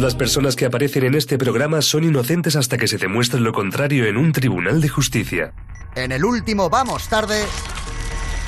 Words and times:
Las 0.00 0.14
personas 0.14 0.56
que 0.56 0.64
aparecen 0.64 1.04
en 1.04 1.14
este 1.14 1.36
programa 1.36 1.82
son 1.82 2.04
inocentes 2.04 2.56
hasta 2.56 2.78
que 2.78 2.88
se 2.88 2.96
demuestre 2.96 3.38
lo 3.38 3.52
contrario 3.52 4.06
en 4.06 4.16
un 4.16 4.32
tribunal 4.32 4.80
de 4.80 4.88
justicia. 4.88 5.52
En 5.94 6.10
el 6.10 6.24
último 6.24 6.70
Vamos 6.70 7.06
Tarde, 7.10 7.44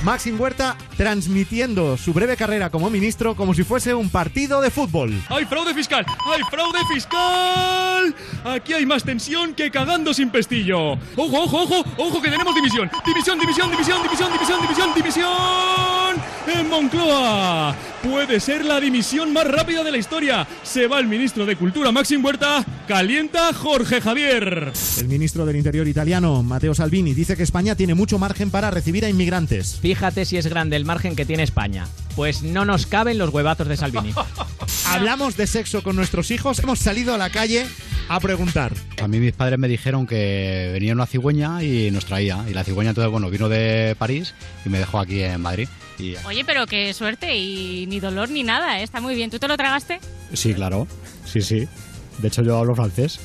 Maxim 0.05 0.41
Huerta 0.41 0.77
transmitiendo 0.97 1.97
su 1.97 2.13
breve 2.13 2.37
carrera 2.37 2.71
como 2.71 2.91
ministro 2.91 3.37
como 3.37 3.55
si 3.55 3.63
fuese 3.63 3.95
un 3.95 4.11
partido 4.11 4.61
de 4.61 4.71
fútbol. 4.71 5.13
¡Hay 5.29 5.45
fraude 5.45 5.73
fiscal! 5.75 6.05
¡Hay 6.27 6.43
fraude 6.51 6.79
fiscal! 6.93 8.15
Aquí 8.45 8.73
hay 8.73 8.85
más 8.85 9.05
tensión 9.05 9.55
que 9.55 9.71
cagando 9.71 10.13
sin 10.13 10.31
pestillo. 10.31 10.93
¡Ojo, 11.17 11.45
ojo, 11.45 11.63
ojo! 11.63 11.85
¡Ojo 11.99 12.21
que 12.21 12.31
tenemos 12.31 12.55
división! 12.55 12.91
¡División, 13.07 13.39
división, 13.39 13.71
división, 13.71 14.03
división, 14.03 14.33
división, 14.33 14.61
división, 14.63 14.95
división! 14.95 16.23
En 16.47 16.69
Moncloa. 16.69 17.77
Puede 18.03 18.41
ser 18.41 18.65
la 18.65 18.81
dimisión 18.81 19.33
más 19.33 19.47
rápida 19.47 19.85
de 19.85 19.93
la 19.93 19.99
historia. 19.99 20.47
Se 20.65 20.89
va 20.89 20.99
el 20.99 21.07
ministro 21.07 21.47
de 21.47 21.55
Cultura, 21.55 21.93
Maxim 21.93 22.25
Huerta. 22.25 22.65
Calienta 22.89 23.53
Jorge 23.55 24.01
Javier. 24.01 24.73
El 24.99 25.09
ministro 25.09 25.47
del 25.47 25.57
Interior 25.57 25.87
italiano, 25.87 26.43
Matteo 26.43 26.75
Salvini, 26.75 27.15
dice 27.15 27.37
que 27.37 27.45
España 27.45 27.77
tiene 27.77 27.95
mucho 27.95 28.19
margen 28.19 28.51
para 28.51 28.73
recibir 28.73 29.05
a 29.05 29.09
inmigrantes. 29.09 29.79
Fíjate 29.93 30.25
si 30.25 30.39
es 30.39 30.47
grande 30.47 30.77
el 30.77 30.87
margen 30.87 31.15
que 31.15 31.27
tiene 31.27 31.43
España. 31.43 31.87
Pues 32.17 32.43
no 32.43 32.65
nos 32.65 32.87
caben 32.87 33.19
los 33.19 33.29
huevazos 33.29 33.69
de 33.69 33.77
Salvini. 33.77 34.15
Hablamos 34.89 35.37
de 35.37 35.47
sexo 35.47 35.83
con 35.83 35.97
nuestros 35.97 36.31
hijos, 36.31 36.61
hemos 36.61 36.79
salido 36.79 37.13
a 37.13 37.19
la 37.19 37.29
calle 37.29 37.67
a 38.09 38.19
preguntar. 38.19 38.73
A 39.03 39.07
mí 39.07 39.19
mis 39.19 39.35
padres 39.35 39.59
me 39.59 39.69
dijeron 39.69 40.07
que 40.07 40.71
venía 40.73 40.95
una 40.95 41.05
cigüeña 41.05 41.63
y 41.63 41.91
nos 41.91 42.07
traía. 42.07 42.43
Y 42.49 42.55
la 42.55 42.65
cigüeña 42.65 42.93
entonces, 42.93 43.13
bueno, 43.13 43.29
vino 43.29 43.51
de 43.51 43.95
París 43.99 44.33
y 44.65 44.71
me 44.71 44.79
dejó 44.79 44.99
aquí 44.99 45.23
en 45.23 45.43
Madrid. 45.43 45.69
Y 45.99 46.15
Oye, 46.25 46.43
pero 46.47 46.67
qué 46.67 46.95
suerte 46.95 47.37
y 47.37 47.85
ni 47.87 48.01
dolor 48.01 48.31
ni 48.31 48.45
nada, 48.45 48.81
¿eh? 48.81 48.85
está 48.85 49.03
muy 49.03 49.15
bien. 49.15 49.29
¿Tú 49.29 49.39
te 49.39 49.47
lo 49.47 49.59
tragaste? 49.59 50.01
sí, 50.33 50.55
claro. 50.55 50.89
Sí, 51.27 51.43
sí. 51.43 51.69
De 52.17 52.29
hecho, 52.29 52.43
yo 52.43 52.57
hablo 52.57 52.75
francés. 52.75 53.21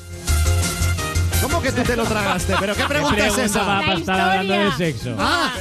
¿Cómo 1.42 1.62
que 1.62 1.72
tú 1.72 1.82
te 1.84 1.96
lo 1.96 2.04
tragaste? 2.04 2.56
¿Pero 2.60 2.76
qué 2.76 2.84
pregunta 2.90 3.26
es 3.26 3.34
pregunta 3.34 3.46
esa? 3.46 3.64
va 3.64 3.80
a 3.80 3.94
estar 3.94 4.20
hablando 4.20 4.54
de 4.54 4.72
sexo? 4.74 5.16
Ah, 5.18 5.54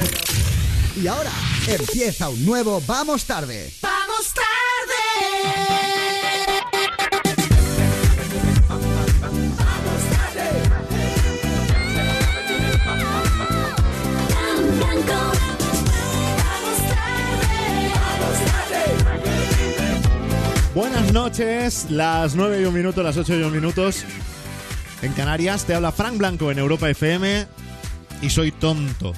y 1.01 1.07
ahora 1.07 1.31
empieza 1.67 2.29
un 2.29 2.43
nuevo 2.45 2.81
Vamos 2.87 3.25
Tarde. 3.25 3.71
Vamos 3.81 4.33
tarde. 4.33 5.03
Vamos 8.67 10.01
tarde. 10.09 10.63
Tan 14.43 14.77
blanco. 14.77 15.19
Vamos 16.37 16.77
tarde. 16.89 17.93
Vamos 17.93 18.37
tarde. 18.51 18.87
buenas 20.73 21.13
noches, 21.13 21.87
las 21.89 22.35
9 22.35 22.61
y 22.61 22.65
un 22.65 22.73
minuto, 22.73 23.03
las 23.03 23.17
8 23.17 23.35
y 23.37 23.43
un 23.43 23.51
minutos. 23.51 24.03
En 25.03 25.13
Canarias 25.13 25.65
te 25.65 25.75
habla 25.75 25.91
Frank 25.91 26.17
Blanco 26.17 26.49
en 26.51 26.57
Europa 26.57 26.89
FM 26.89 27.45
y 28.21 28.29
soy 28.29 28.51
tonto. 28.51 29.13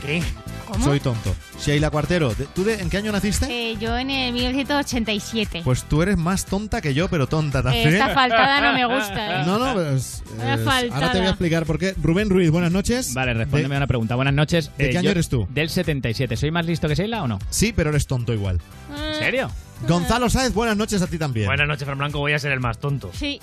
¿Qué? 0.00 0.22
¿Cómo? 0.66 0.84
Soy 0.84 1.00
tonto. 1.00 1.34
Sheila 1.64 1.90
Cuartero, 1.90 2.34
¿de- 2.34 2.46
¿tú 2.46 2.64
de- 2.64 2.80
en 2.80 2.90
qué 2.90 2.98
año 2.98 3.12
naciste? 3.12 3.46
Eh, 3.50 3.76
yo 3.80 3.96
en 3.96 4.10
el 4.10 4.32
1987. 4.32 5.62
Pues 5.64 5.84
tú 5.84 6.02
eres 6.02 6.16
más 6.16 6.44
tonta 6.44 6.80
que 6.80 6.92
yo, 6.94 7.08
pero 7.08 7.26
tonta 7.26 7.62
también. 7.62 7.88
Esta 7.94 8.08
faltada 8.10 8.60
no 8.60 8.72
me 8.72 8.84
gusta, 8.86 9.42
¿eh? 9.42 9.44
No, 9.46 9.58
no, 9.58 9.72
pues, 9.74 10.22
eh, 10.40 10.58
faltada. 10.64 10.94
ahora 10.94 11.12
te 11.12 11.18
voy 11.18 11.26
a 11.26 11.30
explicar 11.30 11.66
por 11.66 11.78
qué. 11.78 11.94
Rubén 12.02 12.28
Ruiz, 12.30 12.50
buenas 12.50 12.72
noches. 12.72 13.14
Vale, 13.14 13.34
respóndeme 13.34 13.70
De- 13.70 13.76
a 13.76 13.78
una 13.78 13.86
pregunta. 13.86 14.14
Buenas 14.16 14.34
noches. 14.34 14.70
¿De 14.76 14.86
Eh, 14.86 14.90
qué 14.90 14.98
año 14.98 15.04
yo- 15.06 15.10
eres 15.12 15.28
tú? 15.28 15.46
Del 15.50 15.70
77. 15.70 16.36
¿Soy 16.36 16.50
más 16.50 16.66
listo 16.66 16.88
que 16.88 16.94
Sheila 16.94 17.22
o 17.22 17.28
no? 17.28 17.38
Sí, 17.50 17.72
pero 17.74 17.90
eres 17.90 18.06
tonto 18.06 18.32
igual. 18.32 18.60
¿En 18.96 19.14
serio? 19.18 19.50
Gonzalo 19.86 20.30
Sáez, 20.30 20.52
buenas 20.54 20.76
noches 20.76 21.02
a 21.02 21.06
ti 21.06 21.18
también. 21.18 21.46
Buenas 21.46 21.68
noches, 21.68 21.84
Fran 21.84 21.98
Blanco. 21.98 22.18
Voy 22.18 22.32
a 22.32 22.38
ser 22.38 22.52
el 22.52 22.60
más 22.60 22.78
tonto. 22.78 23.10
Sí, 23.12 23.40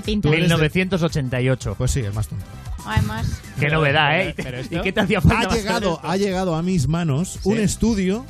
te 0.00 0.02
pinta. 0.02 0.28
Tú 0.28 0.32
eres 0.34 0.48
de- 0.48 0.54
1988. 0.56 1.74
Pues 1.76 1.90
sí, 1.90 2.00
el 2.00 2.12
más 2.12 2.28
tonto. 2.28 2.44
Además, 2.84 3.26
Qué 3.60 3.68
novedad, 3.68 4.20
¿eh? 4.20 4.34
pero 4.36 4.60
¿Y 4.60 4.80
qué 4.82 4.92
te 4.92 5.00
hacía 5.00 5.20
falta? 5.20 5.52
Ha 5.52 5.56
llegado, 5.56 6.00
ha 6.02 6.16
llegado 6.16 6.54
a 6.56 6.62
mis 6.62 6.88
manos 6.88 7.38
un 7.44 7.58
estudio 7.58 8.24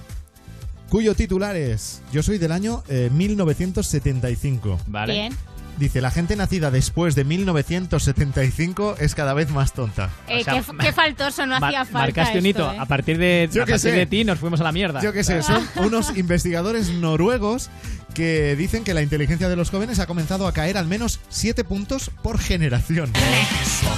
cuyo 0.90 1.14
titular 1.14 1.56
es 1.56 2.02
Yo 2.12 2.22
soy 2.22 2.36
del 2.36 2.52
año 2.52 2.82
eh, 2.88 3.08
1975. 3.12 4.78
Vale. 4.88 5.12
bien. 5.14 5.32
Dice, 5.78 6.02
la 6.02 6.10
gente 6.10 6.36
nacida 6.36 6.70
después 6.70 7.14
de 7.14 7.24
1975 7.24 8.96
es 9.00 9.14
cada 9.14 9.32
vez 9.32 9.50
más 9.50 9.72
tonta. 9.72 10.10
Eh, 10.28 10.40
O 10.40 10.44
sea, 10.44 10.60
qué, 10.60 10.64
qué 10.78 10.92
faltoso, 10.92 11.46
no 11.46 11.56
hacía 11.56 11.84
falta. 11.86 11.98
marcaste 12.00 12.38
un 12.38 12.46
esto, 12.46 12.60
hito. 12.62 12.72
¿eh? 12.72 12.78
A 12.78 12.84
partir 12.84 13.16
de, 13.18 13.48
Yo 13.50 13.62
a 13.62 13.66
qué 13.66 13.72
partir 13.72 13.90
sé. 13.90 13.96
de 13.96 14.06
ti 14.06 14.22
nos 14.24 14.38
fuimos 14.38 14.60
a 14.60 14.64
la 14.64 14.72
mierda. 14.72 15.00
Yo 15.00 15.12
qué 15.14 15.24
sé, 15.24 15.42
son 15.42 15.66
unos 15.76 16.16
investigadores 16.16 16.90
noruegos 16.90 17.70
que 18.14 18.54
dicen 18.56 18.84
que 18.84 18.94
la 18.94 19.02
inteligencia 19.02 19.48
de 19.48 19.56
los 19.56 19.70
jóvenes 19.70 19.98
ha 19.98 20.06
comenzado 20.06 20.46
a 20.46 20.52
caer 20.52 20.76
al 20.78 20.86
menos 20.86 21.20
7 21.28 21.64
puntos 21.64 22.10
por 22.22 22.38
generación. 22.38 23.10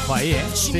Ojo 0.05 0.15
ahí, 0.15 0.33
¿eh? 0.33 0.43
Sí. 0.55 0.79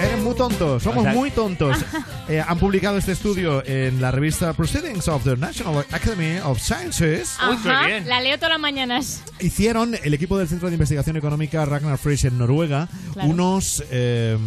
Eres 0.00 0.18
muy 0.22 0.34
tontos, 0.34 0.82
somos 0.82 0.98
O 1.00 1.02
sea- 1.04 1.12
muy 1.14 1.30
tontos. 1.30 1.76
Eh, 2.28 2.40
han 2.46 2.56
publicado 2.58 2.96
este 2.98 3.12
estudio 3.12 3.66
en 3.66 4.00
la 4.00 4.12
revista 4.12 4.52
Proceedings 4.52 5.08
of 5.08 5.24
the 5.24 5.36
National 5.36 5.84
Academy 5.90 6.38
of 6.44 6.60
Sciences. 6.60 7.34
Ajá, 7.38 7.84
bien. 7.86 8.08
la 8.08 8.20
leo 8.20 8.36
todas 8.36 8.50
las 8.52 8.60
mañanas. 8.60 9.22
Hicieron 9.40 9.96
el 10.02 10.14
equipo 10.14 10.38
del 10.38 10.46
Centro 10.48 10.68
de 10.68 10.74
Investigación 10.76 11.16
Económica 11.16 11.64
Ragnar 11.64 11.98
Frisch 11.98 12.24
en 12.24 12.38
Noruega 12.38 12.88
Claro. 13.12 13.28
unos, 13.28 13.82
eh, 13.90 14.38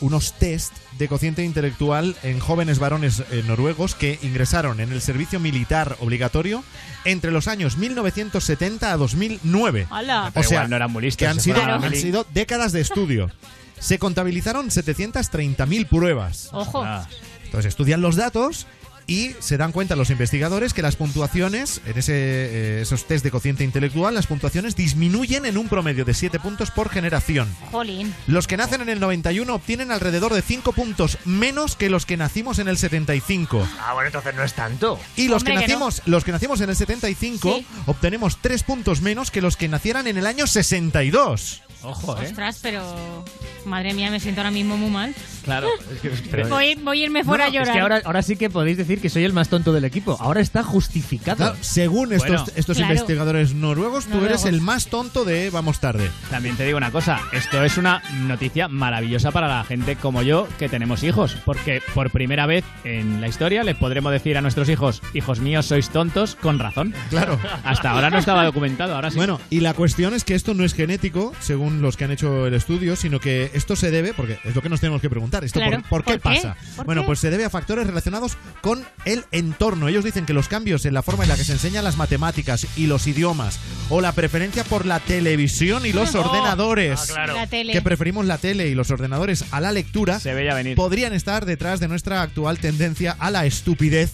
unos 0.00 0.32
test 0.34 0.72
de 0.98 1.08
cociente 1.08 1.44
intelectual 1.44 2.16
en 2.22 2.38
jóvenes 2.38 2.78
varones 2.78 3.22
eh, 3.30 3.42
noruegos 3.46 3.94
que 3.94 4.18
ingresaron 4.22 4.80
en 4.80 4.92
el 4.92 5.00
servicio 5.00 5.40
militar 5.40 5.96
obligatorio 6.00 6.64
entre 7.04 7.30
los 7.30 7.48
años 7.48 7.76
1970 7.76 8.92
a 8.92 8.96
2009. 8.96 9.86
Hola. 9.90 10.30
Pero 10.34 10.46
O 10.46 10.48
sea, 10.48 10.58
igual 10.58 10.70
no 10.70 10.76
eran 10.76 10.92
muy 10.92 11.02
listos, 11.02 11.18
que 11.18 11.26
han 11.26 11.36
se 11.36 11.42
sido, 11.42 11.62
han 11.62 11.94
sido 11.94 12.26
décadas 12.32 12.72
de 12.72 12.80
estudio. 12.80 13.30
Se 13.78 13.98
contabilizaron 13.98 14.68
730.000 14.68 15.88
pruebas. 15.88 16.50
Ojo. 16.52 16.82
Ah. 16.84 17.06
Entonces 17.44 17.70
estudian 17.70 18.00
los 18.00 18.16
datos 18.16 18.66
y 19.10 19.34
se 19.40 19.56
dan 19.56 19.72
cuenta 19.72 19.96
los 19.96 20.10
investigadores 20.10 20.72
que 20.72 20.82
las 20.82 20.94
puntuaciones, 20.94 21.80
en 21.84 21.98
ese, 21.98 22.12
eh, 22.14 22.80
esos 22.82 23.08
test 23.08 23.24
de 23.24 23.32
cociente 23.32 23.64
intelectual, 23.64 24.14
las 24.14 24.28
puntuaciones 24.28 24.76
disminuyen 24.76 25.46
en 25.46 25.58
un 25.58 25.68
promedio 25.68 26.04
de 26.04 26.14
7 26.14 26.38
puntos 26.38 26.70
por 26.70 26.90
generación. 26.90 27.48
Jolín. 27.72 28.14
Los 28.28 28.46
que 28.46 28.56
nacen 28.56 28.82
en 28.82 28.88
el 28.88 29.00
91 29.00 29.52
obtienen 29.52 29.90
alrededor 29.90 30.32
de 30.32 30.42
5 30.42 30.72
puntos 30.72 31.18
menos 31.24 31.74
que 31.74 31.90
los 31.90 32.06
que 32.06 32.16
nacimos 32.16 32.60
en 32.60 32.68
el 32.68 32.78
75. 32.78 33.68
Ah, 33.80 33.94
bueno, 33.94 34.06
entonces 34.06 34.32
no 34.36 34.44
es 34.44 34.54
tanto. 34.54 35.00
Y 35.16 35.26
los 35.26 35.42
que, 35.42 35.54
nacimos, 35.54 36.02
los 36.06 36.22
que 36.22 36.30
nacimos 36.30 36.60
en 36.60 36.70
el 36.70 36.76
75 36.76 37.56
Sí. 37.56 37.66
obtenemos 37.86 38.38
3 38.40 38.62
puntos 38.62 39.00
menos 39.02 39.32
que 39.32 39.40
los 39.40 39.56
que 39.56 39.66
nacieran 39.66 40.06
en 40.06 40.18
el 40.18 40.26
año 40.26 40.46
62. 40.46 41.62
Ojo, 41.82 42.16
¿eh? 42.20 42.26
Ostras, 42.26 42.58
pero. 42.62 42.82
Madre 43.64 43.92
mía, 43.92 44.10
me 44.10 44.20
siento 44.20 44.40
ahora 44.40 44.50
mismo 44.50 44.76
muy 44.78 44.90
mal. 44.90 45.14
Claro. 45.44 45.68
Es 45.92 46.00
que- 46.00 46.08
pero- 46.30 46.48
Voy, 46.48 46.74
voy 46.76 47.00
a 47.02 47.04
irme 47.04 47.24
fuera 47.24 47.46
a 47.46 47.48
llorar. 47.50 47.68
Es 47.68 47.72
que 47.74 47.80
ahora, 47.80 48.00
ahora 48.04 48.22
sí 48.22 48.36
que 48.36 48.48
podéis 48.50 48.76
decir 48.78 49.00
que 49.00 49.10
soy 49.10 49.24
el 49.24 49.32
más 49.32 49.48
tonto 49.48 49.72
del 49.72 49.84
equipo. 49.84 50.16
Ahora 50.20 50.40
está 50.40 50.62
justificado. 50.62 51.36
Claro, 51.36 51.56
según 51.60 52.12
estos, 52.12 52.28
Bueno. 52.28 52.44
estos 52.56 52.76
Claro. 52.78 52.92
investigadores 52.92 53.54
noruegos, 53.54 54.04
tú 54.04 54.10
Noruegos. 54.14 54.42
eres 54.44 54.54
el 54.54 54.60
más 54.60 54.86
tonto 54.86 55.24
de 55.24 55.50
Vamos 55.50 55.78
Tarde. 55.80 56.10
También 56.30 56.56
te 56.56 56.64
digo 56.64 56.78
una 56.78 56.90
cosa, 56.90 57.20
esto 57.32 57.62
es 57.64 57.76
una 57.76 58.02
noticia 58.22 58.68
maravillosa 58.68 59.30
para 59.30 59.46
la 59.48 59.64
gente 59.64 59.96
como 59.96 60.22
yo 60.22 60.48
que 60.58 60.68
tenemos 60.68 61.02
hijos, 61.02 61.36
porque 61.44 61.82
por 61.94 62.10
primera 62.10 62.46
vez 62.46 62.64
en 62.84 63.20
la 63.20 63.28
historia 63.28 63.62
les 63.62 63.76
podremos 63.76 64.12
decir 64.12 64.36
a 64.38 64.40
nuestros 64.40 64.68
hijos, 64.68 65.02
hijos 65.14 65.40
míos, 65.40 65.66
sois 65.66 65.90
tontos, 65.90 66.34
con 66.36 66.58
razón. 66.58 66.94
Claro. 67.10 67.38
Hasta 67.64 67.90
ahora 67.90 68.08
no 68.10 68.18
estaba 68.18 68.44
documentado, 68.44 68.94
ahora 68.94 69.10
sí. 69.10 69.16
Bueno, 69.16 69.38
y 69.50 69.60
la 69.60 69.74
cuestión 69.74 70.14
es 70.14 70.24
que 70.24 70.34
esto 70.34 70.54
no 70.54 70.64
es 70.64 70.72
genético, 70.74 71.32
según 71.40 71.69
los 71.80 71.96
que 71.96 72.04
han 72.04 72.10
hecho 72.10 72.46
el 72.46 72.54
estudio, 72.54 72.96
sino 72.96 73.20
que 73.20 73.50
esto 73.54 73.76
se 73.76 73.90
debe, 73.90 74.12
porque 74.14 74.38
es 74.44 74.54
lo 74.54 74.62
que 74.62 74.68
nos 74.68 74.80
tenemos 74.80 75.00
que 75.00 75.08
preguntar, 75.10 75.44
¿esto 75.44 75.58
Claro. 75.60 75.82
por, 75.88 76.02
por 76.02 76.04
qué 76.04 76.18
¿Por 76.18 76.32
qué? 76.32 76.40
pasa? 76.42 76.56
¿Por 76.76 76.86
bueno, 76.86 77.02
qué? 77.02 77.06
pues 77.06 77.18
se 77.20 77.30
debe 77.30 77.44
a 77.44 77.50
factores 77.50 77.86
relacionados 77.86 78.36
con 78.60 78.84
el 79.04 79.24
entorno. 79.32 79.88
Ellos 79.88 80.04
dicen 80.04 80.26
que 80.26 80.32
los 80.32 80.48
cambios 80.48 80.84
en 80.86 80.94
la 80.94 81.02
forma 81.02 81.24
en 81.24 81.28
la 81.30 81.36
que 81.36 81.44
se 81.44 81.52
enseñan 81.52 81.84
las 81.84 81.96
matemáticas 81.96 82.66
y 82.76 82.86
los 82.86 83.06
idiomas, 83.06 83.58
o 83.88 84.00
la 84.00 84.12
preferencia 84.12 84.64
por 84.64 84.86
la 84.86 85.00
televisión 85.00 85.86
y 85.86 85.92
los 85.92 86.14
Oh. 86.14 86.20
ordenadores, 86.20 87.00
Ah, 87.00 87.04
claro. 87.06 87.34
La 87.34 87.46
tele. 87.46 87.72
que 87.72 87.82
preferimos 87.82 88.26
la 88.26 88.38
tele 88.38 88.68
y 88.68 88.74
los 88.74 88.90
ordenadores 88.90 89.44
a 89.50 89.60
la 89.60 89.72
lectura, 89.72 90.18
se 90.20 90.34
veía 90.34 90.54
venir. 90.54 90.76
podrían 90.76 91.12
estar 91.12 91.44
detrás 91.46 91.80
de 91.80 91.88
nuestra 91.88 92.22
actual 92.22 92.58
tendencia 92.58 93.16
a 93.18 93.30
la 93.30 93.46
estupidez, 93.46 94.10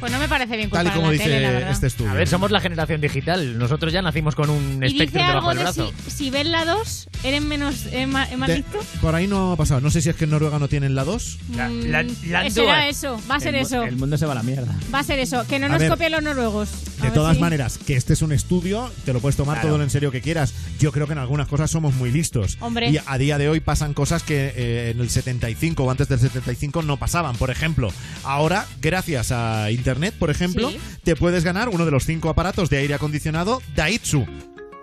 Pues 0.00 0.10
no 0.12 0.18
me 0.18 0.28
parece 0.28 0.56
bien 0.56 0.70
tal 0.70 0.86
y 0.86 0.90
como 0.90 1.06
la 1.08 1.12
dice 1.12 1.24
tele, 1.24 1.60
la 1.60 1.70
este 1.70 1.86
estudio. 1.86 2.10
A 2.10 2.14
ver, 2.14 2.26
somos 2.26 2.50
la 2.50 2.60
generación 2.60 3.00
digital. 3.02 3.58
Nosotros 3.58 3.92
ya 3.92 4.00
nacimos 4.02 4.34
con 4.34 4.48
un 4.50 4.82
espectro 4.82 5.20
debajo 5.20 5.36
algo 5.36 5.48
del 5.50 5.58
de 5.58 5.62
brazo. 5.64 5.92
si, 6.06 6.10
si 6.10 6.30
ven 6.30 6.50
la 6.50 6.64
2, 6.64 7.08
¿eres 7.22 7.42
menos 7.42 7.86
eh, 7.92 8.06
ma- 8.06 8.28
eh, 8.30 8.36
más 8.36 8.48
De- 8.48 8.56
listo? 8.56 8.78
por 9.02 9.14
ahí 9.14 9.26
no 9.26 9.52
ha 9.52 9.56
pasado. 9.56 9.80
No 9.82 9.90
sé 9.90 10.00
si 10.00 10.08
es 10.08 10.16
que 10.16 10.24
en 10.24 10.30
Noruega 10.30 10.58
no 10.58 10.68
tienen 10.68 10.94
la 10.94 11.04
2. 11.04 11.38
La- 11.54 11.68
Mm, 11.68 11.80
la- 11.90 12.02
la 12.02 12.50
será 12.50 12.64
dual. 12.64 12.88
eso, 12.88 13.20
va 13.30 13.34
a 13.36 13.40
ser 13.40 13.54
el, 13.54 13.60
eso. 13.62 13.82
el 13.82 13.96
mundo 13.96 14.16
se 14.16 14.24
va 14.26 14.32
a 14.32 14.36
la 14.36 14.42
mierda. 14.42 14.74
Va 14.92 15.00
a 15.00 15.04
ser 15.04 15.18
eso, 15.18 15.46
que 15.46 15.58
no 15.58 15.66
A 15.66 15.68
nos 15.70 15.78
ver. 15.80 15.90
copien 15.90 16.12
los 16.12 16.22
noruegos. 16.22 16.70
De 16.96 17.02
ver 17.02 17.12
todas 17.12 17.36
si- 17.36 17.40
maneras, 17.42 17.78
que 17.78 17.96
este 17.96 18.14
es 18.14 18.22
un 18.22 18.32
estudio, 18.32 18.90
te 19.04 19.12
lo 19.12 19.20
puedes 19.20 19.36
tomar 19.36 19.56
Claro. 19.60 19.74
todo 19.74 19.82
en 19.82 19.90
serio 19.90 20.10
que 20.10 20.22
quieras. 20.22 20.54
Yo 20.78 20.92
creo 20.92 21.06
que 21.06 21.12
en 21.12 21.18
algunas 21.18 21.46
cosas 21.46 21.70
somos 21.70 21.94
muy 21.94 22.10
listos. 22.10 22.56
Hombre. 22.60 22.88
Y 22.90 22.98
a 23.04 23.18
día 23.18 23.36
de 23.36 23.48
hoy 23.50 23.60
pasan 23.60 23.92
cosas 23.92 24.22
que 24.22 24.52
eh, 24.56 24.90
en 24.94 25.00
el 25.00 25.10
75 25.10 25.84
o 25.84 25.90
antes 25.90 26.08
del 26.08 26.18
75 26.20 26.82
no 26.82 26.96
pasaban. 26.96 27.36
Por 27.36 27.50
ejemplo, 27.50 27.92
ahora, 28.24 28.66
gracias 28.80 29.30
a 29.32 29.70
Internet, 29.70 29.89
por 30.18 30.30
ejemplo, 30.30 30.70
Sí. 30.70 30.78
te 31.04 31.16
puedes 31.16 31.44
ganar 31.44 31.68
uno 31.68 31.84
de 31.84 31.90
los 31.90 32.04
cinco 32.04 32.28
aparatos 32.30 32.70
de 32.70 32.78
aire 32.78 32.94
acondicionado 32.94 33.60
Daitsu. 33.74 34.26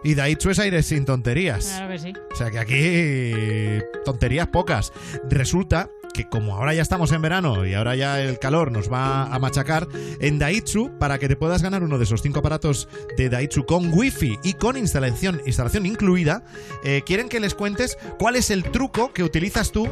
Y 0.04 0.14
Daitsu 0.14 0.52
es 0.52 0.60
aire 0.60 0.84
sin 0.84 1.06
tonterías. 1.06 1.66
Claro 1.66 1.90
que 1.90 2.00
sí. 2.00 2.14
O 2.32 2.36
sea 2.36 2.52
que 2.52 2.60
aquí 2.60 3.84
tonterías 4.06 4.48
pocas. 4.48 4.94
Resulta 5.30 5.90
que 6.14 6.30
como 6.30 6.56
ahora 6.56 6.74
ya 6.74 6.82
estamos 6.82 7.12
en 7.12 7.22
verano 7.22 7.66
y 7.66 7.74
ahora 7.74 7.96
ya 7.96 8.22
el 8.22 8.40
calor 8.40 8.72
nos 8.72 8.92
va 8.92 9.26
a 9.26 9.38
machacar, 9.40 9.88
en 10.20 10.40
Daitsu, 10.40 10.98
para 11.00 11.20
que 11.20 11.28
te 11.28 11.36
puedas 11.36 11.62
ganar 11.62 11.84
uno 11.84 11.98
de 11.98 12.06
esos 12.06 12.22
cinco 12.22 12.40
aparatos 12.40 12.88
de 13.18 13.30
Daitsu 13.30 13.66
con 13.66 13.92
wifi 13.94 14.38
y 14.44 14.54
con 14.54 14.78
instalación, 14.78 15.42
instalación 15.46 15.86
incluida, 15.86 16.44
eh, 16.84 17.02
quieren 17.06 17.30
que 17.30 17.40
les 17.40 17.54
cuentes 17.54 17.98
cuál 18.18 18.36
es 18.36 18.50
el 18.50 18.64
truco 18.64 19.14
que 19.14 19.24
utilizas 19.24 19.72
tú 19.72 19.88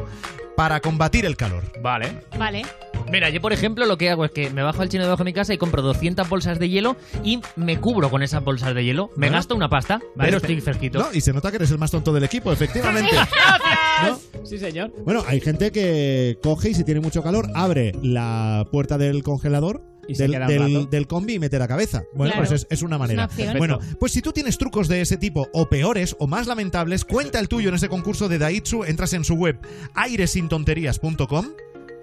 para 0.56 0.80
combatir 0.80 1.26
el 1.26 1.36
calor. 1.36 1.64
Vale. 1.82 2.22
Vale. 2.38 2.62
Mira, 3.10 3.30
yo 3.30 3.40
por 3.40 3.52
ejemplo 3.52 3.86
lo 3.86 3.96
que 3.96 4.10
hago 4.10 4.24
es 4.24 4.30
que 4.32 4.50
me 4.50 4.62
bajo 4.62 4.82
al 4.82 4.88
chino 4.88 5.04
debajo 5.04 5.22
de 5.22 5.30
mi 5.30 5.32
casa 5.32 5.54
y 5.54 5.58
compro 5.58 5.80
200 5.80 6.28
bolsas 6.28 6.58
de 6.58 6.68
hielo 6.68 6.96
y 7.24 7.40
me 7.54 7.78
cubro 7.78 8.10
con 8.10 8.22
esas 8.22 8.42
bolsas 8.44 8.74
de 8.74 8.84
hielo. 8.84 9.10
Me 9.16 9.30
gasto 9.30 9.54
una 9.54 9.68
pasta, 9.68 10.00
Vale, 10.16 10.30
pero 10.30 10.40
pe- 10.40 10.46
estoy 10.48 10.60
fresquito. 10.60 10.98
No, 10.98 11.06
y 11.12 11.20
se 11.20 11.32
nota 11.32 11.50
que 11.50 11.56
eres 11.56 11.70
el 11.70 11.78
más 11.78 11.90
tonto 11.90 12.12
del 12.12 12.24
equipo, 12.24 12.52
efectivamente. 12.52 13.12
¿No? 14.06 14.44
Sí, 14.44 14.58
señor. 14.58 14.92
Bueno, 15.04 15.22
hay 15.26 15.40
gente 15.40 15.70
que 15.72 16.38
coge 16.42 16.70
y 16.70 16.74
si 16.74 16.84
tiene 16.84 17.00
mucho 17.00 17.22
calor, 17.22 17.48
abre 17.54 17.92
la 18.02 18.66
puerta 18.70 18.98
del 18.98 19.22
congelador. 19.22 19.82
Y 20.08 20.14
se 20.14 20.22
del, 20.22 20.32
queda 20.32 20.42
un 20.46 20.48
del- 20.52 20.74
rato. 20.74 20.86
del 20.86 21.06
combi 21.08 21.34
y 21.34 21.38
mete 21.40 21.58
la 21.58 21.66
cabeza. 21.66 22.04
Bueno, 22.14 22.32
Claro. 22.34 22.46
pues 22.48 22.62
es, 22.62 22.66
es 22.70 22.82
una 22.82 22.96
manera. 22.96 23.28
bueno, 23.58 23.80
pues 23.98 24.12
si 24.12 24.22
tú 24.22 24.30
tienes 24.30 24.56
trucos 24.56 24.86
de 24.86 25.00
ese 25.00 25.16
tipo, 25.16 25.48
o 25.52 25.68
peores, 25.68 26.14
o 26.20 26.28
más 26.28 26.46
lamentables, 26.46 27.04
cuenta 27.04 27.40
el 27.40 27.48
tuyo 27.48 27.70
en 27.70 27.74
ese 27.74 27.88
concurso 27.88 28.28
de 28.28 28.38
Daitsu. 28.38 28.84
Entras 28.84 29.12
en 29.14 29.24
su 29.24 29.34
web 29.34 29.58
airesintonterías.com. 29.94 31.46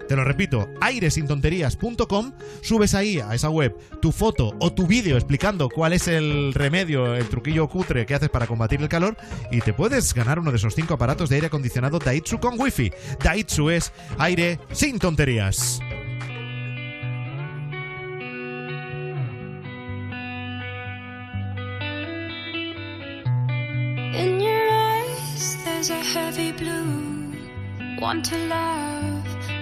Te 0.08 0.16
lo 0.16 0.24
repito, 0.24 0.70
airesintonterías.com. 0.82 2.34
Subes 2.62 2.94
ahí 2.94 3.20
a 3.20 3.34
esa 3.34 3.50
web 3.50 3.76
tu 4.02 4.12
foto 4.12 4.56
o 4.60 4.74
tu 4.74 4.88
vídeo 4.88 5.16
explicando 5.16 5.70
cuál 5.70 5.94
es 5.94 6.08
el 6.08 6.54
remedio, 6.54 7.16
el 7.16 7.28
truquillo 7.30 7.68
cutre 7.68 8.06
que 8.06 8.16
haces 8.16 8.30
para 8.30 8.48
combatir 8.48 8.82
el 8.82 8.90
calor 8.90 9.16
y 9.52 9.62
te 9.62 9.74
puedes 9.74 10.14
ganar 10.14 10.40
uno 10.40 10.52
de 10.52 10.58
esos 10.58 10.76
cinco 10.76 10.96
aparatos 10.96 11.30
de 11.30 11.36
aire 11.36 11.48
acondicionado 11.48 12.00
Daitsu 12.00 12.40
con 12.40 12.60
wifi. 12.60 12.92
Daitsu 13.24 13.70
es 13.70 13.92
aire 14.18 14.60
sin 14.72 15.00
tonterías. 15.00 15.80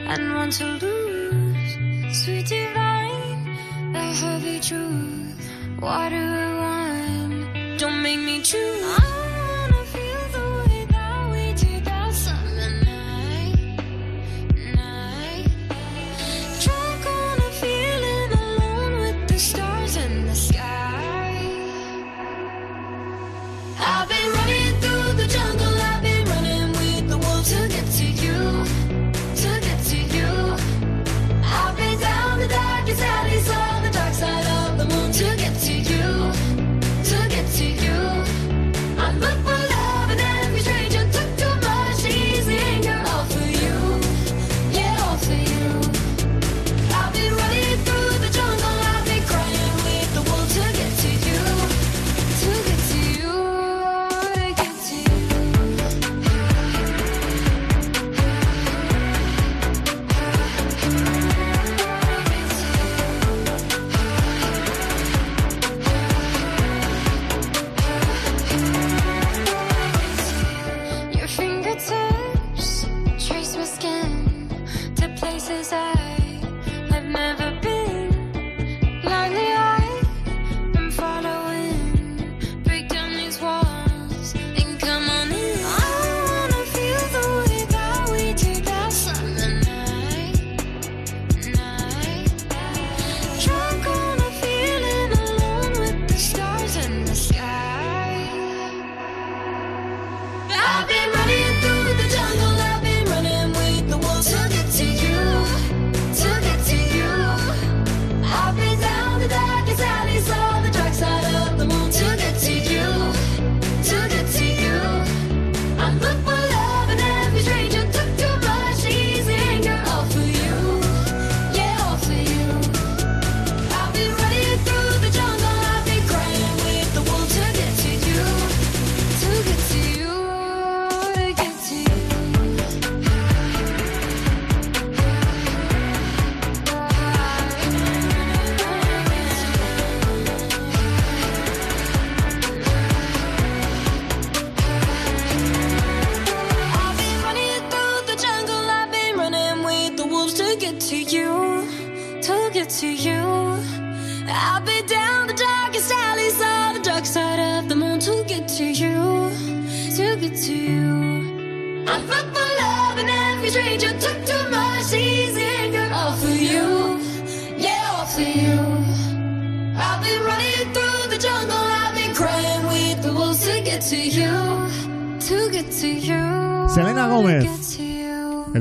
And 0.07 0.33
one 0.33 0.49
to 0.51 0.65
lose. 0.65 1.77
Sweet 2.23 2.47
divine, 2.47 3.57
the 3.93 3.99
heavy 3.99 4.59
truth. 4.59 5.49
Do 5.79 5.85
I 5.85 6.09
want? 6.59 7.79
Don't 7.79 8.01
make 8.01 8.19
me 8.19 8.41
choose. 8.41 9.30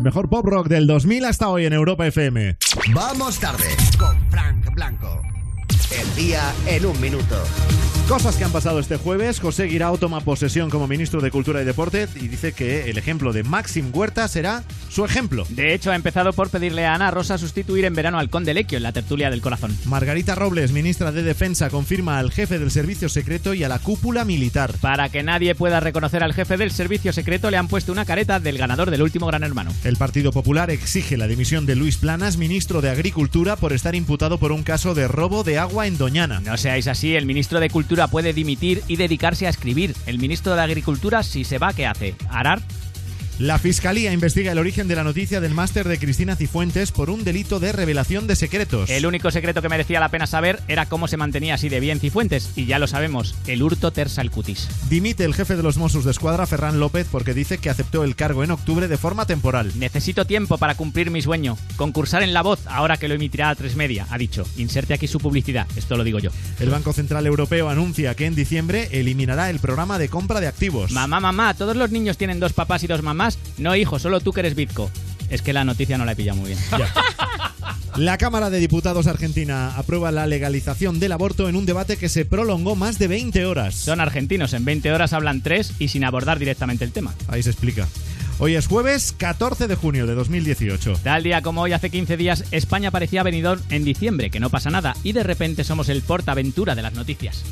El 0.01 0.05
mejor 0.05 0.31
pop 0.31 0.47
rock 0.47 0.69
del 0.69 0.87
2000 0.87 1.27
hasta 1.27 1.51
hoy 1.51 1.67
en 1.67 1.75
Europa 1.75 2.07
FM. 2.07 2.57
Vamos 2.95 3.39
tarde 3.39 3.67
con 3.99 4.17
Frank 4.31 4.73
Blanco. 4.73 5.21
El 5.91 6.15
día 6.17 6.55
en 6.67 6.87
un 6.87 6.99
minuto. 7.03 7.37
Cosas 8.09 8.35
que 8.37 8.45
han 8.45 8.51
pasado 8.51 8.79
este 8.81 8.97
jueves. 8.97 9.41
José 9.41 9.65
Guirao 9.65 9.99
toma 9.99 10.23
posesión 10.23 10.71
como 10.71 10.89
ministro 10.89 11.21
de 11.21 11.31
Cultura 11.31 11.61
y 11.61 11.67
Deporte 11.67 12.09
y 12.17 12.29
dice 12.29 12.55
que 12.55 12.89
el 12.89 12.97
ejemplo 12.97 13.35
de 13.35 13.43
Maxim 13.43 13.91
Huerta 13.93 14.27
será 14.27 14.65
su 14.91 15.05
ejemplo. 15.05 15.47
De 15.49 15.73
hecho, 15.73 15.91
ha 15.91 15.97
empezado 15.97 16.33
por 16.33 16.51
pedirle 16.51 16.85
a 16.85 16.95
Ana 16.95 17.11
Rosa 17.11 17.39
sustituir 17.39 17.85
en 17.85 17.95
verano 17.95 18.19
al 18.19 18.29
Conde 18.29 18.55
Lequio 18.55 18.77
en 18.77 18.83
la 18.83 18.93
tertulia 18.93 19.31
del 19.31 19.41
corazón. 19.41 19.77
Margarita 19.87 20.35
Robles, 20.35 20.73
ministra 20.73 21.13
de 21.13 21.23
Defensa, 21.23 21.71
confirma 21.71 22.19
al 22.19 22.31
jefe 22.31 22.59
del 22.59 22.71
servicio 22.71 23.09
secreto 23.09 23.55
y 23.55 23.65
a 23.65 23.69
la 23.69 23.79
cúpula 23.79 24.25
militar. 24.25 24.75
Para 24.81 25.09
que 25.09 25.23
nadie 25.23 25.55
pueda 25.55 25.81
reconocer 25.81 26.23
al 26.23 26.35
jefe 26.35 26.57
del 26.57 26.71
servicio 26.71 27.13
secreto, 27.13 27.51
le 27.51 27.57
han 27.57 27.69
puesto 27.69 27.93
una 27.93 28.05
careta 28.05 28.41
del 28.41 28.59
ganador 28.59 28.91
del 28.91 29.03
último 29.03 29.27
Gran 29.27 29.45
Hermano. 29.45 29.73
El 29.85 29.97
Partido 29.97 30.33
Popular 30.33 30.71
exige 30.71 31.17
la 31.17 31.29
dimisión 31.29 31.67
de 31.67 31.77
Luis 31.77 31.97
Planas, 31.97 32.37
ministro 32.37 32.81
de 32.81 32.91
Agricultura, 32.91 33.57
por 33.57 33.73
estar 33.73 33.95
imputado 33.95 34.39
por 34.39 34.53
un 34.53 34.63
caso 34.63 34.95
de 34.95 35.09
robo 35.09 35.45
de 35.45 35.59
agua 35.59 35.87
en 35.87 35.99
Doñana. 35.99 36.41
No 36.41 36.57
seáis 36.57 36.89
así, 36.89 37.15
el 37.15 37.27
ministro 37.27 37.61
de 37.61 37.71
Cultura 37.71 38.09
puede 38.09 38.33
dimitir 38.33 38.83
y 38.89 38.97
dedicarse 38.97 39.47
a 39.47 39.51
escribir. 39.51 39.95
El 40.07 40.19
ministro 40.19 40.55
de 40.55 40.63
Agricultura, 40.63 41.23
si 41.23 41.45
se 41.45 41.59
va, 41.59 41.73
¿qué 41.73 41.87
hace? 41.87 42.15
¿Arar? 42.29 42.61
La 43.41 43.59
Fiscalía 43.59 44.13
investiga 44.13 44.53
el 44.53 44.59
origen 44.59 44.87
de 44.87 44.95
la 44.95 45.03
noticia 45.03 45.41
del 45.41 45.55
máster 45.55 45.89
de 45.89 45.99
Cristina 45.99 46.37
Cifuentes 46.37 46.93
por 46.93 47.09
un 47.09 47.25
delito 47.25 47.59
de 47.59 47.73
revelación 47.73 48.27
de 48.27 48.37
secretos. 48.37 48.91
El 48.91 49.07
único 49.07 49.31
secreto 49.31 49.63
que 49.63 49.71
merecía 49.71 49.99
la 49.99 50.11
pena 50.11 50.27
saber 50.27 50.61
era 50.69 50.85
cómo 50.85 51.09
se 51.09 51.17
mantenía 51.17 51.55
así 51.55 51.71
de 51.71 51.81
bien 51.81 52.01
Cifuentes, 52.01 52.53
y 52.55 52.67
ya 52.67 52.79
lo 52.79 52.87
sabemos, 52.87 53.35
el 53.47 53.63
hurto 53.63 53.93
tersa 53.93 54.21
el 54.21 54.31
cutis. 54.31 54.69
Dimite 54.91 55.25
el 55.25 55.33
jefe 55.33 55.57
de 55.57 55.63
los 55.63 55.79
Mossos 55.79 56.05
de 56.05 56.11
Escuadra, 56.11 56.47
Ferran 56.47 56.81
López, 56.81 57.07
porque 57.11 57.33
dice 57.33 57.57
que 57.57 57.71
aceptó 57.71 58.05
el 58.05 58.15
cargo 58.15 58.45
en 58.45 58.51
octubre 58.51 58.89
de 58.89 58.99
forma 58.99 59.25
temporal. 59.25 59.73
Necesito 59.79 60.27
tiempo 60.27 60.59
para 60.59 60.75
cumplir 60.75 61.11
mi 61.11 61.23
sueño. 61.23 61.57
Concursar 61.77 62.23
en 62.23 62.35
La 62.35 62.43
Voz, 62.43 62.61
ahora 62.67 62.99
que 62.99 63.09
lo 63.09 63.15
emitirá 63.15 63.49
a 63.49 63.55
tres 63.55 63.75
media, 63.75 64.07
ha 64.11 64.19
dicho. 64.19 64.45
Inserte 64.59 64.93
aquí 64.93 65.09
su 65.09 65.19
publicidad, 65.19 65.67
esto 65.77 65.97
lo 65.97 66.05
digo 66.05 66.19
yo. 66.19 66.31
El 66.59 66.69
Banco 66.69 66.93
Central 66.93 67.27
Europeo 67.27 67.71
anuncia 67.71 68.15
que 68.15 68.27
en 68.27 68.35
diciembre 68.35 68.91
eliminará 68.93 69.49
el 69.49 69.61
programa 69.61 69.99
de 69.99 70.11
compra 70.11 70.41
de 70.41 70.47
activos. 70.47 70.93
Mamá, 70.93 71.21
mamá, 71.21 71.55
¿todos 71.55 71.75
los 71.75 71.91
niños 71.91 72.19
tienen 72.19 72.39
dos 72.39 72.53
papás 72.53 72.85
y 72.85 72.87
dos 72.87 73.01
mamás? 73.01 73.30
No, 73.59 73.75
hijo, 73.77 73.99
solo 73.99 74.21
tú 74.21 74.33
que 74.33 74.41
eres 74.41 74.55
Bitco. 74.55 74.91
Es 75.29 75.43
que 75.43 75.53
la 75.53 75.65
noticia 75.65 75.97
no 75.97 76.05
la 76.05 76.13
he 76.13 76.17
pillado 76.17 76.39
muy 76.39 76.49
bien. 76.49 76.59
La 77.97 78.19
Cámara 78.19 78.51
de 78.51 78.61
Diputados 78.61 79.07
Argentina 79.07 79.75
aprueba 79.77 80.13
la 80.13 80.27
legalización 80.27 81.01
del 81.01 81.13
aborto 81.13 81.49
en 81.49 81.57
un 81.57 81.67
debate 81.67 81.97
que 81.97 82.09
se 82.09 82.25
prolongó 82.25 82.77
más 82.77 82.99
de 82.99 83.09
20 83.09 83.45
horas. 83.45 83.75
Son 83.75 84.01
argentinos, 84.01 84.53
en 84.55 84.65
20 84.65 84.93
horas 84.93 85.13
hablan 85.13 85.43
tres 85.43 85.73
y 85.79 85.89
sin 85.89 86.05
abordar 86.05 86.39
directamente 86.39 86.85
el 86.85 86.93
tema. 86.93 87.15
Ahí 87.29 87.43
se 87.43 87.51
explica. 87.51 87.89
Hoy 88.39 88.55
es 88.55 88.69
jueves 88.69 89.13
14 89.19 89.69
de 89.69 89.75
junio 89.75 90.07
de 90.07 90.15
2018. 90.15 91.01
Tal 91.03 91.23
día 91.23 91.43
como 91.43 91.61
hoy, 91.61 91.73
hace 91.73 91.91
15 91.91 92.17
días, 92.17 92.45
España 92.53 92.91
parecía 92.91 93.23
venidor 93.23 93.61
en 93.69 93.85
diciembre, 93.85 94.31
que 94.31 94.41
no 94.41 94.49
pasa 94.49 94.71
nada, 94.71 94.97
y 95.03 95.13
de 95.13 95.23
repente 95.23 95.63
somos 95.63 95.91
el 95.91 96.01
portaventura 96.01 96.75
de 96.75 96.83
las 96.83 96.95
noticias. 96.95 97.45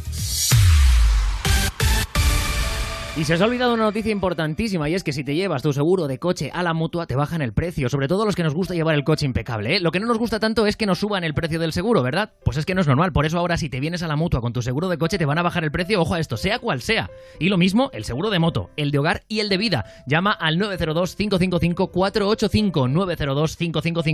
Y 3.19 3.25
se 3.25 3.35
os 3.35 3.41
ha 3.41 3.47
olvidado 3.47 3.75
una 3.75 3.83
noticia 3.83 4.13
importantísima 4.13 4.89
y 4.89 4.95
es 4.95 5.03
que 5.03 5.13
si 5.13 5.25
te 5.25 5.35
llevas 5.35 5.61
tu 5.61 5.73
seguro 5.73 6.07
de 6.07 6.21
coche 6.21 6.53
a 6.55 6.63
la 6.63 6.73
mutua 6.73 7.09
te 7.09 7.17
bajan 7.17 7.43
el 7.43 7.53
precio, 7.53 7.89
sobre 7.89 8.07
todo 8.07 8.25
los 8.25 8.37
que 8.37 8.45
nos 8.45 8.55
gusta 8.55 8.75
llevar 8.75 8.95
el 8.95 9.03
coche 9.03 9.27
impecable. 9.27 9.75
¿eh? 9.75 9.81
Lo 9.81 9.91
que 9.91 9.99
no 9.99 10.07
nos 10.07 10.19
gusta 10.19 10.39
tanto 10.39 10.69
es 10.69 10.77
que 10.77 10.87
nos 10.87 11.01
suban 11.01 11.25
el 11.25 11.35
precio 11.35 11.59
del 11.59 11.73
seguro, 11.73 12.05
¿verdad? 12.05 12.31
Pues 12.45 12.59
es 12.59 12.65
que 12.65 12.77
no 12.77 12.81
es 12.81 12.87
normal, 12.87 13.13
por 13.13 13.27
eso 13.27 13.37
ahora 13.37 13.57
si 13.57 13.69
te 13.69 13.81
vienes 13.81 14.05
a 14.05 14.07
la 14.07 14.15
mutua 14.15 14.41
con 14.41 14.53
tu 14.53 14.63
seguro 14.63 14.89
de 14.89 14.99
coche 14.99 15.19
te 15.19 15.25
van 15.25 15.37
a 15.37 15.43
bajar 15.43 15.65
el 15.65 15.73
precio, 15.73 16.01
ojo 16.01 16.15
a 16.15 16.21
esto, 16.21 16.37
sea 16.37 16.61
cual 16.61 16.81
sea. 16.81 17.11
Y 17.41 17.49
lo 17.49 17.59
mismo 17.59 17.91
el 17.93 18.05
seguro 18.05 18.31
de 18.31 18.39
moto, 18.39 18.71
el 18.77 18.93
de 18.93 19.01
hogar 19.01 19.25
y 19.27 19.41
el 19.41 19.49
de 19.49 19.57
vida. 19.57 19.85
Llama 20.07 20.31
al 20.31 20.57
902-555-485, 20.59 22.89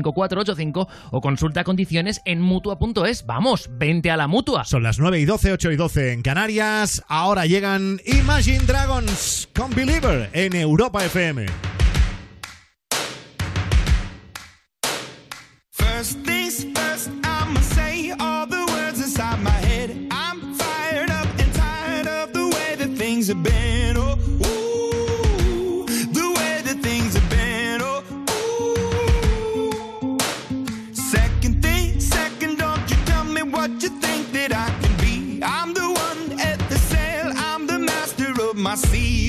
902-555-485 0.00 0.88
o 1.10 1.20
consulta 1.20 1.62
condiciones 1.62 2.22
en 2.24 2.40
mutua.es. 2.40 3.26
Vamos, 3.26 3.68
vente 3.70 4.10
a 4.10 4.16
la 4.16 4.28
mutua. 4.28 4.64
Son 4.64 4.82
las 4.82 4.98
9 4.98 5.20
y 5.20 5.26
12, 5.26 5.52
8 5.52 5.72
y 5.72 5.76
12 5.76 6.12
en 6.14 6.22
Canarias. 6.22 7.04
Ahora 7.06 7.44
llegan 7.44 8.00
Imagine 8.06 8.60
Dragons 8.60 8.93
con 9.52 9.70
Believer 9.74 10.30
en 10.32 10.54
Europa 10.54 11.04
FM. 11.04 11.73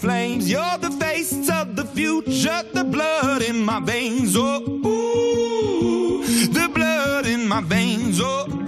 flames. 0.00 0.50
You're 0.50 0.78
the 0.78 0.90
face 0.92 1.50
of 1.50 1.76
the 1.76 1.84
future, 1.84 2.62
the 2.72 2.84
blood 2.84 3.42
in 3.42 3.62
my 3.62 3.80
veins. 3.80 4.34
Oh, 4.36 4.62
ooh, 4.66 6.24
the 6.24 6.68
blood 6.74 7.26
in 7.26 7.46
my 7.46 7.60
veins. 7.60 8.18
Oh, 8.22 8.46
ooh. 8.48 8.64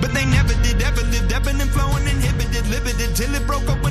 But 0.00 0.12
they 0.12 0.26
never 0.26 0.52
did, 0.62 0.82
ever 0.82 1.02
lived, 1.12 1.32
ebbing 1.32 1.60
and 1.60 1.70
flowing, 1.70 2.06
inhibited, 2.06 2.66
limited, 2.68 3.16
till 3.16 3.34
it 3.34 3.46
broke 3.46 3.66
up 3.68 3.85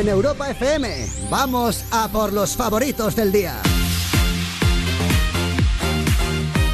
en 0.00 0.08
Europa 0.08 0.50
FM. 0.50 1.06
Vamos 1.28 1.84
a 1.90 2.08
por 2.08 2.32
los 2.32 2.56
favoritos 2.56 3.14
del 3.14 3.32
día. 3.32 3.60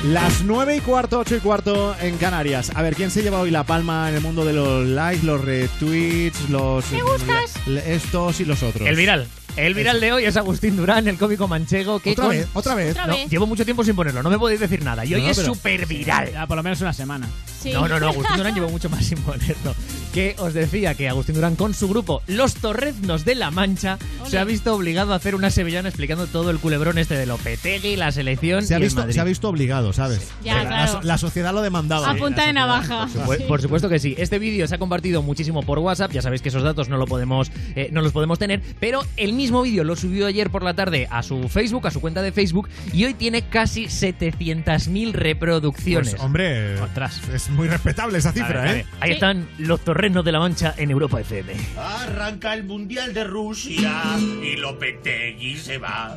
Las 0.05 0.43
9 0.45 0.77
y 0.77 0.81
cuarto, 0.81 1.19
8 1.19 1.37
y 1.37 1.41
cuarto 1.41 1.97
en 2.01 2.17
Canarias. 2.19 2.71
A 2.75 2.83
ver, 2.83 2.95
¿quién 2.95 3.11
se 3.11 3.23
lleva 3.23 3.41
hoy 3.41 3.51
la 3.51 3.65
palma 3.65 4.09
en 4.09 4.15
el 4.15 4.21
mundo 4.21 4.45
de 4.45 4.53
los 4.53 4.87
likes, 4.87 5.27
los 5.27 5.45
retweets, 5.45 6.49
los... 6.51 6.91
Me 6.93 7.03
gustas. 7.03 7.55
Estos 7.67 8.41
y 8.41 8.45
los 8.45 8.63
otros? 8.63 8.89
El 8.89 8.95
viral. 8.95 9.27
El 9.57 9.73
viral 9.75 10.01
de 10.01 10.13
hoy 10.13 10.25
es 10.27 10.37
Agustín 10.37 10.77
Durán, 10.77 11.09
el 11.09 11.17
cómico 11.17 11.49
manchego. 11.49 11.99
Que 11.99 12.11
Otra 12.13 12.25
con- 12.27 12.37
vez, 12.37 12.49
otra 12.53 12.75
vez. 12.75 12.91
Otra 12.91 13.07
No, 13.07 13.15
vez. 13.17 13.31
llevo 13.31 13.47
mucho 13.47 13.65
tiempo 13.65 13.83
sin 13.85 13.97
ponerlo, 13.97 14.23
no 14.23 14.29
me 14.29 14.39
podéis 14.39 14.61
decir 14.61 14.83
nada. 14.85 15.05
Y 15.07 15.15
hoy 15.15 15.23
No, 15.23 15.31
es 15.31 15.37
pero- 15.39 15.55
súper 15.55 15.87
viral. 15.87 16.31
Por 16.47 16.57
lo 16.59 16.63
menos 16.63 16.81
una 16.83 16.93
semana. 16.93 17.27
Sí. 17.63 17.73
No, 17.73 17.89
no, 17.89 17.99
no, 17.99 18.09
Agustín 18.09 18.37
Durán 18.37 18.55
llevo 18.55 18.69
mucho 18.69 18.91
más 18.91 19.05
sin 19.07 19.19
ponerlo. 19.19 19.75
Que 20.13 20.37
os 20.39 20.53
decía 20.55 20.95
que 20.95 21.09
Agustín 21.09 21.35
Durán 21.35 21.57
con 21.57 21.75
su 21.75 21.89
grupo 21.89 22.23
Los 22.27 22.55
Torreznos 22.55 23.25
de 23.25 23.35
la 23.35 23.51
Mancha 23.51 23.99
Ole. 24.21 24.31
se 24.31 24.39
ha 24.39 24.45
visto 24.45 24.75
obligado 24.75 25.13
a 25.13 25.17
hacer 25.17 25.35
una 25.35 25.51
sevillana 25.51 25.89
explicando 25.89 26.27
todo 26.27 26.51
el 26.51 26.59
culebrón 26.59 26.99
este 26.99 27.15
de 27.17 27.27
Lopetegui, 27.27 27.97
la 27.97 28.13
selección 28.13 28.65
Se 28.65 28.75
ha, 28.75 28.79
y 28.79 28.83
el 28.83 28.87
visto, 28.87 29.01
Madrid. 29.01 29.15
se 29.15 29.21
ha 29.21 29.25
visto 29.25 29.49
obligado, 29.49 29.93
¿sabes? 29.93 30.29
Ya, 30.45 30.55
la, 30.63 30.67
claro. 30.67 30.93
la 31.01 31.03
la 31.03 31.19
sociedad 31.19 31.53
lo 31.55 31.63
demandaba. 31.63 32.11
A 32.11 32.15
punta 32.17 32.47
de 32.47 32.53
navaja. 32.53 33.09
Pues, 33.25 33.41
por 33.43 33.61
supuesto 33.63 33.89
que 33.89 33.99
sí. 33.99 34.15
Este 34.19 34.39
vídeo 34.39 34.69
se 34.69 34.75
ha 34.75 34.79
compartido 34.79 35.23
muchísimo 35.23 35.63
por 35.63 35.79
WhatsApp. 35.79 36.13
Ya 36.13 36.21
sabéis 36.23 36.43
que 36.43 36.51
esos 36.51 36.63
datos 36.63 36.89
no, 36.91 36.99
lo 36.99 37.07
podemos, 37.07 37.51
eh, 37.75 37.89
no 37.91 38.01
los 38.03 38.13
podemos 38.13 38.39
tener. 38.39 38.61
Pero 38.81 39.03
el 39.17 39.33
mismo 39.33 39.46
vídeo 39.51 39.85
lo 39.85 39.97
subió 39.97 40.27
ayer 40.27 40.51
por 40.51 40.63
la 40.63 40.75
tarde 40.75 41.07
a 41.11 41.23
su 41.23 41.49
Facebook, 41.49 41.87
a 41.87 41.91
su 41.91 42.01
cuenta 42.01 42.23
de 42.23 42.33
Facebook. 42.33 42.69
Y 42.93 43.05
hoy 43.05 43.15
tiene 43.15 43.43
casi 43.49 43.87
700.000 43.87 45.13
reproducciones. 45.13 46.11
Pues, 46.11 46.23
hombre, 46.23 46.81
Ostras. 46.81 47.21
es 47.33 47.49
muy 47.51 47.69
respetable 47.69 48.19
esa 48.19 48.33
cifra, 48.33 48.63
ver. 48.63 48.77
¿eh? 48.79 48.87
Ahí 49.01 49.11
Sí. 49.11 49.15
están 49.15 49.49
los 49.59 49.81
torrenos 49.81 50.25
de 50.25 50.33
la 50.33 50.39
mancha 50.41 50.75
en 50.77 50.91
Europa 50.91 51.21
FM. 51.21 51.53
Arranca 51.79 52.55
el 52.55 52.65
Mundial 52.65 53.15
de 53.15 53.25
Rusia 53.25 54.03
y 54.43 54.57
Lopetegui 54.57 55.57
se 55.57 55.79
va. 55.79 56.17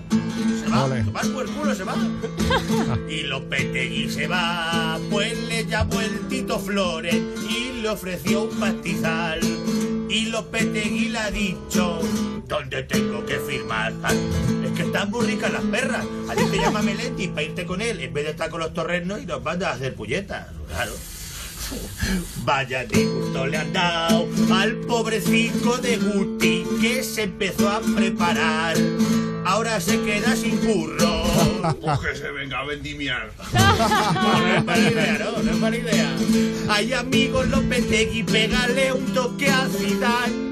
Se 0.64 0.70
va, 0.70 0.86
Ole. 0.86 1.04
tomar 1.04 1.26
por 1.28 1.50
culo 1.52 1.76
se 1.76 1.84
va. 1.84 1.96
y 3.10 3.24
Lopetegui 3.24 4.10
se 4.10 4.28
va, 4.28 5.00
pues 5.10 5.38
le 5.48 5.66
llamó 5.66 6.00
el 6.02 6.28
Tito 6.28 6.60
Flores 6.60 7.16
y 7.50 7.82
le 7.82 7.90
ofreció 7.90 8.44
un 8.46 8.60
pastizal. 8.60 9.40
Y 10.10 10.26
Lopetegui 10.26 11.10
le 11.10 11.20
ha 11.20 11.32
dicho, 11.32 12.00
¿dónde 12.48 12.84
tengo 12.84 13.24
que 13.26 13.38
firmar? 13.40 13.94
Ah, 14.04 14.12
Es 14.66 14.72
que 14.72 14.82
están 14.84 15.12
muy 15.12 15.26
ricas 15.26 15.52
las 15.54 15.62
perras. 15.64 16.06
A 16.30 16.36
ti 16.36 16.44
te 16.50 16.58
llama 16.58 16.82
Melendi 16.84 17.28
para 17.28 17.44
irte 17.44 17.66
con 17.66 17.82
él 17.82 18.00
en 18.00 18.14
vez 18.14 18.26
de 18.26 18.32
estar 18.32 18.50
con 18.50 18.60
los 18.60 18.74
torrenos 18.74 19.22
y 19.22 19.26
nos 19.26 19.44
mandas 19.44 19.70
a 19.70 19.74
hacer 19.74 19.94
puñetas. 19.94 20.48
Claro. 20.68 20.92
Vaya 22.44 22.86
disgusto 22.86 23.46
le 23.46 23.58
han 23.58 23.74
dado 23.74 24.28
al 24.54 24.76
pobrecito 24.78 25.78
de 25.78 25.98
Guti 25.98 26.66
que 26.82 27.04
se 27.04 27.24
empezó 27.24 27.70
a 27.70 27.80
preparar. 27.82 28.76
Ahora 29.46 29.80
se 29.80 30.02
queda 30.02 30.36
sin 30.36 30.58
curro. 30.58 31.24
Pues 31.82 32.00
que 32.00 32.16
se 32.16 32.32
venga 32.32 32.60
a 32.60 32.66
vendimiar. 32.66 33.32
No, 33.54 34.40
no 34.40 34.56
es 34.56 34.66
mala 34.66 34.92
idea, 34.92 35.18
no, 35.20 35.44
no 35.44 35.52
es 35.52 35.58
mala 35.58 35.76
idea. 35.76 36.16
Ay, 36.70 36.94
amigos 36.94 37.48
Lopetegui, 37.50 38.24
pégale 38.24 38.94
un 38.94 39.14
toque 39.14 39.50
a 39.50 39.68
Zidane. 39.68 40.49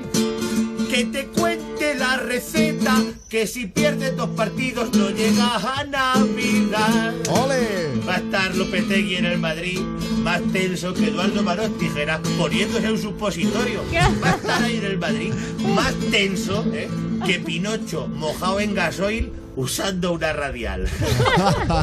Que 0.90 1.04
te 1.06 1.28
cuente 1.28 1.96
la 1.96 2.18
receta, 2.18 3.04
que 3.30 3.46
si 3.46 3.68
pierdes 3.68 4.16
dos 4.16 4.30
partidos 4.30 4.94
no 4.96 5.10
llegas 5.10 5.64
a 5.64 5.84
Navidad. 5.84 7.14
¡Ole! 7.30 8.02
Va 8.08 8.16
a 8.16 8.18
estar 8.18 8.56
Lopetegui 8.56 9.18
en 9.18 9.26
el 9.26 9.38
Madrid 9.38 9.80
más 10.24 10.42
tenso 10.52 10.94
que 10.94 11.08
Eduardo 11.08 11.44
Manos 11.44 11.78
Tijeras 11.78 12.20
poniéndose 12.38 12.92
un 12.92 12.98
supositorio. 12.98 13.82
Va 14.24 14.32
a 14.32 14.36
estar 14.36 14.64
ahí 14.64 14.78
en 14.78 14.86
el 14.86 14.98
Madrid 14.98 15.34
más 15.76 15.94
tenso 16.12 16.66
¿eh? 16.74 16.90
que 17.26 17.40
Pinocho 17.46 18.08
mojado 18.08 18.60
en 18.60 18.74
gasoil 18.74 19.32
usando 19.56 20.14
una 20.14 20.34
radial. 20.34 20.88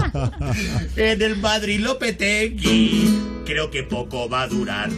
en 0.96 1.22
el 1.22 1.36
Madrid 1.36 1.80
Lopetegui 1.80 3.42
creo 3.44 3.70
que 3.70 3.82
poco 3.82 4.28
va 4.28 4.42
a 4.42 4.48
durar. 4.48 4.90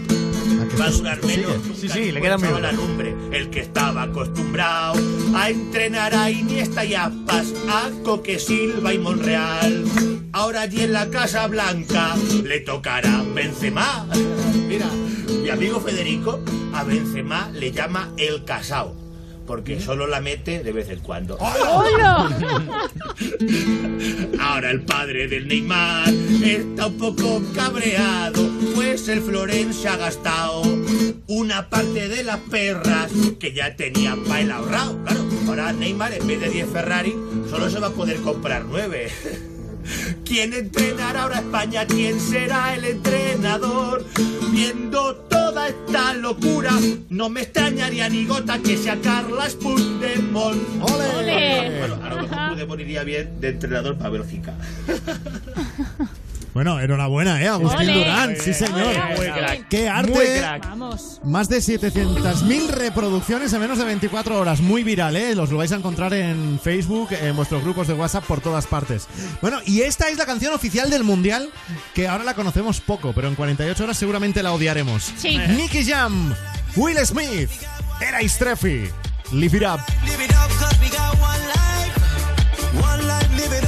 Va 0.79 0.87
a 0.87 0.91
durar 0.91 1.25
menos 1.25 1.53
Sí, 1.79 1.89
sí, 1.89 2.12
le 2.12 2.21
queda 2.21 2.35
a 2.35 2.61
la 2.61 2.73
lumbre. 2.73 3.15
El 3.33 3.51
que 3.51 3.61
estaba 3.61 4.03
acostumbrado 4.03 4.95
a 5.35 5.51
entrenar 5.51 6.15
a 6.15 6.31
Iniesta 6.31 6.85
y 6.85 6.95
Aspas, 6.95 7.53
a 7.69 7.91
Coque 8.05 8.39
Silva 8.39 8.93
y 8.93 8.99
Monreal. 8.99 9.85
Ahora 10.33 10.62
allí 10.62 10.83
en 10.83 10.93
la 10.93 11.09
Casa 11.09 11.47
Blanca 11.47 12.15
le 12.45 12.61
tocará 12.61 13.23
Benzema. 13.35 14.07
Mira, 14.69 14.89
mi 15.43 15.49
amigo 15.49 15.81
Federico 15.81 16.41
a 16.75 16.85
Benzema 16.85 17.51
le 17.53 17.73
llama 17.73 18.12
el 18.19 18.45
casao. 18.45 19.06
Porque 19.47 19.81
solo 19.81 20.07
la 20.07 20.21
mete 20.21 20.63
de 20.63 20.73
vez 20.73 20.91
en 20.91 21.01
cuando. 21.01 21.39
¡Hola! 21.39 22.29
Ahora 24.41 24.71
el 24.71 24.83
padre 24.83 25.29
del 25.29 25.49
Neymar 25.49 26.13
está 26.43 26.87
un 26.87 26.99
poco 26.99 27.43
cabreado, 27.55 28.49
pues 28.75 29.09
el 29.09 29.21
Florencia 29.21 29.95
ha 29.95 29.97
gastado 29.97 30.63
una 31.27 31.69
parte 31.69 32.09
de 32.09 32.25
las 32.25 32.39
perras 32.39 33.11
que 33.39 33.53
ya 33.53 33.77
tenía 33.77 34.17
para 34.27 34.41
el 34.41 34.51
ahorrado. 34.51 34.99
Claro, 35.05 35.25
ahora 35.49 35.73
Neymar 35.73 36.15
en 36.15 36.27
vez 36.27 36.41
de 36.41 36.51
10 36.51 36.71
Ferrari 36.71 37.15
solo 37.49 37.71
se 37.71 37.79
va 37.79 37.89
a 37.89 37.91
poder 37.91 38.21
comprar 38.21 38.65
9. 38.65 39.11
¿Quién 40.25 40.53
entrenará 40.53 41.23
ahora 41.23 41.39
España? 41.39 41.87
¿Quién 41.87 42.21
será 42.21 42.75
el 42.75 42.85
entrenador? 42.85 44.05
Viendo 44.51 45.15
toda 45.57 45.69
esta 45.69 46.12
locura, 46.12 46.71
no 47.09 47.31
me 47.31 47.40
extrañaría 47.40 48.11
ni 48.11 48.27
gota 48.27 48.59
que 48.59 48.77
sea 48.77 49.01
Carlas 49.01 49.55
Puigdemont. 49.55 50.61
¡Ole! 50.83 51.79
Bueno, 51.79 51.95
a 52.05 52.09
lo 52.11 52.16
mejor 52.23 52.49
Puigdemont 52.49 52.81
iría 52.83 53.05
bien 53.05 53.40
de 53.40 53.49
entrenador 53.49 53.97
para 53.97 54.11
Bélgica. 54.11 54.53
Bueno, 56.57 56.81
enhorabuena, 56.81 57.38
¿eh? 57.42 57.49
Agustín 57.49 57.90
Ole. 57.90 57.99
Durán, 57.99 58.35
sí 58.40 58.55
señor. 58.55 58.97
Muy 59.14 59.27
crack. 59.27 59.69
¡Qué 59.69 59.90
arte! 59.90 60.11
Muy 60.11 60.25
crack. 60.38 60.66
Vamos. 60.71 61.21
Más 61.23 61.51
de 61.51 61.59
700.000 61.59 62.69
reproducciones 62.69 63.53
en 63.53 63.61
menos 63.61 63.77
de 63.77 63.85
24 63.85 64.40
horas. 64.40 64.62
Muy 64.62 64.83
viral, 64.83 65.16
¿eh? 65.16 65.35
Los 65.35 65.51
lo 65.51 65.59
vais 65.59 65.71
a 65.73 65.75
encontrar 65.75 66.14
en 66.14 66.59
Facebook, 66.59 67.11
en 67.12 67.37
vuestros 67.37 67.62
grupos 67.62 67.88
de 67.88 67.92
WhatsApp, 67.92 68.25
por 68.25 68.40
todas 68.40 68.66
partes. 68.66 69.07
Bueno, 69.42 69.59
y 69.66 69.83
esta 69.83 70.09
es 70.09 70.16
la 70.16 70.25
canción 70.25 70.55
oficial 70.55 70.88
del 70.88 71.05
Mundial, 71.05 71.51
que 71.92 72.09
ahora 72.09 72.25
la 72.25 72.33
conocemos 72.33 72.81
poco, 72.81 73.12
pero 73.12 73.29
en 73.29 73.35
48 73.35 73.85
horas 73.85 73.99
seguramente 73.99 74.42
la 74.42 74.55
odiaremos. 74.55 75.12
Sí. 75.19 75.37
Nicky 75.37 75.85
Jam, 75.85 76.35
Will 76.75 76.97
Smith, 77.05 77.51
Era 78.01 78.27
Streffy, 78.27 78.88
Live 79.31 79.59
It 79.59 79.62
Up. 79.62 79.81
Live 80.07 80.25
it 80.25 80.33
up, 80.33 80.49
cause 80.59 80.81
we 80.81 80.88
got 80.88 81.12
one 81.21 81.49
life. 81.49 82.01
One 82.81 83.07
life, 83.07 83.29
live 83.37 83.59
it 83.59 83.64
up, 83.64 83.65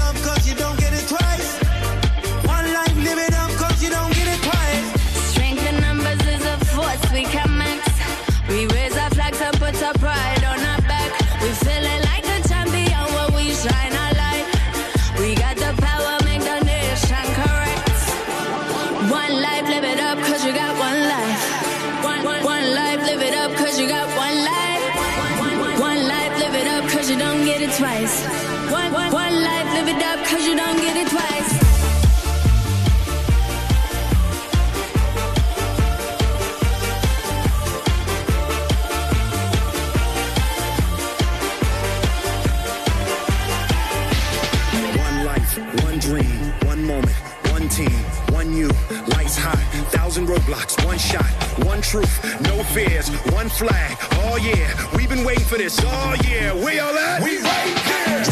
thousand 49.86 50.26
roadblocks, 50.26 50.84
one 50.84 50.98
shot, 50.98 51.26
one 51.64 51.80
truth, 51.80 52.40
no 52.42 52.62
fears, 52.64 53.08
one 53.32 53.48
flag. 53.48 53.96
Oh 54.24 54.36
yeah, 54.36 54.72
we've 54.96 55.08
been 55.08 55.24
waiting 55.24 55.44
for 55.44 55.58
this. 55.58 55.78
Oh 55.82 56.16
yeah, 56.24 56.54
we 56.54 56.78
all 56.78 56.96
at? 56.96 57.22
We 57.22 57.38
right 57.38 57.82
there. 57.86 58.24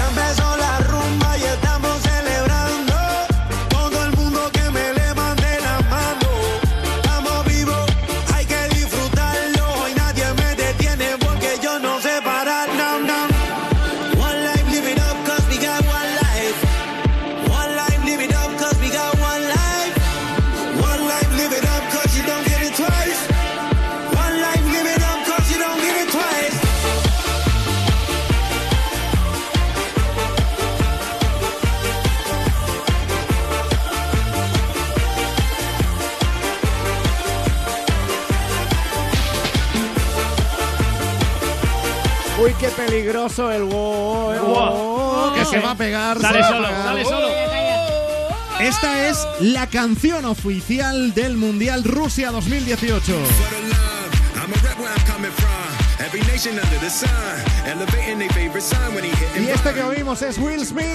Peligroso 42.77 43.51
el 43.51 43.65
wow, 43.65 44.33
el 44.33 44.41
wow, 44.41 45.35
que 45.35 45.45
se 45.45 45.59
va 45.59 45.73
a 45.73 45.75
pegar. 45.75 46.21
Sale 46.21 46.43
solo, 46.45 46.69
pegar. 46.69 46.85
sale 46.85 47.05
solo. 47.05 47.29
Esta 48.61 49.09
es 49.09 49.27
la 49.41 49.67
canción 49.67 50.25
oficial 50.25 51.15
del 51.15 51.37
Mundial 51.37 51.85
Rusia 51.85 52.31
2018. 52.31 53.13
I'm 54.35 54.53
a 54.53 54.57
rep 54.57 54.79
where 54.79 54.93
I'm 54.93 55.07
coming 55.07 55.33
from. 55.33 55.57
Every 55.99 56.21
nation 56.33 56.59
under 56.59 56.79
the 56.79 56.91
sun, 56.91 57.09
elevating 57.67 58.19
their 58.19 58.31
favorite 58.31 58.63
sign 58.63 58.95
when 58.95 59.05
he 59.05 59.11
hitting 59.11 59.45
Y 59.45 59.51
este 59.51 59.73
que 59.73 59.83
oímos 59.83 60.23
es 60.23 60.39
Will 60.39 60.65
Smith. 60.65 60.87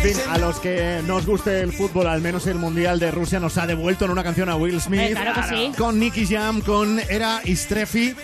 Fin, 0.00 0.16
a 0.28 0.38
los 0.38 0.58
que 0.60 1.02
nos 1.06 1.26
guste 1.26 1.60
el 1.60 1.72
fútbol, 1.72 2.06
al 2.06 2.20
menos 2.20 2.46
el 2.46 2.56
Mundial 2.56 2.98
de 2.98 3.10
Rusia 3.10 3.38
nos 3.38 3.58
ha 3.58 3.66
devuelto 3.66 4.04
en 4.04 4.10
una 4.10 4.22
canción 4.22 4.48
a 4.48 4.56
Will 4.56 4.80
Smith. 4.80 5.00
Eh, 5.00 5.10
claro 5.12 5.34
que 5.34 5.42
sí. 5.42 5.72
Con 5.76 5.98
Nicky 5.98 6.26
Jam, 6.26 6.60
con 6.60 6.98
Era 7.08 7.40
Istrefi. 7.44 8.14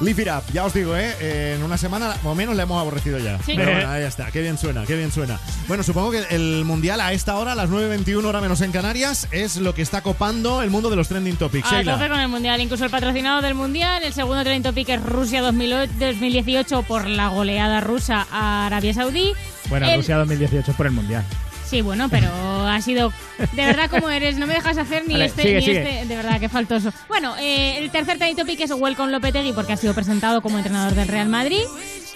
Live 0.00 0.20
it 0.22 0.28
up, 0.28 0.42
ya 0.52 0.64
os 0.66 0.74
digo, 0.74 0.94
¿eh? 0.94 1.54
En 1.54 1.62
una 1.62 1.78
semana 1.78 2.14
o 2.22 2.34
menos 2.34 2.54
le 2.54 2.62
hemos 2.64 2.78
aborrecido 2.78 3.18
ya. 3.18 3.38
Sí. 3.38 3.54
Pero 3.56 3.72
bueno, 3.72 3.88
ahí 3.88 4.02
está, 4.02 4.30
qué 4.30 4.42
bien 4.42 4.58
suena, 4.58 4.84
qué 4.84 4.94
bien 4.94 5.10
suena. 5.10 5.38
Bueno, 5.68 5.82
supongo 5.82 6.10
que 6.10 6.22
el 6.30 6.64
Mundial 6.66 7.00
a 7.00 7.14
esta 7.14 7.34
hora, 7.36 7.52
a 7.52 7.54
las 7.54 7.70
9.21 7.70 8.22
hora 8.26 8.42
menos 8.42 8.60
en 8.60 8.72
Canarias, 8.72 9.26
es 9.30 9.56
lo 9.56 9.74
que 9.74 9.80
está 9.80 10.02
copando 10.02 10.60
el 10.60 10.68
mundo 10.68 10.90
de 10.90 10.96
los 10.96 11.08
trending 11.08 11.36
topics. 11.36 11.72
A 11.72 11.82
tope 11.82 12.08
con 12.10 12.20
el 12.20 12.28
Mundial, 12.28 12.60
incluso 12.60 12.84
el 12.84 12.90
patrocinado 12.90 13.40
del 13.40 13.54
Mundial. 13.54 14.02
El 14.04 14.12
segundo 14.12 14.42
trending 14.42 14.64
topic 14.64 14.88
es 14.90 15.02
Rusia 15.02 15.40
2008 15.40 15.92
2018 15.98 16.82
por 16.82 17.06
la 17.06 17.28
goleada 17.28 17.80
rusa 17.80 18.26
a 18.30 18.66
Arabia 18.66 18.92
Saudí. 18.92 19.32
Bueno, 19.70 19.86
El- 19.86 19.96
Rusia 19.96 20.18
2018 20.18 20.74
por 20.74 20.86
el 20.86 20.92
Mundial. 20.92 21.24
Sí, 21.68 21.82
bueno, 21.82 22.08
pero 22.08 22.28
ha 22.66 22.80
sido. 22.80 23.12
De 23.52 23.66
verdad, 23.66 23.90
como 23.90 24.08
eres, 24.08 24.38
no 24.38 24.46
me 24.46 24.54
dejas 24.54 24.78
hacer 24.78 25.02
ni 25.06 25.14
Vale, 25.14 25.26
este 25.26 25.42
sigue, 25.42 25.54
ni 25.56 25.62
sigue. 25.62 25.78
este. 25.78 26.06
De 26.06 26.16
verdad, 26.16 26.38
qué 26.40 26.48
faltoso. 26.48 26.92
Bueno, 27.08 27.34
eh, 27.38 27.78
el 27.78 27.90
tercer 27.90 28.18
trending 28.18 28.36
topic 28.36 28.60
es 28.60 28.70
Welcome 28.70 29.10
Lopetegui 29.10 29.52
porque 29.52 29.72
ha 29.72 29.76
sido 29.76 29.92
presentado 29.92 30.40
como 30.42 30.58
entrenador 30.58 30.94
del 30.94 31.08
Real 31.08 31.28
Madrid. 31.28 31.62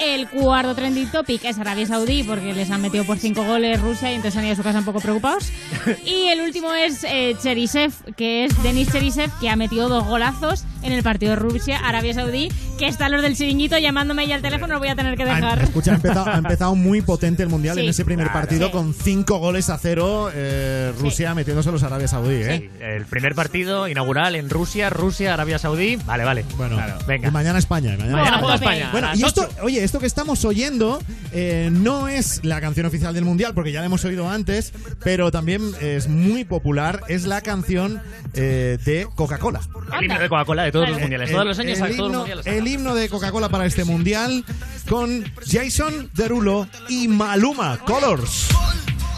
El 0.03 0.29
cuarto 0.29 0.75
trending 0.75 1.11
topic 1.11 1.45
es 1.45 1.59
Arabia 1.59 1.87
Saudí 1.87 2.23
porque 2.23 2.55
les 2.55 2.71
han 2.71 2.81
metido 2.81 3.05
por 3.05 3.19
cinco 3.19 3.45
goles 3.45 3.81
Rusia 3.81 4.11
y 4.11 4.15
entonces 4.15 4.39
han 4.39 4.45
ido 4.45 4.55
a 4.55 4.57
su 4.57 4.63
casa 4.63 4.79
un 4.79 4.85
poco 4.85 5.01
preocupados. 5.01 5.51
Y 6.07 6.29
el 6.29 6.41
último 6.41 6.73
es 6.73 7.05
eh, 7.05 7.37
Cherisev, 7.43 7.93
que 8.17 8.45
es 8.45 8.63
Denis 8.63 8.91
Cherisev, 8.91 9.31
que 9.41 9.49
ha 9.51 9.57
metido 9.57 9.89
dos 9.89 10.05
golazos 10.07 10.65
en 10.83 10.93
el 10.93 11.03
partido 11.03 11.31
de 11.33 11.37
Rusia-Arabia 11.37 12.15
Saudí, 12.15 12.51
que 12.79 12.87
están 12.87 13.13
los 13.13 13.21
del 13.23 13.37
chiringuito 13.37 13.77
llamándome 13.79 14.27
ya 14.27 14.35
al 14.37 14.43
teléfono, 14.43 14.73
lo 14.75 14.79
voy 14.79 14.89
a 14.89 14.95
tener 14.97 15.17
que 15.17 15.25
Ha- 15.25 15.35
dejar. 15.35 15.63
Escucha, 15.63 15.93
ha 15.93 15.95
empezado, 15.97 16.31
ha 16.31 16.39
empezado 16.39 16.75
muy 16.75 17.03
potente 17.03 17.43
el 17.43 17.51
Mundial 17.51 17.75
Sí. 17.77 17.83
en 17.83 17.91
ese 17.91 18.05
primer 18.05 18.27
Claro. 18.29 18.41
partido 18.41 18.67
Sí. 18.69 18.73
con 18.73 18.95
cinco 18.95 19.39
goles 19.39 19.69
a 19.69 19.77
cero 19.79 20.31
eh, 20.35 20.93
Rusia 20.99 21.35
metiéndose 21.35 21.69
a 21.69 21.73
los 21.73 21.83
Arabia 21.83 22.09
Saudí. 22.09 22.37
¿eh? 22.43 22.71
El 22.81 23.05
primer 23.05 23.35
partido 23.35 23.87
inaugural 23.89 24.35
en 24.37 24.49
Rusia, 24.49 24.89
Rusia, 24.89 25.35
Arabia 25.35 25.59
Saudí. 25.59 25.97
Vale, 26.07 26.25
vale. 26.25 26.45
Bueno, 26.57 26.77
venga. 27.07 27.29
y 27.29 27.31
mañana 27.31 27.59
España. 27.59 27.95
y 27.95 27.99
Mañana, 27.99 28.13
Mañana 28.17 28.37
España. 28.37 28.41
juega 28.41 28.55
España. 28.55 28.89
Bueno, 28.93 29.09
y 29.15 29.23
esto, 29.25 29.49
oye, 29.63 29.85
esto 29.91 29.99
que 29.99 30.07
estamos 30.07 30.45
oyendo 30.45 31.03
eh, 31.33 31.69
no 31.73 32.07
es 32.07 32.45
la 32.45 32.61
canción 32.61 32.87
oficial 32.87 33.13
del 33.13 33.25
Mundial, 33.25 33.55
porque 33.55 33.73
ya 33.73 33.81
la 33.81 33.87
hemos 33.87 34.05
oído 34.05 34.31
antes, 34.31 34.73
pero 35.03 35.33
también 35.33 35.73
es 35.81 36.07
muy 36.07 36.45
popular. 36.45 37.03
Es 37.09 37.25
la 37.25 37.41
canción 37.41 38.01
eh, 38.35 38.79
de 38.85 39.09
Coca-Cola. 39.17 39.61
El 39.99 40.05
himno 40.05 40.21
de 40.21 40.29
Coca-Cola 40.29 40.63
de 40.63 40.71
todos 40.71 40.89
los 40.91 41.01
mundiales. 41.01 41.31
el- 41.31 41.35
Todos 41.35 41.47
los 41.49 41.59
años, 41.59 41.81
el 41.81 41.97
todos 41.97 41.99
los 41.99 42.07
himno- 42.07 42.19
mundiales. 42.19 42.47
El 42.47 42.69
himno 42.69 42.95
de 42.95 43.09
Coca-Cola 43.09 43.49
para 43.49 43.67
este 43.67 43.83
Mundial 43.83 44.45
con 44.89 45.25
Jason 45.45 46.09
Derulo 46.15 46.69
y 46.89 47.09
Maluma 47.09 47.79
Colors. 47.79 48.47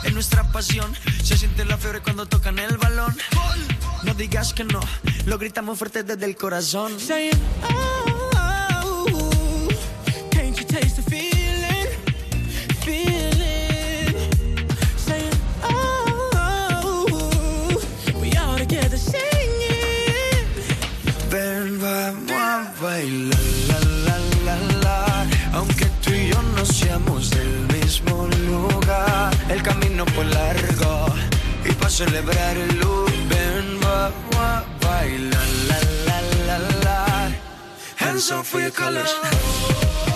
En 0.05 0.15
nuestra 0.15 0.51
pasión 0.53 0.91
se 1.23 1.37
siente 1.37 1.67
la 1.67 1.77
fiebre 1.77 2.01
cuando 2.01 2.25
tocan 2.25 2.59
el 2.59 2.79
balón. 2.79 3.15
No 4.05 4.15
digas 4.15 4.55
que 4.55 4.65
no, 4.65 4.81
lo 5.27 5.37
gritamos 5.37 5.77
fuerte 5.79 6.03
desde 6.03 6.25
el 6.25 6.35
corazón. 6.35 6.93
Bailar, 22.83 23.39
la, 23.69 23.79
la, 24.07 24.17
la, 24.47 24.57
la. 24.83 25.27
Aunque 25.55 25.87
tú 26.03 26.11
y 26.11 26.29
yo 26.31 26.43
no 26.57 26.65
seamos 26.65 27.31
del 27.31 27.69
mismo 27.73 28.27
lugar, 28.49 29.31
el 29.49 29.63
camino 29.63 30.05
fue 30.15 30.25
largo 30.25 31.07
y 31.65 31.73
para 31.75 31.91
celebrar 31.91 32.57
el 32.57 32.79
look, 32.81 33.13
ven, 33.29 33.81
vamos 33.81 34.37
a 34.37 34.65
bailar, 34.85 35.49
la, 35.69 35.79
la, 36.07 36.19
la, 36.47 36.59
la. 36.85 37.31
Hands 37.99 38.31
up 38.33 38.45
for 38.45 38.71
colors. 38.73 40.12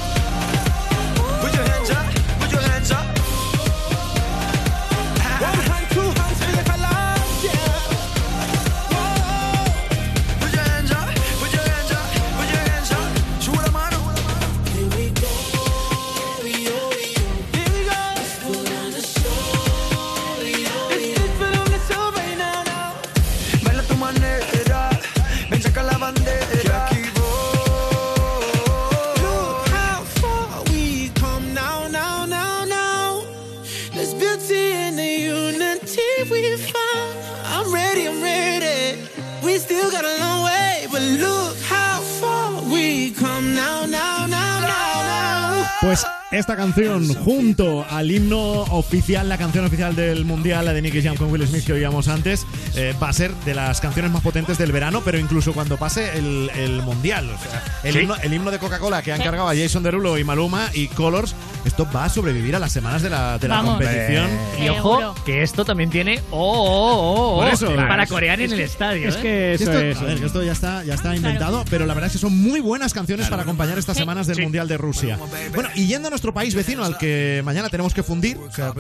Pues 45.87 46.05
esta 46.33 46.57
canción, 46.57 47.07
junto 47.15 47.87
al 47.89 48.11
himno 48.11 48.41
oficial, 48.41 49.29
la 49.29 49.39
canción 49.39 49.65
oficial 49.65 49.95
del 49.95 50.25
Mundial, 50.25 50.65
la 50.65 50.73
de 50.73 50.83
Nicky 50.83 51.01
Jam 51.01 51.15
con 51.15 51.31
Will 51.31 51.47
Smith 51.47 51.65
que 51.65 51.75
oíamos 51.75 52.09
antes, 52.09 52.45
eh, 52.75 52.93
va 53.01 53.11
a 53.11 53.13
ser 53.13 53.33
de 53.45 53.55
las 53.55 53.81
canciones 53.81 54.11
más 54.11 54.21
potentes 54.21 54.59
del 54.59 54.73
verano, 54.73 55.03
pero 55.05 55.17
incluso 55.17 55.53
cuando 55.53 55.77
pase 55.77 56.19
el, 56.19 56.51
el 56.57 56.83
Mundial. 56.83 57.31
O 57.31 57.39
sea, 57.39 57.63
el, 57.85 57.93
Sí. 57.93 58.01
himno, 58.01 58.17
el 58.17 58.35
himno 58.35 58.51
de 58.51 58.59
Coca-Cola 58.59 59.01
que 59.03 59.13
han 59.13 59.23
cargado 59.23 59.49
a 59.49 59.55
Jason 59.55 59.85
Derulo 59.85 60.19
y 60.19 60.25
Maluma 60.25 60.71
y 60.75 60.89
Colors, 60.89 61.37
esto 61.67 61.87
va 61.95 62.05
a 62.05 62.09
sobrevivir 62.09 62.55
a 62.57 62.59
las 62.59 62.73
semanas 62.73 63.03
de 63.03 63.11
la, 63.11 63.39
de 63.39 63.49
la 63.49 63.57
Vamos. 63.57 63.75
competición. 63.79 64.31
Y 64.63 64.69
ojo, 64.69 65.15
que 65.25 65.43
esto 65.43 65.65
también 65.65 65.91
tiene 65.91 66.21
oh, 66.31 66.39
oh, 66.41 66.95
oh, 66.95 67.37
oh, 67.37 67.41
Por 67.43 67.49
eso, 67.53 67.67
para 67.75 68.05
es- 68.05 68.09
corear 68.11 68.41
en 68.41 68.53
el 68.53 68.61
estadio. 68.61 69.09
es 69.09 69.17
¿eh? 69.17 69.21
que 69.21 69.55
esto, 69.55 69.71
a 69.71 69.75
ver, 69.75 70.19
que 70.19 70.27
esto 70.27 70.43
ya 70.43 70.53
está, 70.53 70.85
ya 70.85 70.95
está 70.95 71.15
inventado, 71.15 71.65
pero 71.69 71.85
la 71.87 71.95
verdad 71.95 72.07
es 72.07 72.13
que 72.13 72.19
son 72.19 72.37
muy 72.41 72.61
buenas 72.61 72.95
canciones 72.95 73.29
para 73.29 73.43
acompañar 73.43 73.79
estas 73.79 73.97
semanas 73.97 74.27
del 74.27 74.37
Sí. 74.37 74.43
Mundial 74.43 74.69
de 74.69 74.77
Rusia. 74.79 75.19
Bueno, 75.55 75.69
y 75.75 75.87
yendo 75.87 76.09
a 76.09 76.11
nuestro 76.11 76.33
país 76.33 76.55
vecino, 76.55 76.85
al 76.85 76.97
que 76.99 77.43
mañana 77.45 77.69
tenemos 77.69 77.93
que 77.95 78.03
fundir, 78.03 78.39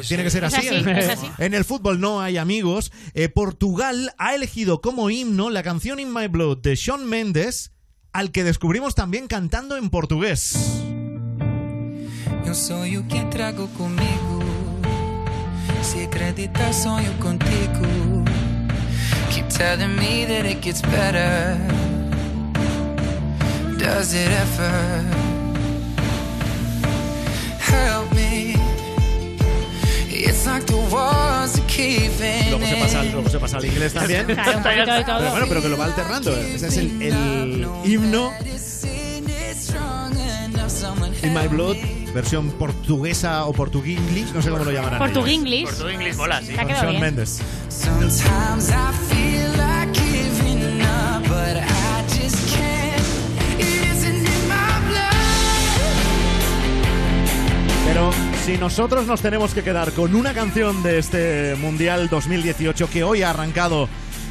tiene 0.09 0.22
que 0.22 0.31
ser 0.31 0.44
Es 0.44 0.55
así. 0.55 0.68
así, 0.68 0.77
en, 0.77 0.88
es 0.88 1.09
así. 1.09 1.27
en 1.38 1.55
el 1.55 1.64
fútbol 1.64 2.01
no 2.01 2.20
hay 2.20 2.37
amigos. 2.37 2.92
Eh, 3.14 3.29
Portugal 3.29 4.12
ha 4.18 4.35
elegido 4.35 4.81
como 4.81 5.11
himno 5.11 5.51
la 5.51 5.62
canción 5.62 5.99
In 5.99 6.12
My 6.14 6.29
Blood 6.29 6.59
de 6.59 6.77
Shawn 6.77 7.05
Mendes, 7.05 7.72
al 8.12 8.31
que 8.31 8.44
descubrimos 8.44 8.94
también 8.94 9.27
cantando 9.27 9.77
en 9.77 9.90
portugués. 9.90 10.57
Eu 12.46 12.54
sonho 12.54 13.02
que 13.09 13.24
trago 13.24 13.66
comigo. 13.76 14.38
Se 15.82 16.04
acreditar, 16.04 16.72
sonho 16.72 17.12
contigo. 17.18 18.24
Keep 19.30 19.48
telling 19.48 19.96
me 19.96 20.24
that 20.26 20.46
it 20.46 20.61
gets 20.62 20.80
better. 20.82 21.59
Does 23.76 24.14
it 24.14 24.30
ever? 24.30 25.04
Help 27.59 28.14
me. 28.14 28.54
It's 30.09 30.46
like 30.46 30.66
the 30.66 30.76
walls 30.90 31.59
are 31.59 31.66
caving 31.66 32.50
Luego 32.50 32.64
se 32.64 32.76
pasa, 32.76 33.02
luego 33.02 33.28
se 33.28 33.38
pasa 33.40 33.56
al 33.56 33.64
inglés 33.64 33.92
también. 33.92 34.24
Claro. 34.26 34.61
Pero 34.62 35.30
bueno, 35.30 35.46
pero 35.48 35.62
que 35.62 35.68
lo 35.68 35.76
va 35.76 35.87
alternando. 35.87 36.30
Ese 36.37 36.68
es 36.68 36.76
el, 36.76 37.02
el 37.02 37.66
himno 37.85 38.32
In 41.22 41.33
My 41.33 41.46
Blood, 41.46 41.76
versión 42.12 42.50
portuguesa 42.50 43.46
o 43.46 43.52
portuguinglish, 43.52 44.33
no 44.33 44.42
sé 44.42 44.50
cómo 44.50 44.64
lo 44.64 44.72
llamarán. 44.72 44.98
Portuguinglish. 44.98 45.66
Portuguinglish 45.66 46.16
mola, 46.16 46.42
sí. 46.42 46.55
Con 46.55 46.66
Shawn. 46.66 47.00
Mendes. 47.00 47.40
Sometimes 47.68 48.70
I 48.70 48.92
feel 49.09 49.48
like 49.52 49.92
giving 49.92 50.83
up, 50.83 51.22
but 51.29 51.57
I 51.57 52.02
just 52.18 52.37
can't. 52.52 53.00
It 53.61 53.92
isn't 53.92 54.26
in 54.26 54.48
my 54.48 54.81
blood. 54.88 55.12
Pero 57.87 58.11
Si 58.46 58.59
nosotros 58.59 59.07
nos 59.09 59.20
tenemos 59.20 59.52
que 59.52 59.64
quedar 59.64 59.90
con 59.90 60.14
una 60.14 60.33
canción 60.33 60.81
de 60.85 60.98
este 60.98 61.57
Mundial 61.57 62.09
2018 62.09 62.88
que 62.88 63.02
hoy 63.02 63.22
ha 63.22 63.31
arrancado 63.31 63.88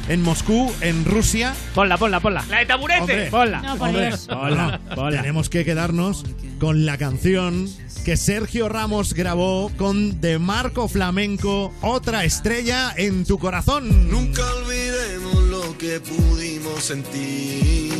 en 0.08 0.22
Moscú, 0.22 0.72
en 0.80 1.04
Rusia. 1.04 1.54
Ponla, 1.74 1.96
ponla, 1.96 2.20
ponla. 2.20 2.44
La 2.48 2.58
de 2.58 2.66
taburete. 2.66 3.00
Hombre, 3.00 3.30
Ponla. 3.30 3.60
No, 3.60 3.76
por 3.76 3.88
hombre, 3.88 4.06
Dios. 4.08 4.26
Ponla, 4.26 4.80
ponla. 4.94 5.22
tenemos 5.22 5.48
que 5.48 5.64
quedarnos 5.64 6.24
con 6.58 6.86
la 6.86 6.96
canción 6.98 7.68
que 8.04 8.16
Sergio 8.16 8.68
Ramos 8.68 9.14
grabó 9.14 9.70
con 9.76 10.20
De 10.20 10.38
Marco 10.38 10.88
Flamenco, 10.88 11.72
Otra 11.82 12.24
estrella 12.24 12.92
en 12.96 13.24
tu 13.24 13.38
corazón. 13.38 14.08
Nunca 14.10 14.42
olvidemos 14.54 15.42
lo 15.44 15.76
que 15.76 16.00
pudimos 16.00 16.84
sentir. 16.84 17.92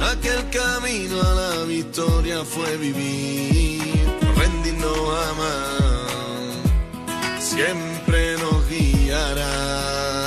Aquel 0.00 0.48
camino 0.50 1.20
a 1.20 1.34
la 1.34 1.64
victoria 1.64 2.44
fue 2.44 2.76
vivir, 2.78 3.82
rendirnos 4.36 4.96
a 4.96 5.30
amar, 5.30 7.40
siempre 7.40 8.36
nos 8.38 8.68
guiará. 8.68 10.17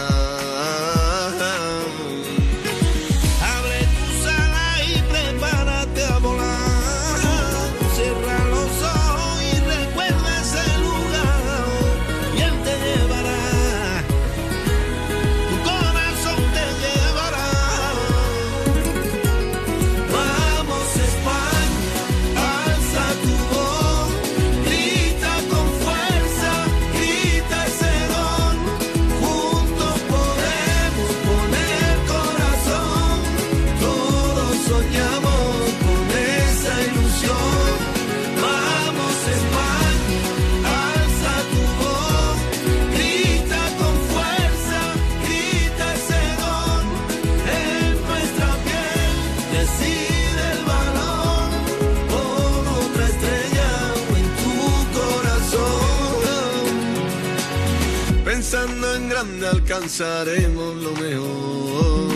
Alcanzaremos 59.51 60.75
lo 60.77 60.91
mejor, 60.93 62.11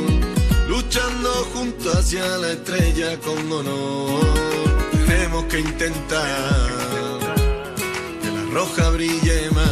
luchando 0.70 1.30
juntos 1.54 1.96
hacia 1.96 2.26
la 2.38 2.52
estrella 2.52 3.20
con 3.20 3.52
honor. 3.52 4.26
Tenemos 5.06 5.46
que 5.46 5.60
intentar 5.60 6.70
que 8.22 8.32
la 8.32 8.44
roja 8.54 8.90
brille 8.90 9.52
más. 9.52 9.65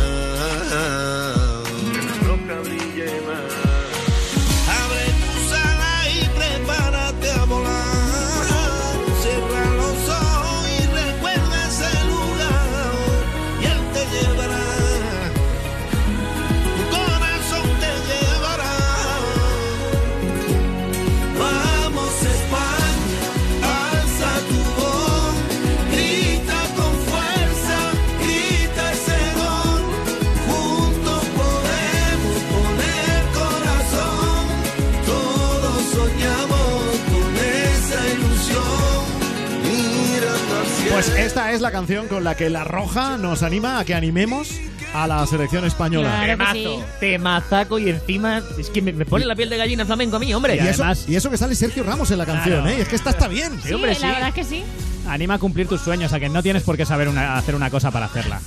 Esta 41.33 41.51
es 41.51 41.61
la 41.61 41.71
canción 41.71 42.07
con 42.07 42.23
la 42.23 42.35
que 42.37 42.47
La 42.51 42.63
Roja 42.63 43.17
nos 43.17 43.41
anima 43.41 43.79
a 43.79 43.85
que 43.85 43.95
animemos 43.95 44.51
a 44.93 45.07
la 45.07 45.25
selección 45.25 45.65
española. 45.65 46.09
Claro 46.09 46.33
Temazo, 46.33 46.53
sí. 46.53 46.83
temazaco 46.99 47.79
y 47.79 47.89
encima 47.89 48.43
es 48.59 48.69
que 48.69 48.83
me, 48.83 48.93
me 48.93 49.03
pone 49.03 49.25
la 49.25 49.35
piel 49.35 49.49
de 49.49 49.57
gallina 49.57 49.83
flamenco 49.83 50.17
a 50.17 50.19
mí, 50.19 50.31
hombre. 50.31 50.55
Y, 50.55 50.59
eso, 50.59 50.83
además- 50.83 51.05
y 51.07 51.15
eso 51.15 51.31
que 51.31 51.37
sale 51.37 51.55
Sergio 51.55 51.81
Ramos 51.83 52.11
en 52.11 52.19
la 52.19 52.27
canción, 52.27 52.61
Claro. 52.61 52.77
¿eh? 52.77 52.81
Es 52.81 52.87
que 52.87 52.95
esta 52.95 53.09
está 53.09 53.27
bien. 53.27 53.59
Sí, 53.63 53.73
hombre, 53.73 53.93
la 53.93 53.99
sí. 53.99 54.05
verdad 54.05 54.27
es 54.29 54.35
que 54.35 54.43
sí. 54.43 54.63
Anima 55.09 55.33
a 55.33 55.39
cumplir 55.39 55.67
tus 55.67 55.81
sueños, 55.81 56.13
a 56.13 56.19
que 56.19 56.29
no 56.29 56.41
tienes 56.43 56.61
por 56.61 56.77
qué 56.77 56.85
saber 56.85 57.09
una- 57.09 57.35
hacer 57.35 57.55
una 57.55 57.71
cosa 57.71 57.89
para 57.89 58.05
hacerla. 58.05 58.39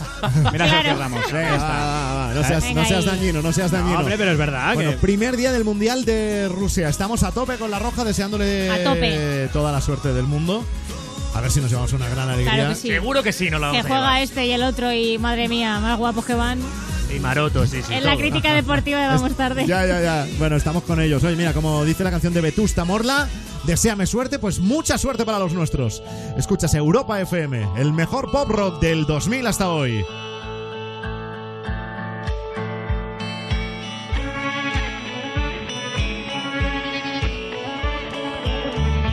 Mira, 0.53 0.67
Claro. 0.67 0.71
Sergio 0.71 0.97
Ramos. 0.97 1.25
Venga, 1.33 1.43
ya 1.49 1.55
está. 1.57 1.67
va, 1.69 2.33
No 2.35 2.45
seas, 2.45 2.63
Venga 2.65 2.83
no 2.83 2.89
seas 2.89 3.05
dañino, 3.05 3.43
no 3.43 3.53
seas 3.53 3.71
dañino. 3.73 3.95
No, 3.95 3.99
hombre, 4.01 4.17
pero 4.17 4.31
es 4.31 4.39
verdad 4.39 4.75
Bueno, 4.75 4.93
que... 4.93 4.97
primer 4.99 5.37
día 5.37 5.51
del 5.51 5.65
Mundial 5.65 6.05
de 6.05 6.49
Rusia. 6.49 6.89
Estamos 6.89 7.25
a 7.25 7.33
tope 7.33 7.57
con 7.57 7.71
la 7.73 7.81
roja, 7.81 8.05
deseándole 8.05 8.71
A 8.71 8.85
tope. 8.85 9.49
toda 9.53 9.73
la 9.73 9.81
suerte 9.81 10.15
del 10.15 10.25
mundo. 10.25 10.65
A 11.37 11.41
ver 11.43 11.51
si 11.51 11.61
nos 11.61 11.69
llevamos 11.71 11.93
una 11.93 12.09
gran 12.09 12.29
alegría. 12.31 12.55
Claro 12.55 12.69
que 12.71 12.75
sí. 12.77 12.89
Seguro 12.89 13.23
que 13.23 13.33
sí, 13.33 13.51
no 13.51 13.59
lo 13.59 13.67
Que 13.71 13.79
vamos 13.79 13.85
a 13.85 13.89
juega 13.89 14.03
llevar. 14.07 14.23
este 14.23 14.47
y 14.47 14.53
el 14.53 14.63
otro 14.63 14.93
y 14.93 15.19
madre 15.19 15.49
mía, 15.49 15.79
más 15.81 15.99
guapos 15.99 16.25
que 16.25 16.35
van. 16.35 16.59
Y 17.15 17.21
Maroto, 17.21 17.67
sí, 17.67 17.83
sí. 17.87 17.93
en 17.93 18.05
la 18.05 18.13
todo. 18.13 18.21
crítica 18.21 18.55
deportiva 18.55 19.01
de 19.01 19.07
Vamos 19.15 19.37
Tarde. 19.37 19.67
Ya, 19.67 19.85
ya, 19.87 20.01
ya. 20.01 20.27
Bueno, 20.39 20.57
estamos 20.57 20.83
con 20.85 20.99
ellos. 21.01 21.23
Oye, 21.25 21.37
mira, 21.37 21.53
como 21.53 21.85
dice 21.85 22.03
la 22.05 22.11
canción 22.11 22.33
de 22.33 22.41
Vetusta 22.41 22.85
Morla, 22.85 23.29
deséame 23.65 24.07
suerte, 24.07 24.39
pues 24.39 24.61
mucha 24.61 24.97
suerte 24.97 25.25
para 25.27 25.39
los 25.39 25.53
nuestros. 25.53 26.03
Escuchas 26.39 26.73
Europa 26.75 27.21
FM, 27.21 27.69
el 27.77 27.93
mejor 27.93 28.31
pop 28.33 28.49
rock 28.49 28.81
del 28.81 29.05
2000 29.05 29.47
hasta 29.47 29.69
hoy. 29.69 30.05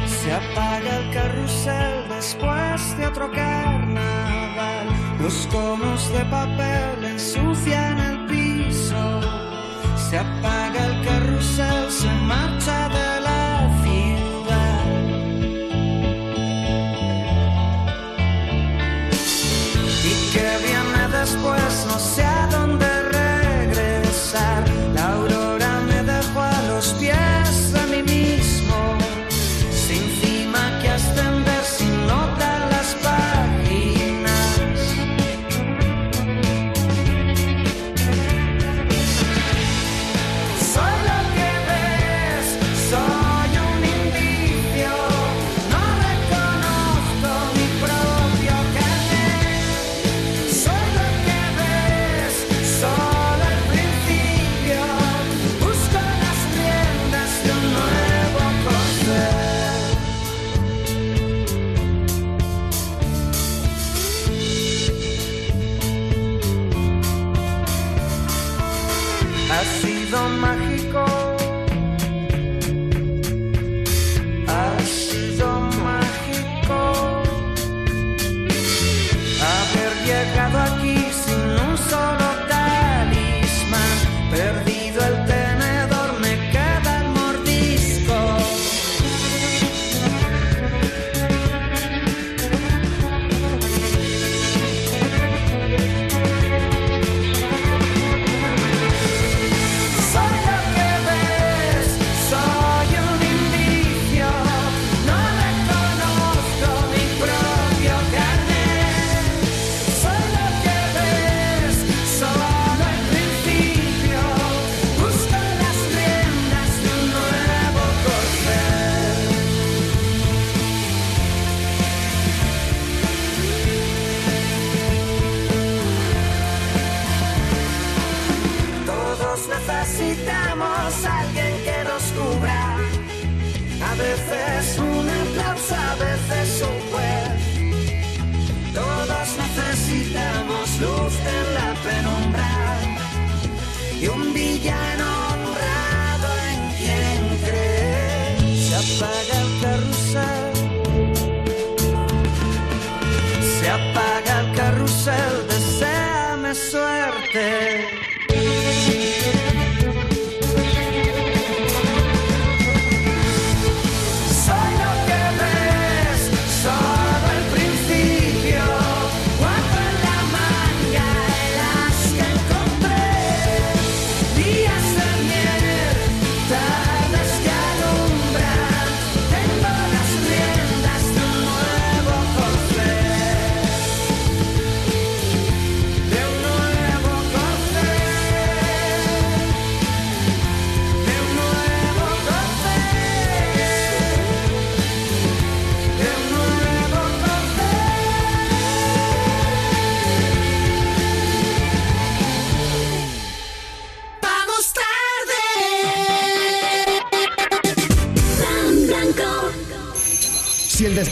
Se 0.08 0.32
apaga 0.32 0.98
el 1.00 1.10
carrusel 1.14 1.93
después 2.24 2.98
de 2.98 3.06
otro 3.06 3.30
carnaval. 3.32 4.88
Los 5.20 5.46
conos 5.52 6.10
de 6.14 6.24
papel 6.26 7.04
ensucian 7.04 8.00
el 8.00 8.26
piso. 8.28 9.20
Se 10.10 10.20
apaga 10.20 10.86
el 10.86 11.06
carrusel, 11.06 11.92
se 11.92 12.10
marcha 12.32 12.88
de 12.88 13.22
la 13.28 13.70
ciudad. 13.84 14.86
Y 20.10 20.14
que 20.32 20.48
viene 20.66 21.04
después, 21.20 21.83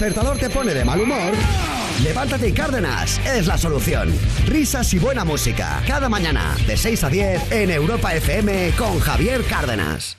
despertador 0.01 0.39
te 0.39 0.49
pone 0.49 0.73
de 0.73 0.83
mal 0.83 0.99
humor, 0.99 1.31
levántate 2.03 2.49
y 2.49 2.53
Cárdenas 2.53 3.21
es 3.23 3.45
la 3.45 3.55
solución. 3.55 4.11
Risas 4.47 4.91
y 4.95 4.97
buena 4.97 5.23
música. 5.23 5.83
Cada 5.85 6.09
mañana, 6.09 6.55
de 6.65 6.75
6 6.75 7.03
a 7.03 7.09
10, 7.09 7.51
en 7.51 7.69
Europa 7.69 8.15
FM 8.15 8.71
con 8.79 8.99
Javier 8.99 9.43
Cárdenas. 9.43 10.17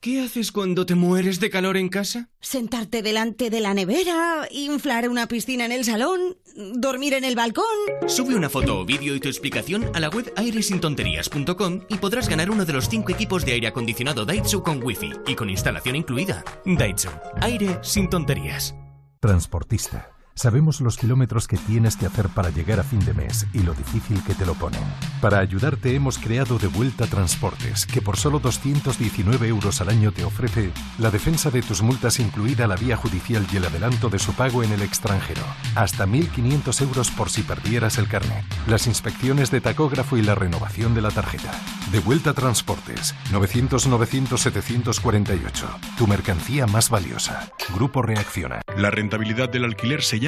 ¿Qué 0.00 0.20
haces 0.20 0.52
cuando 0.52 0.84
te 0.84 0.94
mueres 0.94 1.40
de 1.40 1.48
calor 1.48 1.78
en 1.78 1.88
casa? 1.88 2.28
Sentarte 2.40 3.00
delante 3.00 3.48
de 3.48 3.60
la 3.60 3.72
nevera, 3.72 4.46
inflar 4.50 5.08
una 5.08 5.28
piscina 5.28 5.64
en 5.64 5.72
el 5.72 5.86
salón, 5.86 6.36
dormir 6.74 7.14
en 7.14 7.24
el 7.24 7.36
balcón. 7.36 7.64
Sube 8.08 8.34
una 8.34 8.48
foto 8.48 8.80
o 8.80 8.84
vídeo 8.86 9.14
y 9.14 9.20
tu 9.20 9.28
explicación 9.28 9.84
a 9.94 10.00
la 10.00 10.08
web 10.08 10.32
airesintonterías.com 10.34 11.82
y 11.88 11.98
podrás 11.98 12.28
ganar 12.28 12.50
uno 12.50 12.64
de 12.64 12.72
los 12.72 12.88
cinco 12.88 13.12
equipos 13.12 13.44
de 13.44 13.52
aire 13.52 13.66
acondicionado 13.68 14.24
Daitsu 14.24 14.62
con 14.62 14.82
wifi 14.82 15.12
y 15.26 15.34
con 15.34 15.50
instalación 15.50 15.94
incluida. 15.94 16.42
Daitsu, 16.64 17.10
aire 17.42 17.78
sin 17.82 18.08
tonterías. 18.08 18.74
Transportista. 19.20 20.17
Sabemos 20.38 20.80
los 20.80 20.96
kilómetros 20.96 21.46
que 21.48 21.56
tienes 21.56 21.96
que 21.96 22.06
hacer 22.06 22.28
para 22.28 22.50
llegar 22.50 22.78
a 22.78 22.84
fin 22.84 23.00
de 23.00 23.12
mes 23.12 23.48
y 23.52 23.64
lo 23.64 23.74
difícil 23.74 24.22
que 24.22 24.34
te 24.34 24.46
lo 24.46 24.54
ponen. 24.54 24.84
Para 25.20 25.40
ayudarte 25.40 25.96
hemos 25.96 26.16
creado 26.16 26.60
De 26.60 26.68
Vuelta 26.68 27.08
Transportes, 27.08 27.86
que 27.86 28.00
por 28.00 28.16
solo 28.16 28.38
219 28.38 29.48
euros 29.48 29.80
al 29.80 29.88
año 29.88 30.12
te 30.12 30.22
ofrece 30.22 30.70
la 30.98 31.10
defensa 31.10 31.50
de 31.50 31.60
tus 31.60 31.82
multas 31.82 32.20
incluida 32.20 32.68
la 32.68 32.76
vía 32.76 32.96
judicial 32.96 33.44
y 33.52 33.56
el 33.56 33.64
adelanto 33.64 34.10
de 34.10 34.20
su 34.20 34.32
pago 34.32 34.62
en 34.62 34.70
el 34.70 34.82
extranjero. 34.82 35.42
Hasta 35.74 36.06
1.500 36.06 36.82
euros 36.82 37.10
por 37.10 37.30
si 37.30 37.42
perdieras 37.42 37.98
el 37.98 38.06
carnet. 38.06 38.44
Las 38.68 38.86
inspecciones 38.86 39.50
de 39.50 39.60
tacógrafo 39.60 40.18
y 40.18 40.22
la 40.22 40.36
renovación 40.36 40.94
de 40.94 41.02
la 41.02 41.10
tarjeta. 41.10 41.50
De 41.90 41.98
Vuelta 41.98 42.32
Transportes. 42.32 43.16
900-900-748. 43.32 45.96
Tu 45.96 46.06
mercancía 46.06 46.68
más 46.68 46.90
valiosa. 46.90 47.50
Grupo 47.74 48.02
Reacciona. 48.02 48.60
La 48.76 48.92
rentabilidad 48.92 49.48
del 49.48 49.64
alquiler 49.64 50.04
se 50.04 50.20
llama 50.20 50.27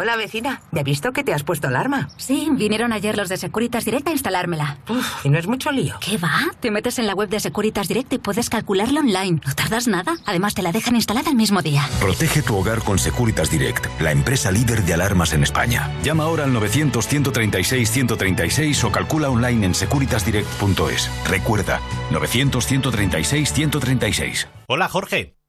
Hola 0.00 0.14
vecina, 0.16 0.62
¿ya 0.70 0.82
he 0.82 0.84
visto 0.84 1.10
que 1.12 1.24
te 1.24 1.34
has 1.34 1.42
puesto 1.42 1.66
alarma? 1.66 2.08
Sí, 2.18 2.46
vinieron 2.52 2.92
ayer 2.92 3.16
los 3.16 3.28
de 3.28 3.36
Securitas 3.36 3.84
Direct 3.84 4.06
a 4.06 4.12
instalármela. 4.12 4.78
¿Y 5.24 5.28
no 5.28 5.38
es 5.38 5.48
mucho 5.48 5.72
lío? 5.72 5.96
¿Qué 6.00 6.16
va? 6.18 6.38
Te 6.60 6.70
metes 6.70 7.00
en 7.00 7.08
la 7.08 7.14
web 7.14 7.28
de 7.28 7.40
Securitas 7.40 7.88
Direct 7.88 8.12
y 8.12 8.18
puedes 8.18 8.48
calcularla 8.48 9.00
online. 9.00 9.40
No 9.44 9.54
tardas 9.56 9.88
nada. 9.88 10.14
Además, 10.24 10.54
te 10.54 10.62
la 10.62 10.70
dejan 10.70 10.94
instalada 10.94 11.30
el 11.30 11.36
mismo 11.36 11.62
día. 11.62 11.82
Protege 11.98 12.42
tu 12.42 12.54
hogar 12.56 12.84
con 12.84 13.00
Securitas 13.00 13.50
Direct, 13.50 13.86
la 14.00 14.12
empresa 14.12 14.52
líder 14.52 14.84
de 14.84 14.94
alarmas 14.94 15.32
en 15.32 15.42
España. 15.42 15.90
Llama 16.04 16.22
ahora 16.22 16.44
al 16.44 16.52
900-136-136 16.52 18.84
o 18.84 18.92
calcula 18.92 19.30
online 19.30 19.66
en 19.66 19.74
securitasdirect.es. 19.74 21.10
Recuerda, 21.28 21.80
900-136-136. 22.12 24.46
Hola 24.68 24.88
Jorge. 24.88 25.37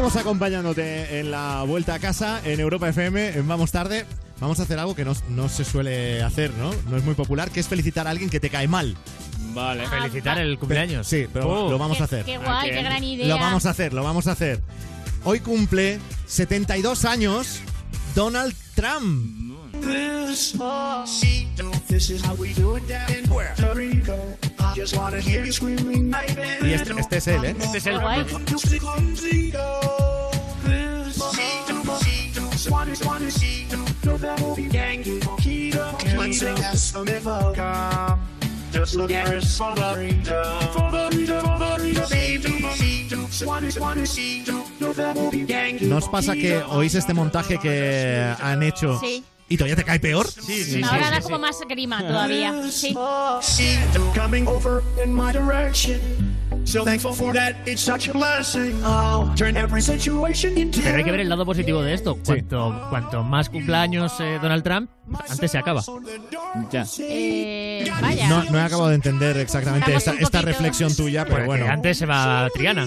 Seguimos 0.00 0.16
acompañándote 0.16 1.20
en 1.20 1.30
la 1.30 1.62
vuelta 1.64 1.92
a 1.92 1.98
casa 1.98 2.40
en 2.46 2.58
Europa 2.58 2.88
FM. 2.88 3.36
en 3.36 3.46
Vamos 3.46 3.70
tarde. 3.70 4.06
Vamos 4.40 4.58
a 4.58 4.62
hacer 4.62 4.78
algo 4.78 4.94
que 4.94 5.04
no, 5.04 5.12
no 5.28 5.50
se 5.50 5.62
suele 5.62 6.22
hacer, 6.22 6.54
¿no? 6.54 6.70
No 6.88 6.96
es 6.96 7.04
muy 7.04 7.12
popular, 7.12 7.50
que 7.50 7.60
es 7.60 7.68
felicitar 7.68 8.06
a 8.06 8.10
alguien 8.10 8.30
que 8.30 8.40
te 8.40 8.48
cae 8.48 8.66
mal. 8.66 8.96
Vale. 9.52 9.86
Felicitar 9.86 10.38
el 10.38 10.58
cumpleaños. 10.58 11.06
Sí, 11.06 11.26
pero 11.30 11.66
Oh. 11.66 11.70
lo 11.70 11.76
vamos 11.76 12.00
a 12.00 12.04
hacer. 12.04 12.24
Qué 12.24 12.38
guay, 12.38 12.70
qué 12.70 12.82
gran 12.82 13.04
idea. 13.04 13.28
Lo 13.28 13.38
vamos 13.38 13.66
a 13.66 13.70
hacer, 13.70 13.92
lo 13.92 14.02
vamos 14.02 14.26
a 14.26 14.32
hacer. 14.32 14.62
Hoy 15.24 15.40
cumple 15.40 15.98
72 16.24 17.04
años 17.04 17.60
Donald 18.14 18.54
Trump. 18.74 19.39
This, 19.80 20.52
this 21.88 22.10
is 22.10 22.22
how 22.22 22.34
we 22.34 22.52
do 22.54 22.76
it 22.76 22.86
down 22.86 23.12
in 23.12 23.24
Puerto 23.26 23.74
Rico. 23.74 24.18
I 24.58 24.74
just 24.74 24.96
wanna 24.96 25.20
hear 25.20 25.44
you 25.44 25.52
screaming, 25.52 26.14
Y 26.62 26.72
este, 26.72 26.92
este 26.98 27.16
es 27.16 27.26
él, 27.28 27.44
¿eh? 27.44 27.54
Este 27.58 27.78
es 27.78 27.86
el 27.86 28.00
Just 38.72 38.94
look 38.94 39.10
at 39.10 39.34
us 39.34 39.58
for 39.58 39.74
the 39.74 39.94
reader, 39.96 40.44
for 40.72 40.90
the 40.92 41.10
reader, 41.16 41.40
for 41.40 41.58
the 41.58 41.76
reader, 41.82 42.06
baby. 42.08 42.60
Swanee, 43.30 43.70
Swanee, 43.70 44.06
see, 44.06 44.44
know 44.78 44.92
that 44.92 45.16
movie 45.16 45.44
Yankee. 45.44 45.86
¿No 45.86 45.96
os 45.96 46.08
pasa 46.08 46.34
que 46.34 46.62
oís 46.62 46.94
este 46.94 47.14
montaje 47.14 47.58
que 47.58 48.34
han 48.40 48.62
hecho 48.62 48.98
Sí. 49.00 49.24
Y 49.50 49.56
todavía 49.56 49.76
te 49.76 49.84
cae 49.84 49.98
peor? 49.98 50.30
Sí, 50.30 50.80
Ahora 50.82 51.10
da 51.10 51.20
como 51.20 51.38
más 51.40 51.56
grima 51.68 51.98
todavía. 51.98 52.54
Sí. 52.70 52.96
See, 53.42 53.76
coming 54.14 54.46
over 54.46 54.82
in 55.04 55.12
my 55.12 55.32
direction. 55.32 56.00
So 56.64 56.84
thankful 56.84 57.12
for 57.12 57.32
that, 57.34 57.56
it's 57.66 57.82
such 57.82 58.08
a 58.08 58.12
blessing. 58.12 58.80
Oh, 58.84 59.32
turn 59.36 59.56
every 59.56 59.82
situation 59.82 60.56
into 60.56 60.80
Pero 60.80 60.98
hay 60.98 61.04
que 61.04 61.10
ver 61.10 61.20
el 61.20 61.28
lado 61.28 61.44
positivo 61.44 61.82
de 61.82 61.94
esto. 61.94 62.16
Cuanto, 62.24 62.86
cuanto 62.90 63.24
más 63.24 63.48
cumpleaños 63.48 64.12
eh, 64.20 64.38
Donald 64.40 64.62
Trump, 64.62 64.88
antes 65.28 65.50
se 65.50 65.58
acaba. 65.58 65.82
Ya. 66.70 66.86
Eh, 67.00 67.90
vaya. 68.00 68.28
No, 68.28 68.44
no 68.44 68.58
he 68.58 68.62
acabado 68.62 68.90
de 68.90 68.94
entender 68.94 69.36
exactamente 69.38 69.92
esta, 69.94 70.42
reflexión 70.42 70.94
tuya, 70.94 71.24
pero 71.24 71.38
Porque 71.38 71.46
bueno. 71.46 71.66
Antes 71.66 71.98
se 71.98 72.06
va 72.06 72.48
Triana. 72.54 72.86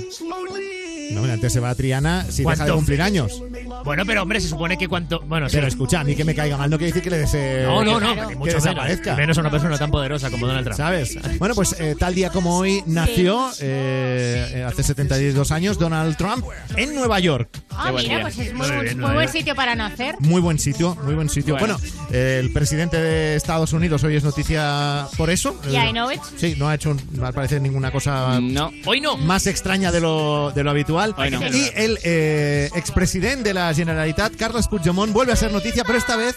No, 1.11 1.23
antes 1.25 1.51
se 1.51 1.59
va 1.59 1.71
a 1.71 1.75
Triana 1.75 2.23
si 2.29 2.43
deja 2.43 2.51
de 2.51 2.57
¿Cuánto? 2.57 2.75
cumplir 2.75 3.01
años. 3.01 3.43
Bueno, 3.83 4.03
pero 4.05 4.21
hombre, 4.23 4.39
se 4.41 4.47
supone 4.47 4.77
que 4.77 4.87
cuanto. 4.87 5.19
Bueno, 5.21 5.49
sí. 5.49 5.55
Pero 5.55 5.67
escucha, 5.67 5.99
a 5.99 6.03
mí 6.03 6.15
que 6.15 6.23
me 6.23 6.33
caiga 6.35 6.57
mal 6.57 6.69
no 6.69 6.77
quiere 6.77 6.91
decir 6.91 7.03
que 7.03 7.09
le 7.09 7.17
desee 7.19 7.63
No, 7.63 7.83
no, 7.83 7.99
no, 7.99 8.27
que, 8.29 8.35
mucho 8.35 8.55
desaparezca. 8.55 9.15
Menos 9.15 9.37
a 9.37 9.41
una 9.41 9.51
persona 9.51 9.77
tan 9.77 9.91
poderosa 9.91 10.29
como 10.29 10.47
Donald 10.47 10.65
Trump. 10.65 10.77
¿Sabes? 10.77 11.17
Bueno, 11.39 11.55
pues 11.55 11.75
eh, 11.79 11.95
tal 11.99 12.15
día 12.15 12.29
como 12.29 12.57
hoy 12.57 12.83
nació, 12.85 13.49
eh, 13.59 14.51
eh, 14.55 14.63
hace 14.63 14.83
72 14.83 15.51
años, 15.51 15.77
Donald 15.77 16.15
Trump 16.17 16.45
en 16.75 16.95
Nueva 16.95 17.19
York. 17.19 17.49
Ah, 17.71 17.91
mira, 17.91 18.01
día. 18.01 18.21
pues 18.21 18.37
es 18.39 18.53
muy, 18.53 18.67
Muy 18.67 18.67
buen- 18.69 18.81
bien, 18.81 18.97
muy 18.97 19.05
muy 19.07 19.13
buen 19.15 19.25
bien. 19.25 19.31
sitio 19.39 19.55
para 19.55 19.75
nacer. 19.75 20.15
Muy 20.19 20.41
buen 20.41 20.59
sitio, 20.59 20.95
muy 21.03 21.13
buen 21.15 21.29
sitio. 21.29 21.57
Bueno. 21.57 21.77
Bueno, 21.77 21.93
eh, 22.11 22.39
el 22.41 22.51
presidente 22.51 22.97
de 23.01 23.35
Estados 23.35 23.73
Unidos 23.73 24.03
hoy 24.03 24.15
es 24.15 24.23
noticia 24.23 25.07
por 25.17 25.29
eso. 25.29 25.59
Yeah, 25.69 25.85
Eh, 25.85 25.89
I 25.89 25.91
know 25.91 26.11
it. 26.11 26.19
Sí, 26.37 26.55
no 26.57 26.67
ha 26.69 26.75
hecho, 26.75 26.95
al 27.23 27.33
parecer, 27.33 27.61
ninguna 27.61 27.91
cosa 27.91 28.39
No. 28.41 28.71
Hoy 28.85 29.01
no. 29.01 29.17
más 29.17 29.47
extraña 29.47 29.91
de 29.91 30.01
lo, 30.01 30.51
de 30.53 30.63
lo 30.63 30.69
habitual. 30.71 31.15
Hoy 31.17 31.31
no. 31.31 31.41
Y 31.47 31.69
el 31.75 31.97
eh, 32.03 32.69
expresidente 32.75 33.49
de 33.49 33.53
la 33.53 33.72
Generalitat, 33.75 34.35
Carles 34.35 34.67
Puigdemont, 34.67 35.11
vuelve 35.13 35.33
a 35.33 35.35
ser 35.35 35.51
noticia, 35.51 35.83
pero 35.83 35.97
esta 35.97 36.15
vez 36.15 36.35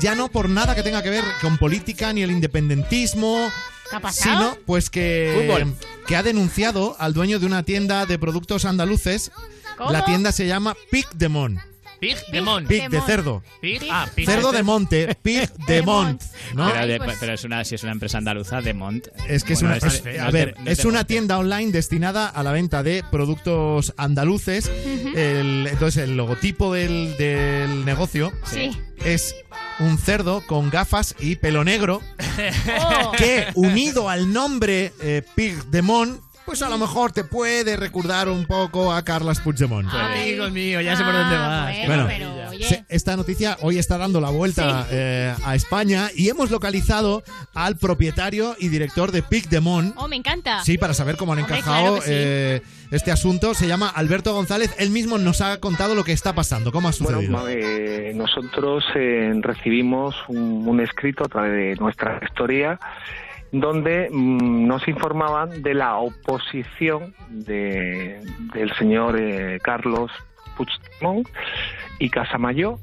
ya 0.00 0.14
no 0.14 0.28
por 0.28 0.48
nada 0.48 0.74
que 0.74 0.82
tenga 0.82 1.02
que 1.02 1.10
ver 1.10 1.24
con 1.40 1.58
política 1.58 2.12
ni 2.12 2.22
el 2.22 2.30
independentismo. 2.30 3.50
¿Qué 3.90 3.96
ha 3.96 4.00
pasado? 4.00 4.52
Sino, 4.52 4.64
pues 4.66 4.90
que, 4.90 5.46
Fútbol. 5.46 5.74
que 6.06 6.16
ha 6.16 6.22
denunciado 6.22 6.96
al 6.98 7.14
dueño 7.14 7.38
de 7.38 7.46
una 7.46 7.62
tienda 7.62 8.06
de 8.06 8.18
productos 8.18 8.64
andaluces. 8.64 9.30
¿Cómo? 9.76 9.90
La 9.90 10.04
tienda 10.04 10.32
se 10.32 10.46
llama 10.46 10.74
Pig 10.90 11.08
de 11.14 11.28
Mont. 11.28 11.60
Pig 12.00 12.16
de 12.32 12.42
Mont. 12.42 12.66
Pig 12.68 12.88
de 12.88 13.00
cerdo. 13.02 13.42
Pig, 13.60 13.82
ah, 13.90 14.06
pig 14.14 14.26
Cerdo 14.26 14.50
de 14.52 14.58
de 14.58 14.62
monte, 14.62 15.14
Pig 15.22 15.48
de 15.66 15.82
Mont. 15.82 16.22
¿no? 16.54 16.70
Pero, 16.72 16.86
de- 16.86 16.98
pues- 16.98 17.16
pero 17.20 17.32
es 17.34 17.44
una, 17.44 17.64
si 17.64 17.74
es 17.74 17.82
una 17.82 17.92
empresa 17.92 18.18
andaluza 18.18 18.60
de 18.60 18.74
Mont. 18.74 19.06
Es 19.28 19.44
que 19.44 19.54
Bueno, 19.54 19.74
es 19.74 19.82
una, 19.82 19.92
es- 20.12 20.20
a 20.20 20.26
de- 20.26 20.32
ver, 20.32 20.54
es 20.66 20.78
de 20.78 20.88
una 20.88 21.04
tienda 21.04 21.38
online 21.38 21.72
destinada 21.72 22.28
a 22.28 22.42
la 22.42 22.52
venta 22.52 22.82
de 22.82 23.02
productos 23.10 23.94
andaluces. 23.96 24.70
El- 25.14 25.66
entonces, 25.70 26.04
el 26.04 26.16
logotipo 26.16 26.72
del, 26.74 27.16
del 27.16 27.84
negocio 27.84 28.32
Sí. 28.44 28.70
es 29.04 29.34
un 29.78 29.98
cerdo 29.98 30.42
con 30.46 30.70
gafas 30.70 31.14
y 31.20 31.36
pelo 31.36 31.64
negro 31.64 32.00
Oh. 32.80 33.12
que, 33.12 33.46
unido 33.54 34.08
al 34.08 34.32
nombre 34.32 34.92
eh, 35.00 35.22
Pig 35.34 35.54
de 35.66 35.82
Mont, 35.82 36.20
pues 36.46 36.62
a 36.62 36.68
lo 36.68 36.78
mejor 36.78 37.12
te 37.12 37.24
puede 37.24 37.76
recordar 37.76 38.28
un 38.28 38.46
poco 38.46 38.92
a 38.92 39.02
Carles 39.02 39.40
Puigdemont. 39.40 39.88
Ay. 39.92 40.30
Amigo 40.30 40.48
mío, 40.50 40.80
ya 40.80 40.96
sé 40.96 41.02
por 41.04 41.12
dónde 41.12 41.36
Ah, 41.36 41.64
vas. 41.66 41.76
Bueno, 41.86 42.04
Bueno, 42.04 42.06
pero 42.08 42.50
oye. 42.50 42.64
Se- 42.64 42.84
esta 42.88 43.16
noticia 43.16 43.56
hoy 43.60 43.78
está 43.78 43.98
dando 43.98 44.20
la 44.20 44.30
vuelta 44.30 44.84
Sí. 44.84 44.88
eh, 44.92 45.34
a 45.44 45.54
España 45.56 46.08
y 46.14 46.28
hemos 46.28 46.50
localizado 46.50 47.22
al 47.54 47.76
propietario 47.76 48.54
y 48.58 48.68
director 48.68 49.10
de 49.12 49.22
Pig 49.22 49.48
de 49.48 49.60
Mont. 49.60 49.94
Oh, 49.98 50.08
me 50.08 50.16
encanta. 50.16 50.62
Sí, 50.64 50.78
para 50.78 50.94
saber 50.94 51.16
cómo 51.16 51.32
han 51.32 51.40
Hombre, 51.40 51.56
encajado 51.56 51.82
claro 51.82 51.94
que 51.96 52.06
sí. 52.06 52.12
eh, 52.14 52.62
este 52.92 53.10
asunto. 53.10 53.52
Se 53.54 53.66
llama 53.66 53.88
Alberto 53.88 54.32
González. 54.32 54.70
Él 54.78 54.90
mismo 54.90 55.18
nos 55.18 55.40
ha 55.40 55.58
contado 55.58 55.94
lo 55.96 56.04
que 56.04 56.12
está 56.12 56.34
pasando. 56.34 56.70
¿Cómo 56.72 56.88
ha 56.88 56.92
sucedido? 56.92 57.32
Bueno, 57.32 57.48
eh, 57.48 58.12
nosotros 58.14 58.84
eh, 58.94 59.32
recibimos 59.42 60.14
un, 60.28 60.66
un 60.68 60.80
escrito 60.80 61.24
a 61.24 61.28
través 61.28 61.52
de 61.52 61.74
nuestra 61.82 62.20
historia 62.24 62.78
donde 63.52 64.08
mm, 64.10 64.66
nos 64.66 64.86
informaban 64.88 65.62
de 65.62 65.74
la 65.74 65.96
oposición 65.96 67.14
de, 67.28 68.20
del 68.54 68.72
señor 68.76 69.18
eh, 69.18 69.58
Carlos 69.62 70.10
Puigdemont 70.56 71.28
y 71.98 72.10
Casamayor 72.10 72.78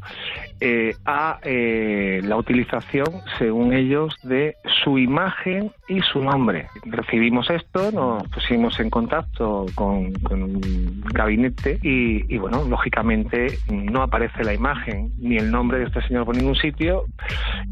eh, 0.60 0.96
a 1.06 1.40
eh, 1.44 2.22
la 2.24 2.38
utilización, 2.38 3.06
según 3.38 3.74
ellos, 3.74 4.16
de 4.24 4.56
su 4.84 4.98
imagen 4.98 5.72
y 5.90 6.00
su 6.02 6.20
nombre. 6.22 6.68
Recibimos 6.86 7.50
esto, 7.50 7.92
nos 7.92 8.28
pusimos 8.30 8.80
en 8.80 8.90
contacto 8.90 9.66
con, 9.76 10.14
con 10.14 10.44
un 10.44 11.02
gabinete 11.14 11.80
y, 11.82 12.34
y, 12.34 12.38
bueno, 12.38 12.64
lógicamente 12.64 13.58
no 13.70 14.02
aparece 14.04 14.44
la 14.44 14.54
imagen 14.54 15.12
ni 15.20 15.38
el 15.38 15.52
nombre 15.52 15.80
de 15.80 15.86
este 15.86 16.02
señor 16.08 16.26
por 16.26 16.36
ningún 16.38 16.56
sitio 16.56 17.06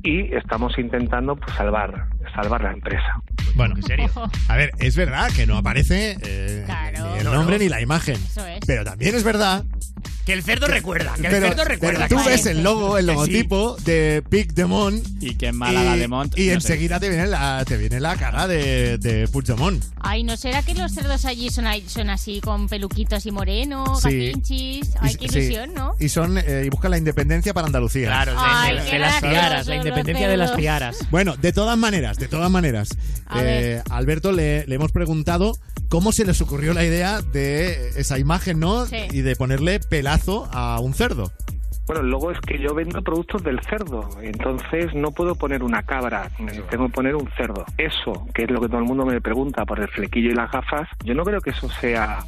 y 0.03 0.33
estamos 0.35 0.77
intentando 0.77 1.35
pues, 1.35 1.55
salvar, 1.55 2.07
salvar 2.35 2.61
la 2.61 2.71
empresa. 2.73 3.21
Bueno, 3.55 3.75
¿En 3.75 3.83
serio? 3.83 4.05
a 4.49 4.55
ver, 4.55 4.71
es 4.79 4.95
verdad 4.97 5.29
que 5.35 5.45
no 5.47 5.57
aparece 5.57 6.17
eh, 6.23 6.63
Claro. 6.65 7.11
ni 7.13 7.19
el 7.19 7.23
No, 7.25 7.33
nombre 7.33 7.57
no. 7.57 7.63
ni 7.63 7.69
la 7.69 7.81
imagen. 7.81 8.15
Eso 8.15 8.45
es. 8.47 8.59
Pero 8.65 8.83
también 8.83 9.15
es 9.15 9.23
verdad 9.23 9.63
Que 10.25 10.33
el 10.33 10.43
cerdo 10.43 10.67
recuerda. 10.67 11.13
Que 11.19 11.27
el 11.27 11.33
cerdo 11.41 11.63
recuerda. 11.63 12.07
pero 12.07 12.21
tú 12.21 12.29
ves 12.29 12.45
el 12.45 12.61
logo, 12.63 12.97
el 12.97 13.05
sí. 13.05 13.11
logotipo 13.11 13.75
de 13.83 14.23
Pig 14.29 14.53
de 14.53 14.65
Mont 14.65 15.03
Y 15.19 15.35
que 15.35 15.47
en 15.47 15.55
Málaga 15.57 15.95
y, 15.95 15.99
de 15.99 16.07
Mont. 16.07 16.37
y 16.37 16.41
no 16.41 16.47
sé. 16.47 16.53
enseguida 16.53 16.99
te 16.99 17.09
viene 17.09 17.25
la 17.27 17.63
te 17.65 17.75
viene 17.77 17.99
la 17.99 18.15
cara 18.17 18.47
de, 18.47 18.97
de 18.99 19.27
Puigdemont. 19.27 19.83
Ay, 19.99 20.23
¿no 20.23 20.37
será 20.37 20.61
que 20.61 20.73
los 20.75 20.91
cerdos 20.93 21.25
allí 21.25 21.49
son, 21.49 21.65
son 21.87 22.09
así 22.09 22.39
con 22.41 22.67
peluquitos 22.67 23.25
y 23.25 23.31
morenos, 23.31 24.01
Sí. 24.01 24.27
gatinchis? 24.27 24.91
Ay, 24.99 25.13
Y- 25.13 25.15
qué 25.17 25.29
sí. 25.29 25.39
ilusión, 25.39 25.73
¿no? 25.73 25.95
Y 25.99 26.09
son 26.09 26.37
eh, 26.37 26.63
y 26.65 26.69
buscan 26.69 26.91
la 26.91 26.97
independencia 26.97 27.53
para 27.53 27.67
Andalucía. 27.67 28.07
Claro, 28.07 28.31
de, 28.33 28.37
Ay, 28.39 28.77
de- 28.77 28.83
qué 28.85 28.91
de 28.93 28.99
las 28.99 29.19
tiaras, 29.21 29.67
la 29.67 29.75
independencia 29.75 30.27
de 30.29 30.37
las 30.37 30.55
tiaras. 30.55 30.97
Bueno, 31.11 31.35
de 31.35 31.51
todas 31.51 31.77
maneras, 31.77 32.17
de 32.17 32.27
todas 32.27 32.49
maneras, 32.49 32.89
A 33.25 33.41
eh, 33.43 33.81
Alberto 33.89 34.31
le, 34.31 34.65
le 34.67 34.75
hemos 34.75 34.91
preguntado 34.91 35.57
cómo 35.89 36.11
se 36.13 36.25
les 36.25 36.39
ocurrió 36.41 36.73
la 36.73 36.85
idea 36.85 37.21
de 37.21 37.89
esa 37.97 38.17
imagen, 38.17 38.59
¿no? 38.59 38.85
Sí. 38.85 38.95
Y 39.11 39.21
de 39.21 39.35
ponerle 39.35 39.79
a 40.51 40.79
un 40.79 40.93
cerdo. 40.93 41.31
Bueno, 41.87 42.03
luego 42.03 42.31
es 42.31 42.39
que 42.41 42.59
yo 42.59 42.73
vendo 42.73 43.01
productos 43.01 43.43
del 43.43 43.59
cerdo, 43.61 44.07
entonces 44.21 44.93
no 44.93 45.11
puedo 45.11 45.35
poner 45.35 45.63
una 45.63 45.83
cabra, 45.83 46.29
tengo 46.69 46.87
que 46.87 46.93
poner 46.93 47.15
un 47.15 47.29
cerdo. 47.35 47.65
Eso, 47.77 48.27
que 48.33 48.43
es 48.43 48.51
lo 48.51 48.61
que 48.61 48.67
todo 48.67 48.77
el 48.77 48.85
mundo 48.85 49.05
me 49.05 49.19
pregunta 49.19 49.65
por 49.65 49.79
el 49.79 49.87
flequillo 49.89 50.29
y 50.29 50.33
las 50.33 50.51
gafas, 50.51 50.87
yo 51.03 51.13
no 51.13 51.23
creo 51.23 51.41
que 51.41 51.49
eso 51.49 51.69
sea 51.69 52.19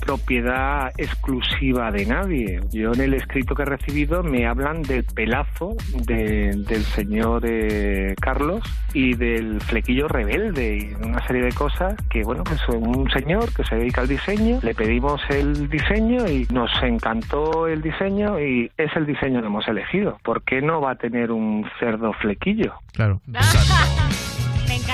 propiedad 0.00 0.90
exclusiva 0.96 1.90
de 1.90 2.06
nadie. 2.06 2.60
Yo 2.72 2.92
en 2.92 3.00
el 3.00 3.14
escrito 3.14 3.54
que 3.54 3.62
he 3.62 3.66
recibido 3.66 4.22
me 4.22 4.46
hablan 4.46 4.82
del 4.82 5.04
pelazo 5.04 5.76
de- 6.06 6.54
del 6.66 6.82
señor 6.84 7.42
eh, 7.46 8.14
Carlos 8.20 8.62
y 8.94 9.14
del 9.14 9.60
flequillo 9.60 10.08
rebelde 10.08 10.76
y 10.78 10.94
una 11.04 11.24
serie 11.26 11.42
de 11.42 11.52
cosas 11.52 11.94
que, 12.10 12.22
bueno, 12.22 12.44
pues 12.44 12.60
un 12.68 13.10
señor 13.10 13.52
que 13.54 13.64
se 13.64 13.76
dedica 13.76 14.00
al 14.02 14.08
diseño, 14.08 14.60
le 14.62 14.74
pedimos 14.74 15.20
el 15.30 15.68
diseño 15.68 16.28
y 16.28 16.46
nos 16.52 16.70
encantó 16.82 17.66
el 17.66 17.82
diseño 17.82 18.40
y 18.40 18.70
es 18.76 18.94
el 18.96 19.06
diseño 19.06 19.40
que 19.40 19.46
hemos 19.46 19.68
elegido. 19.68 20.18
¿Por 20.22 20.42
qué 20.42 20.60
no 20.62 20.80
va 20.80 20.92
a 20.92 20.94
tener 20.96 21.30
un 21.30 21.66
cerdo 21.80 22.12
flequillo? 22.14 22.74
Claro. 22.92 23.20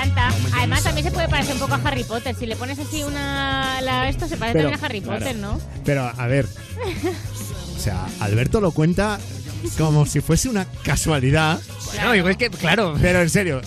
Encanta. 0.05 0.29
Además, 0.57 0.83
también 0.83 1.05
se 1.05 1.11
puede 1.11 1.27
parecer 1.27 1.53
un 1.53 1.59
poco 1.59 1.73
a 1.75 1.81
Harry 1.85 2.03
Potter. 2.03 2.35
Si 2.35 2.45
le 2.45 2.55
pones 2.55 2.79
así 2.79 3.03
una. 3.03 3.81
La, 3.81 4.09
esto 4.09 4.27
se 4.27 4.37
parece 4.37 4.57
Pero- 4.59 4.69
también 4.69 4.83
a 4.83 4.85
Harry 4.87 5.01
Potter, 5.01 5.35
¿no? 5.35 5.59
Pero, 5.83 6.11
a 6.17 6.27
ver, 6.27 6.45
o 7.75 7.79
sea, 7.79 8.05
Alberto 8.19 8.61
lo 8.61 8.71
cuenta 8.71 9.19
como 9.77 10.05
si 10.05 10.21
fuese 10.21 10.49
una 10.49 10.65
casualidad. 10.83 11.59
Bueno, 11.93 12.11
digo, 12.13 12.29
es 12.29 12.37
que, 12.37 12.49
claro. 12.49 12.95
Pero 13.01 13.21
en 13.21 13.29
serio, 13.29 13.61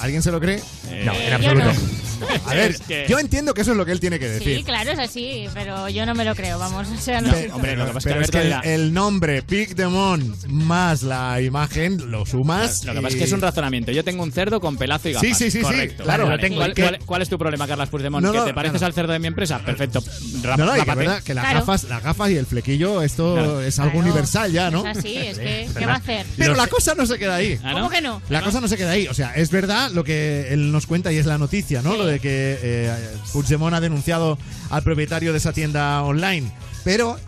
¿alguien 0.00 0.22
se 0.22 0.30
lo 0.30 0.40
cree? 0.40 0.62
no, 1.04 1.12
en 1.14 1.28
yo 1.28 1.34
absoluto. 1.34 1.66
no. 1.72 2.08
A 2.50 2.54
ver, 2.54 2.72
Es 2.72 2.80
que- 2.80 3.06
yo 3.08 3.20
entiendo 3.20 3.54
que 3.54 3.60
eso 3.60 3.70
es 3.70 3.76
lo 3.76 3.86
que 3.86 3.92
él 3.92 4.00
tiene 4.00 4.18
que 4.18 4.28
decir. 4.28 4.56
Sí, 4.58 4.64
claro, 4.64 4.90
es 4.90 4.98
así, 4.98 5.46
pero 5.54 5.88
yo 5.88 6.04
no 6.04 6.16
me 6.16 6.24
lo 6.24 6.34
creo, 6.34 6.58
vamos. 6.58 6.88
O 6.88 6.96
sea, 7.00 7.20
no, 7.20 7.30
Pe- 7.30 7.42
sé. 7.42 7.50
pero 7.60 7.92
pero 8.02 8.20
es 8.20 8.30
que 8.32 8.40
el, 8.40 8.54
el 8.64 8.92
nombre 8.92 9.42
Pigdemon 9.42 10.34
más 10.48 11.04
la 11.04 11.40
imagen 11.40 12.10
lo 12.10 12.26
sumas. 12.26 12.84
Lo 12.84 12.92
que 12.94 13.00
pasa 13.02 13.08
es 13.14 13.18
que 13.20 13.24
es 13.24 13.32
un 13.32 13.40
razonamiento. 13.40 13.92
Yo 13.92 14.02
tengo 14.02 14.24
un 14.24 14.32
cerdo 14.32 14.60
con 14.60 14.76
pelazo 14.76 15.08
y 15.08 15.12
gafas. 15.12 15.28
Sí, 15.28 15.34
sí, 15.34 15.44
sí, 15.50 15.58
sí, 15.58 15.62
Correcto. 15.62 16.02
claro. 16.02 16.24
Vale, 16.24 16.36
Lo 16.36 16.42
tengo. 16.42 16.56
¿Cuál, 16.56 16.74
¿Qué? 16.74 16.82
cuál- 16.82 16.98
cuál 17.06 17.22
es 17.22 17.28
tu 17.28 17.38
problema, 17.38 17.68
Carlas 17.68 17.88
Puigdemont? 17.88 18.24
No, 18.26 18.32
¿Que 18.32 18.40
te 18.40 18.54
pareces 18.54 18.78
claro. 18.78 18.86
al 18.86 18.94
cerdo 18.94 19.12
de 19.12 19.18
mi 19.20 19.28
empresa? 19.28 19.60
Perfecto. 19.60 20.02
Rap- 20.42 20.58
No, 20.58 20.64
no, 20.66 20.76
y 20.76 20.80
que, 20.82 20.94
verdad, 20.94 21.22
que 21.22 21.34
las 21.34 21.44
Claro. 21.44 21.60
gafas, 21.60 21.84
las 21.84 22.02
gafas 22.02 22.30
y 22.30 22.36
el 22.36 22.46
flequillo, 22.46 23.02
esto 23.02 23.34
Claro. 23.34 23.60
es 23.60 23.78
algo 23.78 23.92
Claro. 23.92 24.06
universal 24.08 24.50
ya, 24.52 24.70
¿no? 24.72 24.84
Es 24.84 24.98
así, 24.98 25.16
es 25.18 25.38
que, 25.38 25.68
¿qué 25.78 25.86
va 25.86 25.92
a 25.92 25.96
hacer? 25.98 26.26
Pero 26.36 26.56
la 26.56 26.66
cosa 26.66 26.96
no 26.96 27.06
se 27.06 27.16
queda 27.16 27.36
ahí. 27.36 27.60
¿Ah, 27.62 27.74
¿Cómo 27.74 27.88
que 27.90 28.00
no? 28.00 28.20
La 28.28 28.42
cosa 28.42 28.60
no 28.60 28.66
se 28.66 28.76
queda 28.76 28.90
ahí. 28.90 29.06
O 29.06 29.14
sea, 29.14 29.32
es 29.34 29.50
verdad 29.52 29.87
lo 29.90 30.04
que 30.04 30.48
él 30.52 30.72
nos 30.72 30.86
cuenta 30.86 31.12
y 31.12 31.16
es 31.16 31.26
la 31.26 31.38
noticia, 31.38 31.82
¿no? 31.82 31.96
Lo 31.96 32.06
de 32.06 32.20
que 32.20 32.58
eh, 32.62 32.92
Puigdemont 33.32 33.74
ha 33.74 33.80
denunciado 33.80 34.38
al 34.70 34.82
propietario 34.82 35.32
de 35.32 35.38
esa 35.38 35.52
tienda 35.52 36.02
online. 36.02 36.50
Pero 36.84 37.18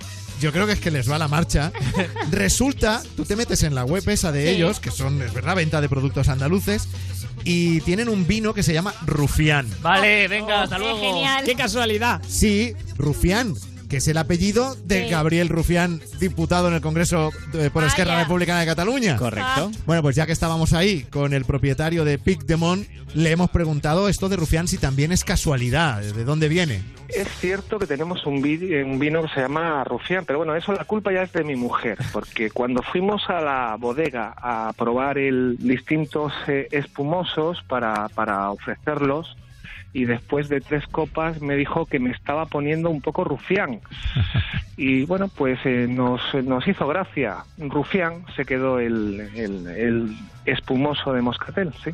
yo 0.41 0.53
creo 0.53 0.67
que 0.67 0.73
es 0.73 0.81
que 0.81 0.91
les 0.91 1.11
va 1.11 1.19
la 1.19 1.29
marcha. 1.29 1.73
Resulta, 2.31 3.03
tú 3.17 3.25
te 3.25 3.37
metes 3.37 3.63
en 3.63 3.75
la 3.75 3.85
web 3.85 4.09
esa 4.09 4.33
de 4.33 4.45
Sí. 4.45 4.49
ellos, 4.57 4.81
que 4.81 4.91
son, 4.91 5.21
es 5.23 5.33
verdad, 5.35 5.57
venta 5.57 5.81
de 5.81 5.89
productos 5.89 6.29
andaluces, 6.29 6.89
y 7.45 7.81
tienen 7.83 8.09
un 8.09 8.27
vino 8.27 8.53
que 8.55 8.63
se 8.63 8.73
llama 8.73 8.95
Rufián. 9.07 9.67
Vale, 9.83 10.29
venga, 10.29 10.63
hasta 10.63 10.77
qué 10.77 10.83
luego. 10.83 11.01
genial. 11.01 11.45
¡Qué 11.45 11.55
casualidad! 11.55 12.21
Sí, 12.29 12.75
Rufián, 12.97 13.55
que 13.91 13.99
es 13.99 14.09
el 14.09 14.17
apellido 14.17 14.75
de 14.85 15.05
Sí. 15.05 15.11
Gabriel 15.11 15.49
Rufián, 15.51 16.01
diputado 16.21 16.69
en 16.69 16.75
el 16.75 16.81
Congreso 16.81 17.31
eh, 17.53 17.69
por 17.73 17.85
Esquerra 17.85 18.13
Vaya. 18.13 18.23
Republicana 18.25 18.61
de 18.61 18.67
Cataluña. 18.67 19.17
Correcto. 19.17 19.71
Bueno, 19.85 20.01
pues 20.03 20.17
ya 20.17 20.25
que 20.25 20.33
estábamos 20.33 20.73
ahí 20.73 21.03
con 21.11 21.35
el 21.35 21.45
propietario 21.45 22.05
de 22.05 22.19
Pigdemont, 22.19 22.87
le 23.15 23.31
hemos 23.33 23.51
preguntado 23.51 24.09
esto 24.09 24.29
de 24.29 24.37
Rufián 24.37 24.69
si 24.69 24.79
también 24.79 25.11
es 25.13 25.25
casualidad, 25.25 26.01
de 26.01 26.25
dónde 26.25 26.49
viene. 26.49 26.81
Es 27.09 27.27
cierto 27.41 27.79
que 27.81 27.87
tenemos 27.89 28.25
un, 28.25 28.41
vi- 28.41 28.73
un 28.83 29.01
vino 29.01 29.23
que 29.23 29.29
se 29.35 29.41
llama 29.41 29.83
Rufián, 29.83 30.25
pero 30.25 30.39
bueno, 30.39 30.55
eso 30.55 30.73
la 30.73 30.85
culpa 30.85 31.13
ya 31.13 31.23
es 31.23 31.33
de 31.33 31.43
mi 31.43 31.57
mujer, 31.57 31.99
porque 32.13 32.51
cuando 32.51 32.83
fuimos 32.83 33.29
a 33.29 33.41
la 33.41 33.77
bodega 33.81 34.33
a 34.37 34.73
probar 34.77 35.19
el 35.19 35.57
distintos 35.59 36.33
eh, 36.47 36.69
espumosos 36.71 37.59
para, 37.69 38.09
para 38.11 38.51
ofrecerlos, 38.53 39.37
y 39.93 40.05
después 40.05 40.49
de 40.49 40.61
tres 40.61 40.87
copas 40.87 41.41
me 41.41 41.57
dijo 41.57 41.87
que 41.87 41.99
me 41.99 42.11
estaba 42.11 42.47
poniendo 42.47 42.91
un 42.91 43.01
poco 43.01 43.25
rufián. 43.25 43.81
Y 44.77 45.05
bueno, 45.05 45.29
pues 45.29 45.59
eh, 45.67 45.87
nos, 45.87 46.23
nos 46.43 46.67
hizo 46.67 46.89
gracia. 46.89 47.45
Rufián 47.59 48.25
se 48.35 48.47
quedó 48.47 48.79
el, 48.79 49.21
el, 49.37 49.67
el 49.67 50.17
espumoso 50.47 51.13
de 51.13 51.21
Moscatel, 51.21 51.71
sí. 51.85 51.91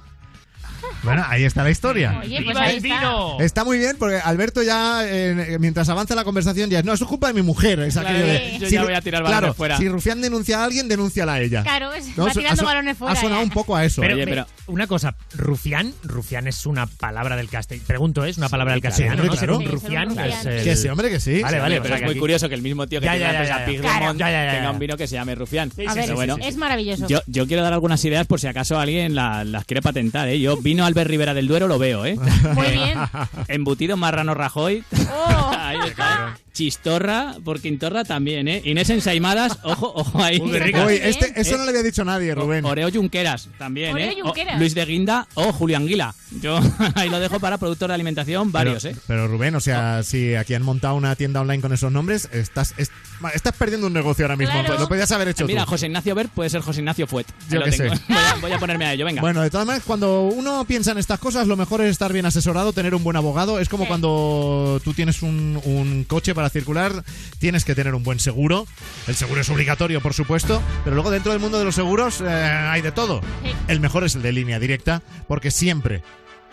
Bueno, 1.02 1.24
ahí 1.28 1.44
está 1.44 1.62
la 1.62 1.70
historia. 1.70 2.18
Oye, 2.22 2.36
pues 2.42 2.48
¡Viva 2.48 2.62
ahí 2.62 2.76
el 2.78 2.84
está. 2.84 2.98
vino! 3.00 3.36
Está 3.40 3.64
muy 3.64 3.78
bien 3.78 3.96
porque 3.98 4.16
Alberto 4.16 4.62
ya, 4.62 5.00
eh, 5.04 5.56
mientras 5.60 5.88
avanza 5.88 6.14
la 6.14 6.24
conversación, 6.24 6.68
ya 6.70 6.80
es, 6.80 6.84
no, 6.84 6.92
eso 6.92 7.04
es 7.04 7.08
culpa 7.08 7.28
de 7.28 7.34
mi 7.34 7.42
mujer. 7.42 7.78
Es 7.80 7.94
Claro, 7.94 8.08
aquello 8.08 8.26
de- 8.26 8.58
yo 8.58 8.66
si 8.68 8.74
ya 8.74 8.84
voy 8.84 8.94
a 8.94 9.00
tirar 9.00 9.22
balones 9.22 9.40
claro, 9.40 9.54
fuera. 9.54 9.76
Si 9.78 9.88
Rufián 9.88 10.20
denuncia 10.20 10.60
a 10.60 10.64
alguien, 10.64 10.88
denúnciala 10.88 11.34
a 11.34 11.40
ella. 11.40 11.62
Claro, 11.62 11.92
es- 11.92 12.16
No, 12.16 12.24
va 12.26 12.32
tirando 12.32 12.62
ha 12.62 12.64
balones 12.64 12.96
fuera. 12.98 13.12
Ha 13.12 13.16
sonado 13.16 13.40
ya. 13.40 13.44
un 13.44 13.50
poco 13.50 13.76
a 13.76 13.84
eso. 13.84 14.00
Pero, 14.02 14.14
Oye, 14.14 14.24
pero, 14.24 14.46
pero- 14.46 14.72
una 14.72 14.86
cosa, 14.86 15.14
rufián, 15.34 15.94
rufián 16.02 16.46
es 16.48 16.66
una 16.66 16.86
palabra 16.86 17.36
del 17.36 17.48
castellano. 17.48 17.86
Pregunto, 17.86 18.24
¿es 18.24 18.36
una 18.38 18.48
palabra 18.48 18.72
del 18.74 18.80
claro. 18.80 18.92
castellano? 18.92 19.22
Sí, 19.22 19.28
¿no? 19.28 19.34
claro. 19.36 19.58
Sí, 19.60 19.66
rufián 19.66 20.08
rufián. 20.08 20.28
es 20.30 20.44
el- 20.46 20.64
Que 20.64 20.76
sí, 20.76 20.88
hombre, 20.88 21.08
que 21.10 21.20
sí. 21.20 21.40
Vale, 21.40 21.56
Sí, 21.56 21.60
vale, 21.60 21.74
pero 21.80 21.84
o 21.84 21.88
sea, 21.88 21.96
es 21.98 22.02
muy 22.02 22.10
aquí- 22.12 22.20
curioso 22.20 22.48
que 22.48 22.54
el 22.56 22.62
mismo 22.62 22.86
tío 22.86 23.00
que 23.00 23.06
Ya, 23.06 23.12
tiene 23.12 23.32
ya, 23.32 23.38
la 23.40 23.44
ya. 23.46 23.64
Pigdemont 23.64 24.16
Claro, 24.16 24.52
tenga 24.56 24.70
un 24.72 24.78
vino 24.78 24.96
que 24.96 25.06
se 25.06 25.14
llame 25.14 25.34
Rufián. 25.34 25.70
A 25.86 25.94
ver, 25.94 26.04
Pero 26.04 26.14
bueno, 26.16 26.36
es 26.40 26.56
maravilloso. 26.56 27.06
yo, 27.26 27.46
quiero 27.46 27.62
dar 27.62 27.72
algunas 27.72 28.04
ideas 28.04 28.26
por 28.26 28.40
si 28.40 28.46
acaso 28.46 28.78
alguien 28.78 29.14
la- 29.14 29.44
las 29.44 29.64
quiere 29.64 29.82
patentar, 29.82 30.28
¿eh? 30.28 30.40
Yo 30.40 30.56
vino 30.66 30.84
Albert 30.84 31.08
Rivera 31.08 31.32
del 31.32 31.46
Duero, 31.46 31.68
lo 31.68 31.78
veo, 31.78 32.04
¿eh? 32.04 32.16
Muy 32.54 32.66
bien. 32.72 32.98
Embutido 33.46 33.96
Marrano 33.96 34.34
Rajoy. 34.34 34.82
Oh. 35.12 35.52
Ahí 35.56 35.78
está. 35.86 36.36
Chistorra, 36.56 37.34
por 37.44 37.60
Quintorra 37.60 38.02
también, 38.04 38.48
¿eh? 38.48 38.62
Inés 38.64 38.88
Ensaimadas, 38.88 39.58
ojo, 39.62 39.92
ojo 39.94 40.22
ahí. 40.22 40.40
Uy, 40.40 40.56
este, 41.02 41.38
eso 41.38 41.58
no 41.58 41.64
le 41.64 41.68
había 41.70 41.82
dicho 41.82 42.02
nadie, 42.02 42.34
Rubén. 42.34 42.64
Oreo 42.64 42.90
Junqueras 42.90 43.48
también, 43.58 43.92
Oreo 43.92 44.10
¿eh? 44.10 44.16
O 44.22 44.26
Junqueras. 44.28 44.58
Luis 44.58 44.74
de 44.74 44.84
Guinda 44.86 45.28
o 45.34 45.52
Julián 45.52 45.86
Guila. 45.86 46.14
Yo 46.40 46.58
ahí 46.94 47.10
lo 47.10 47.20
dejo 47.20 47.40
para 47.40 47.58
productor 47.58 47.88
de 47.88 47.94
alimentación, 47.94 48.50
varios, 48.52 48.84
pero, 48.84 48.96
¿eh? 48.96 49.00
pero 49.06 49.28
Rubén, 49.28 49.54
o 49.54 49.60
sea, 49.60 50.02
si 50.02 50.34
aquí 50.34 50.54
han 50.54 50.62
montado 50.62 50.94
una 50.94 51.14
tienda 51.14 51.42
online 51.42 51.60
con 51.60 51.72
esos 51.74 51.92
nombres, 51.92 52.28
estás, 52.32 52.72
es- 52.78 52.90
estás 53.34 53.54
perdiendo 53.54 53.86
un 53.86 53.92
negocio 53.92 54.24
ahora 54.24 54.36
mismo. 54.36 54.54
Claro. 54.58 54.78
Lo 54.80 54.88
podías 54.88 55.12
haber 55.12 55.28
hecho 55.28 55.46
Mira, 55.46 55.64
tú. 55.64 55.70
José 55.70 55.86
Ignacio 55.86 56.14
Bert 56.14 56.30
puede 56.32 56.48
ser 56.50 56.62
José 56.62 56.80
Ignacio 56.80 57.06
Fuet. 57.06 57.26
Yo 57.50 57.60
tengo. 57.62 57.76
sé. 57.76 57.88
Voy 58.08 58.16
a, 58.16 58.34
voy 58.40 58.52
a 58.52 58.58
ponerme 58.58 58.86
a 58.86 58.92
ello, 58.94 59.04
venga. 59.04 59.20
Bueno, 59.20 59.42
de 59.42 59.50
todas 59.50 59.66
maneras, 59.66 59.84
cuando 59.86 60.22
uno 60.24 60.64
piensa 60.64 60.92
en 60.92 60.98
estas 60.98 61.18
cosas, 61.18 61.46
lo 61.46 61.56
mejor 61.56 61.80
es 61.82 61.90
estar 61.90 62.12
bien 62.12 62.24
asesorado, 62.26 62.72
tener 62.72 62.94
un 62.94 63.04
buen 63.04 63.16
abogado. 63.16 63.58
Es 63.60 63.68
como 63.68 63.84
Sí. 63.84 63.88
cuando 63.88 64.80
tú 64.82 64.94
tienes 64.94 65.22
un, 65.22 65.60
un 65.64 66.04
coche 66.04 66.34
para 66.34 66.45
circular, 66.50 67.04
tienes 67.38 67.64
que 67.64 67.74
tener 67.74 67.94
un 67.94 68.02
buen 68.02 68.18
seguro. 68.18 68.66
El 69.06 69.14
seguro 69.14 69.40
es 69.40 69.48
obligatorio, 69.50 70.00
por 70.00 70.14
supuesto, 70.14 70.62
pero 70.84 70.94
luego 70.94 71.10
dentro 71.10 71.32
del 71.32 71.40
mundo 71.40 71.58
de 71.58 71.64
los 71.64 71.74
seguros 71.74 72.20
eh, 72.20 72.26
hay 72.26 72.82
de 72.82 72.92
todo. 72.92 73.20
El 73.68 73.80
mejor 73.80 74.04
es 74.04 74.14
el 74.14 74.22
de 74.22 74.32
línea 74.32 74.58
directa, 74.58 75.02
porque 75.28 75.50
siempre 75.50 76.02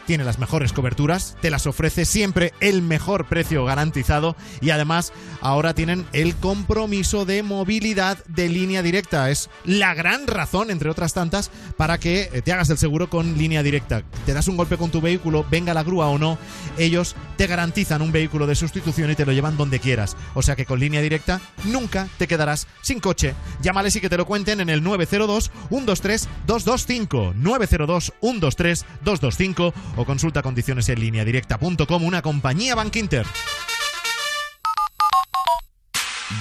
tiene 0.06 0.24
las 0.24 0.40
mejores 0.40 0.74
coberturas, 0.74 1.36
te 1.42 1.50
las 1.50 1.68
ofrece 1.68 2.06
siempre 2.06 2.54
el 2.60 2.82
mejor 2.82 3.26
precio 3.26 3.66
garantizado 3.66 4.36
y 4.62 4.70
además 4.70 5.14
ahora 5.42 5.74
tienen 5.74 6.06
el 6.14 6.36
compromiso 6.36 7.26
de 7.26 7.44
movilidad 7.44 8.24
de 8.26 8.50
línea 8.50 8.82
directa. 8.82 9.30
Es 9.30 9.50
la 9.66 9.94
gran 9.94 10.28
razón, 10.28 10.72
entre 10.72 10.90
otras 10.90 11.14
tantas, 11.14 11.52
para 11.78 11.98
que 11.98 12.30
eh, 12.34 12.42
te 12.42 12.54
hagas 12.54 12.70
el 12.70 12.78
seguro 12.78 13.10
con 13.10 13.38
línea 13.38 13.64
directa. 13.64 14.04
Te 14.26 14.34
das 14.34 14.48
un 14.48 14.58
golpe 14.58 14.78
con 14.78 14.92
tu 14.92 15.02
vehículo, 15.02 15.46
venga 15.50 15.74
la 15.74 15.84
grúa 15.84 16.08
o 16.08 16.18
no, 16.18 16.38
ellos 16.78 17.16
te 17.38 17.48
garantizan 17.48 18.02
un 18.02 18.12
vehículo 18.12 18.48
de 18.48 18.56
sustitución 18.56 19.12
y 19.12 19.16
te 19.16 19.26
lo 19.26 19.32
llevan 19.32 19.58
donde 19.58 19.80
quieras. 19.80 20.16
O 20.34 20.42
sea 20.42 20.56
que 20.56 20.66
con 20.66 20.80
línea 20.80 21.02
directa 21.02 21.42
nunca 21.66 22.08
te 22.18 22.28
quedarás 22.28 22.68
sin 22.82 23.00
coche. 23.00 23.36
Llámales 23.62 23.96
y 23.96 24.02
que 24.02 24.10
te 24.10 24.18
lo 24.18 24.26
cuenten 24.26 24.60
en 24.60 24.70
el 24.70 24.84
902 24.84 25.52
123 25.70 26.28
225 26.46 27.34
902 27.36 28.14
123 28.22 28.86
225 29.04 29.74
o 29.96 30.06
consulta 30.06 30.42
condiciones 30.42 30.90
en 30.90 31.00
línea 31.00 31.26
directa.com, 31.26 32.04
una 32.04 32.22
compañía 32.22 32.76
Bank 32.76 32.96
Inter. 32.96 33.26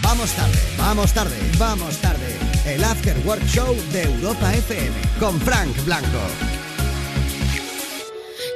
Vamos 0.03 0.33
tarde, 0.33 0.59
vamos 0.79 1.13
tarde, 1.13 1.37
vamos 1.59 1.97
tarde. 1.99 2.37
El 2.65 2.85
After 2.85 3.17
Work 3.27 3.45
Show 3.47 3.75
de 3.93 4.03
Europa 4.05 4.55
FM 4.55 4.93
con 5.19 5.41
Frank 5.41 5.85
Blanco. 5.85 6.21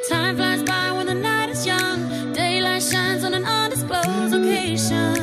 Time 0.08 0.36
flies 0.36 0.62
by 0.62 0.92
when 0.92 1.06
the 1.06 1.14
night 1.14 1.50
is 1.50 1.66
young. 1.66 2.32
Daylight 2.32 2.82
shines 2.82 3.24
on 3.24 3.34
an 3.34 3.44
undisclosed 3.44 4.32
location. 4.32 5.14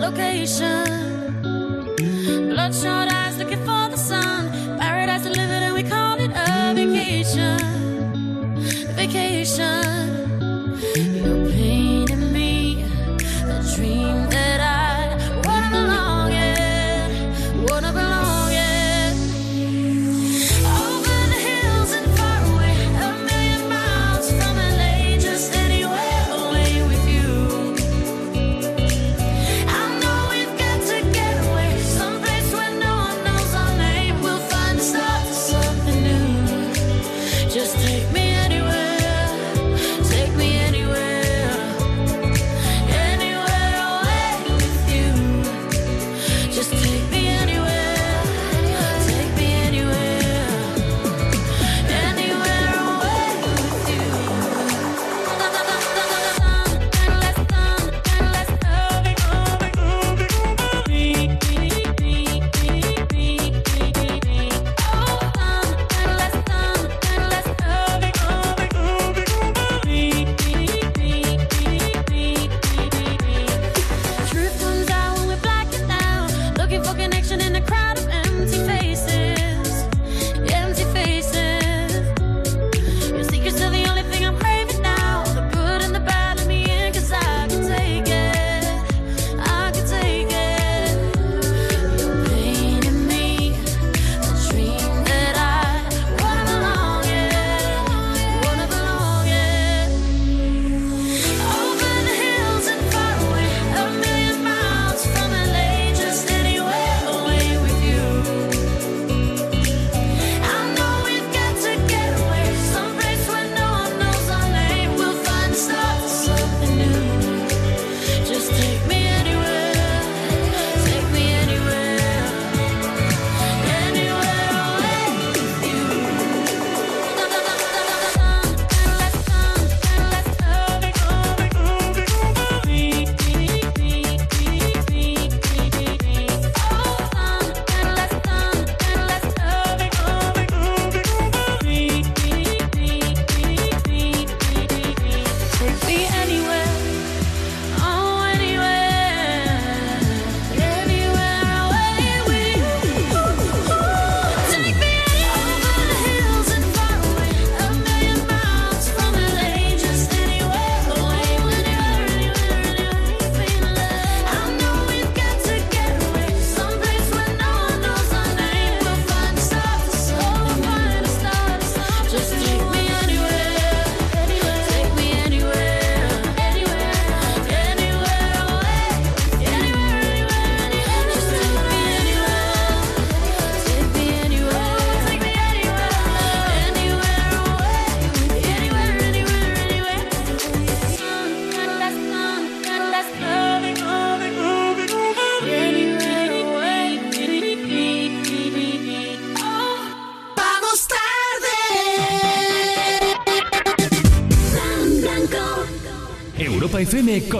Location. 0.00 1.42
Bloodshot 2.48 3.12
eyes 3.12 3.36
looking 3.38 3.62
for 3.64 3.88
the 3.90 3.96
sun. 3.96 4.50
Paradise 4.78 5.22
delivered 5.22 5.62
and 5.62 5.74
we 5.74 5.82
call 5.82 6.18
it 6.18 6.30
a 6.30 6.72
vacation. 6.74 7.71
Vacation. 9.12 10.01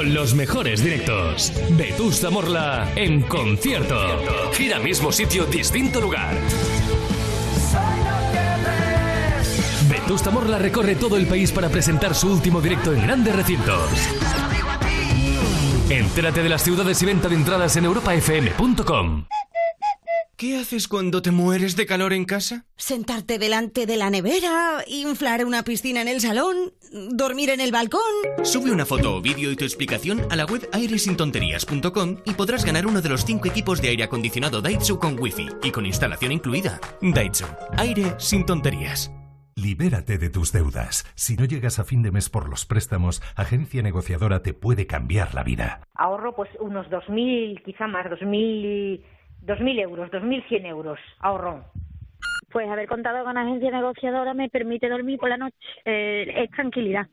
Con 0.03 0.15
los 0.15 0.35
mejores 0.35 0.83
directos. 0.83 1.53
Vetusta 1.71 2.29
Morla 2.29 2.93
en 2.97 3.23
concierto. 3.23 3.97
Gira 4.53 4.81
mismo 4.81 5.13
sitio, 5.13 5.47
distinto 5.47 6.01
lugar. 6.01 6.35
Vetusta 9.89 10.31
Morla 10.33 10.59
recorre 10.59 10.97
todo 10.97 11.17
el 11.17 11.27
país 11.27 11.53
para 11.53 11.69
presentar 11.69 12.17
su 12.17 12.33
último 12.33 12.61
directo 12.61 12.93
en 12.93 13.03
grandes 13.03 13.37
recintos. 13.37 13.91
Entérate 15.89 16.43
de 16.43 16.49
las 16.49 16.65
ciudades 16.65 17.01
y 17.01 17.07
venta 17.07 17.29
de 17.29 17.37
entradas 17.37 17.77
en 17.77 17.85
europafm.com. 17.85 19.27
¿Qué 20.37 20.57
haces 20.57 20.89
cuando 20.89 21.23
te 21.23 21.31
mueres 21.31 21.77
de 21.77 21.87
calor 21.87 22.13
en 22.13 22.25
casa? 22.25 22.67
Sentarte 22.77 23.39
delante 23.39 23.87
de 23.87 23.97
la 23.97 24.11
nevera, 24.11 24.83
inflar 24.89 25.45
una 25.45 25.63
piscina 25.63 26.03
en 26.03 26.09
el 26.09 26.21
salón, 26.21 26.72
dormir 26.93 27.51
en 27.51 27.61
el 27.61 27.73
balcón. 27.73 28.01
Sube 28.43 28.71
una 28.71 28.87
foto 28.87 29.17
o 29.17 29.21
vídeo 29.21 29.51
y 29.51 29.57
tu 29.57 29.65
explicación 29.65 30.21
a 30.31 30.37
la 30.37 30.45
web 30.45 30.69
airesintonterías.com 30.73 32.19
y 32.25 32.35
podrás 32.35 32.65
ganar 32.65 32.87
uno 32.87 33.01
de 33.01 33.09
los 33.09 33.25
cinco 33.25 33.49
equipos 33.49 33.81
de 33.81 33.89
aire 33.89 34.05
acondicionado 34.05 34.61
Daitsu 34.61 34.99
con 34.99 35.19
wifi 35.19 35.49
y 35.63 35.71
con 35.71 35.87
instalación 35.87 36.33
incluida. 36.33 36.81
Daitsu, 37.01 37.47
aire 37.77 38.15
sin 38.19 38.47
tonterías. 38.47 39.11
Libérate 39.55 40.17
de 40.17 40.31
tus 40.31 40.51
deudas. 40.51 41.05
Si 41.15 41.37
no 41.37 41.45
llegas 41.45 41.79
a 41.79 41.85
fin 41.85 42.03
de 42.03 42.11
mes 42.11 42.31
por 42.31 42.49
los 42.49 42.65
préstamos, 42.65 43.23
Agencia 43.37 43.83
Negociadora 43.83 44.43
te 44.43 44.55
puede 44.55 44.87
cambiar 44.87 45.35
la 45.35 45.43
vida. 45.43 45.83
Ahorro 45.95 46.35
pues 46.35 46.49
unos 46.59 46.87
2.000, 46.87 47.63
quizá 47.63 47.87
más, 47.87 48.07
2.000, 48.07 49.03
2.000 49.45 49.81
euros, 49.81 50.11
2.100 50.11 50.67
euros 50.67 50.99
ahorro. 51.19 51.65
Pues 52.53 52.69
haber 52.69 52.87
contado 52.87 53.25
con 53.25 53.37
agencia 53.37 53.71
negociadora 53.71 54.35
me 54.35 54.49
permite 54.49 54.89
dormir 54.89 55.19
por 55.19 55.31
la 55.31 55.39
noche. 55.39 55.57
Eh, 55.85 56.27
es 56.37 56.51
tranquilidad. 56.51 57.07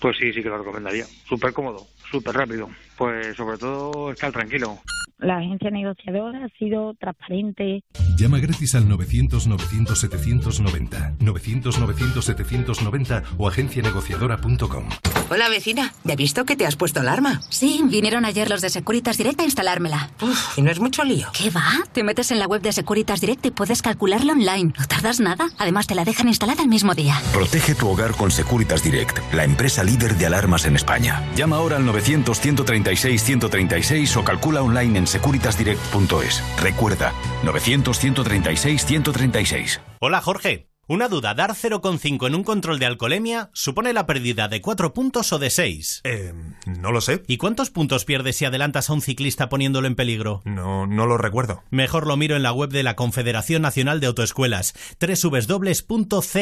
Pues 0.00 0.16
sí, 0.18 0.32
sí 0.32 0.42
que 0.42 0.48
lo 0.48 0.58
recomendaría. 0.58 1.04
Súper 1.04 1.52
cómodo, 1.52 1.86
súper 2.10 2.34
rápido. 2.34 2.68
Pues 2.98 3.36
sobre 3.36 3.56
todo 3.56 4.10
estar 4.10 4.32
tranquilo. 4.32 4.78
La 5.18 5.36
agencia 5.38 5.70
negociadora 5.70 6.44
ha 6.44 6.48
sido 6.58 6.94
transparente. 6.94 7.82
Llama 8.18 8.38
gratis 8.40 8.74
al 8.74 8.88
900-900-790, 8.88 11.18
900-900-790 11.18 13.22
o 13.38 13.46
agencianegociadora.com. 13.48 14.84
Hola 15.30 15.48
vecina, 15.48 15.92
¿ya 16.04 16.12
he 16.14 16.16
visto 16.16 16.44
que 16.44 16.56
te 16.56 16.66
has 16.66 16.74
puesto 16.76 16.98
alarma? 17.00 17.40
Sí, 17.48 17.80
vinieron 17.88 18.24
ayer 18.24 18.50
los 18.50 18.60
de 18.60 18.70
Securitas 18.70 19.16
Direct 19.16 19.40
a 19.40 19.44
instalármela. 19.44 20.10
Uf, 20.20 20.58
y 20.58 20.62
no 20.62 20.70
es 20.70 20.80
mucho 20.80 21.04
lío. 21.04 21.28
¿Qué 21.32 21.50
va? 21.50 21.62
Te 21.92 22.02
metes 22.02 22.30
en 22.32 22.38
la 22.40 22.46
web 22.46 22.60
de 22.62 22.72
Securitas 22.72 23.20
Direct 23.20 23.46
y 23.46 23.50
puedes 23.52 23.80
calcularla 23.80 24.32
online. 24.32 24.72
No 24.78 24.86
tardas 24.86 25.20
nada. 25.20 25.46
Además, 25.58 25.86
te 25.86 25.94
la 25.94 26.04
dejan 26.04 26.28
instalada 26.28 26.62
el 26.62 26.68
mismo 26.68 26.94
día. 26.94 27.14
Protege 27.32 27.74
tu 27.74 27.88
hogar 27.88 28.12
con 28.12 28.30
Securitas 28.30 28.82
Direct, 28.82 29.18
la 29.32 29.44
empresa 29.44 29.82
líder 29.84 30.16
de 30.16 30.26
alarmas 30.26 30.66
en 30.66 30.76
España. 30.76 31.22
Llama 31.36 31.56
ahora 31.56 31.76
al 31.76 31.84
900-136-136 31.86 34.16
o 34.16 34.24
calcula 34.24 34.62
online 34.62 34.98
en 34.98 35.01
securitasdirect.es. 35.06 36.42
Recuerda, 36.60 37.12
900-136-136. 37.44 39.80
Hola 40.00 40.20
Jorge, 40.20 40.72
una 40.88 41.08
duda, 41.08 41.32
dar 41.32 41.52
0,5 41.52 42.26
en 42.26 42.34
un 42.34 42.42
control 42.42 42.80
de 42.80 42.86
alcoholemia 42.86 43.50
supone 43.54 43.92
la 43.92 44.04
pérdida 44.04 44.48
de 44.48 44.60
4 44.60 44.92
puntos 44.92 45.32
o 45.32 45.38
de 45.38 45.48
6. 45.48 46.00
Eh, 46.02 46.32
no 46.66 46.90
lo 46.90 47.00
sé. 47.00 47.22
¿Y 47.28 47.36
cuántos 47.36 47.70
puntos 47.70 48.04
pierdes 48.04 48.34
si 48.36 48.44
adelantas 48.44 48.90
a 48.90 48.92
un 48.92 49.00
ciclista 49.00 49.48
poniéndolo 49.48 49.86
en 49.86 49.94
peligro? 49.94 50.42
No, 50.44 50.88
no 50.88 51.06
lo 51.06 51.18
recuerdo. 51.18 51.62
Mejor 51.70 52.08
lo 52.08 52.16
miro 52.16 52.34
en 52.34 52.42
la 52.42 52.52
web 52.52 52.70
de 52.70 52.82
la 52.82 52.96
Confederación 52.96 53.62
Nacional 53.62 54.00
de 54.00 54.08
Autoescuelas, 54.08 54.74
www.cnae.com. 55.00 56.38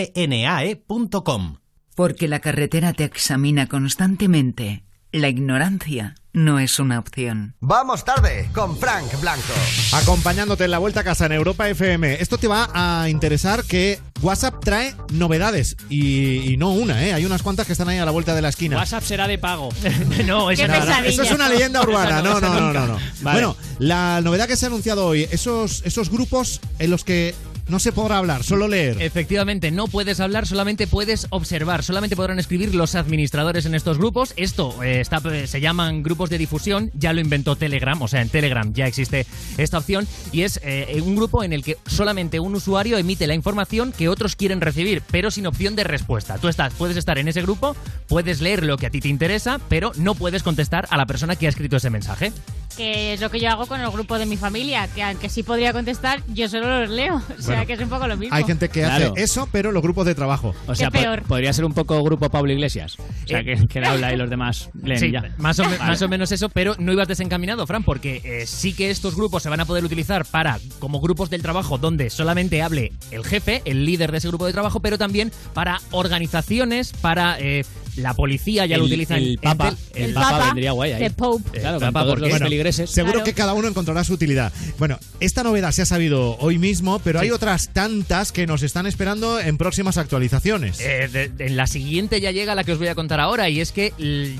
Porque 1.94 2.26
la 2.26 2.40
carretera 2.40 2.94
te 2.94 3.04
examina 3.04 3.66
constantemente. 3.66 4.84
La 5.12 5.28
ignorancia 5.28 6.14
no 6.32 6.60
es 6.60 6.78
una 6.78 7.00
opción. 7.00 7.56
Vamos 7.58 8.04
tarde 8.04 8.48
con 8.54 8.78
Frank 8.78 9.20
Blanco. 9.20 9.52
Acompañándote 9.92 10.66
en 10.66 10.70
la 10.70 10.78
vuelta 10.78 11.00
a 11.00 11.04
casa 11.04 11.26
en 11.26 11.32
Europa 11.32 11.68
FM. 11.68 12.22
Esto 12.22 12.38
te 12.38 12.46
va 12.46 12.68
a 12.72 13.08
interesar 13.08 13.64
que 13.64 13.98
WhatsApp 14.22 14.62
trae 14.62 14.94
novedades 15.12 15.76
y, 15.88 16.52
y 16.52 16.56
no 16.56 16.70
una, 16.70 17.04
¿eh? 17.04 17.12
Hay 17.12 17.24
unas 17.24 17.42
cuantas 17.42 17.66
que 17.66 17.72
están 17.72 17.88
ahí 17.88 17.98
a 17.98 18.04
la 18.04 18.12
vuelta 18.12 18.36
de 18.36 18.42
la 18.42 18.50
esquina. 18.50 18.76
WhatsApp 18.76 19.02
será 19.02 19.26
de 19.26 19.38
pago. 19.38 19.70
no, 20.26 20.44
no, 20.44 20.50
eso 20.52 21.22
es 21.22 21.32
una 21.32 21.48
leyenda 21.48 21.82
urbana. 21.82 22.22
No, 22.22 22.40
no, 22.40 22.48
no, 22.48 22.72
no. 22.72 22.86
no. 22.86 22.98
Vale. 23.22 23.40
Bueno, 23.40 23.56
la 23.80 24.20
novedad 24.20 24.46
que 24.46 24.54
se 24.54 24.66
ha 24.66 24.68
anunciado 24.68 25.06
hoy, 25.06 25.26
esos, 25.32 25.82
esos 25.84 26.08
grupos 26.08 26.60
en 26.78 26.90
los 26.90 27.02
que 27.02 27.34
no 27.70 27.78
se 27.78 27.92
podrá 27.92 28.18
hablar, 28.18 28.44
solo 28.44 28.68
leer. 28.68 29.00
Efectivamente, 29.00 29.70
no 29.70 29.86
puedes 29.86 30.20
hablar, 30.20 30.46
solamente 30.46 30.86
puedes 30.86 31.26
observar. 31.30 31.82
Solamente 31.82 32.16
podrán 32.16 32.38
escribir 32.38 32.74
los 32.74 32.94
administradores 32.94 33.66
en 33.66 33.74
estos 33.74 33.98
grupos. 33.98 34.34
Esto 34.36 34.82
eh, 34.82 35.00
está, 35.00 35.22
eh, 35.32 35.46
se 35.46 35.60
llaman 35.60 36.02
grupos 36.02 36.30
de 36.30 36.38
difusión. 36.38 36.90
Ya 36.94 37.12
lo 37.12 37.20
inventó 37.20 37.56
Telegram, 37.56 38.00
o 38.02 38.08
sea, 38.08 38.22
en 38.22 38.28
Telegram 38.28 38.72
ya 38.72 38.86
existe 38.86 39.26
esta 39.56 39.78
opción. 39.78 40.06
Y 40.32 40.42
es 40.42 40.60
eh, 40.62 41.00
un 41.04 41.16
grupo 41.16 41.44
en 41.44 41.52
el 41.52 41.62
que 41.62 41.78
solamente 41.86 42.40
un 42.40 42.54
usuario 42.54 42.98
emite 42.98 43.26
la 43.26 43.34
información 43.34 43.92
que 43.92 44.08
otros 44.08 44.36
quieren 44.36 44.60
recibir, 44.60 45.02
pero 45.10 45.30
sin 45.30 45.46
opción 45.46 45.76
de 45.76 45.84
respuesta. 45.84 46.38
Tú 46.38 46.48
estás, 46.48 46.74
puedes 46.74 46.96
estar 46.96 47.18
en 47.18 47.28
ese 47.28 47.42
grupo, 47.42 47.76
puedes 48.08 48.40
leer 48.40 48.64
lo 48.64 48.76
que 48.76 48.86
a 48.86 48.90
ti 48.90 49.00
te 49.00 49.08
interesa, 49.08 49.60
pero 49.68 49.92
no 49.96 50.14
puedes 50.14 50.42
contestar 50.42 50.86
a 50.90 50.96
la 50.96 51.06
persona 51.06 51.36
que 51.36 51.46
ha 51.46 51.50
escrito 51.50 51.76
ese 51.76 51.90
mensaje. 51.90 52.32
Que 52.76 53.12
es 53.12 53.20
lo 53.20 53.30
que 53.30 53.40
yo 53.40 53.50
hago 53.50 53.66
con 53.66 53.80
el 53.80 53.90
grupo 53.90 54.18
de 54.18 54.26
mi 54.26 54.36
familia, 54.36 54.88
que 54.88 55.02
aunque 55.02 55.28
sí 55.28 55.42
podría 55.42 55.72
contestar, 55.72 56.22
yo 56.28 56.48
solo 56.48 56.80
los 56.80 56.90
leo. 56.90 57.20
O 57.38 57.42
sea 57.42 57.59
Bueno, 57.60 57.66
que 57.66 57.72
es 57.74 57.80
un 57.80 57.88
poco 57.88 58.06
lo 58.08 58.16
mismo. 58.16 58.34
Hay 58.36 58.44
gente 58.44 58.68
que 58.68 58.80
Claro. 58.80 59.12
hace 59.12 59.22
eso, 59.22 59.48
pero 59.52 59.72
los 59.72 59.82
grupos 59.82 60.06
de 60.06 60.14
trabajo. 60.14 60.54
O 60.66 60.74
sea, 60.74 60.90
Qué 60.90 60.98
po- 60.98 61.02
peor. 61.02 61.22
podría 61.22 61.52
ser 61.52 61.64
un 61.64 61.72
poco 61.74 62.02
grupo 62.02 62.28
Pablo 62.30 62.52
Iglesias. 62.52 62.96
O 62.98 63.28
sea, 63.28 63.44
que, 63.44 63.66
que 63.68 63.78
él 63.78 63.84
habla 63.84 64.12
y 64.12 64.16
los 64.16 64.28
demás 64.30 64.70
leen 64.82 64.98
Sí, 65.00 65.10
ya. 65.10 65.34
Más, 65.38 65.58
o, 65.58 65.64
me- 65.68 65.78
más 65.78 66.00
o 66.02 66.08
menos 66.08 66.32
eso, 66.32 66.48
pero 66.48 66.74
no 66.78 66.92
ibas 66.92 67.08
desencaminado, 67.08 67.66
Fran, 67.66 67.82
porque 67.84 68.20
eh, 68.24 68.46
sí 68.46 68.72
que 68.74 68.90
estos 68.90 69.14
grupos 69.16 69.42
se 69.42 69.48
van 69.48 69.60
a 69.60 69.64
poder 69.64 69.84
utilizar 69.84 70.24
para 70.24 70.58
como 70.78 71.00
grupos 71.00 71.30
del 71.30 71.42
trabajo 71.42 71.78
donde 71.78 72.10
solamente 72.10 72.62
hable 72.62 72.92
el 73.10 73.24
jefe, 73.24 73.62
el 73.64 73.84
líder 73.84 74.12
de 74.12 74.18
ese 74.18 74.28
grupo 74.28 74.46
de 74.46 74.52
trabajo, 74.52 74.80
pero 74.80 74.98
también 74.98 75.30
para 75.54 75.80
organizaciones, 75.90 76.92
para 76.92 77.36
eh, 77.40 77.64
la 77.96 78.14
policía, 78.14 78.66
ya 78.66 78.76
lo 78.78 78.84
El- 78.84 78.90
utilizan. 78.90 79.18
el 79.18 79.28
en 79.34 79.36
Papa, 79.40 79.74
el 79.94 80.12
Papa 80.14 80.46
vendría 80.46 80.72
guay 80.72 80.92
ahí. 80.92 81.02
The 81.02 81.10
Pope. 81.10 81.60
Claro, 81.60 81.76
El 81.76 81.80
Papa, 81.92 82.06
porque- 82.06 82.20
los 82.22 82.30
bueno, 82.30 82.46
feligreses. 82.46 82.90
Seguro 82.90 83.12
Claro. 83.14 83.24
que 83.24 83.34
cada 83.34 83.54
uno 83.54 83.68
encontrará 83.68 84.04
su 84.04 84.14
utilidad. 84.14 84.52
Bueno, 84.78 84.98
esta 85.20 85.42
novedad 85.42 85.72
se 85.72 85.82
ha 85.82 85.86
sabido 85.86 86.36
hoy 86.38 86.58
mismo, 86.58 86.98
pero 87.00 87.20
hay 87.20 87.30
otras 87.30 87.70
tantas 87.72 88.32
que 88.32 88.46
nos 88.46 88.62
están 88.62 88.86
esperando 88.86 89.40
en 89.40 89.56
próximas 89.58 89.96
actualizaciones. 89.98 90.80
Eh, 90.80 91.08
de- 91.12 91.28
de- 91.28 91.46
en 91.46 91.56
la 91.56 91.66
siguiente 91.66 92.20
ya 92.20 92.30
llega 92.30 92.54
la 92.54 92.64
que 92.64 92.72
os 92.72 92.78
voy 92.78 92.88
a 92.88 92.94
contar 92.94 93.20
ahora 93.20 93.48
y 93.48 93.60
es 93.60 93.72
que 93.72 93.92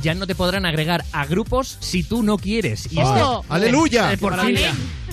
ya 0.02 0.14
no 0.14 0.26
te 0.26 0.34
podrán 0.34 0.66
agregar 0.66 1.04
a 1.12 1.26
grupos 1.26 1.76
si 1.80 2.02
tú 2.02 2.22
no 2.22 2.38
quieres. 2.38 2.86
Y 2.92 2.98
es 3.00 3.06
¡Oh! 3.06 3.42
que- 3.48 3.54
¡Aleluya! 3.54 4.12
Eh, 4.12 4.18
por 4.18 4.34
¡Qué 4.40 4.46
fin. 4.56 4.56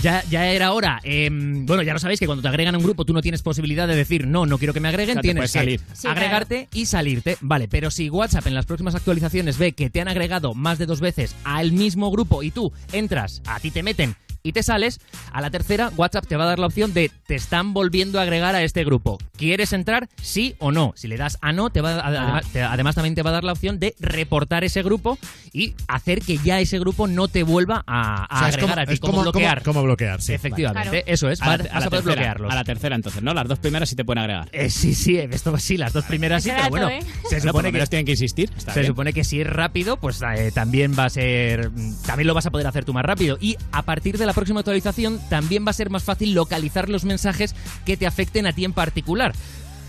Ya, 0.02 0.24
ya 0.30 0.48
era 0.52 0.74
hora. 0.74 1.00
Em, 1.04 1.66
bueno, 1.66 1.82
ya 1.82 1.94
lo 1.94 2.00
sabéis 2.00 2.20
que 2.20 2.28
cuando 2.28 2.42
te 2.42 2.48
agregan 2.48 2.76
a 2.76 2.78
un 2.78 2.84
grupo 2.84 3.04
tú 3.04 3.14
no 3.14 3.22
tienes 3.22 3.42
posibilidad 3.42 3.88
de 3.88 3.96
decir 3.96 4.28
no, 4.28 4.46
no 4.46 4.58
quiero 4.58 4.74
que 4.74 4.80
me 4.80 4.90
agreguen, 4.90 5.18
O 5.18 5.22
sea, 5.22 5.22
te 5.22 5.28
tienes 5.28 5.44
que 5.52 5.60
salir. 5.60 5.82
Sí, 5.94 6.08
agregarte 6.08 6.70
y 6.74 6.86
salirte. 6.86 7.38
Vale, 7.42 7.68
pero 7.68 7.90
si 7.90 8.10
WhatsApp 8.10 8.48
en 8.48 8.54
las 8.54 8.66
próximas 8.66 8.96
actualizaciones 8.96 9.58
ve 9.58 9.74
que 9.74 9.90
te 9.90 10.00
han 10.02 10.08
agregado 10.08 10.54
más 10.54 10.78
de 10.78 10.86
dos 10.86 11.02
veces 11.02 11.36
al 11.44 11.72
mismo 11.72 12.12
grupo 12.12 12.44
y 12.44 12.52
tú 12.52 12.72
entras, 12.92 13.42
a 13.46 13.60
ti 13.60 13.72
te 13.72 13.82
meten 13.84 14.16
y 14.48 14.54
te 14.54 14.64
sales, 14.64 15.00
a 15.32 15.42
la 15.42 15.50
tercera 15.50 15.92
WhatsApp 15.98 16.26
te 16.28 16.36
va 16.36 16.44
a 16.46 16.48
dar 16.48 16.60
la 16.60 16.68
opción 16.68 16.94
de 16.94 17.12
te 17.28 17.36
están 17.36 17.74
volviendo 17.74 18.20
a 18.20 18.24
agregar 18.24 18.56
a 18.56 18.64
este 18.64 18.84
grupo. 18.84 19.18
¿Quieres 19.38 19.74
entrar? 19.74 20.08
Sí 20.22 20.56
o 20.60 20.72
no. 20.72 20.94
Si 20.96 21.08
le 21.08 21.18
das 21.18 21.38
a 21.42 21.52
no, 21.54 21.70
te 21.70 21.82
va 21.82 21.96
a- 22.00 22.08
además, 22.08 22.46
te- 22.52 22.62
además 22.64 22.96
también 22.96 23.16
te 23.16 23.22
va 23.24 23.30
a 23.30 23.34
dar 23.34 23.44
la 23.44 23.52
opción 23.52 23.80
de 23.80 23.96
reportar 24.00 24.64
ese 24.64 24.82
grupo 24.84 25.18
y 25.54 25.76
hacer 25.88 26.22
que 26.22 26.38
ya 26.38 26.60
ese 26.60 26.80
grupo 26.80 27.08
no 27.08 27.28
te 27.28 27.44
vuelva 27.44 27.84
a, 27.86 28.24
a 28.24 28.36
O 28.36 28.40
sea, 28.40 28.50
es 28.50 28.56
agregar 28.56 28.70
como- 28.76 28.82
a 28.82 28.86
ti, 28.86 28.94
es 28.94 29.00
como, 29.00 29.12
como- 29.14 29.24
bloquear. 29.24 29.64
como- 29.64 29.74
como 29.78 29.84
bloquear, 29.86 30.22
sí. 30.22 30.34
Efectivamente, 30.34 30.90
Vale. 30.90 31.04
eso 31.08 31.30
es. 31.30 31.42
A 31.42 31.46
la, 31.46 31.58
vas- 31.58 31.66
la 31.66 31.72
a 31.72 31.74
poder 31.74 31.90
tercera, 31.90 32.04
bloquearlos. 32.16 32.52
a 32.52 32.56
la 32.56 32.64
tercera, 32.64 32.96
entonces, 32.96 33.22
¿no? 33.22 33.34
Las 33.34 33.48
dos 33.48 33.60
primeras 33.60 33.90
sí 33.90 33.96
te 33.96 34.06
pueden 34.06 34.20
agregar. 34.24 34.50
Eh, 34.54 34.70
sí, 34.70 34.96
sí, 34.96 35.18
esto 35.18 35.58
sí, 35.58 35.78
las 35.78 35.92
dos 35.94 36.06
primeras 36.06 36.44
sí, 36.44 36.50
pero 36.50 36.62
dato, 36.62 36.70
bueno, 36.72 36.90
¿eh? 36.90 37.00
se 37.02 37.36
Bueno, 37.38 37.42
supone 37.50 37.72
lo 37.72 37.80
que 37.80 37.86
tienen 37.88 38.06
que 38.06 38.12
insistir. 38.14 38.50
Está 38.58 38.74
se 38.74 38.80
bien. 38.82 38.92
supone 38.92 39.14
que 39.14 39.24
si 39.24 39.42
es 39.42 39.48
rápido, 39.48 39.98
pues 39.98 40.22
eh, 40.22 40.52
también 40.54 40.94
va 40.98 41.06
a 41.06 41.10
ser. 41.10 41.70
También 42.06 42.28
lo 42.28 42.34
vas 42.34 42.46
a 42.46 42.52
poder 42.52 42.66
hacer 42.68 42.86
tú 42.86 42.94
más 42.94 43.04
rápido. 43.04 43.38
Y 43.42 43.58
a 43.72 43.82
partir 43.84 44.18
de 44.18 44.26
la 44.26 44.34
próxima 44.38 44.60
actualización, 44.60 45.20
también 45.30 45.66
va 45.66 45.72
a 45.72 45.74
ser 45.74 45.90
más 45.90 46.04
fácil 46.04 46.36
localizar 46.36 46.90
los 46.90 47.06
mensajes 47.06 47.56
que 47.88 47.98
te 47.98 48.06
afecten 48.06 48.46
a 48.46 48.54
ti 48.54 48.66
en 48.66 48.74
particular. 48.74 49.34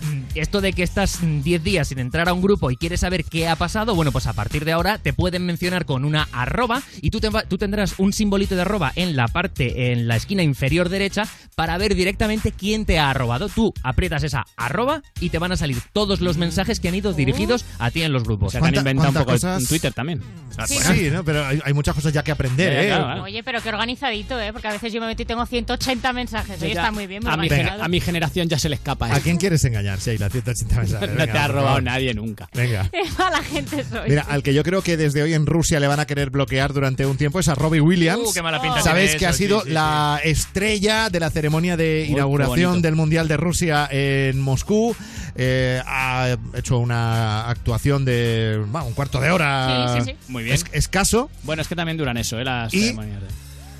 Mm, 0.01 0.19
Esto 0.35 0.61
de 0.61 0.73
que 0.73 0.83
estás 0.83 1.21
mm, 1.21 1.41
10 1.41 1.63
días 1.63 1.87
sin 1.87 1.99
entrar 1.99 2.29
a 2.29 2.33
un 2.33 2.41
grupo 2.41 2.71
y 2.71 2.77
quieres 2.77 3.01
saber 3.01 3.25
qué 3.25 3.47
ha 3.47 3.55
pasado, 3.55 3.95
bueno, 3.95 4.11
pues 4.11 4.27
a 4.27 4.33
partir 4.33 4.63
de 4.65 4.71
ahora 4.71 4.97
te 4.97 5.13
pueden 5.13 5.45
mencionar 5.45 5.85
con 5.85 6.05
una 6.05 6.27
arroba 6.31 6.81
y 7.01 7.09
tú, 7.11 7.19
te 7.19 7.29
va- 7.29 7.43
tú 7.43 7.57
tendrás 7.57 7.95
un 7.97 8.13
simbolito 8.13 8.55
de 8.55 8.61
arroba 8.61 8.91
en 8.95 9.15
la 9.15 9.27
parte, 9.27 9.91
en 9.91 10.07
la 10.07 10.15
esquina 10.15 10.43
inferior 10.43 10.89
derecha 10.89 11.23
para 11.55 11.77
ver 11.77 11.95
directamente 11.95 12.51
quién 12.51 12.85
te 12.85 12.99
ha 12.99 13.09
arrobado. 13.09 13.49
Tú 13.49 13.73
aprietas 13.83 14.23
esa 14.23 14.45
arroba 14.55 15.01
y 15.19 15.29
te 15.29 15.39
van 15.39 15.51
a 15.51 15.57
salir 15.57 15.77
todos 15.93 16.21
los 16.21 16.37
mensajes 16.37 16.79
que 16.79 16.87
han 16.89 16.95
ido 16.95 17.13
dirigidos 17.13 17.65
a 17.79 17.91
ti 17.91 18.01
en 18.03 18.13
los 18.13 18.21
O 18.21 18.25
grupos. 18.25 18.51
sea, 18.51 18.61
que 18.61 18.67
han 18.67 18.73
¿Cuánta- 18.73 18.91
inventado 18.91 19.09
un 19.19 19.25
poco 19.25 19.31
cosas? 19.33 19.61
un 19.61 19.67
Twitter 19.67 19.93
también. 19.93 20.21
Sí, 20.67 20.75
Sí, 20.77 21.09
¿no? 21.11 21.23
pero 21.23 21.45
hay, 21.45 21.59
hay 21.63 21.73
muchas 21.73 21.95
cosas 21.95 22.11
ya 22.13 22.21
que 22.23 22.31
aprender, 22.31 22.73
Ya, 22.73 22.83
¿eh? 22.83 22.87
claro. 22.87 23.23
Oye, 23.23 23.43
pero 23.43 23.61
qué 23.61 23.69
organizadito, 23.69 24.39
¿eh? 24.39 24.51
Porque 24.53 24.67
a 24.67 24.71
veces 24.73 24.91
yo 24.93 24.99
me 25.01 25.07
meto 25.07 25.21
y 25.21 25.25
tengo 25.25 25.45
180 25.45 26.11
mensajes. 26.13 26.61
Oye, 26.61 26.71
está 26.71 26.91
muy 26.91 27.07
bien, 27.07 27.23
muy 27.23 27.31
a, 27.33 27.37
mi 27.37 27.49
a 27.49 27.87
mi 27.87 27.99
generación 28.01 28.47
ya 28.49 28.59
se 28.59 28.69
le 28.69 28.75
escapa. 28.75 29.07
¿A 29.13 29.17
¿eh? 29.17 29.21
quién 29.23 29.37
quieres 29.37 29.63
engañar, 29.65 29.88
Sheila? 29.97 30.29
180 30.29 30.75
mensajes. 30.75 31.09
no 31.11 31.25
te 31.25 31.31
ha 31.37 31.47
robado 31.47 31.81
nadie 31.81 32.13
nunca. 32.13 32.49
Venga. 32.53 32.89
Qué 32.91 33.01
mala 33.17 33.41
gente 33.43 33.83
soy. 33.83 34.09
Mira, 34.09 34.25
al 34.29 34.43
que 34.43 34.53
yo 34.53 34.63
creo 34.63 34.81
que 34.81 34.97
desde 34.97 35.23
hoy 35.23 35.33
en 35.33 35.45
Rusia 35.45 35.79
le 35.79 35.87
van 35.87 35.99
a 35.99 36.05
querer 36.05 36.29
bloquear 36.29 36.73
durante 36.73 37.05
un 37.05 37.17
tiempo 37.17 37.39
es 37.39 37.47
a 37.47 37.55
Robbie 37.55 37.81
Williams. 37.81 38.29
Uh, 38.29 38.33
qué 38.33 38.41
mala 38.41 38.61
pinta 38.61 38.81
Sabéis 38.81 39.15
que 39.15 39.25
ha 39.25 39.33
sido 39.33 39.61
sí, 39.61 39.67
sí, 39.67 39.73
la 39.73 40.19
estrella 40.23 41.09
de 41.09 41.19
la 41.19 41.29
ceremonia 41.29 41.77
de 41.77 42.05
inauguración 42.09 42.71
bonito. 42.71 42.87
del 42.87 42.95
Mundial 42.95 43.27
de 43.27 43.37
Rusia 43.37 43.87
en 43.91 44.39
Moscú. 44.39 44.95
Eh, 45.35 45.81
ha 45.85 46.35
hecho 46.55 46.77
una 46.79 47.49
actuación 47.49 48.03
de 48.05 48.61
bueno, 48.67 48.87
un 48.87 48.93
cuarto 48.93 49.19
de 49.21 49.31
hora. 49.31 49.95
Sí, 49.95 50.01
sí, 50.05 50.11
sí. 50.11 50.31
Muy 50.31 50.43
bien. 50.43 50.55
Es- 50.55 50.65
escaso. 50.73 51.29
Bueno, 51.43 51.61
es 51.61 51.67
que 51.67 51.75
también 51.75 51.97
duran 51.97 52.17
eso, 52.17 52.39
¿eh? 52.39 52.43
Las 52.43 52.73
Y- 52.73 52.81
ceremonias. 52.81 53.23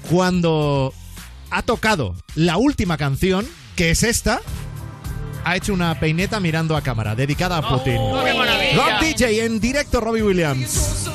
Cuando 0.10 0.94
ha 1.52 1.62
tocado 1.64 2.16
la 2.36 2.58
última 2.58 2.98
canción, 2.98 3.46
que 3.76 3.92
es 3.92 4.04
esta, 4.04 4.42
ha 5.50 5.56
hecho 5.56 5.74
una 5.74 6.00
peineta 6.00 6.40
mirando 6.40 6.78
a 6.78 6.82
cámara, 6.82 7.16
dedicada 7.16 7.58
a 7.58 7.68
Putin. 7.68 7.98
¡Oh, 7.98 8.24
qué 8.24 8.34
maravilla! 8.34 8.76
Rock 8.76 9.02
DJ 9.02 9.46
en 9.46 9.60
directo, 9.60 10.00
Robbie 10.00 10.22
Williams. 10.22 11.10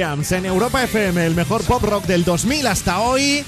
Williams 0.00 0.32
en 0.32 0.46
Europa 0.46 0.82
FM, 0.82 1.26
el 1.26 1.34
mejor 1.34 1.62
pop 1.62 1.82
rock 1.82 2.06
del 2.06 2.24
2000 2.24 2.66
hasta 2.68 3.00
hoy. 3.00 3.44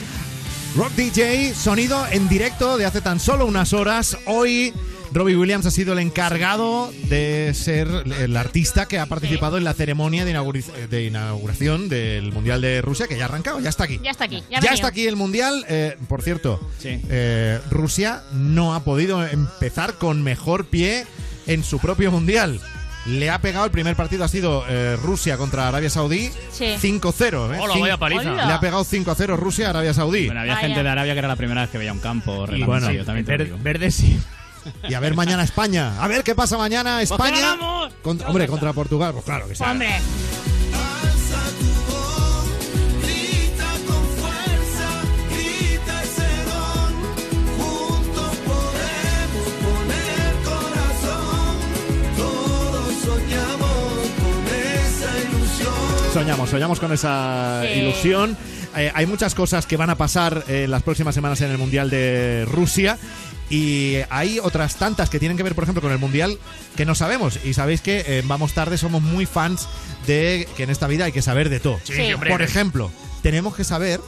Rock 0.77 0.93
DJ, 0.97 1.55
sonido 1.55 2.05
en 2.11 2.29
directo 2.29 2.77
de 2.77 2.85
hace 2.85 3.01
tan 3.01 3.21
solo 3.21 3.47
unas 3.47 3.73
horas. 3.73 4.19
Hoy 4.27 4.75
Robbie 5.15 5.35
Williams 5.39 5.65
ha 5.65 5.71
sido 5.71 5.95
el 5.95 6.01
encargado 6.01 6.93
de 7.09 7.53
ser 7.55 7.89
el 8.21 8.37
artista 8.37 8.87
que 8.87 8.99
ha 8.99 9.07
participado 9.07 9.57
en 9.57 9.65
la 9.65 9.73
ceremonia 9.73 10.27
de, 10.27 10.35
inauguri- 10.35 10.89
de 10.91 11.05
inauguración 11.07 11.89
del 11.89 12.33
Mundial 12.33 12.61
de 12.61 12.83
Rusia, 12.83 13.07
que 13.09 13.17
ya 13.17 13.23
ha 13.23 13.29
arrancado, 13.29 13.59
ya 13.59 13.71
está 13.71 13.85
aquí. 13.85 13.99
Ya 14.05 14.11
está 14.11 14.25
aquí. 14.25 14.45
Ya, 14.51 14.59
está 14.75 14.89
aquí 14.89 15.07
el 15.07 15.17
Mundial. 15.17 15.65
Eh, 15.71 15.97
por 16.07 16.21
cierto, 16.21 16.61
eh, 17.09 17.61
Rusia 17.71 18.25
no 18.35 18.75
ha 18.75 18.85
podido 18.85 19.27
empezar 19.27 19.95
con 19.95 20.23
mejor 20.23 20.67
pie 20.67 21.07
en 21.47 21.65
su 21.65 21.79
propio 21.79 22.11
Mundial. 22.13 22.61
Le 23.07 23.31
ha 23.31 23.41
pegado, 23.41 23.65
el 23.65 23.73
primer 23.73 23.97
partido 23.97 24.23
ha 24.25 24.29
sido 24.29 24.65
eh, 24.69 24.97
Rusia 24.97 25.37
contra 25.37 25.67
Arabia 25.69 25.91
Saudí, 25.91 26.31
Sí. 26.53 26.77
5-0. 26.81 27.53
¿eh? 27.55 27.59
Hola, 27.61 27.77
vaya 27.79 27.97
paliza. 27.97 28.33
Hola. 28.33 28.47
Le 28.47 28.53
ha 28.53 28.61
pegado 28.61 28.85
5-0 28.85 29.37
Rusia 29.37 29.67
a 29.67 29.71
Arabia 29.71 29.93
Saudí. 29.93 30.27
Bueno, 30.27 30.41
había 30.41 30.55
Vaya. 30.55 30.67
gente 30.69 30.83
de 30.85 30.89
Arabia 30.89 31.13
que 31.15 31.19
era 31.19 31.29
la 31.29 31.37
primera 31.37 31.63
vez 31.63 31.71
que 31.71 31.79
veía 31.79 31.93
un 31.93 31.99
campo. 31.99 32.47
Y 32.55 32.63
bueno, 32.63 32.87
también 33.05 33.25
te 33.27 33.33
ver- 33.37 33.45
digo. 33.47 33.59
Verde 33.61 33.91
sí. 33.91 34.21
Y 34.89 34.95
a 34.95 35.01
ver 35.01 35.15
mañana 35.17 35.43
España. 35.43 36.01
A 36.01 36.07
ver 36.07 36.23
qué 36.23 36.37
pasa 36.37 36.57
mañana 36.57 37.03
España. 37.03 37.41
ganamos! 37.41 37.93
Contra- 38.03 38.29
hombre, 38.29 38.47
contra 38.47 38.73
Portugal. 38.73 39.13
Pues 39.13 39.25
claro 39.25 39.49
que 39.49 39.57
sí. 39.57 39.65
Hombre. 39.65 39.89
Soñamos, 56.13 56.51
soñamos 56.51 56.79
con 56.79 56.93
esa 56.93 57.63
ilusión. 57.75 58.37
Eh, 58.77 58.93
hay 58.95 59.07
muchas 59.07 59.35
cosas 59.35 59.65
que 59.67 59.79
van 59.79 59.89
a 59.89 59.97
pasar 59.97 60.45
en 60.47 60.71
las 60.71 60.83
próximas 60.83 61.15
semanas 61.15 61.41
en 61.41 61.51
el 61.51 61.57
Mundial 61.59 61.89
de 61.89 62.45
Rusia. 62.51 62.99
Y 63.49 63.97
hay 64.11 64.39
otras 64.39 64.77
tantas 64.77 65.09
que 65.09 65.19
tienen 65.19 65.37
que 65.37 65.43
ver, 65.43 65.55
por 65.55 65.65
ejemplo, 65.65 65.81
con 65.81 65.91
el 65.91 65.99
Mundial 65.99 66.39
que 66.77 66.85
no 66.85 66.95
sabemos. 66.95 67.39
Y 67.45 67.55
sabéis 67.55 67.81
que 67.81 68.19
en 68.19 68.29
Vamos 68.29 68.53
Tarde 68.53 68.77
somos 68.77 69.01
muy 69.03 69.25
fans 69.25 69.69
de 70.07 70.47
que 70.57 70.65
en 70.65 70.71
esta 70.71 70.87
vida 70.87 71.07
hay 71.07 71.13
que 71.13 71.23
saber 71.23 71.49
de 71.49 71.61
todo. 71.61 71.81
Sí, 71.83 71.95
Sí. 71.95 72.13
Por 72.29 72.43
ejemplo, 72.43 72.91
tenemos 73.23 73.57
que 73.57 73.65
saber 73.65 73.99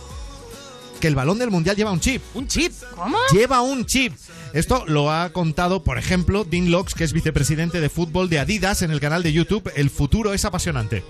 que 1.01 1.09
el 1.09 1.15
balón 1.15 1.39
del 1.39 1.51
Mundial 1.51 1.77
lleva 1.77 1.91
un 1.91 2.01
chip. 2.01 2.23
¿Un 2.35 2.47
chip? 2.47 2.73
¿Cómo? 2.95 3.17
Lleva 3.33 3.63
un 3.63 3.87
chip. 3.87 4.13
Esto 4.55 4.85
lo 4.87 5.11
ha 5.11 5.31
contado, 5.31 5.83
por 5.83 5.99
ejemplo, 5.99 6.45
Dean 6.45 6.71
Locks, 6.71 6.95
que 6.95 7.03
es 7.03 7.13
vicepresidente 7.13 7.81
de 7.81 7.89
fútbol 7.89 8.29
de 8.29 8.39
Adidas 8.39 8.83
en 8.83 8.93
el 8.93 9.01
canal 9.01 9.25
de 9.25 9.33
YouTube 9.33 9.69
El 9.75 9.91
futuro 9.91 10.33
es 10.33 10.45
apasionante. 10.45 11.03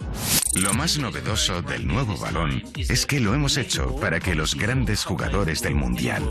Lo 0.54 0.72
más 0.72 0.98
novedoso 0.98 1.60
del 1.60 1.86
nuevo 1.86 2.16
balón 2.16 2.62
es 2.76 3.04
que 3.04 3.20
lo 3.20 3.34
hemos 3.34 3.58
hecho 3.58 3.96
para 3.96 4.18
que 4.18 4.34
los 4.34 4.54
grandes 4.54 5.04
jugadores 5.04 5.60
del 5.60 5.74
Mundial 5.74 6.22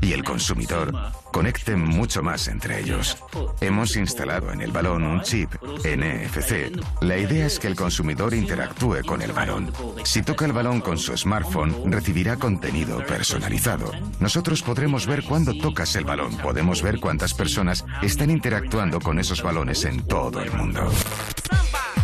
y 0.00 0.12
el 0.12 0.22
consumidor 0.22 0.94
conecten 1.32 1.80
mucho 1.80 2.22
más 2.22 2.46
entre 2.46 2.80
ellos. 2.80 3.16
Hemos 3.60 3.96
instalado 3.96 4.52
en 4.52 4.60
el 4.60 4.70
balón 4.70 5.02
un 5.02 5.22
chip 5.22 5.50
NFC. 5.82 6.78
La 7.00 7.16
idea 7.16 7.46
es 7.46 7.58
que 7.58 7.68
el 7.68 7.74
consumidor 7.74 8.34
interactúe 8.34 9.02
con 9.06 9.22
el 9.22 9.32
balón. 9.32 9.72
Si 10.04 10.22
toca 10.22 10.44
el 10.44 10.52
balón 10.52 10.80
con 10.82 10.98
su 10.98 11.16
smartphone, 11.16 11.90
recibirá 11.90 12.36
contenido 12.36 13.04
personalizado. 13.06 13.90
Nosotros 14.20 14.62
podremos 14.62 15.06
ver 15.06 15.24
cuándo 15.24 15.54
tocas 15.54 15.96
el 15.96 16.04
balón. 16.04 16.36
Podemos 16.36 16.59
ver 16.82 17.00
cuántas 17.00 17.34
personas 17.34 17.84
están 18.02 18.30
interactuando 18.30 19.00
con 19.00 19.18
esos 19.18 19.42
balones 19.42 19.84
en 19.84 20.06
todo 20.06 20.40
el 20.40 20.52
mundo. 20.52 20.90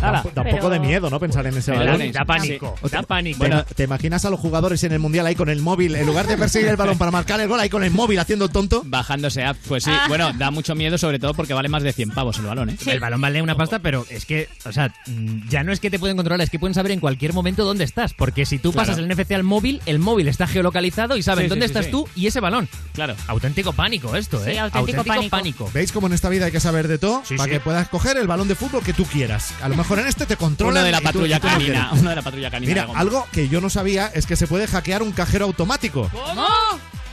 Ala. 0.09 0.23
Da 0.33 0.41
un 0.41 0.49
poco 0.51 0.69
de 0.69 0.79
miedo, 0.79 1.09
¿no? 1.09 1.19
Pensar 1.19 1.45
en 1.47 1.57
ese 1.57 1.71
Pero 1.71 1.85
balón. 1.91 2.11
da 2.11 2.25
pánico, 2.25 2.75
da 2.91 3.01
pánico. 3.03 3.37
Bueno. 3.39 3.63
¿te 3.75 3.83
imaginas 3.83 4.25
a 4.25 4.29
los 4.29 4.39
jugadores 4.39 4.83
en 4.83 4.91
el 4.91 4.99
Mundial 4.99 5.25
ahí 5.25 5.35
con 5.35 5.49
el 5.49 5.61
móvil? 5.61 5.95
En 5.95 6.05
lugar 6.05 6.27
de 6.27 6.37
perseguir 6.37 6.69
el 6.69 6.75
balón 6.77 6.97
para 6.97 7.11
marcar 7.11 7.39
el 7.39 7.47
gol, 7.47 7.59
ahí 7.59 7.69
con 7.69 7.83
el 7.83 7.91
móvil 7.91 8.19
haciendo 8.19 8.45
el 8.45 8.51
tonto. 8.51 8.81
Bajándose 8.85 9.43
app, 9.43 9.57
pues 9.67 9.83
sí. 9.83 9.91
Ah. 9.93 10.05
Bueno, 10.07 10.31
da 10.33 10.51
mucho 10.51 10.75
miedo, 10.75 10.97
sobre 10.97 11.19
todo 11.19 11.33
porque 11.33 11.53
vale 11.53 11.69
más 11.69 11.83
de 11.83 11.93
100 11.93 12.11
pavos 12.11 12.37
el 12.39 12.45
balón, 12.45 12.69
¿eh? 12.69 12.77
El 12.85 12.99
balón 12.99 13.21
vale 13.21 13.41
una 13.41 13.55
pasta, 13.55 13.79
pero 13.79 14.05
es 14.09 14.25
que, 14.25 14.47
o 14.65 14.71
sea, 14.71 14.93
mm, 15.07 15.49
ya 15.49 15.63
no 15.63 15.71
es 15.71 15.79
que 15.79 15.89
te 15.89 15.99
pueden 15.99 16.15
controlar, 16.17 16.41
es 16.41 16.49
que 16.49 16.59
pueden 16.59 16.73
saber 16.73 16.91
en 16.91 16.99
cualquier 16.99 17.33
momento 17.33 17.63
dónde 17.65 17.83
estás. 17.83 18.13
Porque 18.13 18.45
si 18.45 18.59
tú 18.59 18.71
Claro. 18.71 18.87
pasas 18.87 18.97
el 18.99 19.07
NFC 19.07 19.31
al 19.33 19.43
móvil, 19.43 19.81
el 19.85 19.99
móvil 19.99 20.27
está 20.27 20.47
geolocalizado 20.47 21.17
y 21.17 21.23
saben 21.23 21.45
Sí, 21.45 21.49
dónde 21.49 21.65
sí, 21.67 21.71
estás 21.71 21.85
sí. 21.85 21.91
tú 21.91 22.07
y 22.15 22.27
ese 22.27 22.39
balón. 22.39 22.67
Claro. 22.93 23.15
Auténtico 23.27 23.73
pánico 23.73 24.15
esto, 24.15 24.43
Sí, 24.43 24.51
¿eh? 24.51 24.59
auténtico 24.59 25.03
pánico. 25.29 25.69
¿Veis 25.73 25.91
cómo 25.91 26.07
en 26.07 26.13
esta 26.13 26.29
vida 26.29 26.45
hay 26.45 26.51
que 26.51 26.59
saber 26.59 26.87
de 26.87 26.97
todo? 26.97 27.21
Sí, 27.25 27.35
para 27.35 27.45
sí. 27.45 27.51
que 27.51 27.59
puedas 27.59 27.87
coger 27.89 28.17
el 28.17 28.27
balón 28.27 28.47
de 28.47 28.55
fútbol 28.55 28.83
que 28.83 28.93
tú 28.93 29.05
quieras. 29.05 29.53
A 29.61 29.69
lo 29.69 29.75
mejor 29.75 29.96
en 30.01 30.07
este 30.07 30.25
te 30.25 30.37
controlan. 30.37 30.77
Uno 30.77 30.85
de 30.85 30.91
la 30.91 31.01
patrulla 31.01 31.39
tú 31.39 31.47
canina. 31.47 31.89
Uno 31.93 32.09
de 32.09 32.15
la 32.15 32.21
patrulla 32.21 32.51
canina. 32.51 32.69
Mira, 32.69 32.87
algo 32.95 33.27
que 33.31 33.49
yo 33.49 33.61
no 33.61 33.69
sabía 33.69 34.07
es 34.07 34.25
que 34.25 34.35
se 34.35 34.47
puede 34.47 34.67
hackear 34.67 35.01
un 35.01 35.11
cajero 35.11 35.45
automático. 35.45 36.09
¿Cómo? 36.11 36.45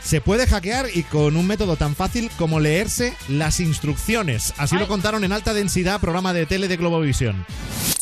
Se 0.03 0.21
puede 0.21 0.45
hackear 0.45 0.85
y 0.93 1.01
con 1.03 1.35
un 1.35 1.47
método 1.47 1.77
tan 1.77 1.95
fácil 1.95 2.29
como 2.37 2.59
leerse 2.59 3.15
las 3.27 3.59
instrucciones. 3.59 4.53
Así 4.57 4.77
lo 4.77 4.87
contaron 4.87 5.23
en 5.23 5.31
alta 5.31 5.53
densidad 5.53 5.99
programa 5.99 6.31
de 6.31 6.45
tele 6.45 6.67
de 6.67 6.77
Globovisión. 6.77 7.43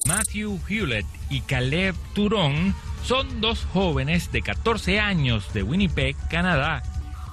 Matthew 0.05 0.59
Hewlett 0.67 1.05
y 1.29 1.39
Caleb 1.41 1.95
Turon 2.13 2.75
son 3.05 3.41
dos 3.41 3.65
jóvenes 3.71 4.31
de 4.31 4.41
14 4.41 4.99
años 4.99 5.45
de 5.53 5.63
Winnipeg, 5.63 6.15
Canadá. 6.29 6.83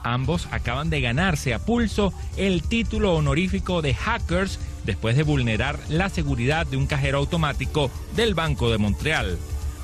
Ambos 0.03 0.48
acaban 0.51 0.90
de 0.90 1.01
ganarse 1.01 1.55
a 1.55 1.59
pulso 1.59 2.12
el 2.36 2.62
título 2.62 3.14
honorífico 3.14 3.82
de 3.82 3.94
hackers 3.94 4.59
después 4.84 5.16
de 5.16 5.22
vulnerar 5.22 5.78
la 5.88 6.09
seguridad 6.09 6.66
de 6.66 6.76
un 6.76 6.86
cajero 6.86 7.18
automático 7.18 7.90
del 8.16 8.34
Banco 8.34 8.70
de 8.70 8.78
Montreal. 8.78 9.38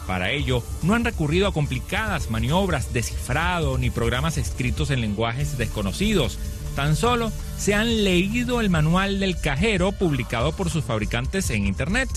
Para 0.06 0.30
ello, 0.30 0.62
no 0.82 0.94
han 0.94 1.04
recurrido 1.04 1.48
a 1.48 1.52
complicadas 1.52 2.30
maniobras 2.30 2.92
de 2.92 3.02
cifrado 3.02 3.76
ni 3.76 3.90
programas 3.90 4.38
escritos 4.38 4.90
en 4.90 5.00
lenguajes 5.00 5.58
desconocidos. 5.58 6.38
Tan 6.76 6.94
solo 6.94 7.32
se 7.58 7.74
han 7.74 8.04
leído 8.04 8.60
el 8.60 8.70
manual 8.70 9.18
del 9.18 9.40
cajero 9.40 9.92
publicado 9.92 10.52
por 10.52 10.70
sus 10.70 10.84
fabricantes 10.84 11.50
en 11.50 11.66
Internet. 11.66 12.08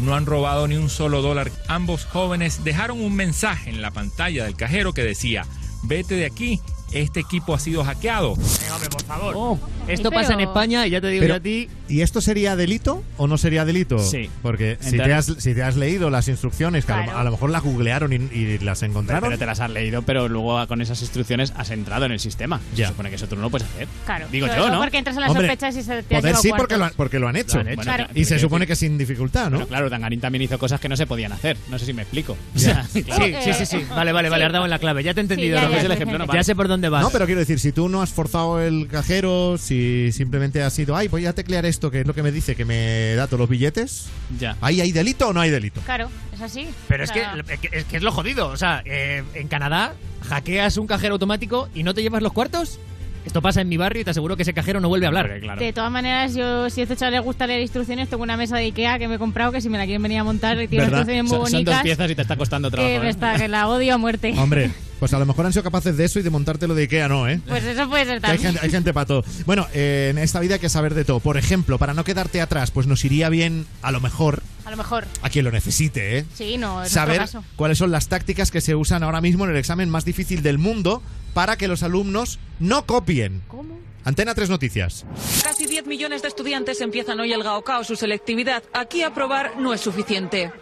No 0.00 0.14
han 0.14 0.26
robado 0.26 0.68
ni 0.68 0.76
un 0.76 0.90
solo 0.90 1.22
dólar. 1.22 1.50
Ambos 1.68 2.04
jóvenes 2.04 2.62
dejaron 2.62 3.00
un 3.00 3.14
mensaje 3.14 3.70
en 3.70 3.80
la 3.80 3.92
pantalla 3.92 4.44
del 4.44 4.56
cajero 4.56 4.92
que 4.92 5.04
decía, 5.04 5.46
vete 5.84 6.16
de 6.16 6.26
aquí, 6.26 6.60
este 6.94 7.20
equipo 7.20 7.54
ha 7.54 7.58
sido 7.58 7.84
hackeado. 7.84 8.34
por 8.34 9.04
favor. 9.04 9.58
Esto 9.88 10.08
Pero- 10.10 10.22
pasa 10.22 10.32
en 10.34 10.40
España 10.40 10.86
y 10.86 10.90
ya 10.90 11.00
te 11.00 11.08
digo 11.08 11.20
Pero- 11.22 11.34
yo 11.34 11.38
a 11.38 11.42
ti. 11.42 11.68
¿Y 11.86 12.00
esto 12.00 12.22
sería 12.22 12.56
delito 12.56 13.04
o 13.18 13.26
no 13.26 13.36
sería 13.36 13.66
delito? 13.66 13.98
Sí. 13.98 14.30
Porque 14.40 14.78
si 14.80 14.96
te, 14.96 15.12
has, 15.12 15.26
si 15.38 15.54
te 15.54 15.62
has 15.62 15.76
leído 15.76 16.08
las 16.08 16.28
instrucciones, 16.28 16.86
que 16.86 16.92
a 16.92 16.96
lo- 16.98 17.02
Claro. 17.04 17.18
a, 17.18 17.24
lo 17.24 17.30
mejor 17.32 17.50
las 17.50 17.62
googlearon 17.62 18.12
y, 18.14 18.16
y 18.16 18.58
las 18.60 18.82
encontraron. 18.82 19.28
pero 19.28 19.38
te 19.38 19.44
las 19.44 19.60
has 19.60 19.70
leído, 19.70 20.00
pero 20.02 20.28
luego 20.28 20.66
con 20.66 20.80
esas 20.80 21.00
instrucciones 21.02 21.52
has 21.56 21.70
entrado 21.70 22.06
en 22.06 22.12
el 22.12 22.20
sistema. 22.20 22.60
Ya. 22.74 22.86
Se 22.86 22.92
supone 22.92 23.10
que 23.10 23.16
eso 23.16 23.26
tú 23.28 23.36
no 23.36 23.42
lo 23.42 23.50
puedes 23.50 23.68
hacer. 23.68 23.86
Claro. 24.06 24.26
Digo 24.32 24.46
yo, 24.46 24.70
¿no? 24.70 24.78
Porque 24.80 24.96
entras 24.98 25.16
a 25.18 25.20
las 25.20 25.30
Hombre, 25.30 25.46
sospechas 25.48 25.76
y 25.76 25.82
se 25.82 26.02
te 26.02 26.16
Poder 26.16 26.36
sí 26.36 26.50
porque 26.56 26.76
lo, 26.78 26.90
porque 26.96 27.18
lo 27.18 27.28
han 27.28 27.36
hecho. 27.36 27.56
Lo 27.56 27.60
han 27.62 27.68
hecho. 27.68 27.82
Claro. 27.82 28.06
Y 28.14 28.24
se 28.24 28.38
supone 28.38 28.66
que 28.66 28.76
sin 28.76 28.96
dificultad, 28.96 29.50
¿no? 29.50 29.58
Pero 29.58 29.68
claro, 29.68 29.90
Tangarín 29.90 30.20
también 30.20 30.40
hizo 30.42 30.58
cosas 30.58 30.80
que 30.80 30.88
no 30.88 30.96
se 30.96 31.06
podían 31.06 31.32
hacer. 31.32 31.58
No 31.68 31.78
sé 31.78 31.84
si 31.84 31.92
me 31.92 32.02
explico. 32.02 32.36
Ya. 32.54 32.84
Sí, 32.90 33.02
claro. 33.04 33.24
Sí, 33.26 33.34
sí, 33.44 33.52
sí, 33.52 33.66
sí. 33.66 33.84
Vale, 33.90 34.12
vale, 34.12 34.30
vale, 34.30 34.44
has 34.46 34.52
dado 34.52 34.64
en 34.64 34.70
la 34.70 34.78
clave. 34.78 35.02
Ya 35.02 35.12
te 35.12 35.20
he 35.20 35.22
entendido. 35.22 35.56
ya, 35.56 35.64
Roque. 35.64 35.74
ya, 35.74 35.78
es 35.80 35.84
el 35.84 35.90
sí, 35.90 35.96
ejemplo, 36.02 36.24
sí. 36.24 36.30
Ya 36.32 36.44
sé 36.44 36.54
por 36.56 36.68
dónde 36.68 36.83
vas. 36.88 37.02
No, 37.02 37.10
pero 37.10 37.26
quiero 37.26 37.40
decir, 37.40 37.58
si 37.60 37.72
tú 37.72 37.88
no 37.88 38.02
has 38.02 38.10
forzado 38.12 38.60
el 38.60 38.88
cajero, 38.88 39.56
si 39.58 40.10
simplemente 40.12 40.62
has 40.62 40.72
sido, 40.72 40.96
ay, 40.96 41.08
voy 41.08 41.26
a 41.26 41.32
teclear 41.34 41.66
esto, 41.66 41.90
que 41.90 42.00
es 42.00 42.06
lo 42.06 42.14
que 42.14 42.22
me 42.22 42.32
dice 42.32 42.54
que 42.56 42.64
me 42.64 43.14
da 43.14 43.26
todos 43.26 43.40
los 43.40 43.48
billetes, 43.48 44.06
Ya. 44.38 44.56
¿ahí 44.60 44.80
hay 44.80 44.92
delito 44.92 45.28
o 45.28 45.32
no 45.32 45.40
hay 45.40 45.50
delito? 45.50 45.80
Claro, 45.82 46.08
es 46.32 46.40
así. 46.40 46.66
Pero 46.88 47.04
es 47.04 47.10
O 47.10 47.12
que, 47.14 47.20
sea, 47.20 47.34
es 47.48 47.60
que- 47.60 47.68
es 47.72 47.84
que 47.84 47.96
es 47.96 48.02
lo 48.02 48.12
jodido. 48.12 48.48
O 48.48 48.56
sea, 48.56 48.82
eh, 48.84 49.22
en 49.34 49.48
Canadá 49.48 49.94
hackeas 50.28 50.76
un 50.78 50.86
cajero 50.86 51.14
automático 51.14 51.68
y 51.74 51.82
no 51.82 51.94
te 51.94 52.02
llevas 52.02 52.22
los 52.22 52.32
cuartos. 52.32 52.78
Esto 53.26 53.40
pasa 53.40 53.62
en 53.62 53.70
mi 53.70 53.78
barrio 53.78 54.02
y 54.02 54.04
te 54.04 54.10
aseguro 54.10 54.36
que 54.36 54.42
ese 54.42 54.52
cajero 54.52 54.80
no 54.82 54.88
vuelve 54.90 55.06
a 55.06 55.08
hablar. 55.08 55.40
Claro. 55.40 55.58
De 55.58 55.72
todas 55.72 55.90
maneras, 55.90 56.34
yo 56.34 56.68
si 56.68 56.80
a 56.80 56.84
este 56.84 56.94
chaval 56.94 57.14
le 57.14 57.20
gusta 57.20 57.46
leer 57.46 57.62
instrucciones, 57.62 58.10
tengo 58.10 58.22
una 58.22 58.36
mesa 58.36 58.58
de 58.58 58.64
Ikea 58.64 58.98
que 58.98 59.08
me 59.08 59.14
he 59.14 59.18
comprado 59.18 59.50
que 59.50 59.62
si 59.62 59.70
me 59.70 59.78
la 59.78 59.84
quieren 59.84 60.02
venir 60.02 60.18
a 60.18 60.24
montar 60.24 60.58
tiene 60.58 60.76
¿Verdad? 60.84 60.98
instrucciones 60.98 61.22
muy 61.24 61.30
Son, 61.30 61.38
son 61.38 61.44
dos 61.44 61.52
bonitas. 61.52 61.82
piezas 61.82 62.10
y 62.10 62.14
te 62.14 62.20
está 62.20 62.36
costando 62.36 62.68
que, 62.70 62.76
trabajo. 62.76 63.00
me 63.00 63.06
¿eh? 63.06 63.10
está, 63.10 63.36
que 63.36 63.48
la 63.48 63.66
odio 63.68 63.94
a 63.94 63.96
muerte. 63.98 64.34
Hombre, 64.36 64.70
pues 64.98 65.12
a 65.14 65.18
lo 65.18 65.26
mejor 65.26 65.46
han 65.46 65.52
sido 65.52 65.62
capaces 65.62 65.96
de 65.96 66.04
eso 66.04 66.18
y 66.18 66.22
de 66.22 66.30
montártelo 66.30 66.74
de 66.74 66.82
Ikea, 66.82 67.08
no, 67.08 67.28
¿eh? 67.28 67.40
Pues 67.46 67.64
eso 67.64 67.88
puede 67.88 68.04
ser 68.04 68.20
Que 68.20 68.26
hay 68.26 68.32
también. 68.32 68.52
gente, 68.54 68.60
hay 68.66 68.70
gente 68.70 68.94
para 68.94 69.06
todo. 69.06 69.24
Bueno, 69.46 69.66
eh, 69.74 70.08
en 70.10 70.18
esta 70.18 70.40
vida 70.40 70.54
hay 70.54 70.60
que 70.60 70.68
saber 70.68 70.94
de 70.94 71.04
todo. 71.04 71.20
Por 71.20 71.36
ejemplo, 71.36 71.78
para 71.78 71.94
no 71.94 72.04
quedarte 72.04 72.40
atrás, 72.40 72.70
pues 72.70 72.86
nos 72.86 73.04
iría 73.04 73.28
bien, 73.28 73.66
a 73.82 73.92
lo 73.92 74.00
mejor, 74.00 74.42
A 74.64 74.70
lo 74.70 74.76
mejor. 74.76 75.06
a 75.22 75.30
quien 75.30 75.44
lo 75.44 75.50
necesite, 75.50 76.18
¿eh? 76.18 76.24
Sí, 76.34 76.56
no, 76.58 76.82
es 76.82 76.90
saber 76.92 77.18
caso. 77.18 77.44
cuáles 77.56 77.78
son 77.78 77.90
las 77.90 78.08
tácticas 78.08 78.50
que 78.50 78.60
se 78.60 78.74
usan 78.74 79.02
ahora 79.02 79.20
mismo 79.20 79.44
en 79.44 79.50
el 79.50 79.56
examen 79.56 79.88
más 79.90 80.04
difícil 80.04 80.42
del 80.42 80.58
mundo 80.58 81.02
para 81.34 81.56
que 81.56 81.68
los 81.68 81.82
alumnos 81.82 82.38
no 82.60 82.86
copien. 82.86 83.42
¿Cómo? 83.48 83.78
Antena 84.04 84.34
3 84.34 84.50
Noticias. 84.50 85.06
Casi 85.42 85.64
10 85.66 85.86
millones 85.86 86.20
de 86.20 86.28
estudiantes 86.28 86.80
empiezan 86.82 87.18
hoy 87.20 87.32
el 87.32 87.42
Gaokao, 87.42 87.84
su 87.84 87.96
selectividad. 87.96 88.62
Aquí 88.74 89.02
aprobar 89.02 89.52
no 89.58 89.72
es 89.72 89.80
suficiente. 89.80 90.52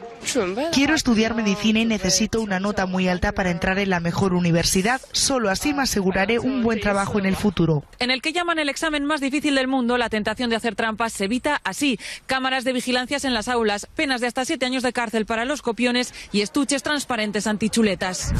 Quiero 0.72 0.94
estudiar 0.94 1.34
medicina 1.34 1.80
y 1.80 1.84
necesito 1.84 2.40
una 2.40 2.60
nota 2.60 2.86
muy 2.86 3.08
alta 3.08 3.32
para 3.32 3.50
entrar 3.50 3.78
en 3.78 3.90
la 3.90 4.00
mejor 4.00 4.34
universidad. 4.34 5.00
Solo 5.12 5.50
así 5.50 5.74
me 5.74 5.82
aseguraré 5.82 6.38
un 6.38 6.62
buen 6.62 6.80
trabajo 6.80 7.18
en 7.18 7.26
el 7.26 7.36
futuro. 7.36 7.84
En 7.98 8.10
el 8.10 8.22
que 8.22 8.32
llaman 8.32 8.58
el 8.58 8.68
examen 8.68 9.04
más 9.04 9.20
difícil 9.20 9.54
del 9.54 9.68
mundo, 9.68 9.98
la 9.98 10.08
tentación 10.08 10.50
de 10.50 10.56
hacer 10.56 10.74
trampas 10.74 11.12
se 11.12 11.24
evita 11.24 11.60
así. 11.64 11.98
Cámaras 12.26 12.64
de 12.64 12.72
vigilancias 12.72 13.24
en 13.24 13.34
las 13.34 13.48
aulas, 13.48 13.88
penas 13.94 14.20
de 14.20 14.26
hasta 14.26 14.44
7 14.44 14.64
años 14.64 14.82
de 14.82 14.92
cárcel 14.92 15.26
para 15.26 15.44
los 15.44 15.62
copiones 15.62 16.14
y 16.32 16.40
estuches 16.40 16.82
transparentes 16.82 17.46
antichuletas. 17.46 18.32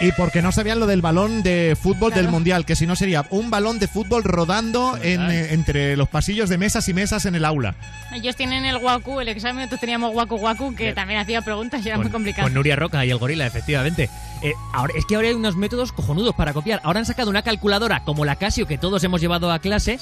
Y 0.00 0.12
porque 0.12 0.42
no 0.42 0.52
sabían 0.52 0.78
lo 0.78 0.86
del 0.86 1.02
balón 1.02 1.42
de 1.42 1.76
fútbol 1.80 2.12
del 2.12 2.28
Mundial, 2.28 2.64
que 2.64 2.76
si 2.76 2.86
no 2.86 2.94
sería 2.94 3.26
un 3.30 3.50
balón 3.50 3.80
de 3.80 3.88
fútbol 3.88 4.22
rodando 4.22 4.96
en, 5.02 5.28
eh, 5.28 5.52
entre 5.52 5.96
los 5.96 6.08
pasillos 6.08 6.48
de 6.48 6.56
mesas 6.56 6.88
y 6.88 6.94
mesas 6.94 7.26
en 7.26 7.34
el 7.34 7.44
aula. 7.44 7.74
Ellos 8.14 8.36
tienen 8.36 8.64
el 8.64 8.76
Waku, 8.76 9.20
el 9.20 9.28
examen, 9.28 9.56
nosotros 9.56 9.80
teníamos 9.80 10.14
Waku 10.14 10.36
Waku, 10.36 10.74
que 10.76 10.92
también 10.92 11.18
hacía 11.18 11.42
preguntas 11.42 11.84
y 11.84 11.88
era 11.88 11.98
muy 11.98 12.10
complicado. 12.10 12.46
Con 12.46 12.54
Nuria 12.54 12.76
Roca 12.76 13.04
y 13.04 13.10
el 13.10 13.18
gorila, 13.18 13.46
efectivamente. 13.46 14.08
Eh, 14.42 14.52
ahora, 14.72 14.92
es 14.96 15.04
que 15.04 15.16
ahora 15.16 15.28
hay 15.28 15.34
unos 15.34 15.56
métodos 15.56 15.90
cojonudos 15.90 16.34
para 16.34 16.52
copiar. 16.52 16.80
Ahora 16.84 17.00
han 17.00 17.06
sacado 17.06 17.28
una 17.28 17.42
calculadora 17.42 18.04
como 18.04 18.24
la 18.24 18.36
Casio 18.36 18.68
que 18.68 18.78
todos 18.78 19.02
hemos 19.02 19.20
llevado 19.20 19.50
a 19.50 19.58
clase, 19.58 19.98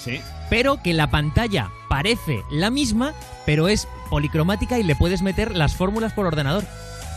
pero 0.51 0.83
que 0.83 0.93
la 0.93 1.11
pantalla 1.11 1.71
parece 1.89 2.43
la 2.51 2.69
misma, 2.71 3.15
pero 3.47 3.69
es 3.69 3.89
policromática 4.11 4.79
y 4.79 4.83
le 4.83 4.95
puedes 4.95 5.23
meter 5.23 5.57
las 5.57 5.75
fórmulas 5.75 6.13
por 6.13 6.27
ordenador. 6.27 6.65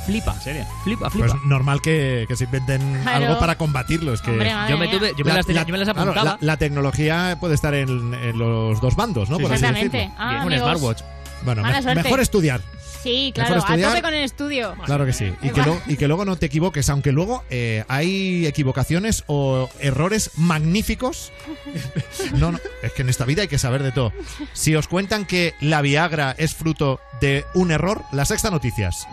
Flipa, 0.09 0.39
serio? 0.41 0.65
Flipa, 0.83 1.09
flipa. 1.09 1.27
Pues 1.27 1.41
normal 1.45 1.81
que, 1.81 2.25
que 2.27 2.35
se 2.35 2.45
inventen 2.45 3.01
Claro. 3.03 3.25
algo 3.27 3.39
para 3.39 3.57
combatirlo. 3.57 4.13
Es 4.13 4.21
que 4.21 4.31
Hombre, 4.31 4.51
Yo 4.69 4.77
me 4.77 4.87
tuve- 4.89 5.13
yo 5.17 5.25
me 5.25 5.33
las 5.33 5.45
tenía- 5.45 5.63
yo 5.65 5.71
me 5.71 5.77
las 5.77 5.87
claro, 5.89 6.11
apuntaba. 6.11 6.37
la, 6.41 6.45
la 6.45 6.57
tecnología 6.57 7.37
puede 7.39 7.55
estar 7.55 7.73
en, 7.73 8.13
en 8.13 8.37
los 8.37 8.81
dos 8.81 8.95
bandos, 8.95 9.29
¿no? 9.29 9.37
Sí, 9.37 9.43
Por 9.43 9.51
así 9.53 9.61
exactamente. 9.63 9.97
decirlo. 9.97 10.15
Ah, 10.19 10.43
un 10.45 10.53
smartwatch. 10.57 11.01
Bueno, 11.43 11.63
me- 11.63 11.95
mejor 11.95 12.19
estudiar. 12.19 12.61
Sí, 13.01 13.31
claro, 13.33 13.55
a 13.55 13.57
estudiar. 13.59 13.91
tope 13.91 14.01
con 14.01 14.13
el 14.13 14.25
estudio. 14.25 14.75
Claro 14.83 15.05
que 15.05 15.13
sí. 15.13 15.31
Y 15.41 15.51
que, 15.51 15.61
luego, 15.61 15.81
y 15.87 15.95
que 15.95 16.07
luego 16.09 16.25
no 16.25 16.35
te 16.35 16.47
equivoques, 16.47 16.89
aunque 16.89 17.13
luego 17.13 17.45
eh, 17.49 17.85
hay 17.87 18.45
equivocaciones 18.45 19.23
o 19.27 19.69
errores 19.79 20.31
magníficos. 20.35 21.31
No, 22.33 22.51
no, 22.51 22.59
es 22.83 22.91
que 22.93 23.01
en 23.01 23.09
esta 23.09 23.23
vida 23.25 23.41
hay 23.43 23.47
que 23.47 23.57
saber 23.57 23.81
de 23.83 23.91
todo. 23.91 24.11
Si 24.53 24.75
os 24.75 24.87
cuentan 24.87 25.25
que 25.25 25.53
la 25.61 25.81
Viagra 25.81 26.35
es 26.37 26.53
fruto 26.53 26.99
de 27.21 27.45
un 27.53 27.71
error, 27.71 28.03
la 28.11 28.25
sexta 28.25 28.49
noticias. 28.49 29.07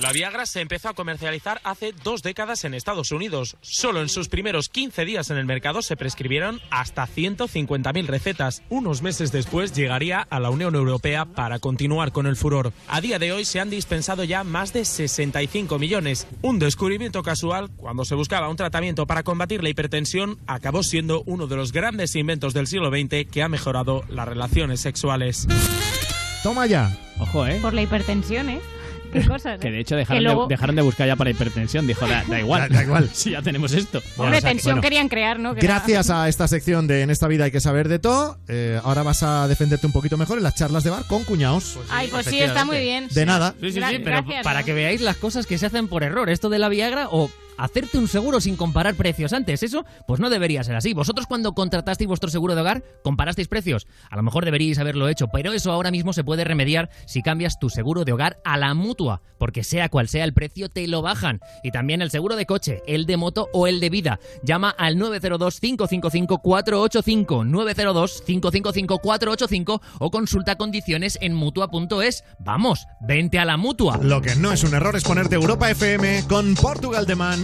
La 0.00 0.12
Viagra 0.12 0.44
se 0.44 0.60
empezó 0.60 0.88
a 0.88 0.94
comercializar 0.94 1.60
hace 1.62 1.92
dos 2.02 2.22
décadas 2.22 2.64
en 2.64 2.74
Estados 2.74 3.12
Unidos. 3.12 3.56
Solo 3.60 4.02
en 4.02 4.08
sus 4.08 4.28
primeros 4.28 4.68
15 4.68 5.04
días 5.04 5.30
en 5.30 5.36
el 5.36 5.46
mercado 5.46 5.82
se 5.82 5.96
prescribieron 5.96 6.60
hasta 6.70 7.06
150.000 7.06 8.06
recetas. 8.06 8.62
Unos 8.68 9.02
meses 9.02 9.30
después 9.30 9.72
llegaría 9.72 10.20
a 10.20 10.40
la 10.40 10.50
Unión 10.50 10.74
Europea 10.74 11.24
para 11.24 11.58
continuar 11.60 12.12
con 12.12 12.26
el 12.26 12.36
furor. 12.36 12.72
A 12.88 13.00
día 13.00 13.18
de 13.18 13.32
hoy 13.32 13.44
se 13.44 13.60
han 13.60 13.70
dispensado 13.70 14.24
ya 14.24 14.42
más 14.42 14.72
de 14.72 14.84
65 14.84 15.78
millones. 15.78 16.26
Un 16.42 16.58
descubrimiento 16.58 17.22
casual, 17.22 17.70
cuando 17.76 18.04
se 18.04 18.14
buscaba 18.14 18.48
un 18.48 18.56
tratamiento 18.56 19.06
para 19.06 19.22
combatir 19.22 19.62
la 19.62 19.68
hipertensión, 19.68 20.38
acabó 20.46 20.82
siendo 20.82 21.22
uno 21.26 21.46
de 21.46 21.56
los 21.56 21.72
grandes 21.72 22.16
inventos 22.16 22.52
del 22.52 22.66
siglo 22.66 22.90
XX 22.90 23.30
que 23.30 23.42
ha 23.42 23.48
mejorado 23.48 24.02
las 24.08 24.26
relaciones 24.28 24.80
sexuales. 24.80 25.46
Toma 26.44 26.66
ya. 26.66 26.96
Ojo, 27.18 27.44
¿eh? 27.46 27.58
Por 27.60 27.74
la 27.74 27.82
hipertensión, 27.82 28.48
¿eh? 28.50 28.60
Qué 29.12 29.24
cosas. 29.28 29.58
Que 29.60 29.68
¿eh? 29.68 29.72
de 29.72 29.80
hecho 29.80 29.94
Que 29.94 30.00
dejaron, 30.00 30.24
luego- 30.24 30.46
de, 30.46 30.54
dejaron 30.54 30.76
de 30.76 30.82
buscar 30.82 31.06
ya 31.06 31.16
para 31.16 31.30
hipertensión. 31.30 31.86
Dijo, 31.86 32.06
da, 32.06 32.22
da 32.28 32.38
igual. 32.38 32.62
Da- 32.68 32.76
da 32.76 32.82
igual. 32.82 33.08
si 33.14 33.30
ya 33.30 33.40
tenemos 33.42 33.72
esto. 33.72 34.02
Hombre, 34.18 34.38
o 34.38 34.40
sea 34.40 34.50
que- 34.50 34.54
tensión 34.56 34.74
bueno. 34.74 34.82
querían 34.82 35.08
crear, 35.08 35.38
¿no? 35.40 35.54
Que 35.54 35.64
era- 35.64 35.76
Gracias 35.76 36.10
a 36.10 36.28
esta 36.28 36.46
sección 36.46 36.86
de 36.86 37.00
En 37.02 37.10
esta 37.10 37.26
vida 37.28 37.44
hay 37.44 37.50
que 37.50 37.60
saber 37.60 37.88
de 37.88 37.98
todo, 37.98 38.36
eh, 38.48 38.78
ahora 38.84 39.02
vas 39.02 39.22
a 39.22 39.48
defenderte 39.48 39.86
un 39.86 39.92
poquito 39.92 40.16
mejor 40.18 40.36
en 40.38 40.44
las 40.44 40.54
charlas 40.54 40.84
de 40.84 40.90
bar 40.90 41.04
con 41.06 41.24
cuñados. 41.24 41.78
Ay, 41.90 42.08
pues 42.08 42.26
sí, 42.26 42.38
está 42.38 42.64
muy 42.66 42.78
bien. 42.80 43.08
De 43.10 43.24
nada. 43.24 43.54
Sí, 43.60 43.72
sí, 43.72 43.80
Gra- 43.80 43.88
sí, 43.90 43.98
pero 44.04 44.16
gracias, 44.22 44.44
para 44.44 44.60
¿no? 44.60 44.66
que 44.66 44.72
veáis 44.74 45.00
las 45.00 45.16
cosas 45.16 45.46
que 45.46 45.56
se 45.56 45.64
hacen 45.66 45.88
por 45.88 46.02
error. 46.02 46.28
Esto 46.28 46.50
de 46.50 46.58
la 46.58 46.68
Viagra, 46.68 47.08
o 47.10 47.30
hacerte 47.58 47.98
un 47.98 48.08
seguro 48.08 48.40
sin 48.40 48.56
comparar 48.56 48.94
precios 48.94 49.32
antes. 49.32 49.62
Eso, 49.62 49.84
pues 50.06 50.20
no 50.20 50.30
debería 50.30 50.64
ser 50.64 50.76
así. 50.76 50.94
Vosotros 50.94 51.26
cuando 51.26 51.54
contratasteis 51.54 52.08
vuestro 52.08 52.30
seguro 52.30 52.54
de 52.54 52.60
hogar, 52.60 52.84
comparasteis 53.02 53.48
precios. 53.48 53.86
A 54.10 54.16
lo 54.16 54.22
mejor 54.22 54.44
deberíais 54.44 54.78
haberlo 54.78 55.08
hecho, 55.08 55.28
pero 55.28 55.52
eso 55.52 55.72
ahora 55.72 55.90
mismo 55.90 56.12
se 56.12 56.24
puede 56.24 56.44
remediar 56.44 56.90
si 57.06 57.22
cambias 57.22 57.58
tu 57.58 57.70
seguro 57.70 58.04
de 58.04 58.12
hogar 58.12 58.38
a 58.44 58.56
la 58.56 58.74
mutua, 58.74 59.22
porque 59.38 59.64
sea 59.64 59.88
cual 59.88 60.08
sea 60.08 60.24
el 60.24 60.34
precio, 60.34 60.68
te 60.68 60.86
lo 60.88 61.02
bajan. 61.02 61.40
Y 61.62 61.70
también 61.70 62.02
el 62.02 62.10
seguro 62.10 62.34
de 62.36 62.46
coche, 62.46 62.82
el 62.86 63.06
de 63.06 63.16
moto 63.16 63.48
o 63.52 63.66
el 63.66 63.80
de 63.80 63.90
vida. 63.90 64.20
Llama 64.42 64.70
al 64.70 64.96
902-555-485, 64.96 67.48
902-555-485 67.48 69.80
o 69.98 70.10
consulta 70.10 70.56
condiciones 70.56 71.18
en 71.20 71.34
mutua.es. 71.34 72.24
Vamos, 72.38 72.86
vente 73.00 73.38
a 73.38 73.44
la 73.44 73.56
mutua. 73.56 73.98
Lo 74.02 74.20
que 74.20 74.34
no 74.36 74.52
es 74.52 74.62
un 74.64 74.74
error 74.74 74.96
es 74.96 75.04
ponerte 75.04 75.36
Europa 75.36 75.70
FM 75.70 76.24
con 76.28 76.54
Portugal 76.54 77.06
The 77.06 77.14
Man, 77.14 77.43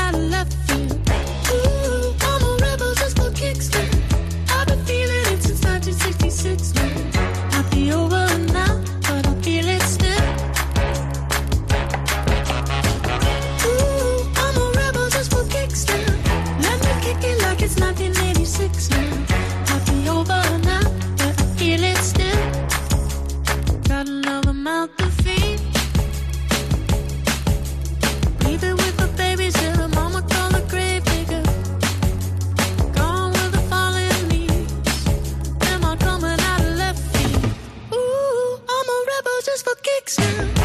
just 40.17 40.60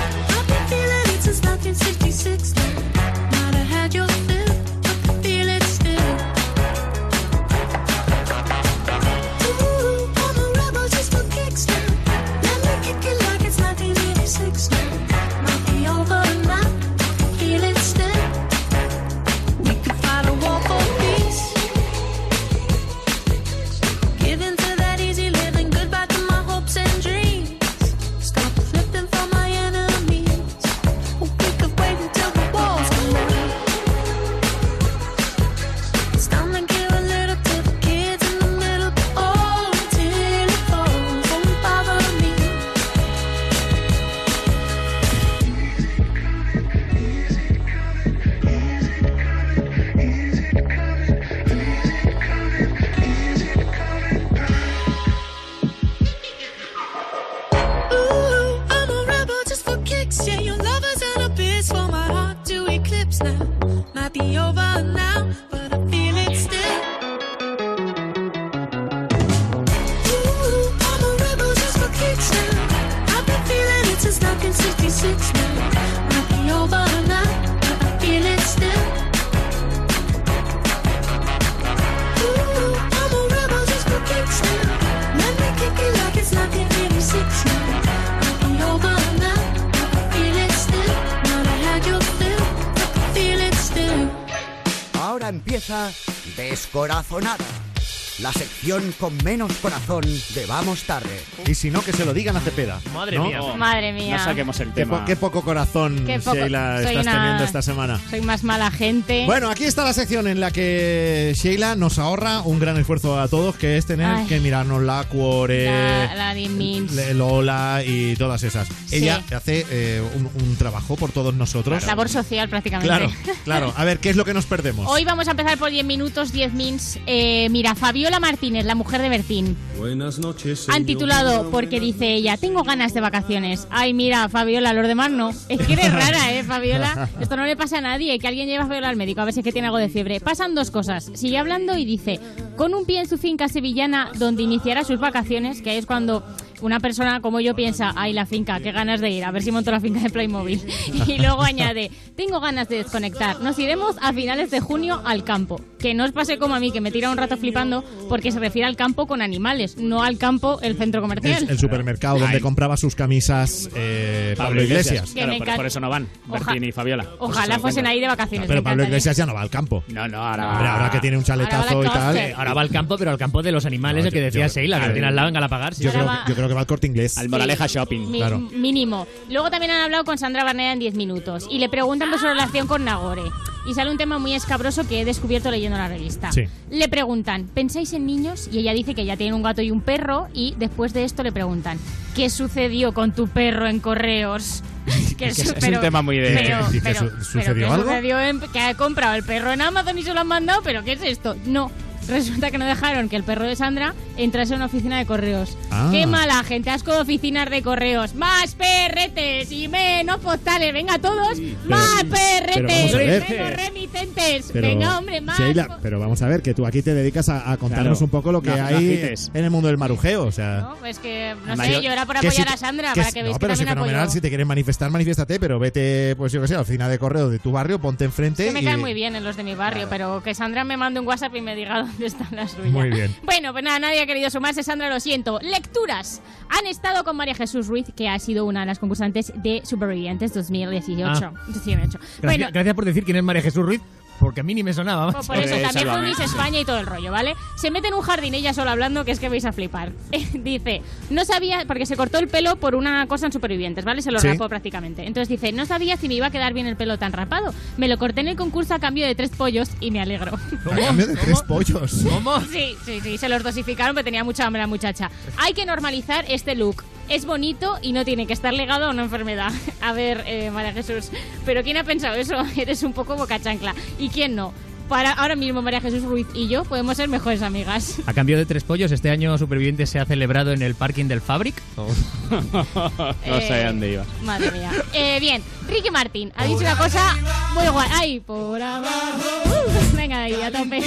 sección 98.67 98.95
con 98.99 99.17
menos 99.25 99.53
corazón 99.63 100.03
de 100.35 100.45
Vamos 100.47 100.83
Tarde. 100.83 101.21
Y 101.47 101.55
si 101.55 101.71
no, 101.71 101.83
que 101.83 101.93
se 101.93 102.05
lo 102.05 102.13
digan 102.13 102.37
a 102.37 102.41
Cepeda. 102.41 102.81
Madre 102.93 103.17
¿no? 103.17 103.27
mía. 103.27 103.41
Madre 103.57 103.93
mía. 103.93 104.17
No 104.17 104.25
saquemos 104.25 104.59
el 104.59 104.73
Qué, 104.73 104.85
po- 104.85 104.95
tema. 104.97 105.05
qué 105.05 105.15
poco 105.15 105.43
corazón, 105.43 106.03
Qué 106.05 106.19
poco- 106.19 106.35
Sheila, 106.37 106.79
soy 106.83 106.87
estás 106.97 107.03
una- 107.07 107.13
teniendo 107.15 107.45
esta 107.45 107.63
semana. 107.63 108.01
Soy 108.11 108.21
más 108.23 108.43
mala 108.43 108.73
gente. 108.73 109.25
Bueno, 109.27 109.51
aquí 109.51 109.65
está 109.65 109.85
la 109.85 109.93
sección 109.93 110.27
en 110.27 110.41
la 110.41 110.51
que 110.51 111.33
Sheila 111.37 111.77
nos 111.77 112.01
ahorra 112.01 112.41
un 112.43 112.59
gran 112.59 112.77
esfuerzo 112.77 113.21
a 113.21 113.29
todos, 113.29 113.55
que 113.55 113.77
es 113.77 113.87
tener 113.87 114.07
Ay. 114.07 114.27
que 114.27 114.41
mirarnos 114.41 114.83
la 114.83 115.05
Cuore, 115.05 115.67
la, 115.67 116.15
la 116.17 116.35
de 116.35 117.15
Lola 117.15 117.83
y 117.87 118.17
todas 118.17 118.43
esas. 118.43 118.67
Sí. 118.87 118.97
Ella 118.97 119.23
hace 119.35 119.65
eh, 119.71 120.03
un, 120.17 120.27
un 120.43 120.57
trabajo 120.57 120.97
por 120.97 121.13
todos 121.13 121.33
nosotros. 121.35 121.87
Labor 121.87 122.09
social 122.09 122.49
prácticamente. 122.49 122.89
Claro, 122.89 123.13
claro. 123.45 123.75
A 123.77 123.85
ver, 123.85 124.01
¿qué 124.01 124.11
es 124.11 124.17
lo 124.17 124.25
que 124.25 124.35
nos 124.35 124.47
perdemos? 124.47 124.87
Hoy 124.89 125.05
vamos 125.05 125.29
a 125.29 125.33
empezar 125.33 125.57
por 125.57 125.71
10 125.71 125.85
minutos, 125.87 126.33
10 126.33 126.53
mins. 126.53 126.99
Eh, 127.07 127.47
mira, 127.51 127.75
Fabiola 127.77 128.19
Martínez, 128.19 128.56
la 128.65 128.75
mujer 128.75 129.03
de 129.03 129.09
Bertín. 129.09 129.57
Buenas 129.79 130.19
noches. 130.19 130.69
Han 130.69 130.87
titulado 130.87 131.51
porque 131.51 131.81
dice 131.81 132.15
ella, 132.15 132.37
tengo 132.37 132.63
ganas 132.63 132.95
de 132.95 133.01
vacaciones. 133.01 133.67
Ay, 133.71 133.93
mira, 133.93 134.29
Fabiola, 134.29 134.73
los 134.73 134.87
demás 134.87 135.11
no. 135.11 135.31
Es 135.49 135.67
que 135.67 135.75
eres 135.75 135.93
rara, 135.93 136.33
¿eh, 136.33 136.43
Fabiola? 136.43 137.09
Esto 137.21 137.37
no 137.37 137.45
le 137.45 137.57
pasa 137.57 137.79
a 137.79 137.81
nadie, 137.81 138.19
que 138.19 138.29
alguien 138.29 138.47
lleve 138.49 138.63
a 138.63 138.67
Fabiola 138.67 138.89
al 138.89 138.97
médico 138.97 139.21
a 139.21 139.25
ver 139.25 139.35
si 139.35 139.41
es 139.41 139.45
que 139.45 139.53
tiene 139.53 139.69
algo 139.69 139.79
de 139.79 139.89
fiebre. 139.89 140.21
Pasan 140.21 140.55
dos 140.55 140.71
cosas. 140.71 141.11
Sigue 141.15 141.39
hablando 141.39 141.77
y 141.77 141.85
dice, 141.85 142.21
con 142.57 142.75
un 142.75 142.85
pie 142.85 143.01
en 143.01 143.09
su 143.09 143.19
finca 143.19 143.49
sevillana 143.49 144.11
donde 144.19 144.43
iniciará 144.43 144.85
sus 144.85 144.99
vacaciones, 144.99 145.63
que 145.63 145.79
es 145.79 145.87
cuando 145.87 146.25
una 146.67 146.81
persona 146.81 147.21
como 147.21 147.41
yo 147.41 147.55
piensa, 147.55 147.93
ay, 147.97 148.13
la 148.13 148.27
finca, 148.27 148.61
qué 148.61 148.73
ganas 148.73 149.01
de 149.01 149.11
ir, 149.11 149.25
a 149.25 149.31
ver 149.31 149.43
si 149.43 149.51
monto 149.53 149.71
la 149.71 149.81
finca 149.81 150.01
de 150.01 150.11
Playmobil. 150.11 150.61
Y 151.07 151.19
luego 151.19 151.43
añade, 151.43 151.91
tengo 152.17 152.41
ganas 152.41 152.69
de 152.69 152.79
desconectar. 152.79 153.41
Nos 153.41 153.59
iremos 153.59 153.97
a 154.03 154.13
finales 154.13 154.51
de 154.51 154.61
junio 154.61 155.01
al 155.05 155.25
campo. 155.25 155.61
Que 155.79 155.95
no 155.95 156.05
os 156.05 156.13
pase 156.13 156.39
como 156.39 156.55
a 156.55 156.61
mí, 156.61 156.73
que 156.73 156.81
me 156.81 156.91
tira 156.91 157.11
un 157.11 157.17
rato 157.17 157.37
flipando, 157.37 157.85
porque 158.09 158.33
se 158.33 158.41
refiere 158.41 158.67
al 158.67 158.77
campo 158.77 159.07
con 159.07 159.23
animales, 159.23 159.77
no 159.77 160.03
al 160.03 160.19
campo 160.19 160.59
el 160.63 160.77
centro 160.77 161.01
comercial. 161.01 161.45
El, 161.45 161.51
el 161.51 161.59
supermercado 161.59 162.19
donde 162.19 162.41
compraba 162.41 162.77
sus 162.77 162.95
camisas 162.95 163.69
eh, 163.75 164.35
Pablo 164.37 164.63
Iglesias. 164.63 165.13
Claro, 165.13 165.33
por, 165.55 165.67
eso 165.67 165.79
no 165.81 165.89
van, 165.89 166.09
Oja- 166.29 166.45
Bertín 166.47 166.65
y 166.65 166.73
Fabiola. 166.73 167.07
Ojalá 167.19 167.59
fuesen 167.59 167.87
ahí 167.87 168.01
de 168.01 168.09
vacaciones. 168.09 168.49
Pero 168.49 168.63
Pablo. 168.63 168.85
Iglesias 168.85 169.17
ya 169.17 169.27
no 169.27 169.35
va 169.35 169.43
al 169.43 169.51
campo. 169.51 169.85
No, 169.89 170.09
no, 170.09 170.19
ahora 170.27 170.51
Hombre, 170.53 170.69
ahora 170.69 170.91
que 170.91 171.01
tiene 171.01 171.17
un 171.19 171.25
chaletazo 171.25 171.85
y 171.85 171.87
tal. 171.89 172.33
Ahora 172.37 172.55
va 172.55 172.61
al 172.63 172.71
campo, 172.71 172.97
pero 172.99 173.11
al 173.11 173.19
campo 173.19 173.43
de 173.43 173.53
los 173.53 173.67
animales, 173.67 174.05
No, 174.05 174.09
el 174.09 174.15
que 174.15 174.21
decía 174.21 174.49
Sheila, 174.49 174.81
que 174.81 174.91
tiene 174.91 175.07
al 175.09 175.15
lado, 175.17 175.27
venga 175.27 175.45
a 175.45 175.49
pagar. 175.49 175.75
sí. 175.75 175.85
Yo 175.85 175.93
creo, 175.93 176.09
yo 176.27 176.35
creo 176.35 176.49
que 176.49 176.55
va 176.57 176.63
al 176.63 176.67
corte 176.67 176.87
inglés. 176.89 177.17
Al 177.19 177.29
Moraleja 177.29 177.67
Shopping. 177.67 178.11
Mi- 178.11 178.19
Claro. 178.19 178.39
Mínimo. 178.41 179.07
Luego 179.31 179.51
también 179.51 179.71
han 179.73 179.83
hablado 179.83 180.05
con 180.05 180.19
Sandra 180.19 180.43
Barneda 180.45 180.73
en 180.73 180.79
10 180.81 180.95
minutos 180.95 181.47
y 181.51 181.59
le 181.59 181.69
preguntan 181.69 182.11
por 182.11 182.19
su 182.19 182.27
relación 182.27 182.67
con 182.67 182.85
Nagore. 182.85 183.23
Y 183.69 183.75
sale 183.75 183.91
un 183.91 183.97
tema 183.99 184.19
muy 184.19 184.33
escabroso 184.33 184.87
que 184.87 185.01
he 185.01 185.05
descubierto 185.05 185.51
leyendo 185.51 185.77
la 185.77 185.89
revista. 185.89 186.31
Sí. 186.31 186.45
Le 186.71 186.89
preguntan, 186.89 187.49
¿pensáis 187.53 187.93
en 187.95 188.07
niños? 188.07 188.49
Y 188.53 188.59
ella 188.61 188.73
dice 188.73 188.95
que 188.95 189.05
ya 189.05 189.17
tiene 189.17 189.35
un 189.35 189.43
gato 189.43 189.61
y 189.63 189.71
un 189.73 189.81
perro. 189.81 190.29
Y 190.33 190.55
después 190.57 190.93
de 190.93 191.05
esto 191.05 191.23
le 191.25 191.33
preguntan, 191.33 191.77
¿qué 192.15 192.31
sucedió 192.31 192.93
con 192.95 193.13
tu 193.13 193.27
perro 193.29 193.67
en 193.67 193.81
correos? 193.81 194.63
Que 195.17 195.29
Es 195.29 195.37
que 195.53 195.59
es 195.59 195.75
un 195.75 195.81
tema 195.81 196.03
muy 196.03 196.19
de- 196.19 196.31
Pero, 196.35 196.59
¿Y 196.71 196.73
que 196.75 196.81
pero- 196.81 196.99
su- 197.01 197.07
pero 197.09 197.25
sucedió 197.25 197.55
¿qué 197.69 197.73
algo? 197.73 197.85
sucedió 197.89 198.21
en- 198.21 198.41
que 198.53 198.61
ha 198.61 198.75
comprado 198.75 199.15
el 199.15 199.25
perro 199.25 199.51
en 199.51 199.63
Amazon 199.63 199.97
y 199.99 200.03
se 200.03 200.13
lo 200.15 200.21
han 200.21 200.27
mandado, 200.29 200.61
pero 200.63 200.85
¿qué 200.85 200.93
es 200.93 201.03
esto? 201.03 201.35
No. 201.47 201.73
Resulta 202.09 202.51
que 202.51 202.59
no 202.59 202.65
dejaron 202.67 203.09
que 203.09 203.17
el 203.17 203.23
perro 203.25 203.45
de 203.45 203.57
Sandra 203.57 203.95
entrase 204.17 204.55
a 204.55 204.57
una 204.57 204.67
oficina 204.67 204.99
de 204.99 205.07
correos. 205.07 205.57
Ah. 205.71 205.89
¡Qué 205.93 206.07
mala 206.07 206.43
gente! 206.45 206.71
Asco 206.71 206.93
de 206.93 207.01
oficinas 207.01 207.51
de 207.51 207.63
correos. 207.63 208.15
¡Más 208.15 208.55
perretes 208.55 209.51
y 209.53 209.69
menos 209.69 210.19
postales! 210.21 210.73
¡Venga 210.73 210.99
todos! 210.99 211.39
¡Más 211.67 212.05
pero 212.05 212.57
perretes! 212.67 212.93
ver. 212.95 213.25
¡Menos 213.31 213.57
remitentes! 213.57 214.51
Pero, 214.53 214.69
¡Venga, 214.69 214.99
hombre, 214.99 215.21
más! 215.21 215.39
Sheila, 215.39 215.79
pero 215.83 215.99
vamos 215.99 216.23
a 216.23 216.29
ver, 216.29 216.43
que 216.43 216.55
tú 216.55 216.67
aquí 216.67 216.83
te 216.83 216.95
dedicas 216.95 217.29
a, 217.29 217.51
a 217.53 217.57
contarnos 217.57 217.99
Claro. 217.99 218.05
un 218.05 218.11
poco 218.11 218.33
lo 218.33 218.43
que 218.43 218.51
No- 218.51 218.67
hay 218.67 219.15
en 219.35 219.45
el 219.45 219.51
mundo 219.51 219.69
del 219.69 219.77
marujeo, 219.79 220.25
o 220.25 220.33
sea... 220.33 220.61
No, 220.61 220.77
pues 220.81 220.99
que, 220.99 221.35
no 221.47 221.57
sé, 221.57 221.73
yo- 221.73 221.81
yo 221.81 221.93
era 221.93 222.07
por 222.07 222.19
que 222.21 222.27
apoyar 222.29 222.49
si- 222.49 222.55
a 222.55 222.57
Sandra, 222.57 222.93
que 222.93 223.01
para 223.01 223.09
si- 223.11 223.15
que 223.15 223.23
veáis 223.23 223.35
no, 223.35 223.39
que 223.39 223.47
pero 223.47 223.55
si 223.55 223.59
también 223.61 223.75
fenomenal, 223.77 224.01
apoyo. 224.03 224.13
si 224.13 224.21
te 224.21 224.29
quieres 224.29 224.47
manifestar, 224.47 224.91
manifiéstate, 224.91 225.39
pero 225.41 225.59
vete, 225.59 226.15
pues 226.17 226.33
yo 226.33 226.41
que 226.41 226.49
sé, 226.49 226.55
a 226.55 226.59
la 226.59 226.63
oficina 226.63 226.89
de 226.89 226.99
correo 226.99 227.29
de 227.29 227.39
tu 227.39 227.53
barrio, 227.53 227.79
ponte 227.81 228.05
enfrente 228.05 228.47
Que 228.47 228.53
me 228.53 228.61
y... 228.61 228.65
caen 228.65 228.81
muy 228.81 228.95
bien 228.95 229.17
en 229.17 229.25
los 229.25 229.37
de 229.37 229.43
mi 229.45 229.55
barrio, 229.55 229.87
pero 229.91 230.23
que 230.23 230.35
Sandra 230.35 230.65
me 230.65 230.77
mande 230.77 231.01
un 231.01 231.07
WhatsApp 231.07 231.35
y 231.37 231.41
me 231.41 231.55
diga 231.55 231.87
dónde 231.97 232.07
están 232.07 232.29
las 232.33 232.53
suyas. 232.53 232.71
Muy 232.71 232.91
bien. 232.91 233.15
Bueno, 233.25 233.53
pues 233.53 233.65
nada, 233.65 233.79
nadie 233.79 234.01
ha 234.01 234.07
querido 234.07 234.31
sumarse, 234.31 234.63
Sandra, 234.63 234.89
lo 234.91 235.01
siento. 235.01 235.39
Lecturas. 235.43 236.21
Han 236.49 236.67
estado 236.67 237.05
con 237.05 237.17
María 237.17 237.35
Jesús 237.35 237.67
Ruiz, 237.67 237.87
que 237.97 238.09
ha 238.09 238.19
sido 238.19 238.45
una 238.45 238.61
de 238.61 238.67
las 238.67 238.79
concursantes 238.79 239.33
de 239.37 239.63
Supervivientes 239.65 240.35
2018. 240.35 241.07
Ah. 241.13 241.33
18. 241.49 241.99
Gracias, 241.99 242.21
Bueno, 242.23 242.49
gracias 242.53 242.75
por 242.75 242.85
decir 242.85 243.05
quién 243.05 243.17
es 243.17 243.23
María 243.23 243.43
Jesús 243.43 243.65
Ruiz, 243.65 243.81
porque 244.21 244.41
a 244.41 244.43
mí 244.43 244.55
ni 244.55 244.63
me 244.63 244.73
sonaba. 244.73 245.13
pues 245.13 245.27
por 245.27 245.37
eso 245.37 245.57
también 245.61 245.89
fue 245.89 246.03
Miss 246.03 246.21
España 246.21 246.61
y 246.61 246.65
todo 246.65 246.79
el 246.79 246.87
rollo, 246.87 247.11
¿vale? 247.13 247.35
Se 247.57 247.71
mete 247.71 247.89
en 247.89 247.95
un 247.95 248.03
jardín 248.03 248.35
ella 248.35 248.53
sola 248.55 248.73
hablando 248.73 249.05
que 249.05 249.11
es 249.13 249.21
que 249.21 249.29
vais 249.29 249.45
a 249.45 249.53
flipar. 249.53 249.93
dice, 250.33 250.83
no 251.11 251.25
sabía, 251.25 251.65
porque 251.67 251.87
se 251.87 251.97
cortó 251.97 252.19
el 252.19 252.29
pelo 252.29 252.57
por 252.57 252.75
una 252.75 253.07
cosa 253.07 253.27
en 253.27 253.33
Supervivientes, 253.33 253.85
¿vale? 253.85 254.03
Se 254.03 254.11
lo 254.11 254.19
Sí. 254.21 254.29
rapó 254.29 254.49
prácticamente. 254.49 255.07
Entonces 255.07 255.29
dice, 255.29 255.53
no 255.53 255.67
sabía 255.67 255.97
si 255.97 256.09
me 256.09 256.15
iba 256.15 256.27
a 256.27 256.31
quedar 256.31 256.53
bien 256.53 256.67
el 256.67 256.77
pelo 256.77 256.99
tan 256.99 257.13
rapado. 257.13 257.53
Me 257.77 257.89
lo 257.89 257.99
corté 257.99 258.21
en 258.23 258.29
el 258.29 258.37
concurso 258.37 258.75
a 258.75 258.79
cambio 258.79 259.07
de 259.07 259.15
tres 259.15 259.31
pollos 259.31 259.69
y 259.81 259.91
me 259.91 260.01
alegro. 260.01 260.37
A 260.73 260.77
cambio 260.77 261.07
de 261.07 261.17
tres 261.17 261.43
pollos. 261.43 262.05
¿Cómo? 262.09 262.41
Sí, 262.43 262.75
sí, 262.85 263.01
sí, 263.03 263.19
se 263.19 263.29
los 263.29 263.43
dosificaron, 263.43 263.95
pero 263.95 264.05
tenía 264.05 264.25
mucha 264.25 264.47
hambre 264.47 264.61
la 264.63 264.67
muchacha. 264.67 265.11
Hay 265.37 265.53
que 265.55 265.65
normalizar 265.67 266.25
este 266.29 266.55
look. 266.55 266.83
Es 267.09 267.25
bonito 267.25 267.79
y 267.83 267.93
no 267.93 268.05
tiene 268.05 268.27
que 268.27 268.33
estar 268.33 268.53
ligado 268.53 268.87
a 268.87 268.91
una 268.91 269.03
enfermedad. 269.05 269.53
A 269.81 269.93
ver, 269.93 270.25
eh, 270.27 270.51
María 270.51 270.73
Jesús, 270.73 271.11
¿pero 271.45 271.63
quién 271.63 271.77
ha 271.77 271.85
pensado 271.85 272.15
eso? 272.17 272.35
Eres 272.57 272.83
un 272.83 272.93
poco 272.93 273.17
boca 273.17 273.39
chancla. 273.41 273.75
¿Y 273.99 274.09
quién 274.09 274.35
no? 274.35 274.53
Para 274.89 275.11
ahora 275.11 275.35
mismo 275.35 275.63
María 275.63 275.81
Jesús 275.81 276.05
Ruiz 276.05 276.29
y 276.33 276.47
yo 276.47 276.63
podemos 276.65 276.97
ser 276.97 277.09
mejores 277.09 277.43
amigas. 277.43 277.97
A 278.07 278.13
cambio 278.15 278.39
de 278.39 278.47
tres 278.47 278.63
pollos, 278.63 278.93
este 278.93 279.11
año 279.11 279.37
Superviviente 279.37 279.85
se 279.85 279.99
ha 279.99 280.05
celebrado 280.05 280.53
en 280.53 280.63
el 280.63 280.77
parking 280.77 281.07
del 281.07 281.21
Fabric. 281.21 281.61
no 281.77 283.41
sé 283.41 283.61
Eh, 283.63 283.65
dónde 283.67 283.93
iba. 283.95 284.05
Madre 284.23 284.53
mía. 284.53 284.71
Eh, 284.93 285.19
bien, 285.19 285.43
Ricky 285.69 285.91
Martin 285.91 286.33
ha 286.37 286.45
dicho 286.45 286.61
una 286.61 286.77
cosa 286.79 287.17
muy 287.55 287.67
guay. 287.67 287.89
¡Ay, 287.95 288.21
por 288.21 288.63
abajo! 288.63 289.19
Uh, 289.47 289.97
venga 289.97 290.23
ahí, 290.23 290.35
a 290.41 290.53
tope. 290.53 290.81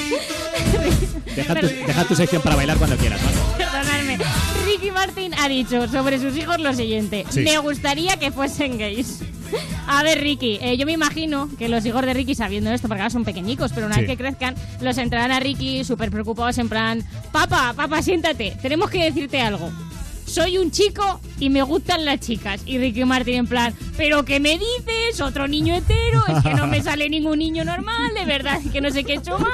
Deja 1.36 1.56
tu, 1.56 1.68
deja 1.68 2.06
tu 2.06 2.16
sección 2.16 2.41
para 2.41 2.56
bailar 2.56 2.78
cuando 2.78 2.96
quieras, 2.96 3.20
¿vale? 3.22 3.38
Ricky 4.80 4.92
Martin 4.92 5.34
ha 5.38 5.50
dicho 5.50 5.90
sobre 5.90 6.20
sus 6.20 6.38
hijos 6.38 6.58
lo 6.60 6.74
siguiente. 6.74 7.26
Sí. 7.30 7.42
Me 7.42 7.58
gustaría 7.58 8.16
que 8.18 8.32
fuesen 8.32 8.78
gays. 8.78 9.20
A 9.88 10.04
ver, 10.04 10.22
Ricky, 10.22 10.58
eh, 10.62 10.78
yo 10.78 10.86
me 10.86 10.94
imagino 10.94 11.50
que 11.58 11.68
los 11.68 11.86
hijos 11.86 12.02
de 12.06 12.14
Ricky, 12.14 12.34
sabiendo 12.34 12.72
esto, 12.72 12.88
porque 12.88 13.02
ahora 13.02 13.10
son 13.10 13.26
pequeñicos, 13.26 13.74
pero 13.74 13.88
una 13.88 13.96
Sí. 13.96 14.02
vez 14.02 14.10
que 14.12 14.18
crezcan, 14.18 14.56
los 14.80 14.98
entrarán 14.98 15.32
a 15.32 15.40
Ricky 15.42 15.84
súper 15.84 16.12
preocupados 16.12 16.58
en 16.60 16.70
plan, 16.70 17.04
papá, 17.34 17.74
papá, 17.76 18.02
siéntate, 18.02 18.56
tenemos 18.62 18.90
que 18.90 19.04
decirte 19.04 19.42
algo. 19.42 19.70
Soy 20.30 20.58
un 20.58 20.70
chico 20.72 21.20
y 21.40 21.50
me 21.50 21.62
gustan 21.64 22.06
las 22.06 22.20
chicas. 22.20 22.62
Y 22.66 22.78
Ricky 22.78 23.04
Martin 23.04 23.36
en 23.36 23.48
plan, 23.48 23.74
¿pero 23.98 24.24
qué 24.26 24.40
me 24.40 24.52
dices? 24.60 25.20
¿Otro 25.22 25.48
niño 25.48 25.76
hetero? 25.76 26.24
Es 26.28 26.44
que 26.44 26.54
no 26.54 26.68
me 26.68 26.82
sale 26.84 27.10
ningún 27.10 27.40
niño 27.40 27.66
normal, 27.66 28.14
de 28.14 28.26
verdad, 28.26 28.60
que 28.72 28.80
no 28.80 28.92
sé 28.92 29.04
qué 29.04 29.14
he 29.14 29.18
hecho 29.18 29.38
mal. 29.40 29.50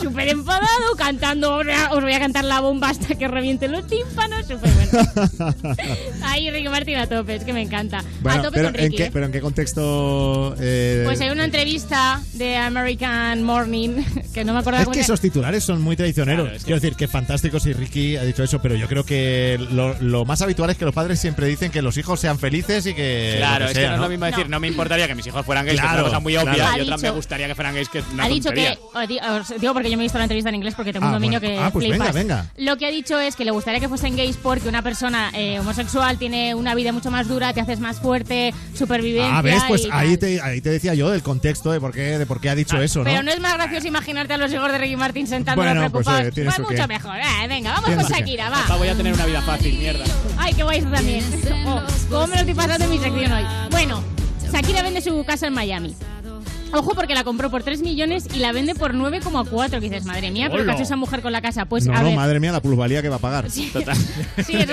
Súper 0.00 0.28
enfadado, 0.28 0.96
cantando, 0.96 1.52
ahora 1.52 1.90
os 1.92 2.02
voy 2.02 2.12
a 2.14 2.18
cantar 2.18 2.44
la 2.44 2.60
bomba 2.60 2.88
hasta 2.90 3.14
que 3.14 3.28
revienten 3.28 3.72
los 3.72 3.86
tímpanos. 3.86 4.46
Súper 4.46 4.70
bueno. 4.72 5.74
Ahí 6.22 6.50
Ricky 6.50 6.68
Martin 6.68 6.96
a 6.96 7.06
tope, 7.06 7.36
es 7.36 7.44
que 7.44 7.52
me 7.52 7.62
encanta. 7.62 7.98
a 7.98 8.04
Bueno, 8.22 8.42
tope 8.42 8.56
pero, 8.56 8.68
con 8.70 8.76
¿en 8.80 8.84
Ricky. 8.86 8.96
qué, 8.96 9.04
¿eh? 9.04 9.10
pero 9.12 9.26
¿en 9.26 9.32
qué 9.32 9.40
contexto...? 9.40 10.54
eh, 10.58 11.02
Pues 11.04 11.20
hay 11.20 11.30
una 11.30 11.44
entrevista 11.44 12.22
de 12.34 12.56
American 12.56 13.42
Morning, 13.42 14.02
que 14.34 14.44
no 14.44 14.52
me 14.54 14.60
acuerdo 14.60 14.80
Es 14.80 14.88
que 14.88 15.00
esos 15.00 15.20
titulares 15.20 15.62
son 15.64 15.82
muy 15.82 15.96
traicioneros. 15.96 16.44
Claro, 16.44 16.56
es 16.56 16.62
que- 16.62 16.66
Quiero 16.66 16.80
decir 16.80 16.96
que 16.96 17.08
fantástico 17.08 17.60
si 17.60 17.72
Ricky 17.72 18.16
ha 18.16 18.24
dicho 18.24 18.42
eso, 18.42 18.60
pero 18.60 18.74
yo 18.74 18.88
creo 18.88 19.04
que 19.04 19.58
lo, 19.70 19.94
lo 20.06 20.24
más 20.24 20.40
habitual 20.42 20.70
es 20.70 20.76
que 20.78 20.84
los 20.84 20.94
padres 20.94 21.20
siempre 21.20 21.46
dicen 21.46 21.70
que 21.70 21.82
los 21.82 21.96
hijos 21.98 22.18
sean 22.20 22.38
felices 22.38 22.86
y 22.86 22.94
que. 22.94 23.34
Claro, 23.38 23.66
es 23.66 23.72
que 23.74 23.86
no 23.86 23.94
es 23.94 24.00
lo 24.00 24.08
mismo 24.08 24.24
decir, 24.26 24.48
no 24.48 24.60
me 24.60 24.68
importaría 24.68 25.06
que 25.06 25.14
mis 25.14 25.26
hijos 25.26 25.44
fueran 25.44 25.66
gays, 25.66 25.80
que 25.80 25.86
Claro, 25.86 25.98
es 25.98 26.02
una 26.04 26.08
cosa 26.10 26.20
muy 26.20 26.36
obvia, 26.36 26.54
claro. 26.54 26.78
y 26.78 26.80
otra 26.82 26.96
dicho- 26.96 27.06
me 27.06 27.10
gustaría 27.10 27.46
que 27.46 27.54
fueran 27.54 27.74
gays, 27.74 27.88
que 27.88 27.98
es 27.98 28.04
una 28.12 28.24
ha 28.24 28.28
dicho 28.28 28.48
tontería. 28.48 28.74
que 28.76 28.80
os 28.98 29.08
di- 29.08 29.18
os 29.18 29.60
digo 29.60 29.72
porque 29.72 29.90
yo 29.90 29.96
me 29.96 30.02
he 30.02 30.06
visto 30.06 30.18
la 30.18 30.24
entrevista 30.24 30.48
en 30.48 30.54
inglés 30.56 30.74
porque 30.74 30.92
tengo 30.92 31.04
Ah, 31.06 31.08
un 31.08 31.14
dominio 31.14 31.40
bueno. 31.40 31.54
que 31.56 31.60
Ah, 31.62 31.70
pues 31.70 31.86
flipas. 31.86 32.12
venga, 32.14 32.36
venga. 32.36 32.50
Lo 32.56 32.76
que 32.78 32.86
ha 32.86 32.90
dicho 32.90 33.18
es 33.20 33.36
que 33.36 33.44
le 33.44 33.50
gustaría 33.50 33.80
que 33.80 33.88
fuesen 33.88 34.16
gays 34.16 34.36
porque 34.36 34.68
una 34.68 34.82
persona 34.82 35.30
eh, 35.34 35.58
homosexual 35.60 36.18
tiene 36.18 36.54
una 36.54 36.74
vida 36.74 36.92
mucho 36.92 37.10
más 37.10 37.28
dura, 37.28 37.52
te 37.52 37.60
haces 37.60 37.80
más 37.80 38.00
fuerte, 38.00 38.54
supervivencia 38.74 39.38
Ah, 39.38 39.42
ves, 39.42 39.62
pues 39.68 39.84
y 39.84 39.88
ahí 39.90 40.16
te, 40.16 40.40
ahí 40.40 40.60
te 40.60 40.70
decía 40.70 40.94
yo 40.94 41.12
el 41.12 41.22
contexto 41.22 41.70
de 41.72 41.80
por 41.80 41.92
qué, 41.92 42.18
de 42.18 42.26
por 42.26 42.40
qué 42.40 42.50
ha 42.50 42.54
dicho 42.54 42.80
eso, 42.80 43.00
¿no? 43.00 43.04
Pero 43.04 43.22
no 43.22 43.30
es 43.30 43.40
más 43.40 43.54
gracioso 43.54 43.86
imaginarte 43.88 44.34
a 44.34 44.36
los 44.36 44.52
hijos 44.52 44.70
de 44.70 44.78
Ricky 44.78 44.96
Martin 44.96 45.26
sentándolos 45.26 45.74
Bueno, 45.74 45.90
pues, 45.90 46.04
preocupados. 46.06 46.38
eh, 46.38 46.42
Pues 46.44 46.54
su 46.56 46.62
mucho 46.62 46.74
qué. 46.82 46.86
mejor. 46.86 47.16
Eh, 47.16 47.48
venga, 47.48 47.72
vamos 47.80 47.90
con. 47.90 48.04
Shakira, 48.12 48.50
va. 48.50 48.76
Voy 48.76 48.88
a 48.88 48.94
tener 48.94 49.12
una 49.14 49.26
vida 49.26 49.42
fácil, 49.42 49.78
mierda. 49.78 49.95
Ay, 50.38 50.54
qué 50.54 50.62
guay 50.62 50.82
también. 50.82 51.24
Oh, 51.66 51.80
¿Cómo 52.10 52.26
me 52.26 52.34
lo 52.34 52.40
estoy 52.40 52.54
pasando 52.54 52.84
en 52.84 52.90
mi 52.90 52.98
sección 52.98 53.32
hoy? 53.32 53.44
Bueno, 53.70 54.02
Shakira 54.52 54.82
vende 54.82 55.00
su 55.00 55.24
casa 55.24 55.46
en 55.46 55.54
Miami. 55.54 55.96
Ojo 56.76 56.94
porque 56.94 57.14
la 57.14 57.24
compró 57.24 57.50
por 57.50 57.62
3 57.62 57.80
millones 57.80 58.26
y 58.34 58.38
la 58.38 58.52
vende 58.52 58.74
por 58.74 58.94
9,4. 58.94 59.70
Que 59.70 59.80
dices, 59.80 60.04
madre 60.04 60.30
mía, 60.30 60.48
pero 60.50 60.58
¿qué 60.58 60.62
Hola. 60.64 60.72
ha 60.72 60.74
hecho 60.74 60.82
esa 60.82 60.96
mujer 60.96 61.22
con 61.22 61.32
la 61.32 61.40
casa? 61.40 61.64
Pues 61.64 61.86
no, 61.86 61.94
a 61.94 62.00
no, 62.00 62.08
ver. 62.08 62.16
madre 62.16 62.40
mía, 62.40 62.52
la 62.52 62.60
plusvalía 62.60 63.00
que 63.02 63.08
va 63.08 63.16
a 63.16 63.18
pagar. 63.18 63.50
Sí, 63.50 63.70
eso 63.74 63.80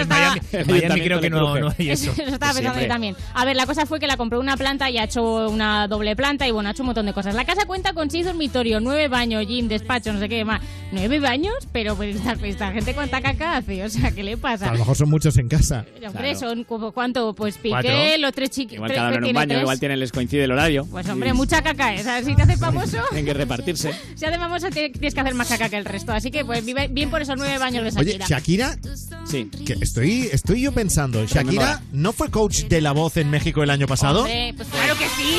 estaba, 0.01 0.35
En 0.51 0.67
Miami 0.67 1.01
creo 1.01 1.21
que 1.21 1.29
no, 1.29 1.57
no 1.57 1.73
hay 1.77 1.89
eso. 1.91 2.11
eso 2.11 2.23
estaba 2.23 2.53
pensando 2.53 2.81
yo 2.81 2.87
también. 2.87 3.15
A 3.33 3.45
ver, 3.45 3.55
la 3.55 3.65
cosa 3.65 3.85
fue 3.85 3.99
que 3.99 4.07
la 4.07 4.17
compró 4.17 4.39
una 4.39 4.57
planta 4.57 4.89
y 4.89 4.97
ha 4.97 5.05
hecho 5.05 5.49
una 5.49 5.87
doble 5.87 6.15
planta 6.15 6.47
y 6.47 6.51
bueno, 6.51 6.69
ha 6.69 6.71
hecho 6.73 6.83
un 6.83 6.87
montón 6.87 7.05
de 7.05 7.13
cosas. 7.13 7.35
La 7.35 7.45
casa 7.45 7.65
cuenta 7.65 7.93
con 7.93 8.09
6 8.09 8.25
dormitorios, 8.25 8.81
9 8.81 9.07
baños, 9.07 9.45
gym, 9.47 9.67
despacho, 9.67 10.11
no 10.13 10.19
sé 10.19 10.27
qué 10.27 10.43
más. 10.43 10.61
¿9 10.91 11.21
baños? 11.21 11.55
Pero 11.71 11.95
pues 11.95 12.15
esta, 12.25 12.33
esta 12.45 12.71
gente 12.73 12.93
cuánta 12.93 13.21
caca 13.21 13.57
hace, 13.57 13.83
o 13.83 13.89
sea, 13.89 14.11
¿qué 14.11 14.23
le 14.23 14.37
pasa? 14.37 14.69
A 14.69 14.73
lo 14.73 14.79
mejor 14.79 14.97
son 14.97 15.09
muchos 15.09 15.37
en 15.37 15.47
casa. 15.47 15.85
Hombre, 16.05 16.35
son 16.35 16.63
como 16.65 16.91
cuánto, 16.91 17.33
pues 17.33 17.57
Cuatro. 17.57 17.91
Piqué, 17.91 18.17
los 18.17 18.33
tres 18.33 18.49
chiquitos. 18.49 18.75
Igual 18.75 18.93
cada 18.93 19.07
uno 19.09 19.17
en 19.17 19.23
un 19.25 19.33
baño, 19.33 19.59
igual 19.61 19.79
tienen, 19.79 19.99
les 19.99 20.11
coincide 20.11 20.43
el 20.43 20.51
horario. 20.51 20.85
Pues 20.85 21.07
hombre, 21.07 21.33
mucha 21.33 21.61
caca, 21.61 21.92
O 21.99 22.03
sea, 22.03 22.23
si 22.23 22.35
te 22.35 22.41
haces 22.41 22.59
famoso, 22.59 22.97
Tienen 23.09 23.25
que 23.25 23.33
repartirse. 23.33 23.91
si 24.15 24.25
haces 24.25 24.37
famoso 24.39 24.69
tienes 24.69 25.13
que 25.13 25.19
hacer 25.19 25.33
más 25.33 25.47
caca 25.47 25.69
que 25.69 25.77
el 25.77 25.85
resto. 25.85 26.11
Así 26.13 26.31
que 26.31 26.43
pues 26.45 26.63
vive 26.65 26.87
bien 26.87 27.09
por 27.09 27.21
esos 27.21 27.35
9 27.37 27.57
baños 27.57 27.83
de 27.93 27.99
Oye, 27.99 28.17
Shakira. 28.19 28.75
Shakira, 28.75 28.77
sí. 29.25 29.49
que 29.65 29.77
estoy, 29.81 30.29
estoy 30.31 30.61
yo 30.61 30.71
pensando, 30.71 31.25
Shakira 31.25 31.81
no 31.91 32.13
fue 32.13 32.29
coach 32.29 32.63
de 32.63 32.81
la 32.81 32.91
voz 32.91 33.17
en 33.17 33.29
México 33.29 33.63
el 33.63 33.69
año 33.69 33.87
pasado. 33.87 34.19
Hombre, 34.21 34.53
pues 34.55 34.67
claro 34.69 34.97
que 34.97 35.05
sí. 35.09 35.37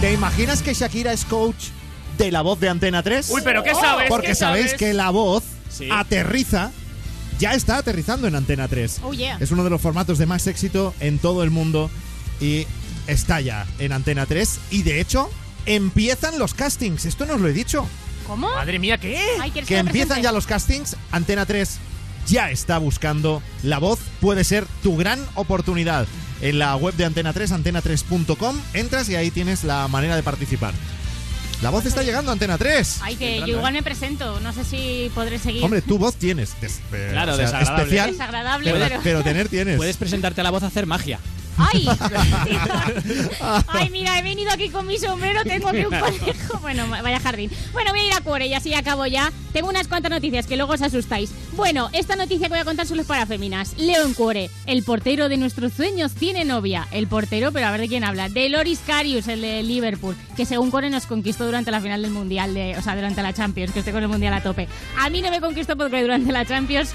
¿Te 0.00 0.12
imaginas 0.12 0.62
que 0.62 0.74
Shakira 0.74 1.12
es 1.12 1.24
coach 1.24 1.68
de 2.18 2.30
la 2.30 2.42
voz 2.42 2.60
de 2.60 2.68
Antena 2.68 3.02
3? 3.02 3.30
Uy, 3.30 3.40
pero 3.42 3.62
¿qué 3.62 3.74
sabes? 3.74 4.08
Porque 4.08 4.28
¿Qué 4.28 4.34
sabéis 4.34 4.66
sabes? 4.66 4.78
que 4.78 4.92
la 4.94 5.10
voz 5.10 5.42
Sí. 5.70 5.88
aterriza, 5.90 6.70
ya 7.38 7.52
está 7.54 7.78
aterrizando 7.78 8.26
en 8.28 8.34
Antena 8.34 8.68
3. 8.68 9.00
Oh, 9.02 9.12
yeah. 9.12 9.36
Es 9.40 9.50
uno 9.50 9.64
de 9.64 9.70
los 9.70 9.80
formatos 9.80 10.16
de 10.18 10.26
más 10.26 10.46
éxito 10.46 10.94
en 11.00 11.18
todo 11.18 11.42
el 11.42 11.50
mundo 11.50 11.90
y 12.40 12.66
está 13.06 13.40
ya 13.40 13.66
en 13.78 13.92
Antena 13.92 14.26
3. 14.26 14.58
Y 14.70 14.82
de 14.82 15.00
hecho, 15.00 15.30
empiezan 15.66 16.38
los 16.38 16.54
castings. 16.54 17.04
Esto 17.06 17.26
no 17.26 17.34
os 17.34 17.40
lo 17.40 17.48
he 17.48 17.52
dicho. 17.52 17.86
¿Cómo? 18.26 18.48
Madre 18.50 18.78
mía, 18.78 18.98
¿qué? 18.98 19.18
Ay, 19.40 19.50
¿quieres 19.50 19.68
Que 19.68 19.78
empiezan 19.78 20.08
presente? 20.08 20.22
ya 20.24 20.32
los 20.32 20.46
castings. 20.46 20.96
Antena 21.12 21.46
3 21.46 21.78
ya 22.26 22.50
está 22.50 22.78
buscando. 22.78 23.40
La 23.62 23.78
voz 23.78 24.00
puede 24.20 24.42
ser 24.44 24.66
tu 24.82 24.96
gran 24.96 25.24
oportunidad. 25.34 26.06
En 26.42 26.58
la 26.58 26.76
web 26.76 26.94
de 26.94 27.04
Antena 27.06 27.32
3, 27.32 27.50
antena3.com, 27.52 28.56
entras 28.74 29.08
y 29.08 29.14
ahí 29.16 29.30
tienes 29.30 29.64
la 29.64 29.88
manera 29.88 30.16
de 30.16 30.22
participar. 30.22 30.74
La 31.62 31.70
voz 31.70 31.86
está 31.86 32.02
llegando 32.02 32.30
a 32.30 32.34
Antena 32.34 32.58
3. 32.58 32.98
Ay, 33.00 33.16
que 33.16 33.28
Entrando, 33.36 33.46
yo 33.52 33.56
igual 33.58 33.74
¿eh? 33.74 33.78
me 33.78 33.82
presento. 33.82 34.40
No 34.40 34.52
sé 34.52 34.62
si 34.64 35.10
podré 35.14 35.38
seguir. 35.38 35.64
Hombre, 35.64 35.80
tu 35.80 35.96
voz 35.96 36.16
tienes. 36.16 36.60
des- 36.60 36.80
eh, 36.92 37.08
Claro, 37.12 37.32
o 37.32 37.36
sea, 37.36 37.46
desagradable. 37.46 37.82
especial. 37.84 38.10
Desagradable, 38.10 38.72
pero, 38.72 38.84
pero- 38.88 39.00
pero 39.02 39.22
tener 39.22 39.48
tienes. 39.48 39.76
Puedes 39.78 39.96
presentarte 39.96 40.42
a 40.42 40.44
la 40.44 40.50
voz 40.50 40.62
a 40.64 40.66
hacer 40.66 40.84
magia. 40.84 41.18
¡Ay! 41.58 41.88
Ay, 43.68 43.90
mira, 43.90 44.18
he 44.18 44.22
venido 44.22 44.50
aquí 44.50 44.68
con 44.68 44.86
mi 44.86 44.98
sombrero, 44.98 45.42
tengo 45.44 45.68
aquí 45.68 45.84
un 45.84 45.90
conejo. 46.00 46.58
Bueno, 46.60 46.86
vaya 46.88 47.20
jardín. 47.20 47.50
Bueno, 47.72 47.90
voy 47.92 48.00
a 48.00 48.06
ir 48.06 48.12
a 48.14 48.20
Cuore 48.20 48.46
y 48.46 48.54
así 48.54 48.74
acabo 48.74 49.06
ya. 49.06 49.32
Tengo 49.52 49.68
unas 49.68 49.88
cuantas 49.88 50.10
noticias 50.10 50.46
que 50.46 50.56
luego 50.56 50.72
os 50.74 50.82
asustáis. 50.82 51.30
Bueno, 51.52 51.88
esta 51.92 52.16
noticia 52.16 52.48
que 52.48 52.52
voy 52.54 52.58
a 52.58 52.64
contar 52.64 52.86
solo 52.86 53.00
es 53.00 53.06
para 53.06 53.26
féminas. 53.26 53.74
Leo 53.78 54.04
en 54.04 54.14
Cuore, 54.14 54.50
el 54.66 54.82
portero 54.82 55.28
de 55.28 55.36
nuestros 55.38 55.72
sueños 55.72 56.12
tiene 56.12 56.44
novia. 56.44 56.86
El 56.90 57.06
portero, 57.06 57.52
pero 57.52 57.66
a 57.66 57.70
ver 57.70 57.80
de 57.80 57.88
quién 57.88 58.04
habla. 58.04 58.28
De 58.28 58.48
Loris 58.48 58.80
Karius, 58.86 59.28
el 59.28 59.40
de 59.40 59.62
Liverpool, 59.62 60.16
que 60.36 60.44
según 60.44 60.70
Cuore 60.70 60.90
nos 60.90 61.06
conquistó 61.06 61.46
durante 61.46 61.70
la 61.70 61.80
final 61.80 62.02
del 62.02 62.10
Mundial, 62.10 62.52
de, 62.54 62.76
o 62.76 62.82
sea, 62.82 62.94
durante 62.94 63.22
la 63.22 63.32
Champions, 63.32 63.72
que 63.72 63.78
esté 63.78 63.92
con 63.92 64.02
el 64.02 64.08
Mundial 64.08 64.34
a 64.34 64.42
tope. 64.42 64.68
A 64.98 65.08
mí 65.08 65.22
no 65.22 65.30
me 65.30 65.40
conquistó 65.40 65.76
porque 65.76 66.02
durante 66.02 66.32
la 66.32 66.44
Champions 66.44 66.90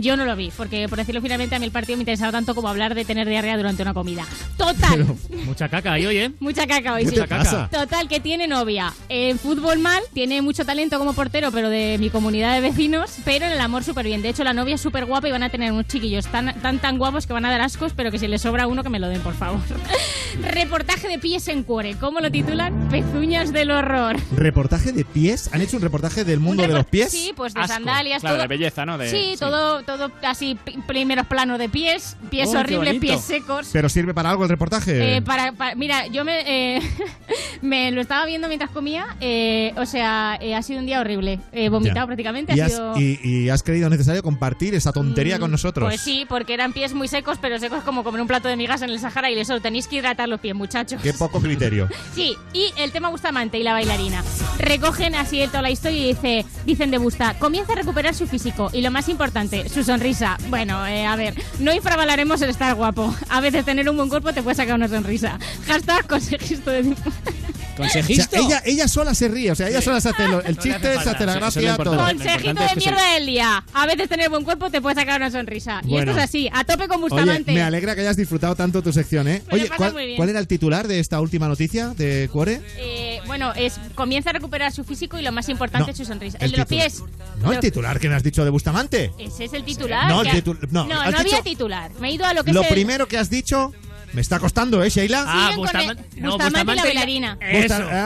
yo 0.00 0.16
no 0.16 0.24
lo 0.24 0.36
vi, 0.36 0.50
porque 0.56 0.88
por 0.88 0.98
decirlo 0.98 1.20
finalmente 1.20 1.54
a 1.54 1.58
mí 1.58 1.64
el 1.66 1.72
partido 1.72 1.96
me 1.96 2.02
interesaba 2.02 2.32
tanto 2.32 2.54
como 2.54 2.68
hablar 2.68 2.94
de 2.94 3.04
tener 3.04 3.28
diarrea 3.28 3.56
durante 3.56 3.82
una 3.82 3.94
comida. 3.94 4.24
Total. 4.56 5.06
Mucha 5.44 5.68
caca 5.68 5.92
ahí 5.94 6.06
hoy, 6.06 6.16
¿eh? 6.18 6.32
Mucha 6.40 6.66
caca 6.66 6.94
hoy, 6.94 7.04
¿Qué 7.04 7.10
sí. 7.10 7.22
pasa? 7.28 7.68
Total, 7.70 8.08
que 8.08 8.20
tiene 8.20 8.46
novia. 8.46 8.92
En 9.08 9.38
fútbol 9.38 9.78
mal, 9.80 10.02
tiene 10.12 10.42
mucho 10.42 10.64
talento 10.64 10.98
como 10.98 11.12
portero, 11.12 11.50
pero 11.52 11.68
de 11.70 11.96
mi 11.98 12.10
comunidad 12.10 12.54
de 12.54 12.60
vecinos, 12.60 13.16
pero 13.24 13.46
en 13.46 13.52
el 13.52 13.60
amor 13.60 13.82
súper 13.84 14.06
bien. 14.06 14.22
De 14.22 14.28
hecho, 14.28 14.44
la 14.44 14.52
novia 14.52 14.76
es 14.76 14.80
súper 14.80 15.04
guapa 15.06 15.28
y 15.28 15.32
van 15.32 15.42
a 15.42 15.50
tener 15.50 15.72
unos 15.72 15.86
chiquillos 15.86 16.26
tan, 16.28 16.54
tan, 16.60 16.78
tan 16.78 16.98
guapos 16.98 17.26
que 17.26 17.32
van 17.32 17.44
a 17.44 17.50
dar 17.50 17.60
ascos, 17.60 17.92
pero 17.94 18.10
que 18.10 18.18
si 18.18 18.28
les 18.28 18.42
sobra 18.42 18.66
uno, 18.66 18.82
que 18.82 18.90
me 18.90 18.98
lo 18.98 19.08
den, 19.08 19.20
por 19.20 19.34
favor. 19.34 19.60
Reportaje 20.42 21.08
de 21.08 21.18
pies 21.18 21.48
en 21.48 21.62
cuore. 21.62 21.96
¿Cómo 22.00 22.20
lo 22.20 22.30
titulan? 22.30 22.88
Pezuñas 22.88 23.52
del 23.52 23.70
horror. 23.70 24.16
¿Reportaje 24.36 24.92
de 24.92 25.04
pies? 25.04 25.50
¿Han 25.52 25.60
hecho 25.60 25.76
un 25.76 25.82
reportaje 25.82 26.24
del 26.24 26.40
mundo 26.40 26.62
de 26.62 26.68
los 26.68 26.84
pies? 26.86 27.10
Sí, 27.10 27.32
pues 27.36 27.54
de 27.54 27.60
Asco. 27.60 27.74
sandalias, 27.74 28.20
Claro, 28.20 28.36
todo. 28.36 28.42
de 28.42 28.48
belleza, 28.48 28.84
¿no? 28.86 28.98
De- 28.98 29.10
sí, 29.10 29.30
sí. 29.32 29.36
todo, 29.38 29.63
todo 29.86 30.10
así, 30.22 30.56
primeros 30.86 31.26
planos 31.26 31.58
de 31.58 31.68
pies, 31.68 32.16
pies 32.30 32.48
Oh, 32.54 32.58
horribles, 32.60 32.98
pies 33.00 33.20
secos. 33.20 33.68
¿Pero 33.72 33.88
sirve 33.88 34.14
para 34.14 34.30
algo 34.30 34.44
el 34.44 34.48
reportaje? 34.50 35.16
Eh, 35.16 35.22
para, 35.22 35.52
para- 35.52 35.74
mira, 35.74 36.06
yo 36.06 36.24
me, 36.24 36.76
eh, 36.76 36.80
me 37.62 37.90
lo 37.90 38.00
estaba 38.00 38.26
viendo 38.26 38.48
mientras 38.48 38.70
comía. 38.70 39.16
eh, 39.20 39.72
o 39.76 39.86
sea, 39.86 40.38
eh, 40.40 40.54
ha 40.54 40.62
sido 40.62 40.80
un 40.80 40.86
día 40.86 41.00
horrible. 41.00 41.40
He 41.52 41.68
vomitado 41.68 42.00
Ya. 42.00 42.06
prácticamente. 42.06 42.54
y, 42.56 42.60
ha 42.60 42.66
has, 42.66 42.72
sido... 42.72 42.94
y- 43.00 43.20
y 43.22 43.48
has 43.48 43.62
creído 43.62 43.88
necesario 43.90 44.22
compartir 44.22 44.74
esa 44.74 44.92
tontería 44.92 45.36
Mm, 45.38 45.40
con 45.40 45.50
nosotros. 45.50 45.88
Pues 45.88 46.00
sí, 46.00 46.26
porque 46.28 46.54
eran 46.54 46.72
pies 46.72 46.94
muy 46.94 47.08
secos, 47.08 47.38
pero 47.40 47.58
secos 47.58 47.82
como 47.84 48.04
comer 48.04 48.20
un 48.20 48.26
plato 48.28 48.48
de 48.48 48.56
migas 48.56 48.82
en 48.82 48.90
el 48.90 48.98
Sahara 49.00 49.30
y 49.30 49.38
eso, 49.38 49.60
tenéis 49.60 49.88
que 49.88 49.96
hidratar 49.96 50.28
los 50.28 50.40
pies, 50.40 50.54
muchachos. 50.54 51.00
Qué 51.02 51.12
poco 51.12 51.40
criterio. 51.40 51.88
Sí, 52.14 52.36
y 52.52 52.72
el 52.78 52.92
tema 52.92 53.08
Bustamante 53.08 53.58
y 53.58 53.62
la 53.64 53.72
bailarina. 53.72 54.22
Recogen 54.58 55.14
así 55.14 55.38
de 55.38 55.48
toda 55.48 55.62
la 55.62 55.70
historia 55.70 55.98
y 55.98 56.06
dice, 56.08 56.44
dicen 56.64 56.90
de 56.90 56.98
Busta, 56.98 57.34
comienza 57.38 57.72
a 57.72 57.76
recuperar 57.76 58.14
su 58.14 58.26
físico 58.26 58.70
y 58.72 58.82
lo 58.82 58.90
más 58.90 59.08
importante, 59.08 59.53
su 59.68 59.84
sonrisa. 59.84 60.36
Bueno, 60.48 60.86
eh, 60.86 61.06
a 61.06 61.16
ver, 61.16 61.34
no 61.58 61.72
infravaloremos 61.72 62.40
el 62.42 62.50
estar 62.50 62.74
guapo. 62.74 63.14
A 63.28 63.40
veces 63.40 63.64
tener 63.64 63.88
un 63.88 63.96
buen 63.96 64.08
cuerpo 64.08 64.32
te 64.32 64.42
puede 64.42 64.56
sacar 64.56 64.74
una 64.74 64.88
sonrisa. 64.88 65.38
Hashtag 65.66 66.06
consejisto 66.06 66.70
de... 66.70 66.94
O 67.78 67.88
sea, 67.88 68.02
ella, 68.32 68.62
ella 68.64 68.88
sola 68.88 69.14
se 69.14 69.28
ríe, 69.28 69.50
o 69.50 69.54
sea, 69.54 69.68
ella 69.68 69.82
sola 69.82 70.00
se 70.00 70.10
hace 70.10 70.28
lo- 70.28 70.42
el 70.42 70.56
chiste, 70.58 70.92
se 71.02 71.10
hace 71.10 71.26
la 71.26 71.34
gracia, 71.34 71.76
todo. 71.76 71.96
Consejito 71.96 72.54
de 72.62 72.76
mierda 72.76 73.14
del 73.14 73.26
día. 73.26 73.64
A 73.72 73.86
veces 73.86 74.08
tener 74.08 74.30
buen 74.30 74.44
cuerpo 74.44 74.70
te 74.70 74.80
puede 74.80 74.94
sacar 74.96 75.20
una 75.20 75.30
sonrisa. 75.30 75.80
Y 75.84 75.88
Bueno. 75.88 76.12
esto 76.12 76.20
es 76.22 76.28
así, 76.28 76.48
a 76.52 76.64
tope 76.64 76.86
con 76.88 76.98
Oye, 77.02 77.10
Bustamante. 77.10 77.52
me 77.52 77.62
alegra 77.62 77.94
que 77.94 78.02
hayas 78.02 78.16
disfrutado 78.16 78.54
tanto 78.54 78.82
tu 78.82 78.92
sección, 78.92 79.26
¿eh? 79.28 79.42
Oye, 79.50 79.68
¿cuál, 79.76 79.92
muy 79.92 80.04
bien. 80.06 80.16
cuál 80.16 80.28
era 80.28 80.38
el 80.38 80.46
titular 80.46 80.86
de 80.88 81.00
esta 81.00 81.20
última 81.20 81.48
noticia 81.48 81.88
de 81.88 82.28
Cuore? 82.32 82.60
Eh, 82.76 83.20
bueno, 83.26 83.52
es 83.54 83.74
comienza 83.94 84.30
a 84.30 84.32
recuperar 84.34 84.72
su 84.72 84.84
físico 84.84 85.18
y 85.18 85.22
lo 85.22 85.32
más 85.32 85.48
importante 85.48 85.86
No, 85.86 85.90
es 85.92 85.96
su 85.98 86.04
sonrisa. 86.04 86.38
el 86.38 86.44
El, 86.46 86.50
de 86.52 86.56
los 86.58 86.66
titular. 86.68 86.90
pies. 86.90 87.02
No, 87.42 87.52
el 87.52 87.60
titular 87.60 87.98
que 88.00 88.08
me 88.08 88.14
has 88.14 88.22
dicho 88.22 88.44
de 88.44 88.50
Bustamante. 88.50 89.12
Ese 89.18 89.44
es 89.44 89.52
el 89.52 89.64
titular. 89.64 90.08
No, 90.08 90.22
el 90.22 90.28
titul- 90.28 90.58
no, 90.70 90.84
no, 90.86 91.10
no 91.10 91.18
había 91.18 91.42
titular. 91.42 91.90
Me 92.00 92.08
he 92.08 92.12
ido 92.12 92.24
a 92.24 92.34
lo 92.34 92.44
que 92.44 92.52
Lo 92.52 92.60
es 92.62 92.68
el- 92.68 92.74
primero 92.74 93.08
que 93.08 93.18
has 93.18 93.30
dicho 93.30 93.72
me 94.14 94.20
está 94.20 94.38
costando, 94.38 94.82
¿eh, 94.82 94.90
Sheila? 94.90 95.24
Ah, 95.26 95.48
Siguen 95.50 95.56
con 95.56 95.64
Bustamante- 95.66 96.04
el- 96.16 96.22
no, 96.22 96.30
Bustamante 96.30 96.60
y 96.60 96.64
la 96.64 96.72
Bustamante- 96.74 96.82
bailarina. 96.82 97.38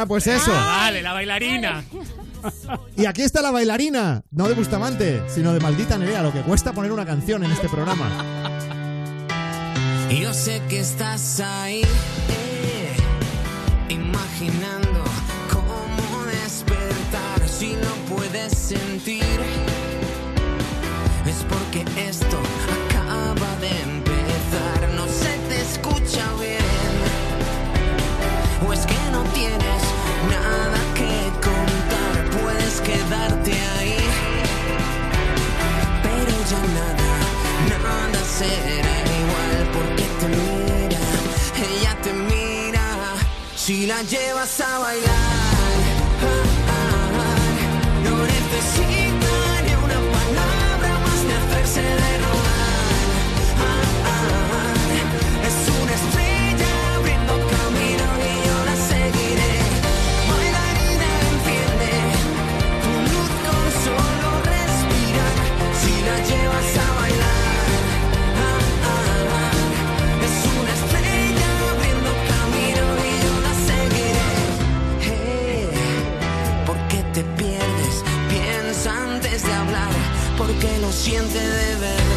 Ah, 0.00 0.04
pues 0.08 0.26
eso. 0.26 0.50
Vale, 0.50 1.02
la 1.02 1.12
bailarina. 1.12 1.84
Y 2.96 3.06
aquí 3.06 3.22
está 3.22 3.42
la 3.42 3.50
bailarina, 3.50 4.22
no 4.30 4.48
de 4.48 4.54
Bustamante, 4.54 5.22
sino 5.28 5.52
de 5.52 5.60
Maldita 5.60 5.98
Nerea, 5.98 6.22
lo 6.22 6.32
que 6.32 6.40
cuesta 6.40 6.72
poner 6.72 6.92
una 6.92 7.04
canción 7.04 7.44
en 7.44 7.50
este 7.50 7.68
programa. 7.68 8.08
Yo 10.10 10.32
sé 10.32 10.62
que 10.68 10.80
estás 10.80 11.40
ahí, 11.40 11.82
eh, 12.30 12.96
imaginando 13.90 15.04
cómo 15.52 16.24
despertar 16.26 17.46
si 17.48 17.72
no 17.74 18.16
puedes 18.16 18.56
sentir. 18.56 19.22
Es 21.26 21.44
porque 21.48 21.84
esto 22.08 22.38
O 28.66 28.72
es 28.72 28.86
que 28.86 28.96
no 29.12 29.22
tienes 29.34 29.82
nada 30.30 30.78
que 30.94 31.30
contar, 31.46 32.40
puedes 32.40 32.80
quedarte 32.80 33.52
ahí. 33.52 33.98
Pero 36.02 36.34
ya 36.50 36.62
nada, 36.78 37.10
nada 37.82 38.20
será 38.38 38.96
igual 39.20 39.58
porque 39.74 40.04
te 40.18 40.28
mira, 40.28 41.00
ella 41.70 41.94
te 42.02 42.12
mira. 42.14 42.86
Si 43.54 43.86
la 43.86 44.02
llevas 44.02 44.60
a 44.60 44.78
bailar, 44.78 45.47
porque 80.60 80.78
lo 80.78 80.90
siente 80.90 81.38
de 81.38 81.76
verdad. 81.76 82.07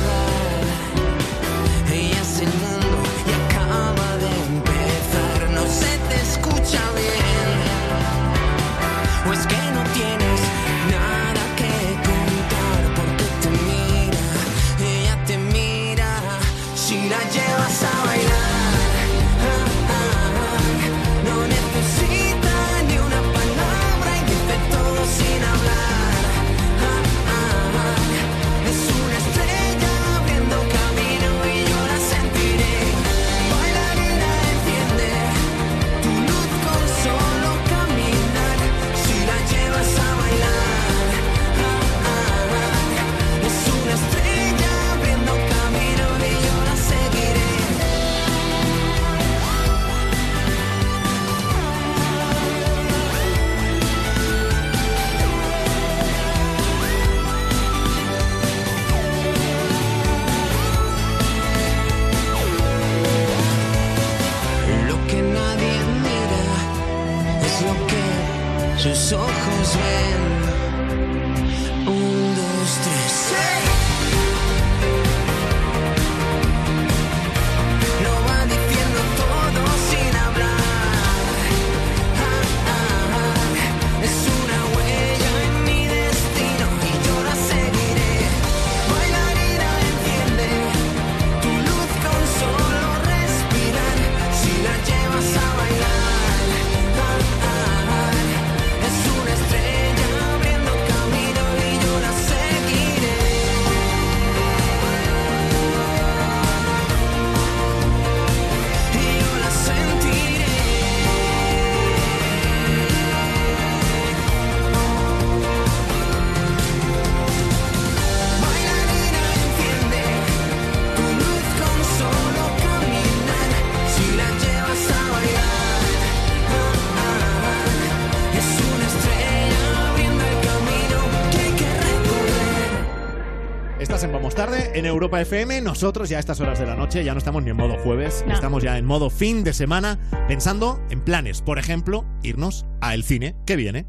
En 134.81 134.87
Europa 134.87 135.21
FM. 135.21 135.61
Nosotros 135.61 136.09
ya 136.09 136.17
a 136.17 136.19
estas 136.19 136.39
horas 136.41 136.59
de 136.59 136.65
la 136.65 136.75
noche 136.75 137.03
ya 137.03 137.13
no 137.13 137.19
estamos 137.19 137.43
ni 137.43 137.51
en 137.51 137.57
modo 137.57 137.77
jueves, 137.83 138.23
No. 138.27 138.33
estamos 138.33 138.63
ya 138.63 138.77
en 138.77 138.85
modo 138.85 139.09
fin 139.11 139.43
de 139.43 139.53
semana 139.53 139.99
pensando 140.27 140.81
en 140.89 141.01
planes. 141.01 141.41
Por 141.41 141.59
ejemplo, 141.59 142.03
irnos 142.23 142.65
a 142.81 142.93
el 142.95 143.03
cine 143.03 143.35
que 143.45 143.55
viene. 143.55 143.85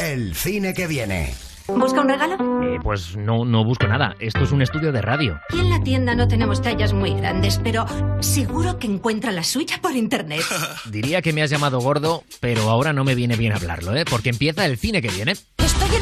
El 0.00 0.34
cine 0.36 0.72
que 0.72 0.86
viene. 0.86 1.34
¿Busca 1.66 2.00
un 2.00 2.08
regalo? 2.08 2.34
Eh, 2.62 2.78
pues 2.82 3.16
no, 3.16 3.44
no 3.44 3.64
busco 3.64 3.86
nada. 3.86 4.16
Esto 4.20 4.42
es 4.44 4.50
un 4.52 4.62
estudio 4.62 4.90
de 4.92 5.02
radio. 5.02 5.38
Aquí 5.50 5.60
en 5.60 5.70
la 5.70 5.80
tienda 5.82 6.14
no 6.14 6.26
tenemos 6.28 6.62
tallas 6.62 6.92
muy 6.92 7.12
grandes, 7.14 7.60
pero 7.62 7.86
seguro 8.20 8.78
que 8.78 8.86
encuentra 8.88 9.30
la 9.32 9.44
suya 9.44 9.78
por 9.82 9.94
internet. 9.94 10.42
Diría 10.90 11.22
que 11.22 11.32
me 11.32 11.42
has 11.42 11.50
llamado 11.50 11.80
gordo, 11.80 12.24
pero 12.40 12.70
ahora 12.70 12.92
no 12.92 13.04
me 13.04 13.14
viene 13.14 13.36
bien 13.36 13.52
hablarlo, 13.52 13.94
¿eh? 13.96 14.04
Porque 14.08 14.30
empieza 14.30 14.64
el 14.66 14.78
cine 14.78 15.00
que 15.02 15.08
viene. 15.08 15.34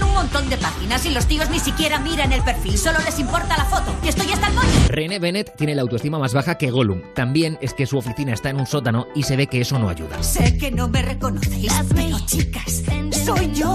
Un 0.02 0.14
montón 0.14 0.48
de 0.48 0.56
páginas 0.56 1.04
y 1.06 1.10
los 1.10 1.26
tíos 1.26 1.48
ni 1.50 1.58
siquiera 1.60 1.98
miran 1.98 2.32
el 2.32 2.42
perfil, 2.42 2.76
solo 2.78 2.98
les 3.04 3.18
importa 3.18 3.56
la 3.56 3.64
foto. 3.64 3.94
Y 4.02 4.08
estoy 4.08 4.32
hasta 4.32 4.48
el 4.48 4.54
coño. 4.54 4.68
René 4.88 5.18
Bennett 5.18 5.56
tiene 5.56 5.74
la 5.74 5.82
autoestima 5.82 6.18
más 6.18 6.34
baja 6.34 6.56
que 6.56 6.70
Gollum. 6.70 7.02
También 7.14 7.58
es 7.60 7.74
que 7.74 7.86
su 7.86 7.98
oficina 7.98 8.32
está 8.32 8.50
en 8.50 8.60
un 8.60 8.66
sótano 8.66 9.06
y 9.14 9.22
se 9.22 9.36
ve 9.36 9.46
que 9.46 9.60
eso 9.60 9.78
no 9.78 9.88
ayuda. 9.88 10.22
Sé 10.22 10.58
que 10.58 10.70
no 10.70 10.88
me 10.88 11.02
reconocéis, 11.02 11.72
pero 11.94 12.18
chicas, 12.26 12.84
soy 13.24 13.52
yo. 13.52 13.74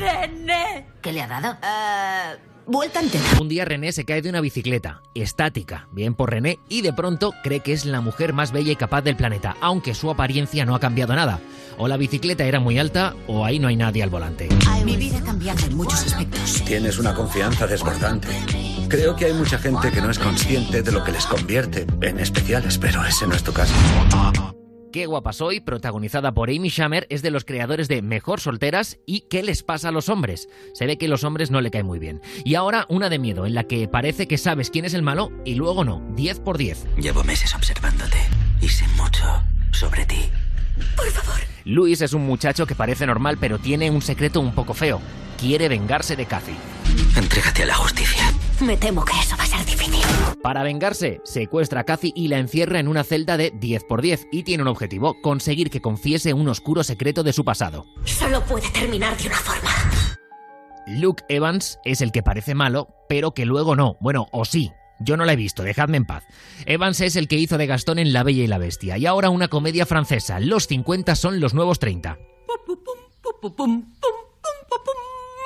René. 0.00 0.86
¿Qué 1.00 1.12
le 1.12 1.22
ha 1.22 1.26
dado? 1.26 1.56
Ah, 1.62 2.34
vuelta 2.66 3.00
entera. 3.00 3.24
Un 3.40 3.48
día 3.48 3.64
René 3.64 3.92
se 3.92 4.04
cae 4.04 4.22
de 4.22 4.30
una 4.30 4.40
bicicleta, 4.40 5.02
estática, 5.14 5.88
bien 5.92 6.14
por 6.14 6.30
René, 6.30 6.58
y 6.68 6.82
de 6.82 6.92
pronto 6.92 7.32
cree 7.42 7.60
que 7.60 7.72
es 7.72 7.84
la 7.84 8.00
mujer 8.00 8.32
más 8.32 8.52
bella 8.52 8.72
y 8.72 8.76
capaz 8.76 9.02
del 9.02 9.16
planeta, 9.16 9.56
aunque 9.60 9.94
su 9.94 10.10
apariencia 10.10 10.64
no 10.64 10.74
ha 10.74 10.80
cambiado 10.80 11.14
nada. 11.14 11.40
O 11.78 11.88
la 11.88 11.96
bicicleta 11.96 12.44
era 12.44 12.60
muy 12.60 12.78
alta, 12.78 13.14
o 13.26 13.44
ahí 13.44 13.58
no 13.58 13.68
hay 13.68 13.76
nadie 13.76 14.02
al 14.02 14.10
volante. 14.10 14.48
Mi 14.84 14.96
vida 14.96 15.18
ha 15.18 15.22
cambiado 15.22 15.64
en 15.66 15.76
muchos 15.76 16.04
aspectos. 16.04 16.62
Tienes 16.64 16.98
una 16.98 17.14
confianza 17.14 17.66
desbordante. 17.66 18.28
Creo 18.88 19.16
que 19.16 19.26
hay 19.26 19.32
mucha 19.32 19.58
gente 19.58 19.90
que 19.90 20.00
no 20.00 20.10
es 20.10 20.18
consciente 20.18 20.82
de 20.82 20.92
lo 20.92 21.02
que 21.02 21.12
les 21.12 21.26
convierte 21.26 21.86
en 22.00 22.18
especiales, 22.18 22.78
pero 22.78 23.04
ese 23.04 23.26
no 23.26 23.34
es 23.34 23.42
tu 23.42 23.52
caso. 23.52 23.74
Qué 24.92 25.06
guapa 25.06 25.32
soy, 25.32 25.60
protagonizada 25.60 26.32
por 26.32 26.50
Amy 26.50 26.68
Schumer, 26.68 27.06
es 27.08 27.22
de 27.22 27.30
los 27.30 27.46
creadores 27.46 27.88
de 27.88 28.02
Mejor 28.02 28.40
Solteras 28.40 28.98
y 29.06 29.22
¿Qué 29.22 29.42
les 29.42 29.62
pasa 29.62 29.88
a 29.88 29.90
los 29.90 30.10
hombres? 30.10 30.50
Se 30.74 30.84
ve 30.84 30.98
que 30.98 31.08
los 31.08 31.24
hombres 31.24 31.50
no 31.50 31.62
le 31.62 31.70
caen 31.70 31.86
muy 31.86 31.98
bien. 31.98 32.20
Y 32.44 32.56
ahora 32.56 32.84
una 32.90 33.08
de 33.08 33.18
miedo, 33.18 33.46
en 33.46 33.54
la 33.54 33.64
que 33.64 33.88
parece 33.88 34.28
que 34.28 34.36
sabes 34.36 34.68
quién 34.68 34.84
es 34.84 34.92
el 34.92 35.00
malo 35.00 35.32
y 35.46 35.54
luego 35.54 35.82
no, 35.82 36.06
10 36.14 36.40
por 36.40 36.58
10. 36.58 36.84
Llevo 36.98 37.24
meses 37.24 37.54
observándote 37.54 38.18
y 38.60 38.68
sé 38.68 38.86
mucho 38.88 39.24
sobre 39.70 40.04
ti. 40.04 40.28
Luis 41.64 42.02
es 42.02 42.12
un 42.12 42.26
muchacho 42.26 42.66
que 42.66 42.74
parece 42.74 43.06
normal 43.06 43.38
pero 43.40 43.58
tiene 43.58 43.90
un 43.90 44.02
secreto 44.02 44.40
un 44.40 44.54
poco 44.54 44.74
feo. 44.74 45.00
Quiere 45.38 45.70
vengarse 45.70 46.16
de 46.16 46.26
Cathy. 46.26 46.54
Entrégate 47.16 47.62
a 47.62 47.66
la 47.66 47.74
justicia. 47.76 48.24
Me 48.64 48.76
temo 48.76 49.04
que 49.04 49.12
eso 49.18 49.36
va 49.36 49.42
a 49.42 49.46
ser 49.46 49.64
difícil. 49.66 50.04
Para 50.40 50.62
vengarse, 50.62 51.20
secuestra 51.24 51.80
a 51.80 51.84
Cathy 51.84 52.12
y 52.14 52.28
la 52.28 52.38
encierra 52.38 52.78
en 52.78 52.86
una 52.86 53.02
celda 53.02 53.36
de 53.36 53.50
10 53.50 53.84
por 53.84 54.02
10 54.02 54.28
y 54.30 54.44
tiene 54.44 54.62
un 54.62 54.68
objetivo, 54.68 55.20
conseguir 55.20 55.68
que 55.68 55.80
confiese 55.80 56.32
un 56.32 56.48
oscuro 56.48 56.84
secreto 56.84 57.24
de 57.24 57.32
su 57.32 57.44
pasado. 57.44 57.86
Solo 58.04 58.40
puede 58.42 58.68
terminar 58.70 59.16
de 59.16 59.26
una 59.26 59.36
forma. 59.36 59.70
Luke 60.86 61.24
Evans 61.28 61.80
es 61.84 62.00
el 62.02 62.12
que 62.12 62.22
parece 62.22 62.54
malo, 62.54 62.88
pero 63.08 63.32
que 63.32 63.46
luego 63.46 63.74
no. 63.74 63.96
Bueno, 64.00 64.28
o 64.30 64.44
sí. 64.44 64.70
Yo 65.00 65.16
no 65.16 65.24
la 65.24 65.32
he 65.32 65.36
visto, 65.36 65.64
dejadme 65.64 65.96
en 65.96 66.04
paz. 66.04 66.22
Evans 66.64 67.00
es 67.00 67.16
el 67.16 67.26
que 67.26 67.36
hizo 67.36 67.58
de 67.58 67.66
Gastón 67.66 67.98
en 67.98 68.12
La 68.12 68.22
Bella 68.22 68.44
y 68.44 68.46
la 68.46 68.58
Bestia. 68.58 68.96
Y 68.96 69.06
ahora 69.06 69.30
una 69.30 69.48
comedia 69.48 69.86
francesa. 69.86 70.38
Los 70.38 70.68
50 70.68 71.16
son 71.16 71.40
los 71.40 71.54
nuevos 71.54 71.80
30. 71.80 72.16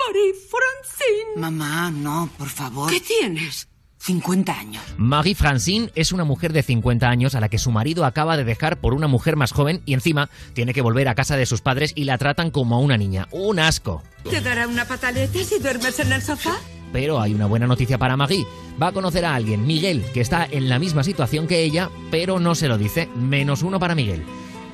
Marie 0.06 0.34
Francine. 0.34 1.40
Mamá, 1.40 1.90
no, 1.90 2.30
por 2.38 2.48
favor. 2.48 2.90
¿Qué 2.90 3.00
tienes? 3.00 3.68
50 3.98 4.52
años. 4.56 4.82
Marie 4.98 5.34
Francine 5.34 5.90
es 5.96 6.12
una 6.12 6.24
mujer 6.24 6.52
de 6.52 6.62
50 6.62 7.08
años 7.08 7.34
a 7.34 7.40
la 7.40 7.48
que 7.48 7.58
su 7.58 7.72
marido 7.72 8.04
acaba 8.04 8.36
de 8.36 8.44
dejar 8.44 8.80
por 8.80 8.94
una 8.94 9.08
mujer 9.08 9.34
más 9.34 9.52
joven 9.52 9.82
y 9.84 9.94
encima 9.94 10.30
tiene 10.52 10.74
que 10.74 10.80
volver 10.82 11.08
a 11.08 11.16
casa 11.16 11.36
de 11.36 11.46
sus 11.46 11.60
padres 11.60 11.92
y 11.96 12.04
la 12.04 12.16
tratan 12.16 12.52
como 12.52 12.76
a 12.76 12.78
una 12.78 12.96
niña. 12.96 13.26
Un 13.32 13.58
asco. 13.58 14.02
¿Te 14.28 14.40
dará 14.40 14.68
una 14.68 14.84
pataleta 14.84 15.42
si 15.42 15.58
duermes 15.58 15.98
en 15.98 16.12
el 16.12 16.22
sofá? 16.22 16.56
Pero 16.92 17.20
hay 17.20 17.34
una 17.34 17.46
buena 17.46 17.66
noticia 17.66 17.98
para 17.98 18.16
Marie. 18.16 18.46
Va 18.80 18.88
a 18.88 18.92
conocer 18.92 19.24
a 19.24 19.34
alguien, 19.34 19.66
Miguel, 19.66 20.04
que 20.14 20.20
está 20.20 20.46
en 20.48 20.68
la 20.68 20.78
misma 20.78 21.02
situación 21.02 21.48
que 21.48 21.64
ella, 21.64 21.90
pero 22.10 22.38
no 22.38 22.54
se 22.54 22.68
lo 22.68 22.78
dice. 22.78 23.08
Menos 23.16 23.62
uno 23.62 23.80
para 23.80 23.96
Miguel. 23.96 24.24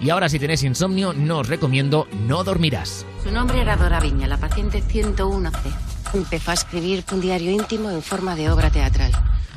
Y 0.02 0.10
ahora 0.10 0.28
si 0.28 0.40
tenéis 0.40 0.64
insomnio, 0.64 1.12
no 1.12 1.38
os 1.38 1.48
recomiendo 1.48 2.08
No 2.26 2.42
dormirás. 2.42 3.06
Su 3.22 3.30
nombre 3.30 3.60
era 3.60 3.76
Dora 3.76 4.00
Viña, 4.00 4.26
la 4.26 4.36
paciente 4.36 4.82
101C. 4.82 5.52
Empezó 6.14 6.50
a 6.50 6.54
escribir 6.54 7.04
un 7.12 7.20
diario 7.20 7.52
íntimo 7.52 7.88
en 7.88 8.02
forma 8.02 8.34
de 8.34 8.50
obra 8.50 8.68
teatral. 8.70 9.12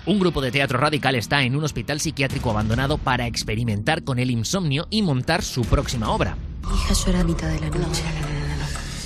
Un 0.06 0.20
grupo 0.20 0.42
de 0.42 0.52
teatro 0.52 0.78
radical 0.78 1.16
está 1.16 1.42
en 1.42 1.56
un 1.56 1.64
hospital 1.64 2.00
psiquiátrico 2.00 2.52
abandonado 2.52 3.00
para 3.00 3.26
experimentar 3.26 4.04
con 4.04 4.20
el 4.20 4.30
insomnio 4.30 4.86
y 4.92 5.02
montar 5.02 5.42
su 5.42 5.64
próxima 5.64 6.12
obra. 6.12 6.38
Mi 6.62 6.76
hija 6.76 6.94
llora 6.94 7.22
a 7.22 7.24
mitad 7.24 7.48
de 7.50 7.60
la 7.62 7.70
noche. 7.70 8.04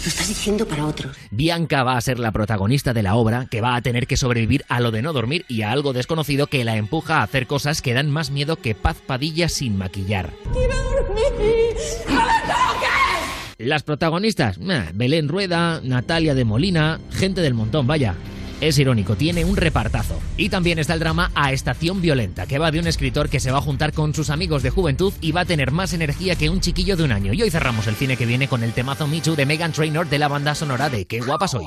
Lo 0.10 0.11
estás 0.11 0.27
diciendo 0.27 0.68
para 0.68 0.88
otros. 0.88 1.15
Bianca 1.30 1.84
va 1.84 1.95
a 1.95 2.02
ser 2.02 2.18
la 2.18 2.31
protagonista 2.31 2.95
de 2.95 3.03
la 3.03 3.14
obra, 3.14 3.45
que 3.45 3.61
va 3.61 3.76
a 3.76 3.81
tener 3.84 4.07
que 4.07 4.18
sobrevivir 4.18 4.65
a 4.68 4.80
lo 4.80 4.90
de 4.90 5.03
no 5.03 5.14
dormir 5.14 5.45
y 5.48 5.61
a 5.61 5.72
algo 5.72 5.94
desconocido 5.94 6.48
que 6.48 6.64
la 6.64 6.77
empuja 6.77 7.19
a 7.19 7.22
hacer 7.22 7.45
cosas 7.45 7.84
que 7.84 7.94
dan 7.94 8.10
más 8.10 8.31
miedo 8.31 8.56
que 8.56 8.73
Paz 8.73 8.98
Padilla 9.06 9.49
sin 9.49 9.77
maquillar. 9.77 10.31
¡Quiero 10.52 10.76
dormir! 10.81 11.76
¡No 12.07 12.15
me 12.15 12.41
toques! 12.41 13.60
Las 13.60 13.84
protagonistas, 13.84 14.57
Belén 14.95 15.27
Rueda, 15.27 15.80
Natalia 15.84 16.34
de 16.34 16.44
Molina, 16.44 16.99
gente 17.11 17.41
del 17.41 17.53
montón, 17.53 17.86
vaya. 17.86 18.15
Es 18.61 18.77
irónico, 18.77 19.15
tiene 19.15 19.45
un 19.45 19.56
repartazo. 19.56 20.19
Y 20.36 20.49
también 20.49 20.80
está 20.80 20.94
el 20.94 20.99
drama 20.99 21.31
A 21.34 21.53
Estación 21.53 22.02
Violenta, 22.02 22.45
que 22.45 22.60
va 22.60 22.72
de 22.72 22.80
un 22.80 22.88
escritor 22.88 23.30
que 23.30 23.40
se 23.40 23.52
va 23.52 23.60
a 23.60 23.61
juntar 23.61 23.94
con 23.94 24.14
sus 24.14 24.30
amigos 24.30 24.64
de 24.64 24.69
juventud 24.69 25.14
y 25.22 25.31
va 25.31 25.41
a 25.41 25.45
tener 25.45 25.72
más 25.72 25.94
energía 25.94 26.36
que 26.36 26.49
un 26.49 26.60
chiquillo 26.60 26.98
de 26.98 27.03
un 27.03 27.11
año. 27.11 27.34
Y 27.34 27.41
hoy 27.41 27.49
cerramos 27.49 27.88
el 27.88 27.95
cine 27.95 28.18
que 28.18 28.26
viene 28.26 28.48
con 28.48 28.64
el 28.64 28.73
temazo 28.73 29.07
Too 29.23 29.36
de 29.36 29.45
Megan 29.45 29.72
Trainor 29.72 30.10
de 30.10 30.19
la 30.19 30.27
banda 30.27 30.56
sonora 30.56 30.90
de 30.90 31.06
Qué 31.06 31.22
guapa 31.22 31.48
soy. 31.48 31.65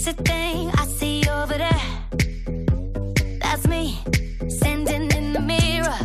Sexy 0.00 0.22
thing 0.22 0.70
I 0.70 0.86
see 0.86 1.22
over 1.28 1.58
there? 1.58 1.82
That's 3.40 3.66
me, 3.68 3.98
standing 4.48 5.10
in 5.10 5.32
the 5.34 5.40
mirror. 5.40 5.98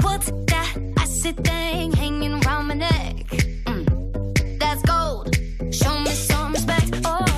What's 0.00 0.30
that 0.46 0.76
icy 0.98 1.32
thing 1.32 1.92
hanging 1.92 2.40
round 2.40 2.68
my 2.68 2.74
neck? 2.74 3.26
Mm, 3.66 4.58
that's 4.58 4.82
gold. 4.82 5.36
Show 5.74 5.98
me 5.98 6.12
some 6.12 6.52
respect. 6.52 7.02
Oh, 7.04 7.33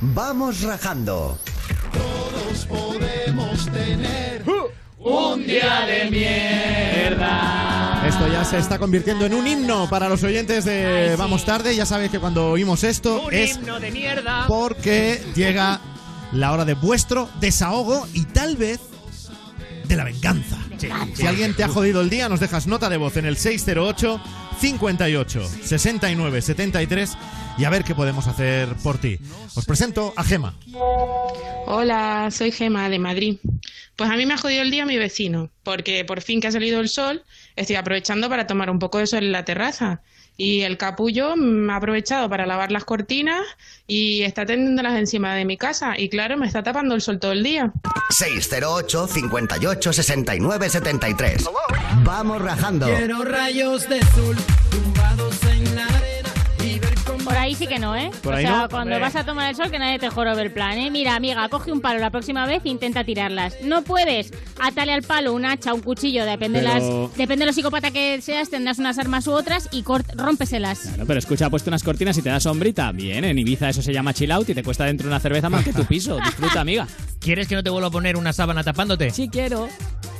Vamos 0.00 0.62
rajando. 0.62 1.38
Todos 1.92 2.66
podemos 2.66 3.66
tener 3.66 4.44
un 4.98 5.46
día 5.46 5.80
de 5.86 6.10
mierda. 6.10 8.04
Esto 8.06 8.28
ya 8.28 8.44
se 8.44 8.58
está 8.58 8.78
convirtiendo 8.78 9.26
en 9.26 9.34
un 9.34 9.46
himno 9.46 9.88
para 9.90 10.08
los 10.08 10.22
oyentes 10.22 10.64
de 10.64 11.14
Vamos 11.16 11.44
Tarde. 11.44 11.74
Ya 11.76 11.84
sabéis 11.86 12.10
que 12.10 12.18
cuando 12.18 12.50
oímos 12.50 12.84
esto 12.84 13.22
Un 13.26 13.34
es 13.34 13.56
himno 13.56 13.78
de 13.80 13.90
mierda. 13.90 14.46
porque 14.46 15.20
llega 15.34 15.80
la 16.32 16.52
hora 16.52 16.64
de 16.64 16.74
vuestro 16.74 17.28
desahogo 17.40 18.06
y 18.14 18.24
tal 18.24 18.56
vez 18.56 18.80
de 19.86 19.96
la 19.96 20.04
venganza. 20.04 20.56
Si 21.14 21.26
alguien 21.26 21.54
te 21.54 21.64
ha 21.64 21.68
jodido 21.68 22.00
el 22.02 22.10
día, 22.10 22.28
nos 22.28 22.40
dejas 22.40 22.66
nota 22.66 22.88
de 22.88 22.96
voz 22.98 23.16
en 23.16 23.26
el 23.26 23.36
608 23.36 24.20
58 24.60 25.48
69 25.64 26.42
73 26.42 27.16
y 27.58 27.64
a 27.64 27.70
ver 27.70 27.84
qué 27.84 27.94
podemos 27.94 28.26
hacer 28.28 28.68
por 28.82 28.98
ti. 28.98 29.18
Os 29.54 29.66
presento 29.66 30.14
a 30.16 30.22
Gema. 30.22 30.54
Hola, 31.66 32.28
soy 32.30 32.52
Gema 32.52 32.88
de 32.88 32.98
Madrid. 32.98 33.38
Pues 33.96 34.10
a 34.10 34.16
mí 34.16 34.26
me 34.26 34.34
ha 34.34 34.38
jodido 34.38 34.62
el 34.62 34.70
día 34.70 34.86
mi 34.86 34.96
vecino, 34.96 35.50
porque 35.64 36.04
por 36.04 36.22
fin 36.22 36.40
que 36.40 36.46
ha 36.46 36.52
salido 36.52 36.78
el 36.80 36.88
sol, 36.88 37.24
estoy 37.56 37.74
aprovechando 37.74 38.28
para 38.28 38.46
tomar 38.46 38.70
un 38.70 38.78
poco 38.78 38.98
de 38.98 39.08
sol 39.08 39.24
en 39.24 39.32
la 39.32 39.44
terraza. 39.44 40.02
Y 40.36 40.60
el 40.60 40.78
capullo 40.78 41.34
me 41.34 41.72
ha 41.72 41.76
aprovechado 41.76 42.30
para 42.30 42.46
lavar 42.46 42.70
las 42.70 42.84
cortinas 42.84 43.42
y 43.88 44.22
está 44.22 44.46
tendiéndolas 44.46 44.96
encima 44.96 45.34
de 45.34 45.44
mi 45.44 45.56
casa. 45.56 45.98
Y 45.98 46.08
claro, 46.08 46.36
me 46.36 46.46
está 46.46 46.62
tapando 46.62 46.94
el 46.94 47.00
sol 47.00 47.18
todo 47.18 47.32
el 47.32 47.42
día. 47.42 47.72
608 48.10 49.08
58 49.08 49.92
69 49.92 50.70
73. 50.70 51.44
Vamos 52.04 52.40
rajando. 52.40 52.86
Quiero 52.86 53.24
rayos 53.24 53.88
de 53.88 54.00
sol 54.00 54.36
tumbados 54.70 55.42
en 55.42 55.74
la 55.74 55.87
ahí 57.48 57.54
sí 57.54 57.66
que 57.66 57.78
no, 57.78 57.96
¿eh? 57.96 58.10
Por 58.22 58.34
o 58.34 58.36
ahí 58.36 58.44
sea, 58.44 58.50
no. 58.62 58.68
cuando 58.68 58.94
Hombre. 58.94 59.00
vas 59.00 59.16
a 59.16 59.24
tomar 59.24 59.50
el 59.50 59.56
sol, 59.56 59.70
que 59.70 59.78
nadie 59.78 59.98
te 59.98 60.08
jorobe 60.10 60.42
el 60.42 60.52
plan, 60.52 60.78
¿eh? 60.78 60.90
Mira, 60.90 61.14
amiga, 61.16 61.48
coge 61.48 61.72
un 61.72 61.80
palo 61.80 61.98
la 61.98 62.10
próxima 62.10 62.46
vez 62.46 62.62
e 62.64 62.68
intenta 62.68 63.04
tirarlas. 63.04 63.54
No 63.62 63.82
puedes, 63.82 64.32
atale 64.60 64.92
al 64.92 65.02
palo 65.02 65.32
un 65.32 65.44
hacha, 65.46 65.72
un 65.74 65.80
cuchillo, 65.80 66.24
depende, 66.24 66.60
Pero- 66.60 66.74
las, 67.08 67.16
depende 67.16 67.42
de 67.44 67.46
lo 67.46 67.52
psicópata 67.52 67.90
que 67.90 68.20
seas, 68.20 68.50
tendrás 68.50 68.78
unas 68.78 68.98
armas 68.98 69.26
u 69.26 69.32
otras 69.32 69.68
y 69.72 69.82
cort- 69.82 70.12
rómpeselas. 70.14 70.80
Claro, 70.80 71.04
pero 71.06 71.18
escucha, 71.18 71.46
ha 71.46 71.50
puesto 71.50 71.70
unas 71.70 71.82
cortinas 71.82 72.16
y 72.18 72.22
te 72.22 72.28
da 72.28 72.38
sombrita. 72.40 72.92
Bien, 72.92 73.24
en 73.24 73.38
Ibiza 73.38 73.68
eso 73.70 73.82
se 73.82 73.92
llama 73.92 74.12
chill 74.14 74.30
out 74.32 74.48
y 74.48 74.54
te 74.54 74.62
cuesta 74.62 74.84
dentro 74.84 75.08
una 75.08 75.20
cerveza 75.20 75.48
más 75.48 75.64
que 75.64 75.72
tu 75.72 75.84
piso. 75.84 76.18
Disfruta, 76.24 76.60
amiga. 76.60 76.86
¿Quieres 77.20 77.48
que 77.48 77.54
no 77.54 77.62
te 77.62 77.70
vuelva 77.70 77.88
a 77.88 77.90
poner 77.90 78.16
una 78.16 78.32
sábana 78.32 78.62
tapándote? 78.62 79.10
Sí, 79.10 79.28
quiero. 79.28 79.68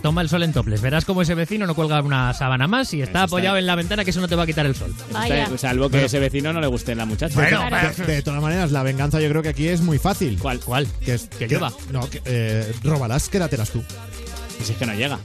Toma 0.03 0.21
el 0.23 0.29
sol 0.29 0.45
en 0.45 0.53
toples. 0.53 0.81
Verás 0.81 1.05
cómo 1.05 1.23
ese 1.23 1.35
vecino 1.35 1.67
no 1.67 1.75
cuelga 1.75 2.01
una 2.03 2.33
sábana 2.33 2.69
más 2.69 2.95
y 2.95 3.03
está 3.03 3.25
apoyado 3.25 3.57
en 3.57 3.67
la 3.67 3.75
ventana 3.75 4.05
que 4.05 4.11
eso 4.11 4.21
no 4.21 4.29
te 4.29 4.37
va 4.37 4.45
a 4.45 4.47
quitar 4.47 4.65
el 4.65 4.77
sol. 4.77 4.95
Vaya. 5.13 5.49
Salvo 5.59 5.91
que 5.91 6.05
ese 6.05 6.21
vecino 6.21 6.53
no 6.53 6.61
le 6.61 6.69
guste 6.69 6.95
la 6.95 7.05
muchacha. 7.27 8.05
de, 8.07 8.15
de 8.15 8.23
todas 8.23 8.41
maneras, 8.43 8.71
la 8.71 8.83
venganza 8.83 9.21
yo 9.21 9.29
creo 9.29 9.43
que 9.43 9.49
aquí 9.51 9.69
es 9.69 9.81
muy 9.81 9.99
fácil. 9.99 10.39
¿Cuál? 10.39 10.61
¿Cuál? 10.61 10.87
Que 11.05 11.15
es. 11.15 11.29
No, 11.91 12.09
que, 12.09 12.23
eh, 12.25 12.73
róbalas, 12.83 13.29
quédatelas 13.29 13.71
tú. 13.71 13.83
Si 14.63 14.73
es 14.73 14.79
que 14.79 14.87
no 14.87 14.95
llega. 14.95 15.19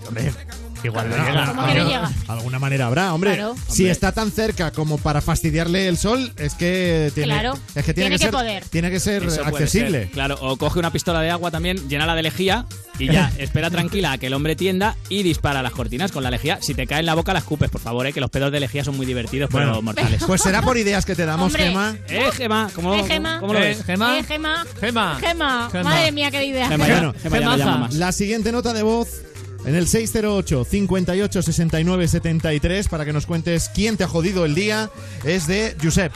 Igual 0.83 1.09
no 1.09 1.17
No, 1.17 1.25
llega. 1.25 1.45
¿Cómo 1.47 1.67
que 1.67 1.73
no 1.75 1.85
llega? 1.85 2.11
Alguna 2.27 2.59
manera 2.59 2.87
habrá, 2.87 3.13
hombre. 3.13 3.35
Claro. 3.35 3.55
Si 3.67 3.83
Hombre. 3.83 3.91
está 3.91 4.11
tan 4.11 4.31
cerca 4.31 4.71
como 4.71 4.97
para 4.97 5.21
fastidiarle 5.21 5.87
el 5.87 5.97
sol, 5.97 6.31
es 6.37 6.53
que 6.55 7.11
tiene, 7.15 7.33
Claro. 7.33 7.53
es 7.75 7.85
que 7.85 7.93
tiene, 7.93 8.09
Tiene 8.09 8.09
que, 8.09 8.17
que 8.17 8.23
ser, 8.25 8.31
poder. 8.31 8.63
tiene 8.65 8.91
que 8.91 8.99
ser 8.99 9.23
Eso 9.23 9.41
puede 9.43 9.47
accesible. 9.63 9.99
ser, 10.03 10.11
Claro, 10.11 10.37
o 10.41 10.57
coge 10.57 10.79
una 10.79 10.91
pistola 10.91 11.21
de 11.21 11.29
agua 11.31 11.51
también, 11.51 11.87
llénala 11.87 12.15
de 12.15 12.23
lejía 12.23 12.65
y 12.99 13.07
ya, 13.11 13.31
espera 13.37 13.69
tranquila 13.69 14.13
a 14.13 14.17
que 14.17 14.27
el 14.27 14.33
hombre 14.33 14.55
tienda 14.55 14.95
y 15.09 15.23
dispara 15.23 15.61
las 15.61 15.71
cortinas 15.71 16.11
con 16.11 16.23
la 16.23 16.31
lejía. 16.31 16.59
Si 16.61 16.73
te 16.73 16.85
cae 16.87 16.99
en 16.99 17.05
la 17.05 17.13
boca, 17.15 17.33
la 17.33 17.39
escupes, 17.39 17.69
por 17.69 17.81
favor, 17.81 18.05
eh, 18.07 18.13
que 18.13 18.19
los 18.21 18.29
pedos 18.29 18.51
de 18.51 18.59
lejía 18.59 18.83
son 18.83 18.97
muy 18.97 19.05
divertidos, 19.05 19.49
pero 19.51 19.65
Bueno, 19.67 19.81
mortales. 19.81 20.21
Pues 20.25 20.41
será 20.41 20.61
por 20.61 20.77
ideas 20.77 21.05
que 21.05 21.15
te 21.15 21.25
damos, 21.25 21.47
Hombre. 21.47 21.67
Gema. 21.69 21.95
Eh, 22.07 22.29
Gema, 22.35 22.69
¿cómo, 22.75 22.93
Eh, 22.95 23.03
Gema. 23.07 23.39
cómo 23.39 23.53
lo 23.53 23.59
Eh, 23.59 23.63
ves? 23.69 23.83
Gema. 23.85 24.19
Eh, 24.19 24.23
Gema. 24.23 24.65
Gema. 24.79 25.17
Gema. 25.19 25.69
Gema. 25.71 25.83
Madre 25.89 26.11
mía, 26.11 26.29
qué 26.31 26.45
idea. 26.45 26.67
Gema, 26.67 26.87
ya, 26.87 26.93
Bueno, 26.95 27.13
Gema 27.21 27.39
ya 27.39 27.45
no 27.45 27.57
llamo 27.57 27.77
más. 27.79 27.93
La 27.95 28.11
siguiente 28.11 28.51
nota 28.51 28.73
de 28.73 28.83
voz 28.83 29.21
en 29.65 29.75
el 29.75 29.87
608 29.87 30.65
58 30.65 31.41
69 31.41 32.07
73 32.07 32.87
para 32.87 33.05
que 33.05 33.13
nos 33.13 33.25
cuentes 33.25 33.69
quién 33.73 33.97
te 33.97 34.03
ha 34.03 34.07
jodido 34.07 34.45
el 34.45 34.55
día 34.55 34.89
es 35.23 35.47
de 35.47 35.75
Josep. 35.81 36.11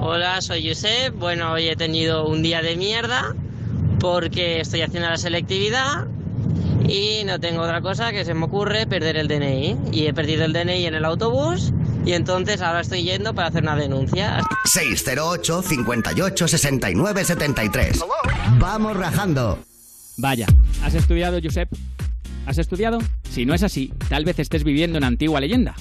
Hola, 0.00 0.40
soy 0.40 0.68
Josep. 0.68 1.14
Bueno, 1.14 1.52
hoy 1.52 1.68
he 1.68 1.76
tenido 1.76 2.26
un 2.26 2.42
día 2.42 2.62
de 2.62 2.76
mierda 2.76 3.34
porque 3.98 4.60
estoy 4.60 4.82
haciendo 4.82 5.08
la 5.08 5.18
selectividad 5.18 6.06
y 6.88 7.22
no 7.24 7.38
tengo 7.38 7.62
otra 7.62 7.80
cosa 7.80 8.10
que 8.10 8.24
se 8.24 8.34
me 8.34 8.46
ocurre 8.46 8.86
perder 8.86 9.16
el 9.16 9.28
DNI. 9.28 9.76
Y 9.92 10.06
he 10.06 10.14
perdido 10.14 10.44
el 10.44 10.52
DNI 10.52 10.86
en 10.86 10.94
el 10.94 11.04
autobús 11.04 11.72
y 12.04 12.12
entonces 12.12 12.60
ahora 12.60 12.80
estoy 12.80 13.02
yendo 13.02 13.34
para 13.34 13.48
hacer 13.48 13.62
una 13.62 13.76
denuncia. 13.76 14.42
608 14.64 15.62
58 15.62 16.48
69 16.48 17.24
73. 17.24 18.00
Vamos 18.58 18.96
rajando. 18.96 19.58
Vaya, 20.16 20.46
¿has 20.82 20.94
estudiado, 20.94 21.38
Josep? 21.42 21.70
¿Has 22.50 22.58
estudiado? 22.58 22.98
Si 23.30 23.46
no 23.46 23.54
es 23.54 23.62
así, 23.62 23.92
tal 24.08 24.24
vez 24.24 24.40
estés 24.40 24.64
viviendo 24.64 24.98
una 24.98 25.06
antigua 25.06 25.40
leyenda. 25.40 25.76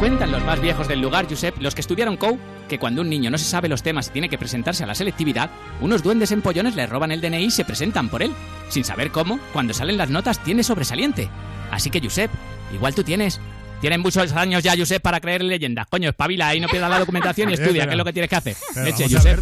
Cuentan 0.00 0.32
los 0.32 0.44
más 0.44 0.60
viejos 0.60 0.88
del 0.88 1.00
lugar, 1.00 1.28
Josep, 1.30 1.56
los 1.60 1.76
que 1.76 1.80
estudiaron 1.80 2.16
COU, 2.16 2.40
que 2.68 2.80
cuando 2.80 3.02
un 3.02 3.08
niño 3.08 3.30
no 3.30 3.38
se 3.38 3.44
sabe 3.44 3.68
los 3.68 3.84
temas 3.84 4.08
y 4.08 4.10
tiene 4.10 4.28
que 4.28 4.36
presentarse 4.36 4.82
a 4.82 4.88
la 4.88 4.96
selectividad, 4.96 5.48
unos 5.80 6.02
duendes 6.02 6.32
empollones 6.32 6.74
le 6.74 6.88
roban 6.88 7.12
el 7.12 7.20
DNI 7.20 7.44
y 7.44 7.50
se 7.52 7.64
presentan 7.64 8.08
por 8.08 8.24
él. 8.24 8.32
Sin 8.68 8.82
saber 8.82 9.12
cómo, 9.12 9.38
cuando 9.52 9.74
salen 9.74 9.96
las 9.96 10.10
notas 10.10 10.42
tiene 10.42 10.64
sobresaliente. 10.64 11.30
Así 11.70 11.88
que, 11.88 12.00
Josep, 12.00 12.32
igual 12.74 12.96
tú 12.96 13.04
tienes. 13.04 13.40
Tienen 13.80 14.00
muchos 14.00 14.32
años 14.32 14.62
ya, 14.64 14.74
Josep, 14.76 15.00
para 15.00 15.20
creer 15.20 15.40
en 15.42 15.48
leyendas. 15.48 15.86
Coño, 15.88 16.08
espabila 16.08 16.48
ahí, 16.48 16.58
no 16.60 16.68
pierdas 16.68 16.90
la 16.90 16.98
documentación 16.98 17.50
y 17.50 17.52
estudia, 17.54 17.84
que 17.86 17.92
es 17.92 17.96
lo 17.96 18.04
que 18.04 18.12
tienes 18.12 18.28
que 18.28 18.36
hacer. 18.36 18.56
Leche, 18.84 19.06
Josep. 19.08 19.40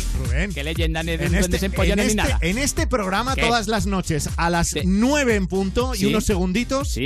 ¿Qué 0.54 0.62
leyenda 0.62 1.02
ni 1.02 1.16
de 1.16 1.24
En 1.26 1.34
este, 1.34 1.56
en 1.64 1.72
ni 1.96 2.02
este- 2.02 2.14
nada? 2.14 2.38
en 2.42 2.58
este 2.58 2.86
programa, 2.86 3.34
¿Qué? 3.34 3.40
todas 3.42 3.66
las 3.66 3.86
noches, 3.86 4.28
a 4.36 4.50
las 4.50 4.74
9 4.84 5.36
en 5.36 5.46
punto 5.46 5.94
y 5.94 6.04
unos 6.04 6.24
segunditos, 6.26 6.98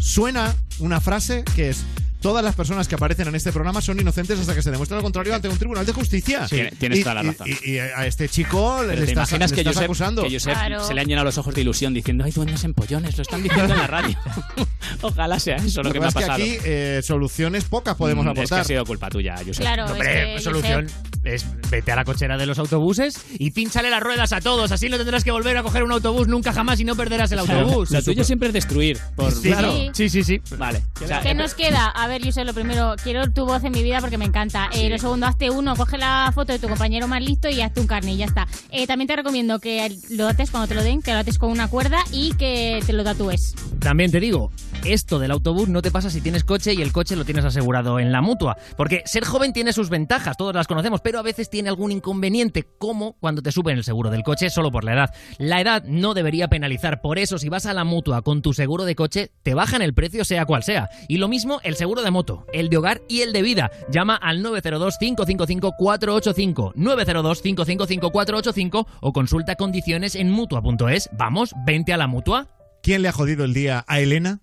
suena 0.00 0.54
una 0.80 1.00
frase 1.00 1.44
que 1.54 1.70
es. 1.70 1.84
Todas 2.20 2.44
las 2.44 2.54
personas 2.54 2.86
que 2.86 2.94
aparecen 2.96 3.28
en 3.28 3.34
este 3.34 3.50
programa 3.52 3.80
son 3.80 3.98
inocentes 3.98 4.38
hasta 4.38 4.54
que 4.54 4.62
se 4.62 4.70
demuestre 4.70 4.96
lo 4.96 5.02
contrario 5.02 5.34
ante 5.34 5.48
un 5.48 5.56
tribunal 5.56 5.86
de 5.86 5.92
justicia. 5.92 6.46
Sí, 6.46 6.62
tienes 6.78 6.98
Y- 6.98 7.02
toda 7.02 7.14
la 7.14 7.22
razón. 7.22 7.48
Y, 7.48 7.70
y 7.70 7.78
a 7.78 8.06
este 8.06 8.28
chico 8.28 8.82
le 8.82 8.88
te 8.96 9.04
estás, 9.04 9.12
imaginas 9.30 9.50
le 9.50 9.54
que 9.54 9.60
estás 9.62 9.74
Josep, 9.74 9.84
acusando. 9.84 10.22
que 10.24 10.30
Josep 10.32 10.56
se 10.86 10.94
le 10.94 11.00
han 11.00 11.06
llenado 11.06 11.24
los 11.24 11.38
ojos 11.38 11.54
de 11.54 11.62
ilusión 11.62 11.94
diciendo, 11.94 12.24
hay 12.24 12.30
duendes 12.32 12.62
empollones, 12.64 13.16
lo 13.16 13.22
están 13.22 13.42
diciendo 13.42 13.72
en 13.72 13.80
la 13.80 13.86
radio. 13.86 14.18
Ojalá 15.02 15.38
sea 15.40 15.56
eso 15.56 15.82
lo, 15.82 15.88
Lo 15.88 15.92
que 15.94 16.00
me 16.00 16.06
ha 16.06 16.08
es 16.08 16.14
pasado. 16.14 16.36
que 16.36 16.42
aquí 16.42 16.58
eh, 16.64 17.00
soluciones 17.02 17.64
pocas 17.64 17.96
podemos 17.96 18.24
Mm, 18.24 18.28
Es 18.28 18.34
que 18.34 18.40
aportar. 18.40 18.60
ha 18.60 18.64
sido 18.64 18.84
culpa 18.84 19.08
tuya, 19.08 19.36
Josep. 19.38 19.56
Claro, 19.60 19.86
Hombre, 19.86 20.34
que, 20.36 20.40
solución 20.42 20.86
Josep, 20.88 21.09
es 21.24 21.46
vete 21.70 21.92
a 21.92 21.96
la 21.96 22.04
cochera 22.04 22.36
de 22.36 22.46
los 22.46 22.58
autobuses 22.58 23.24
y 23.38 23.50
pínchale 23.50 23.90
las 23.90 24.02
ruedas 24.02 24.32
a 24.32 24.40
todos. 24.40 24.72
Así 24.72 24.88
no 24.88 24.96
tendrás 24.96 25.24
que 25.24 25.30
volver 25.30 25.56
a 25.56 25.62
coger 25.62 25.82
un 25.82 25.92
autobús 25.92 26.28
nunca 26.28 26.52
jamás 26.52 26.80
y 26.80 26.84
no 26.84 26.96
perderás 26.96 27.30
el 27.32 27.40
autobús. 27.40 27.90
Lo 27.90 28.02
tuyo 28.02 28.24
siempre 28.24 28.48
es 28.48 28.54
destruir. 28.54 28.98
Por... 29.16 29.32
Sí, 29.32 29.48
claro. 29.48 29.72
Sí. 29.72 29.90
Sí, 29.92 30.08
sí, 30.08 30.24
sí. 30.24 30.56
Vale. 30.56 30.82
O 31.02 31.06
sea, 31.06 31.20
¿Qué 31.20 31.34
nos 31.34 31.54
queda? 31.54 31.86
A 31.86 32.06
ver, 32.06 32.24
Josep, 32.24 32.46
lo 32.46 32.54
primero, 32.54 32.94
quiero 33.02 33.30
tu 33.30 33.46
voz 33.46 33.62
en 33.64 33.72
mi 33.72 33.82
vida 33.82 34.00
porque 34.00 34.18
me 34.18 34.24
encanta. 34.24 34.68
Eh, 34.72 34.88
lo 34.88 34.98
segundo, 34.98 35.26
hazte 35.26 35.50
uno, 35.50 35.76
coge 35.76 35.98
la 35.98 36.30
foto 36.34 36.52
de 36.52 36.58
tu 36.58 36.68
compañero 36.68 37.08
más 37.08 37.22
listo 37.22 37.48
y 37.48 37.60
hazte 37.60 37.80
un 37.80 37.86
carne 37.86 38.12
y 38.12 38.16
ya 38.16 38.26
está. 38.26 38.46
Eh, 38.70 38.86
también 38.86 39.08
te 39.08 39.16
recomiendo 39.16 39.58
que 39.58 39.96
lo 40.10 40.28
ates 40.28 40.50
cuando 40.50 40.68
te 40.68 40.74
lo 40.74 40.82
den, 40.82 41.02
que 41.02 41.12
lo 41.12 41.18
ates 41.18 41.38
con 41.38 41.50
una 41.50 41.68
cuerda 41.68 41.98
y 42.12 42.34
que 42.34 42.82
te 42.86 42.92
lo 42.92 43.04
tatúes. 43.04 43.54
También 43.78 44.10
te 44.10 44.20
digo, 44.20 44.50
esto 44.84 45.18
del 45.18 45.30
autobús 45.30 45.68
no 45.68 45.82
te 45.82 45.90
pasa 45.90 46.10
si 46.10 46.20
tienes 46.20 46.44
coche 46.44 46.74
y 46.74 46.82
el 46.82 46.92
coche 46.92 47.16
lo 47.16 47.24
tienes 47.24 47.44
asegurado 47.44 47.98
en 47.98 48.12
la 48.12 48.20
mutua. 48.20 48.56
Porque 48.76 49.02
ser 49.04 49.24
joven 49.24 49.52
tiene 49.52 49.72
sus 49.72 49.90
ventajas, 49.90 50.36
todos 50.36 50.54
las 50.54 50.66
conocemos, 50.66 51.00
pero 51.00 51.18
a 51.18 51.22
veces 51.22 51.50
tiene 51.50 51.68
algún 51.68 51.92
inconveniente, 51.92 52.66
como 52.78 53.14
cuando 53.14 53.42
te 53.42 53.52
suben 53.52 53.76
el 53.76 53.84
seguro 53.84 54.10
del 54.10 54.22
coche 54.22 54.50
solo 54.50 54.70
por 54.70 54.84
la 54.84 54.94
edad. 54.94 55.14
La 55.38 55.60
edad 55.60 55.84
no 55.84 56.14
debería 56.14 56.48
penalizar, 56.48 57.00
por 57.00 57.18
eso 57.18 57.38
si 57.38 57.48
vas 57.48 57.66
a 57.66 57.74
la 57.74 57.84
mutua 57.84 58.22
con 58.22 58.42
tu 58.42 58.52
seguro 58.52 58.84
de 58.84 58.94
coche, 58.94 59.32
te 59.42 59.54
bajan 59.54 59.82
el 59.82 59.94
precio 59.94 60.24
sea 60.24 60.46
cual 60.46 60.62
sea. 60.62 60.88
Y 61.08 61.18
lo 61.18 61.28
mismo 61.28 61.60
el 61.62 61.76
seguro 61.76 62.02
de 62.02 62.10
moto, 62.10 62.46
el 62.52 62.68
de 62.68 62.76
hogar 62.76 63.02
y 63.08 63.20
el 63.20 63.32
de 63.32 63.42
vida. 63.42 63.70
Llama 63.90 64.16
al 64.16 64.42
902-555-485, 64.44 66.74
902-555-485 66.74 68.86
o 69.00 69.12
consulta 69.12 69.56
condiciones 69.56 70.14
en 70.14 70.30
mutua.es. 70.30 71.10
Vamos, 71.12 71.54
vente 71.66 71.92
a 71.92 71.96
la 71.96 72.06
mutua. 72.06 72.48
¿Quién 72.82 73.02
le 73.02 73.08
ha 73.08 73.12
jodido 73.12 73.44
el 73.44 73.52
día 73.52 73.84
a 73.86 74.00
Elena? 74.00 74.40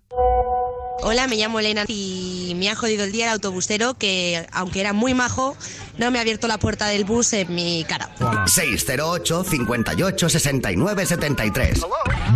Hola, 1.00 1.26
me 1.28 1.36
llamo 1.36 1.60
Elena 1.60 1.84
y 1.88 2.54
me 2.56 2.68
ha 2.70 2.74
jodido 2.74 3.04
el 3.04 3.12
día 3.12 3.26
el 3.26 3.32
autobusero 3.32 3.94
que, 3.94 4.44
aunque 4.52 4.80
era 4.80 4.92
muy 4.92 5.14
majo, 5.14 5.56
no 5.96 6.10
me 6.10 6.18
ha 6.18 6.22
abierto 6.22 6.48
la 6.48 6.58
puerta 6.58 6.86
del 6.88 7.04
bus 7.04 7.32
en 7.32 7.54
mi 7.54 7.84
cara. 7.88 8.10
608 8.46 9.44
58 9.44 10.28
69 10.28 11.06
73. 11.06 11.80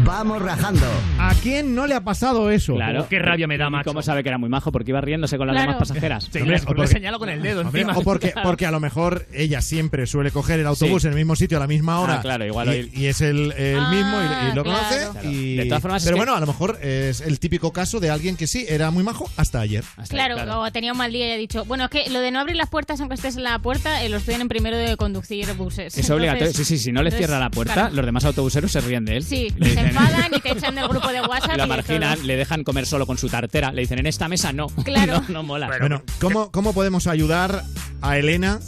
Vamos 0.04 0.40
rajando. 0.42 0.86
¿A 1.18 1.34
quién 1.42 1.74
no 1.74 1.86
le 1.86 1.94
ha 1.94 2.00
pasado 2.02 2.50
eso? 2.50 2.74
Claro. 2.74 3.06
Qué 3.08 3.18
rabia 3.18 3.46
me 3.46 3.58
da, 3.58 3.68
macho. 3.68 3.90
¿Cómo 3.90 4.00
sabe 4.00 4.22
que 4.22 4.28
era 4.30 4.38
muy 4.38 4.48
majo? 4.48 4.72
Porque 4.72 4.90
iba 4.90 5.00
riéndose 5.00 5.36
con 5.38 5.46
las 5.48 5.54
Claro. 5.54 5.72
demás 5.72 5.88
pasajeras. 5.88 6.28
Sí, 6.32 6.38
Hombre, 6.40 6.56
le- 6.58 6.62
o 6.62 6.68
le 6.70 6.74
porque- 6.76 6.86
señalo 6.92 7.18
con 7.18 7.28
el 7.28 7.42
dedo 7.42 7.60
Hombre, 7.62 7.82
encima. 7.82 7.98
o 7.98 8.02
porque, 8.02 8.32
porque 8.42 8.66
a 8.66 8.70
lo 8.70 8.80
mejor 8.80 9.26
ella 9.32 9.60
siempre 9.60 10.06
suele 10.06 10.30
coger 10.30 10.60
el 10.60 10.66
autobús 10.66 11.02
Sí. 11.02 11.08
en 11.08 11.12
el 11.14 11.18
mismo 11.18 11.36
sitio 11.36 11.58
a 11.58 11.60
la 11.60 11.66
misma 11.66 12.00
hora. 12.00 12.14
Ah, 12.14 12.20
claro, 12.22 12.46
igual 12.46 12.68
y, 12.68 12.70
hoy- 12.70 12.90
y 12.94 13.06
es 13.06 13.20
el, 13.20 13.52
el 13.52 13.78
Ah, 13.78 13.90
mismo 13.90 14.18
y, 14.20 14.50
y 14.52 14.54
lo 14.54 14.64
conoce. 14.64 14.96
claro. 15.12 15.28
y- 15.30 15.56
De 15.56 15.64
todas 15.66 15.82
formas, 15.82 16.02
es 16.02 16.06
pero 16.06 16.16
que- 16.16 16.20
bueno, 16.20 16.36
a 16.36 16.40
lo 16.40 16.46
mejor 16.46 16.78
es 16.82 17.20
el 17.20 17.38
típico 17.38 17.72
caso 17.72 18.00
de 18.00 18.10
alguien 18.10 18.36
que 18.36 18.46
sí, 18.52 18.66
era 18.68 18.90
muy 18.90 19.02
majo 19.02 19.30
hasta 19.36 19.60
ayer. 19.60 19.82
Hasta 19.96 20.14
Claro, 20.14 20.60
o 20.60 20.70
tenía 20.72 20.92
un 20.92 20.98
mal 20.98 21.10
día 21.12 21.28
y 21.28 21.30
ha 21.32 21.36
dicho, 21.36 21.64
bueno, 21.64 21.84
es 21.84 21.90
que 21.90 22.10
lo 22.10 22.20
de 22.20 22.30
no 22.30 22.40
abrir 22.40 22.56
las 22.56 22.68
puertas 22.68 23.00
aunque 23.00 23.14
estés 23.14 23.36
en 23.36 23.42
la 23.44 23.58
puerta, 23.58 24.02
eh, 24.04 24.08
lo 24.08 24.18
estudian 24.18 24.40
en 24.42 24.48
primero 24.48 24.76
de 24.76 24.96
conducir 24.96 25.52
buses. 25.54 25.96
Es 25.96 26.10
obligatorio. 26.10 26.46
Sí, 26.46 26.50
Entonces- 26.52 26.66
sí, 26.68 26.78
si 26.78 26.92
no 26.92 27.02
le 27.02 27.08
entonces, 27.08 27.26
cierra 27.26 27.40
la 27.40 27.50
puerta, 27.50 27.74
claro. 27.74 27.94
los 27.94 28.04
demás 28.06 28.24
autobuseros 28.24 28.70
se 28.70 28.80
ríen 28.80 29.04
de 29.04 29.16
él. 29.16 29.24
Sí, 29.24 29.48
Le 29.56 29.66
se 29.66 29.70
dicen- 29.74 29.86
enfadan 29.88 30.30
y 30.36 30.40
te 30.40 30.52
echan 30.58 30.74
del 30.74 30.88
grupo 30.88 31.08
de 31.12 31.20
WhatsApp. 31.22 31.56
lo 31.56 31.64
y 31.64 31.68
marginan, 31.68 32.14
todo. 32.16 32.26
le 32.26 32.36
dejan 32.36 32.64
comer 32.64 32.86
solo 32.86 33.06
con 33.06 33.18
su 33.18 33.28
tartera. 33.28 33.72
Le 33.72 33.82
dicen, 33.82 33.98
en 33.98 34.06
esta 34.06 34.28
mesa 34.28 34.52
no. 34.52 34.66
Claro. 34.84 35.22
no, 35.28 35.28
no 35.28 35.42
mola. 35.42 35.68
Bueno, 35.78 36.02
¿cómo, 36.20 36.50
¿cómo 36.50 36.72
podemos 36.74 37.06
ayudar 37.06 37.62
a 38.02 38.18
Elena 38.18 38.60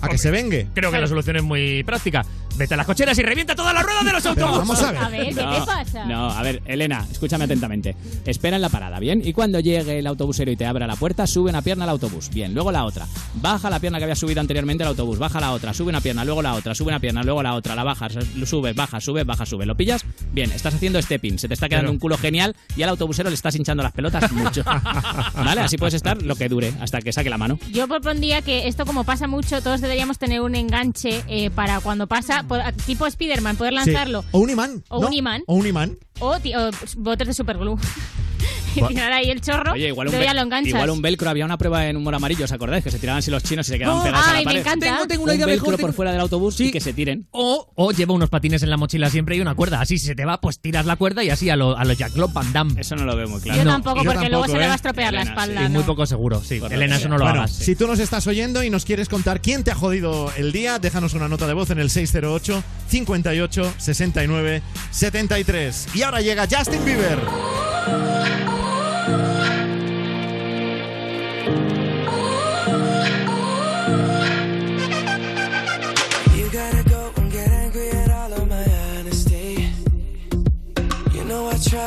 a 0.00 0.08
que 0.08 0.18
se 0.18 0.30
vengue? 0.30 0.68
Creo 0.74 0.90
que 0.92 0.98
la 0.98 1.06
solución 1.08 1.36
es 1.36 1.42
muy 1.42 1.82
práctica. 1.82 2.24
Vete 2.56 2.74
a 2.74 2.76
las 2.76 2.86
cocheras 2.86 3.18
y 3.18 3.22
revienta 3.22 3.54
todas 3.56 3.74
las 3.74 3.82
ruedas 3.82 4.04
de 4.04 4.12
los 4.12 4.26
autobuses. 4.26 4.58
vamos 4.58 4.82
a 4.82 4.92
ver. 4.92 5.02
A 5.02 5.08
ver, 5.08 5.26
¿qué 5.28 5.34
No, 5.34 5.52
te 5.60 5.66
pasa? 5.66 6.04
No, 6.04 6.30
a 6.30 6.42
ver, 6.42 6.62
Elena, 6.66 7.04
escúchame 7.10 7.44
atentamente. 7.44 7.96
Espera 8.24 8.56
en 8.56 8.62
la 8.62 8.68
parada, 8.68 9.00
¿bien? 9.00 9.22
Y 9.24 9.32
cuando 9.32 9.58
llegue 9.60 9.98
el 9.98 10.06
autobusero 10.06 10.50
y 10.52 10.56
te 10.56 10.64
abra 10.64 10.86
la 10.86 10.94
puerta, 10.96 11.26
sube 11.26 11.50
una 11.50 11.62
pierna 11.62 11.84
al 11.84 11.90
autobús. 11.90 12.30
Bien, 12.30 12.54
luego 12.54 12.70
la 12.70 12.84
otra. 12.84 13.06
Baja 13.34 13.70
la 13.70 13.80
pierna 13.80 13.98
que 13.98 14.04
había 14.04 14.14
subido 14.16 14.40
anteriormente 14.40 14.84
al 14.84 14.90
autobús. 14.90 15.18
Baja 15.18 15.40
la 15.40 15.50
otra, 15.52 15.74
sube 15.74 15.88
una 15.88 16.00
pierna, 16.00 16.24
luego 16.24 16.42
la 16.42 16.54
otra, 16.54 16.74
sube 16.76 16.88
una 16.88 17.00
pierna, 17.00 17.22
luego 17.24 17.42
la 17.42 17.54
otra. 17.54 17.74
La 17.74 17.82
bajas, 17.82 18.12
sube, 18.46 18.72
baja, 18.72 19.00
sube, 19.00 19.24
baja, 19.24 19.44
sube. 19.46 19.66
¿Lo 19.66 19.76
pillas? 19.76 20.04
Bien, 20.32 20.52
estás 20.52 20.74
haciendo 20.74 21.02
stepping. 21.02 21.38
Se 21.40 21.48
te 21.48 21.54
está 21.54 21.68
quedando 21.68 21.86
Pero- 21.86 21.92
un 21.94 21.98
culo 21.98 22.18
genial 22.18 22.54
y 22.76 22.82
al 22.82 22.90
autobusero 22.90 23.30
le 23.30 23.34
estás 23.34 23.56
hinchando 23.56 23.82
las 23.82 23.92
pelotas 23.92 24.30
mucho. 24.32 24.62
¿Vale? 25.34 25.60
Así 25.62 25.76
puedes 25.76 25.94
estar 25.94 26.22
lo 26.22 26.36
que 26.36 26.48
dure 26.48 26.72
hasta 26.80 27.00
que 27.00 27.12
saque 27.12 27.30
la 27.30 27.38
mano. 27.38 27.58
Yo 27.72 27.88
propondría 27.88 28.42
que 28.42 28.68
esto 28.68 28.86
como 28.86 29.02
pasa 29.04 29.26
mucho, 29.26 29.60
todos 29.60 29.80
deberíamos 29.80 30.18
tener 30.18 30.40
un 30.40 30.54
enganche 30.54 31.22
eh, 31.26 31.50
para 31.50 31.80
cuando 31.80 32.06
pasa, 32.06 32.43
po- 32.44 32.58
tipo 32.86 33.10
Spiderman, 33.10 33.56
poder 33.56 33.72
Sí. 33.72 33.76
lanzarlo. 33.90 34.24
O 34.32 34.38
un 34.40 34.50
imán. 34.50 34.82
O 34.88 35.00
¿no? 35.00 35.08
un 35.08 35.12
imán. 35.12 35.42
O 35.46 35.54
un 35.54 35.66
imán. 35.66 35.98
O, 36.20 36.36
o 36.36 36.70
botes 36.96 37.26
de 37.28 37.34
superglue. 37.34 37.76
y 38.76 38.82
tirar 38.82 39.12
ahí 39.12 39.30
el 39.30 39.40
chorro, 39.40 39.72
Oye, 39.72 39.88
igual 39.88 40.08
un, 40.08 40.14
ya 40.20 40.34
lo 40.34 40.42
enganchas. 40.42 40.70
igual 40.74 40.90
un 40.90 41.02
velcro, 41.02 41.30
había 41.30 41.44
una 41.44 41.58
prueba 41.58 41.86
en 41.86 41.96
humor 41.96 42.14
amarillo, 42.14 42.44
¿os 42.44 42.52
acordáis? 42.52 42.82
Que 42.84 42.90
se 42.90 42.98
tiraban 42.98 43.18
así 43.18 43.30
los 43.30 43.42
chinos 43.42 43.68
y 43.68 43.72
se 43.72 43.78
quedaban 43.78 43.98
No, 43.98 44.04
pegados 44.04 44.26
a 44.26 44.32
la 44.32 44.38
ay, 44.38 44.44
me 44.44 44.48
pared. 44.50 44.60
encanta. 44.60 44.86
Tengo, 44.86 45.06
tengo 45.06 45.22
una 45.24 45.32
un 45.32 45.36
idea 45.38 45.46
velcro 45.46 45.66
mejor. 45.66 45.80
por 45.80 45.88
tengo- 45.90 45.96
fuera 45.96 46.12
del 46.12 46.20
autobús 46.20 46.60
y 46.60 46.70
que 46.70 46.80
se 46.80 46.92
tiren. 46.92 47.26
O, 47.30 47.70
o 47.74 47.92
lleva 47.92 48.12
unos 48.14 48.30
patines 48.30 48.62
en 48.62 48.70
la 48.70 48.76
mochila 48.76 49.10
siempre 49.10 49.36
y 49.36 49.40
una 49.40 49.54
cuerda. 49.54 49.80
Así, 49.80 49.98
si 49.98 50.06
se 50.06 50.14
te 50.14 50.24
va, 50.24 50.40
pues 50.40 50.58
tiras 50.60 50.86
la 50.86 50.96
cuerda 50.96 51.22
y 51.24 51.30
así 51.30 51.50
a 51.50 51.56
lo, 51.56 51.76
a 51.76 51.84
los 51.84 51.96
Jack 51.98 52.12
Van 52.32 52.52
Damme. 52.52 52.80
Eso 52.80 52.96
no 52.96 53.04
lo 53.04 53.16
veo 53.16 53.28
muy 53.28 53.40
claro. 53.40 53.58
Yo 53.58 53.64
No, 53.64 53.70
tampoco, 53.72 54.02
yo 54.02 54.12
porque 54.12 54.28
luego 54.28 54.46
se 54.46 54.56
le 54.58 54.64
¿eh? 54.64 54.66
va 54.66 54.72
a 54.72 54.76
estropear 54.76 55.12
la 55.14 55.22
espalda. 55.22 55.62
Y 55.64 55.68
muy 55.68 55.82
poco 55.84 56.06
seguro, 56.06 56.42
sí. 56.42 56.58
Correcto. 56.58 56.74
Elena, 56.74 56.96
eso 56.96 57.08
no 57.08 57.18
lo 57.18 57.24
bueno, 57.24 57.40
hagas. 57.40 57.52
sí. 57.52 57.64
si 57.64 57.76
tú 57.76 57.86
nos 57.86 57.98
estás 58.00 58.26
oyendo 58.26 58.62
y 58.64 58.70
nos 58.70 58.84
quieres 58.84 59.08
contar 59.08 59.40
quién 59.40 59.62
te 59.64 59.70
ha 59.70 59.74
jodido 59.74 60.32
el 60.36 60.52
día, 60.52 60.78
déjanos 60.78 61.14
una 61.14 61.28
nota 61.28 61.46
de 61.46 61.54
voz 61.54 61.70
en 61.70 61.78
el 61.78 61.90
608 61.90 62.62
58 63.02 63.74
69 63.76 64.62
73. 64.92 65.88
Y 65.94 66.02
ahora 66.02 66.20
llega 66.20 66.46
Justin 66.46 66.84
Bieber. 66.84 67.18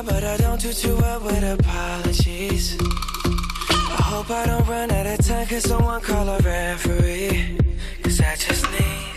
But 0.05 0.23
I 0.23 0.37
don't 0.37 0.61
do 0.61 0.71
too 0.73 0.95
well 0.97 1.19
with 1.21 1.43
apologies. 1.43 2.77
I 2.79 4.01
hope 4.03 4.29
I 4.29 4.45
don't 4.45 4.67
run 4.67 4.91
out 4.91 5.07
of 5.07 5.25
time, 5.25 5.47
cause 5.47 5.63
someone 5.63 6.01
call 6.01 6.29
a 6.29 6.37
referee. 6.37 7.57
Cause 8.03 8.21
I 8.21 8.35
just 8.35 8.69
need 8.71 9.16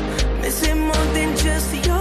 than 1.13 1.35
just 1.35 1.85
your 1.85 2.00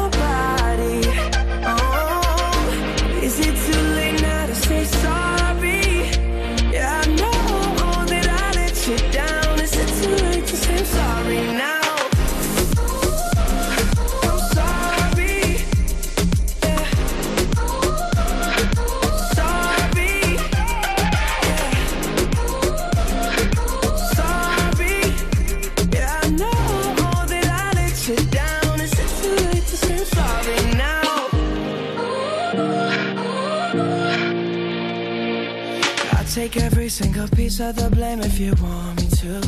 single 37.21 37.37
piece 37.37 37.61
of 37.61 37.77
the 37.77 37.91
blame 37.91 38.21
if 38.21 38.39
you 38.39 38.53
want 38.63 39.01
me 39.01 39.09
to. 39.09 39.41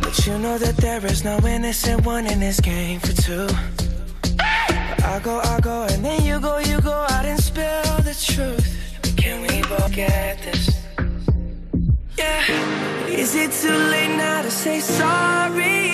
But 0.00 0.26
you 0.26 0.38
know 0.38 0.58
that 0.58 0.76
there 0.76 1.04
is 1.06 1.24
no 1.24 1.38
innocent 1.46 2.04
one 2.04 2.26
in 2.26 2.38
this 2.40 2.60
game 2.60 3.00
for 3.00 3.12
two. 3.12 3.48
I 4.38 5.20
go, 5.22 5.40
I 5.40 5.60
go, 5.60 5.86
and 5.90 6.04
then 6.04 6.22
you 6.24 6.38
go, 6.40 6.58
you 6.58 6.80
go 6.80 7.06
out 7.14 7.24
and 7.24 7.40
spill 7.40 7.98
the 8.08 8.14
truth. 8.14 8.66
Can 9.16 9.42
we 9.42 9.62
both 9.62 9.92
get 9.92 10.42
this? 10.42 10.84
Yeah. 12.18 12.42
Is 13.08 13.34
it 13.34 13.50
too 13.62 13.78
late 13.92 14.16
now 14.16 14.42
to 14.42 14.50
say 14.50 14.80
sorry? 14.80 15.84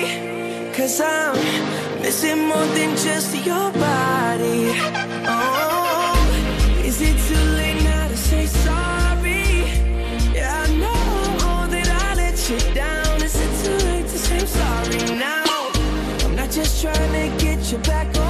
Cause 0.75 1.01
I'm 1.01 1.35
missing 2.03 2.49
more 2.49 2.67
than 2.77 2.91
just 2.97 3.35
your 3.47 3.71
body. 3.73 4.73
Oh, 5.35 5.82
just 16.53 16.83
trying 16.83 17.13
to 17.13 17.43
get 17.43 17.73
you 17.73 17.79
back 17.79 18.22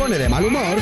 pone 0.00 0.16
de 0.16 0.30
mal 0.30 0.42
humor, 0.46 0.78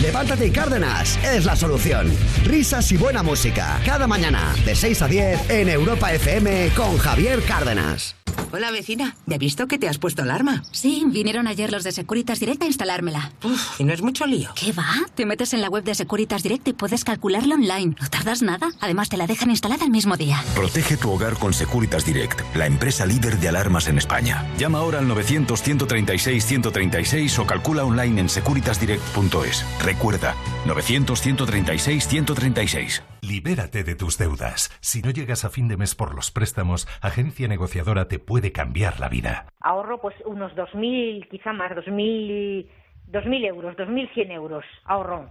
levántate 0.00 0.46
y 0.46 0.50
Cárdenas 0.52 1.18
es 1.24 1.44
la 1.44 1.56
solución. 1.56 2.08
Risas 2.44 2.92
y 2.92 2.96
buena 2.96 3.20
música. 3.20 3.80
Cada 3.84 4.06
mañana, 4.06 4.54
de 4.64 4.76
6 4.76 5.02
a 5.02 5.08
10, 5.08 5.50
en 5.50 5.68
Europa 5.68 6.12
FM 6.12 6.70
con 6.76 6.96
Javier 6.96 7.42
Cárdenas. 7.42 8.13
Hola 8.54 8.70
vecina, 8.70 9.16
¿ya 9.26 9.34
he 9.34 9.38
visto 9.38 9.66
que 9.66 9.78
te 9.78 9.88
has 9.88 9.98
puesto 9.98 10.22
alarma? 10.22 10.62
Sí, 10.70 11.02
vinieron 11.08 11.48
ayer 11.48 11.72
los 11.72 11.82
de 11.82 11.90
Securitas 11.90 12.38
Direct 12.38 12.62
a 12.62 12.66
instalármela. 12.66 13.32
Uf, 13.42 13.80
y 13.80 13.84
no 13.84 13.92
es 13.92 14.00
mucho 14.00 14.26
lío. 14.26 14.50
¿Qué 14.54 14.70
va? 14.70 14.86
Te 15.16 15.26
metes 15.26 15.54
en 15.54 15.60
la 15.60 15.68
web 15.68 15.82
de 15.82 15.96
Securitas 15.96 16.44
Direct 16.44 16.68
y 16.68 16.72
puedes 16.72 17.02
calcularla 17.02 17.56
online. 17.56 17.96
No 18.00 18.08
tardas 18.08 18.42
nada. 18.42 18.70
Además, 18.78 19.08
te 19.08 19.16
la 19.16 19.26
dejan 19.26 19.50
instalada 19.50 19.84
el 19.84 19.90
mismo 19.90 20.16
día. 20.16 20.40
Protege 20.54 20.96
tu 20.96 21.10
hogar 21.10 21.36
con 21.36 21.52
Securitas 21.52 22.06
Direct, 22.06 22.42
la 22.54 22.66
empresa 22.66 23.06
líder 23.06 23.40
de 23.40 23.48
alarmas 23.48 23.88
en 23.88 23.98
España. 23.98 24.46
Llama 24.56 24.78
ahora 24.78 25.00
al 25.00 25.08
900-136-136 25.08 27.36
o 27.40 27.46
calcula 27.48 27.84
online 27.84 28.20
en 28.20 28.28
securitasdirect.es. 28.28 29.64
Recuerda, 29.82 30.36
900-136-136. 30.66 33.02
Libérate 33.26 33.84
de 33.84 33.94
tus 33.94 34.18
deudas. 34.18 34.76
Si 34.82 35.00
no 35.00 35.10
llegas 35.10 35.46
a 35.46 35.50
fin 35.50 35.66
de 35.66 35.78
mes 35.78 35.94
por 35.94 36.14
los 36.14 36.30
préstamos, 36.30 36.86
Agencia 37.00 37.48
Negociadora 37.48 38.06
te 38.06 38.18
puede 38.18 38.52
cambiar 38.52 39.00
la 39.00 39.08
vida. 39.08 39.46
Ahorro 39.60 39.98
pues 39.98 40.14
unos 40.26 40.52
2.000, 40.52 41.28
quizá 41.30 41.54
más, 41.54 41.72
2.000, 41.72 42.66
2.000 43.10 43.46
euros, 43.46 43.76
2.100 43.76 44.30
euros 44.30 44.64
ahorro. 44.84 45.30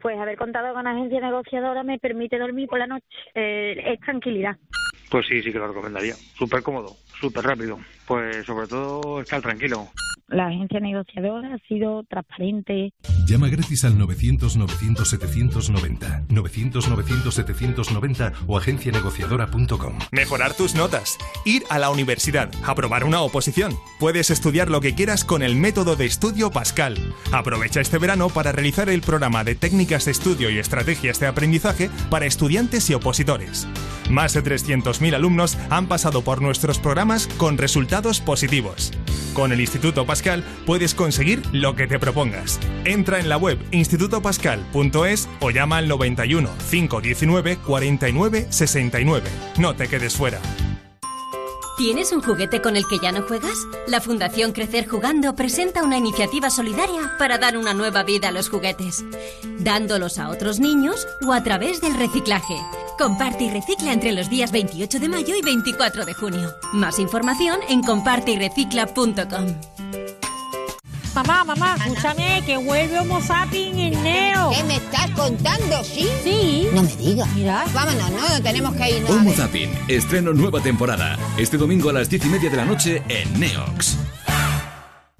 Pues 0.00 0.18
haber 0.18 0.36
contado 0.36 0.74
con 0.74 0.86
agencia 0.86 1.20
negociadora 1.20 1.82
me 1.82 1.98
permite 1.98 2.38
dormir 2.38 2.68
por 2.68 2.78
la 2.78 2.86
noche. 2.86 3.06
Eh, 3.34 3.82
es 3.86 4.00
tranquilidad. 4.00 4.56
Pues 5.10 5.26
sí, 5.26 5.40
sí 5.40 5.50
que 5.50 5.58
lo 5.58 5.68
recomendaría. 5.68 6.14
Súper 6.14 6.62
cómodo, 6.62 6.94
súper 7.20 7.42
rápido. 7.42 7.78
Pues 8.06 8.44
sobre 8.44 8.66
todo 8.66 9.22
estar 9.22 9.40
tranquilo. 9.40 9.88
La 10.28 10.46
agencia 10.48 10.78
negociadora 10.78 11.54
ha 11.54 11.58
sido 11.66 12.04
transparente. 12.04 12.92
Llama 13.26 13.48
gratis 13.48 13.86
al 13.86 13.94
900-900-790, 13.94 16.26
900-900-790 16.28 18.34
o 18.46 18.58
agencianegociadora.com. 18.58 19.98
Mejorar 20.12 20.52
tus 20.52 20.74
notas, 20.74 21.16
ir 21.46 21.62
a 21.70 21.78
la 21.78 21.88
universidad, 21.88 22.50
aprobar 22.66 23.04
una 23.04 23.22
oposición. 23.22 23.72
Puedes 23.98 24.28
estudiar 24.28 24.68
lo 24.68 24.82
que 24.82 24.94
quieras 24.94 25.24
con 25.24 25.42
el 25.42 25.56
método 25.56 25.96
de 25.96 26.04
estudio 26.04 26.50
Pascal. 26.50 26.98
Aprovecha 27.32 27.80
este 27.80 27.96
verano 27.96 28.28
para 28.28 28.52
realizar 28.52 28.90
el 28.90 29.00
programa 29.00 29.44
de 29.44 29.54
técnicas 29.54 30.04
de 30.04 30.10
estudio 30.10 30.50
y 30.50 30.58
estrategias 30.58 31.20
de 31.20 31.26
aprendizaje 31.26 31.88
para 32.10 32.26
estudiantes 32.26 32.90
y 32.90 32.94
opositores. 32.94 33.66
Más 34.10 34.34
de 34.34 34.44
300.000 34.44 35.14
alumnos 35.14 35.56
han 35.70 35.86
pasado 35.86 36.20
por 36.20 36.42
nuestros 36.42 36.78
programas 36.78 37.28
con 37.38 37.56
resultados 37.56 38.20
positivos. 38.20 38.92
Con 39.34 39.52
el 39.52 39.60
Instituto 39.60 40.04
Pascal 40.04 40.17
puedes 40.66 40.94
conseguir 40.94 41.42
lo 41.52 41.74
que 41.74 41.86
te 41.86 41.98
propongas. 41.98 42.58
Entra 42.84 43.18
en 43.18 43.28
la 43.28 43.36
web 43.36 43.58
institutopascal.es 43.70 45.28
o 45.40 45.50
llama 45.50 45.78
al 45.78 45.88
91 45.88 46.48
519 46.70 47.58
49 47.58 48.46
69. 48.50 49.30
No 49.58 49.74
te 49.74 49.88
quedes 49.88 50.16
fuera. 50.16 50.40
¿Tienes 51.78 52.10
un 52.10 52.20
juguete 52.20 52.60
con 52.60 52.76
el 52.76 52.88
que 52.88 52.98
ya 52.98 53.12
no 53.12 53.22
juegas? 53.22 53.56
La 53.86 54.00
Fundación 54.00 54.50
Crecer 54.50 54.88
Jugando 54.88 55.36
presenta 55.36 55.84
una 55.84 55.96
iniciativa 55.96 56.50
solidaria 56.50 57.14
para 57.20 57.38
dar 57.38 57.56
una 57.56 57.72
nueva 57.72 58.02
vida 58.02 58.28
a 58.28 58.32
los 58.32 58.48
juguetes, 58.48 59.04
dándolos 59.60 60.18
a 60.18 60.28
otros 60.28 60.58
niños 60.58 61.06
o 61.24 61.32
a 61.32 61.44
través 61.44 61.80
del 61.80 61.96
reciclaje. 61.96 62.56
Comparte 62.98 63.44
y 63.44 63.50
recicla 63.50 63.92
entre 63.92 64.10
los 64.10 64.28
días 64.28 64.50
28 64.50 64.98
de 64.98 65.08
mayo 65.08 65.36
y 65.36 65.42
24 65.42 66.04
de 66.04 66.14
junio. 66.14 66.52
Más 66.72 66.98
información 66.98 67.60
en 67.68 67.84
comparteyrecicla.com. 67.84 70.07
Mamá, 71.18 71.42
mamá, 71.42 71.74
escúchame, 71.84 72.44
que 72.46 72.56
vuelve 72.56 73.00
Homo 73.00 73.20
sapiens 73.20 73.76
en 73.76 74.02
Neo. 74.04 74.52
¿Qué 74.54 74.62
me 74.62 74.76
estás 74.76 75.10
contando? 75.10 75.82
¿Sí? 75.82 76.06
Sí. 76.22 76.68
No 76.72 76.84
me 76.84 76.94
digas. 76.94 77.28
Mira. 77.34 77.64
Vámonos, 77.74 78.10
¿no? 78.12 78.40
Tenemos 78.40 78.72
que 78.76 78.88
irnos. 78.88 79.10
Homo 79.10 79.32
Zapping, 79.32 79.68
estreno 79.88 80.32
nueva 80.32 80.60
temporada. 80.60 81.18
Este 81.36 81.56
domingo 81.56 81.90
a 81.90 81.94
las 81.94 82.08
diez 82.08 82.24
y 82.24 82.28
media 82.28 82.48
de 82.50 82.56
la 82.56 82.64
noche 82.64 83.02
en 83.08 83.40
Neox. 83.40 83.98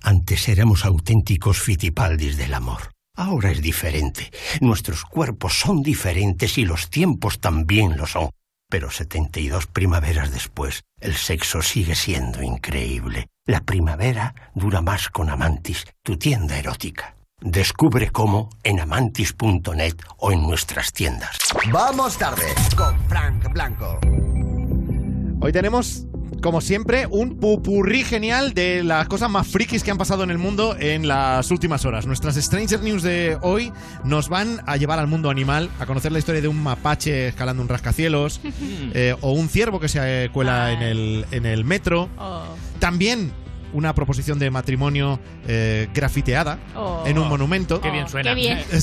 Antes 0.01 0.49
éramos 0.49 0.85
auténticos 0.85 1.59
fitipaldis 1.59 2.37
del 2.37 2.55
amor. 2.55 2.93
Ahora 3.17 3.51
es 3.51 3.61
diferente. 3.61 4.31
Nuestros 4.61 5.05
cuerpos 5.05 5.59
son 5.59 5.83
diferentes 5.83 6.59
y 6.59 6.65
los 6.65 6.91
tiempos 6.91 7.41
también 7.41 7.97
lo 7.97 8.07
son. 8.07 8.31
Pero 8.71 8.93
72 8.93 9.67
primaveras 9.67 10.31
después, 10.31 10.85
el 11.01 11.17
sexo 11.17 11.61
sigue 11.61 11.97
siendo 11.97 12.41
increíble. 12.41 13.27
La 13.49 13.63
primavera 13.63 14.35
dura 14.55 14.83
más 14.83 15.09
con 15.09 15.31
Amantis, 15.31 15.87
tu 16.03 16.19
tienda 16.19 16.59
erótica. 16.59 17.17
Descubre 17.41 18.11
cómo 18.11 18.51
en 18.63 18.79
amantis.net 18.79 19.95
o 20.19 20.33
en 20.33 20.43
nuestras 20.43 20.93
tiendas. 20.93 21.39
Vamos 21.73 22.19
tarde 22.19 22.45
con 22.77 23.01
Frank 23.09 23.51
Blanco. 23.51 24.01
Hoy 25.41 25.51
tenemos, 25.51 26.07
como 26.43 26.61
siempre, 26.61 27.07
un 27.11 27.37
pupurrí 27.39 28.05
genial 28.05 28.55
de 28.55 28.83
las 28.85 29.09
cosas 29.09 29.31
más 29.31 29.47
frikis 29.47 29.83
que 29.83 29.91
han 29.91 29.99
pasado 29.99 30.23
en 30.25 30.31
el 30.31 30.39
mundo 30.39 30.77
en 30.79 31.09
las 31.09 31.51
últimas 31.51 31.85
horas. 31.85 32.07
Nuestras 32.07 32.37
Stranger 32.37 32.81
News 32.83 33.03
de 33.03 33.37
hoy 33.43 33.73
nos 34.05 34.29
van 34.29 34.61
a 34.67 34.77
llevar 34.77 34.99
al 34.99 35.07
mundo 35.07 35.31
animal, 35.31 35.69
a 35.81 35.87
conocer 35.87 36.13
la 36.13 36.19
historia 36.19 36.41
de 36.41 36.49
un 36.49 36.63
mapache 36.63 37.29
escalando 37.29 37.63
un 37.63 37.69
rascacielos, 37.69 38.41
eh, 38.95 39.15
o 39.21 39.33
un 39.33 39.49
ciervo 39.49 39.81
que 39.81 39.89
se 39.89 40.25
eh, 40.25 40.31
cuela 40.31 40.73
en 40.73 40.83
el, 40.83 41.27
en 41.31 41.47
el 41.47 41.65
metro. 41.65 42.09
También 42.79 43.33
una 43.73 43.95
proposición 43.95 44.39
de 44.39 44.51
matrimonio 44.51 45.21
eh, 45.47 45.89
grafiteada 45.93 46.59
Oh. 46.75 47.03
en 47.07 47.19
un 47.19 47.29
monumento. 47.29 47.81
Qué 47.81 47.91
bien 47.91 48.09
suena. 48.09 48.31
Qué 48.31 48.35
bien. 48.35 48.59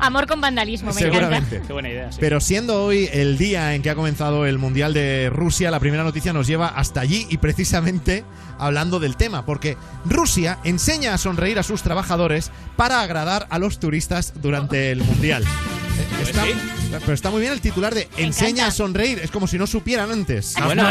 Amor 0.00 0.26
con 0.26 0.40
vandalismo, 0.40 0.92
me 0.92 1.00
Seguramente. 1.00 1.56
encanta. 1.56 1.66
Qué 1.66 1.72
buena 1.72 1.88
idea. 1.90 2.12
sí. 2.12 2.18
Pero 2.20 2.40
siendo 2.40 2.84
hoy 2.84 3.08
el 3.12 3.38
día 3.38 3.74
en 3.74 3.82
que 3.82 3.90
ha 3.90 3.94
comenzado 3.94 4.46
el 4.46 4.58
Mundial 4.58 4.94
de 4.94 5.30
Rusia, 5.32 5.70
la 5.70 5.80
primera 5.80 6.04
noticia 6.04 6.32
nos 6.32 6.46
lleva 6.46 6.68
hasta 6.68 7.00
allí 7.00 7.26
y 7.30 7.38
precisamente 7.38 8.24
hablando 8.58 8.98
del 9.00 9.16
tema, 9.16 9.44
porque 9.46 9.76
Rusia 10.04 10.58
enseña 10.64 11.14
a 11.14 11.18
sonreír 11.18 11.58
a 11.58 11.62
sus 11.62 11.82
trabajadores 11.82 12.50
para 12.76 13.02
agradar 13.02 13.46
a 13.50 13.58
los 13.58 13.78
turistas 13.80 14.32
durante 14.40 14.90
el 14.90 15.02
Mundial. 15.04 15.44
Eh, 15.98 16.22
Está, 16.22 17.00
pero 17.00 17.12
está 17.12 17.30
muy 17.30 17.40
bien 17.40 17.52
el 17.52 17.60
titular 17.60 17.92
de 17.94 18.08
enseña 18.16 18.66
a 18.66 18.70
sonreír, 18.70 19.18
es 19.22 19.30
como 19.32 19.46
si 19.46 19.58
no 19.58 19.66
supieran 19.66 20.10
antes. 20.12 20.54
Ah, 20.56 20.66
bueno, 20.66 20.88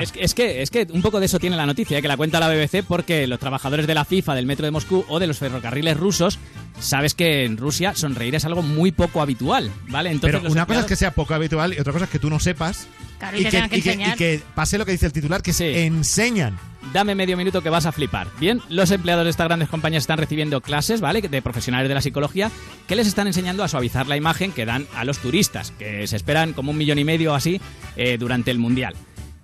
Es, 0.00 0.12
que- 0.12 0.22
es 0.22 0.34
que, 0.34 0.62
es 0.62 0.70
que 0.70 0.86
un 0.92 1.02
poco 1.02 1.18
de 1.18 1.26
eso 1.26 1.38
tiene 1.38 1.56
la 1.56 1.64
noticia, 1.66 1.98
eh, 1.98 2.02
que 2.02 2.08
la 2.08 2.16
cuenta 2.16 2.38
la 2.38 2.48
BBC, 2.48 2.82
porque 2.86 3.26
los 3.26 3.38
trabajadores 3.38 3.86
de 3.86 3.94
la 3.94 4.04
FIFA, 4.04 4.34
del 4.34 4.46
metro 4.46 4.64
de 4.66 4.70
Moscú 4.70 5.04
o 5.08 5.18
de 5.18 5.26
los 5.26 5.38
ferrocarriles 5.38 5.96
rusos, 5.96 6.38
sabes 6.78 7.14
que 7.14 7.44
en 7.44 7.56
Rusia 7.56 7.94
sonreír 7.94 8.34
es 8.34 8.44
algo 8.44 8.62
muy 8.62 8.92
poco 8.92 9.20
habitual, 9.20 9.70
¿vale? 9.88 10.10
Entonces 10.10 10.40
Pero 10.40 10.52
una 10.52 10.66
cosa 10.66 10.80
es 10.80 10.86
que 10.86 10.96
sea 10.96 11.12
poco 11.12 11.34
habitual 11.34 11.74
y 11.74 11.80
otra 11.80 11.92
cosa 11.92 12.04
es 12.06 12.10
que 12.10 12.18
tú 12.18 12.30
no 12.30 12.38
sepas 12.40 12.86
Claro, 13.18 13.36
y 13.36 13.44
te 13.44 13.50
que 13.50 13.76
y 13.76 13.78
enseñar. 13.78 14.14
y 14.14 14.18
que 14.18 14.42
pase 14.54 14.78
lo 14.78 14.86
que 14.86 14.92
dice 14.92 15.06
el 15.06 15.12
titular, 15.12 15.42
que 15.42 15.52
se 15.52 15.86
enseñan. 15.86 16.56
Dame 16.92 17.14
medio 17.16 17.36
minuto 17.36 17.60
que 17.62 17.68
vas 17.68 17.84
a 17.84 17.92
flipar. 17.92 18.28
Bien, 18.38 18.62
los 18.68 18.92
empleados 18.92 19.24
de 19.24 19.30
estas 19.30 19.48
grandes 19.48 19.68
compañías 19.68 20.04
están 20.04 20.18
recibiendo 20.18 20.60
clases, 20.60 21.00
¿vale? 21.00 21.20
De 21.20 21.42
profesionales 21.42 21.88
de 21.88 21.94
la 21.94 22.00
psicología 22.00 22.50
que 22.86 22.94
les 22.96 23.08
están 23.08 23.26
enseñando 23.26 23.64
a 23.64 23.68
suavizar 23.68 24.06
la 24.06 24.16
imagen 24.16 24.52
que 24.52 24.64
dan 24.64 24.86
a 24.94 25.04
los 25.04 25.18
turistas, 25.18 25.72
que 25.72 26.06
se 26.06 26.16
esperan 26.16 26.52
como 26.52 26.70
un 26.70 26.78
millón 26.78 26.98
y 27.00 27.04
medio 27.04 27.32
o 27.32 27.34
así 27.34 27.60
eh, 27.96 28.16
durante 28.18 28.52
el 28.52 28.58
Mundial. 28.58 28.94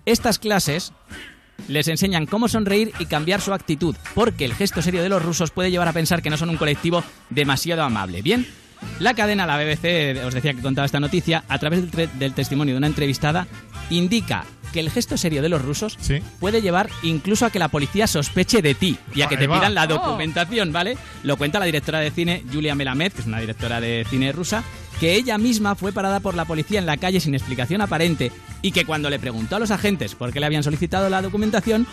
Estas 0.05 0.39
clases 0.39 0.93
les 1.67 1.87
enseñan 1.87 2.25
cómo 2.25 2.47
sonreír 2.47 2.91
y 2.99 3.05
cambiar 3.05 3.41
su 3.41 3.53
actitud, 3.53 3.95
porque 4.13 4.45
el 4.45 4.53
gesto 4.53 4.81
serio 4.81 5.01
de 5.03 5.09
los 5.09 5.23
rusos 5.23 5.51
puede 5.51 5.71
llevar 5.71 5.87
a 5.87 5.93
pensar 5.93 6.21
que 6.21 6.29
no 6.29 6.37
son 6.37 6.49
un 6.49 6.57
colectivo 6.57 7.03
demasiado 7.29 7.83
amable. 7.83 8.21
Bien, 8.21 8.45
la 8.99 9.13
cadena, 9.13 9.45
la 9.45 9.57
BBC, 9.57 10.23
os 10.25 10.33
decía 10.33 10.53
que 10.53 10.61
contaba 10.61 10.85
esta 10.85 10.99
noticia, 10.99 11.43
a 11.47 11.57
través 11.59 11.91
del, 11.91 12.33
testimonio 12.33 12.73
de 12.73 12.77
una 12.77 12.87
entrevistada, 12.87 13.47
indica 13.89 14.45
que 14.73 14.79
el 14.81 14.89
gesto 14.91 15.15
serio 15.17 15.41
de 15.41 15.47
los 15.47 15.61
rusos 15.61 15.97
puede 16.39 16.61
llevar 16.61 16.89
incluso 17.01 17.45
a 17.45 17.49
que 17.49 17.59
la 17.59 17.69
policía 17.69 18.07
sospeche 18.07 18.61
de 18.61 18.75
ti 18.75 18.97
y 19.13 19.21
a 19.21 19.27
que 19.27 19.37
te 19.37 19.47
pidan 19.47 19.73
la 19.73 19.85
Oh. 19.85 19.87
documentación, 19.87 20.73
¿vale? 20.73 20.97
Lo 21.23 21.37
cuenta 21.37 21.59
la 21.59 21.65
directora 21.65 21.99
de 21.99 22.11
cine 22.11 22.43
Julia 22.51 22.75
Melamed, 22.75 23.13
que 23.13 23.21
es 23.21 23.27
una 23.27 23.39
directora 23.39 23.79
de 23.79 24.05
cine 24.09 24.33
rusa, 24.33 24.63
que 24.99 25.15
ella 25.15 25.37
misma 25.37 25.75
fue 25.75 25.91
parada 25.91 26.19
por 26.19 26.35
la 26.35 26.45
policía 26.45 26.79
en 26.79 26.85
la 26.85 26.97
calle 26.97 27.19
sin 27.19 27.35
explicación 27.35 27.81
aparente 27.81 28.31
y 28.61 28.71
que 28.71 28.85
cuando 28.85 29.09
le 29.09 29.19
preguntó 29.19 29.55
a 29.55 29.59
los 29.59 29.71
agentes 29.71 30.15
por 30.15 30.31
qué 30.31 30.39
le 30.39 30.45
habían 30.45 30.63
solicitado 30.63 31.09
la 31.09 31.21
documentación, 31.21 31.85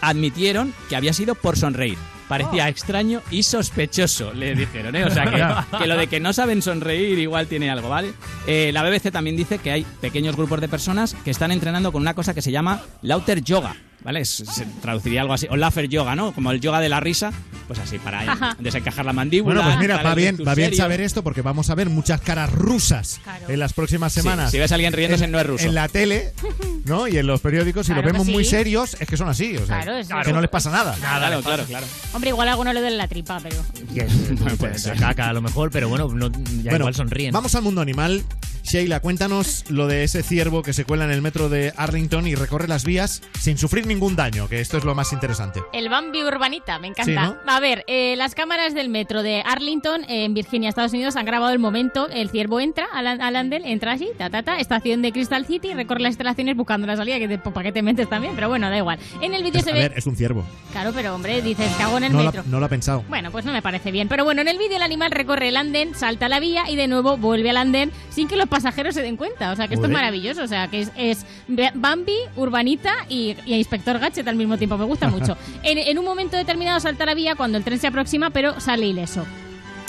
admitieron 0.00 0.74
que 0.88 0.96
había 0.96 1.12
sido 1.12 1.34
por 1.34 1.56
sonreír. 1.56 1.98
Parecía 2.28 2.68
extraño 2.68 3.20
y 3.30 3.42
sospechoso, 3.42 4.32
le 4.32 4.54
dijeron, 4.54 4.96
¿eh? 4.96 5.04
O 5.04 5.10
sea, 5.10 5.24
que, 5.24 5.78
que 5.78 5.86
lo 5.86 5.96
de 5.96 6.06
que 6.06 6.18
no 6.20 6.32
saben 6.32 6.62
sonreír 6.62 7.18
igual 7.18 7.46
tiene 7.46 7.68
algo, 7.68 7.90
¿vale? 7.90 8.14
Eh, 8.46 8.70
la 8.72 8.82
BBC 8.82 9.10
también 9.10 9.36
dice 9.36 9.58
que 9.58 9.70
hay 9.70 9.86
pequeños 10.00 10.36
grupos 10.36 10.60
de 10.60 10.68
personas 10.68 11.14
que 11.24 11.30
están 11.30 11.52
entrenando 11.52 11.92
con 11.92 12.00
una 12.00 12.14
cosa 12.14 12.32
que 12.32 12.40
se 12.40 12.50
llama 12.50 12.80
lauter 13.02 13.42
yoga, 13.42 13.76
¿vale? 14.04 14.24
Se 14.24 14.44
traduciría 14.80 15.20
algo 15.20 15.34
así, 15.34 15.46
o 15.50 15.56
laughter 15.56 15.88
yoga, 15.88 16.14
¿no? 16.16 16.32
Como 16.32 16.50
el 16.50 16.60
yoga 16.60 16.80
de 16.80 16.88
la 16.88 17.00
risa, 17.00 17.32
pues 17.66 17.78
así, 17.78 17.98
para 17.98 18.20
Ajá. 18.20 18.56
desencajar 18.58 19.04
la 19.04 19.12
mandíbula. 19.12 19.54
Bueno, 19.54 19.68
pues 19.68 19.78
mira, 19.78 20.02
va 20.02 20.14
bien, 20.14 20.36
va 20.46 20.54
bien 20.54 20.74
saber 20.74 21.00
esto 21.00 21.22
porque 21.22 21.42
vamos 21.42 21.70
a 21.70 21.74
ver 21.74 21.88
muchas 21.88 22.20
caras 22.20 22.50
rusas 22.52 23.20
en 23.48 23.58
las 23.58 23.72
próximas 23.72 24.12
Sí, 24.12 24.20
semanas. 24.20 24.50
si 24.50 24.58
ves 24.58 24.72
a 24.72 24.74
alguien 24.76 24.92
riéndose, 24.92 25.24
En- 25.24 25.32
no 25.32 25.40
es 25.40 25.46
ruso. 25.46 25.66
En 25.66 25.74
la 25.74 25.88
tele 25.88 26.32
¿no? 26.84 27.06
Y 27.08 27.16
en 27.18 27.26
los 27.26 27.40
periódicos, 27.40 27.86
si 27.86 27.92
Claro 27.92 28.06
los 28.08 28.12
vemos 28.12 28.28
muy 28.28 28.44
serios, 28.44 28.96
es 29.00 29.08
que 29.08 29.16
son 29.16 29.28
así. 29.28 29.56
O 29.56 29.66
sea, 29.66 29.82
Claro, 29.82 29.98
es- 29.98 30.08
que 30.08 30.32
no 30.32 30.40
les 30.40 30.50
pasa 30.50 30.70
nada. 30.70 30.96
Nada, 31.00 31.18
Claro, 31.28 31.42
claro, 31.42 31.64
claro. 31.64 31.86
Hombre, 32.12 32.30
igual 32.30 32.48
a 32.48 32.52
alguno 32.52 32.72
le 32.72 32.80
duele 32.80 32.96
la 32.96 33.08
tripa, 33.08 33.38
pero... 33.42 33.56
puede 34.58 34.78
ser 34.78 34.98
caca 34.98 35.28
a 35.28 35.32
lo 35.32 35.40
mejor, 35.42 35.70
pero 35.70 35.88
bueno, 35.88 36.08
no- 36.08 36.28
ya 36.30 36.70
Bueno, 36.70 36.76
igual 36.78 36.94
sonríen. 36.94 37.32
Vamos 37.32 37.54
al 37.54 37.62
mundo 37.62 37.80
animal. 37.80 38.22
Sheila, 38.64 39.00
cuéntanos 39.00 39.64
lo 39.70 39.88
de 39.88 40.04
ese 40.04 40.22
ciervo 40.22 40.62
que 40.62 40.72
se 40.72 40.84
cuela 40.84 41.04
en 41.04 41.10
el 41.10 41.20
metro 41.20 41.48
de 41.48 41.72
Arlington 41.76 42.28
y 42.28 42.36
recorre 42.36 42.68
las 42.68 42.84
vías 42.84 43.20
sin 43.40 43.58
sufrir 43.58 43.86
ningún 43.88 44.14
daño, 44.14 44.48
que 44.48 44.60
esto 44.60 44.78
es 44.78 44.84
lo 44.84 44.94
más 44.94 45.12
interesante. 45.12 45.60
El 45.72 45.88
Bambi 45.88 46.22
urbanita, 46.22 46.78
me 46.78 46.86
encanta. 46.86 47.04
Sí, 47.04 47.12
¿no? 47.14 47.36
A 47.52 47.58
ver, 47.58 47.82
eh, 47.88 48.14
las 48.16 48.36
cámaras 48.36 48.72
del 48.72 48.88
metro 48.88 49.24
de 49.24 49.42
Arlington, 49.44 50.04
eh, 50.04 50.24
en 50.24 50.34
Virginia, 50.34 50.68
Estados 50.68 50.92
Unidos, 50.92 51.16
han 51.16 51.26
grabado 51.26 51.52
el 51.52 51.58
momento. 51.58 52.08
El 52.08 52.30
ciervo 52.30 52.60
entra 52.60 52.86
al, 52.94 53.08
al 53.08 53.34
andén, 53.36 53.64
entra 53.66 53.92
así, 53.92 54.08
ta, 54.16 54.30
ta, 54.30 54.44
ta, 54.44 54.58
estación 54.60 55.02
de 55.02 55.10
Crystal 55.12 55.44
City, 55.44 55.74
recorre 55.74 56.00
las 56.00 56.10
instalaciones 56.10 56.56
buscando 56.56 56.71
la 56.80 56.96
salida, 56.96 57.18
que 57.18 57.28
te, 57.28 57.38
¿para 57.38 57.64
qué 57.64 57.72
te 57.72 57.82
metes 57.82 58.08
también? 58.08 58.34
Pero 58.34 58.48
bueno, 58.48 58.68
da 58.70 58.76
igual. 58.76 58.98
En 59.20 59.34
el 59.34 59.42
vídeo 59.42 59.60
se 59.62 59.70
a 59.70 59.74
ve... 59.74 59.80
ver, 59.80 59.92
es 59.96 60.06
un 60.06 60.16
ciervo. 60.16 60.44
Claro, 60.72 60.92
pero 60.94 61.14
hombre, 61.14 61.42
dices, 61.42 61.70
cago 61.78 61.98
en 61.98 62.04
el 62.04 62.12
No 62.12 62.22
metro. 62.24 62.42
no 62.46 62.58
lo 62.60 62.66
ha 62.66 62.68
pensado. 62.68 63.04
Bueno, 63.08 63.30
pues 63.30 63.44
no 63.44 63.52
me 63.52 63.62
parece 63.62 63.90
bien. 63.90 64.08
Pero 64.08 64.24
bueno, 64.24 64.40
en 64.42 64.48
el 64.48 64.58
vídeo 64.58 64.76
el 64.76 64.82
animal 64.82 65.10
recorre 65.10 65.48
el 65.48 65.56
andén, 65.56 65.94
salta 65.94 66.26
a 66.26 66.28
la 66.28 66.40
vía 66.40 66.68
y 66.70 66.76
de 66.76 66.88
nuevo 66.88 67.16
vuelve 67.16 67.50
al 67.50 67.56
andén 67.56 67.92
sin 68.10 68.28
que 68.28 68.36
los 68.36 68.48
pasajeros 68.48 68.94
se 68.94 69.02
den 69.02 69.16
cuenta. 69.16 69.52
O 69.52 69.56
sea, 69.56 69.68
que 69.68 69.74
esto 69.74 69.86
es 69.86 69.92
maravilloso. 69.92 70.42
O 70.42 70.48
sea, 70.48 70.68
que 70.68 70.80
es, 70.82 70.92
es 70.96 71.26
Bambi, 71.74 72.16
Urbanita 72.36 72.92
y, 73.08 73.36
y 73.46 73.54
Inspector 73.54 73.98
Gadget 73.98 74.26
al 74.28 74.36
mismo 74.36 74.56
tiempo. 74.58 74.76
Me 74.78 74.84
gusta 74.84 75.08
mucho. 75.08 75.36
En, 75.62 75.78
en 75.78 75.98
un 75.98 76.04
momento 76.04 76.36
determinado 76.36 76.80
salta 76.80 77.06
la 77.06 77.14
vía 77.14 77.34
cuando 77.36 77.56
el 77.58 77.64
tren 77.64 77.78
se 77.78 77.86
aproxima, 77.86 78.30
pero 78.30 78.58
sale 78.60 78.86
ileso. 78.86 79.24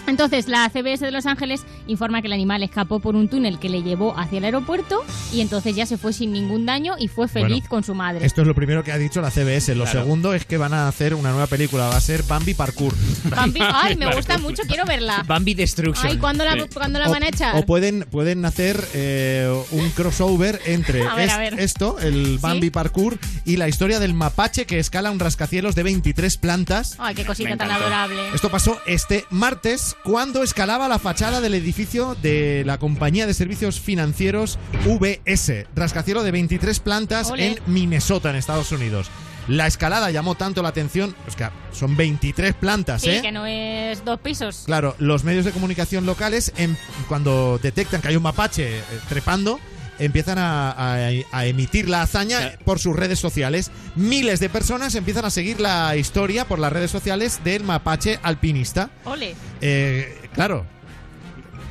Entonces, 0.05 0.47
la 0.47 0.69
CBS 0.69 1.05
de 1.05 1.11
Los 1.11 1.25
Ángeles 1.25 1.61
informa 1.87 2.21
que 2.21 2.27
el 2.27 2.33
animal 2.33 2.61
escapó 2.63 2.99
por 2.99 3.15
un 3.15 3.29
túnel 3.29 3.57
que 3.59 3.69
le 3.69 3.83
llevó 3.83 4.17
hacia 4.17 4.37
el 4.39 4.45
aeropuerto 4.45 5.03
y 5.31 5.39
entonces 5.41 5.75
ya 5.75 5.85
se 5.85 5.97
fue 5.97 6.11
sin 6.13 6.31
ningún 6.33 6.65
daño 6.65 6.95
y 6.99 7.07
fue 7.07 7.27
feliz 7.27 7.49
Bueno, 7.49 7.69
con 7.69 7.83
su 7.83 7.95
madre. 7.95 8.25
Esto 8.25 8.41
es 8.41 8.47
lo 8.47 8.53
primero 8.55 8.83
que 8.83 8.91
ha 8.91 8.97
dicho 8.97 9.21
la 9.21 9.31
CBS. 9.31 9.75
Lo 9.75 9.83
Claro. 9.85 10.01
segundo 10.01 10.33
es 10.33 10.45
que 10.45 10.57
van 10.57 10.73
a 10.73 10.87
hacer 10.87 11.13
una 11.15 11.31
nueva 11.31 11.47
película. 11.47 11.87
Va 11.87 11.95
a 11.97 12.01
ser 12.01 12.23
Bambi 12.23 12.53
Parkour. 12.53 12.93
Bambi, 13.29 13.59
ay, 13.73 13.95
me 13.95 14.13
gusta 14.13 14.37
mucho, 14.37 14.63
quiero 14.67 14.85
verla. 14.85 15.23
Bambi 15.25 15.53
Destruction. 15.53 16.07
Ay, 16.11 16.17
¿cuándo 16.17 16.43
la, 16.43 16.67
¿cuándo 16.73 16.99
la 16.99 17.07
O- 17.07 17.11
van 17.11 17.23
a 17.23 17.27
echar? 17.29 17.55
O 17.55 17.65
pueden, 17.65 18.05
pueden 18.11 18.43
hacer 18.45 18.85
eh, 18.93 19.53
un 19.71 19.89
crossover 19.91 20.59
entre 20.65 21.03
A 21.07 21.15
ver, 21.15 21.27
es- 21.27 21.33
a 21.33 21.37
ver. 21.37 21.59
esto, 21.59 21.97
el 21.99 22.37
Bambi 22.39 22.69
Parkour, 22.69 23.17
y 23.45 23.55
la 23.57 23.67
historia 23.69 23.99
del 23.99 24.13
mapache 24.13 24.65
que 24.65 24.79
escala 24.79 25.11
un 25.11 25.19
rascacielos 25.19 25.75
de 25.75 25.83
23 25.83 26.37
plantas. 26.37 26.95
Ay, 26.99 27.15
qué 27.15 27.25
cosita 27.25 27.55
tan 27.55 27.71
adorable. 27.71 28.21
Esto 28.33 28.49
pasó 28.51 28.77
este 28.85 29.25
martes 29.29 29.92
cuando 30.03 30.43
escalaba 30.43 30.87
la 30.87 30.99
fachada 30.99 31.41
del 31.41 31.53
edificio 31.53 32.15
de 32.21 32.63
la 32.65 32.77
compañía 32.79 33.25
de 33.27 33.33
servicios 33.33 33.79
financieros 33.79 34.59
VS, 34.85 35.65
rascacielos 35.75 36.23
de 36.23 36.31
23 36.31 36.79
plantas 36.79 37.31
en 37.37 37.57
Minnesota, 37.67 38.29
en 38.29 38.35
Estados 38.35 38.71
Unidos. 38.71 39.09
La 39.47 39.67
escalada 39.67 40.09
llamó 40.09 40.35
tanto 40.35 40.61
la 40.61 40.69
atención, 40.69 41.13
es 41.27 41.35
que 41.35 41.47
son 41.73 41.97
23 41.97 42.53
plantas, 42.53 43.01
Sí, 43.01 43.09
¿eh? 43.09 43.21
que 43.21 43.31
no 43.33 43.45
es 43.45 44.05
dos 44.05 44.19
pisos. 44.21 44.63
Claro, 44.65 44.95
los 44.99 45.25
medios 45.25 45.43
de 45.43 45.51
comunicación 45.51 46.05
locales, 46.05 46.53
em- 46.55 46.77
cuando 47.09 47.59
detectan 47.61 48.01
que 48.01 48.07
hay 48.07 48.15
un 48.15 48.23
mapache 48.23 48.77
eh, 48.79 48.83
trepando, 49.09 49.59
empiezan 49.99 50.37
a, 50.37 50.71
a- 50.71 51.09
a 51.31 51.45
emitir 51.45 51.89
la 51.89 52.01
hazaña 52.01 52.53
por 52.65 52.79
sus 52.79 52.95
redes 52.95 53.19
sociales. 53.19 53.71
Miles 53.95 54.39
de 54.39 54.49
personas 54.49 54.95
empiezan 54.95 55.25
a 55.25 55.29
seguir 55.29 55.59
la 55.59 55.95
historia 55.95 56.45
por 56.45 56.59
las 56.59 56.71
redes 56.73 56.91
sociales 56.91 57.39
del 57.43 57.63
mapache 57.63 58.19
alpinista. 58.23 58.89
Ole. 59.05 59.35
Eh, 59.61 60.17
claro, 60.33 60.65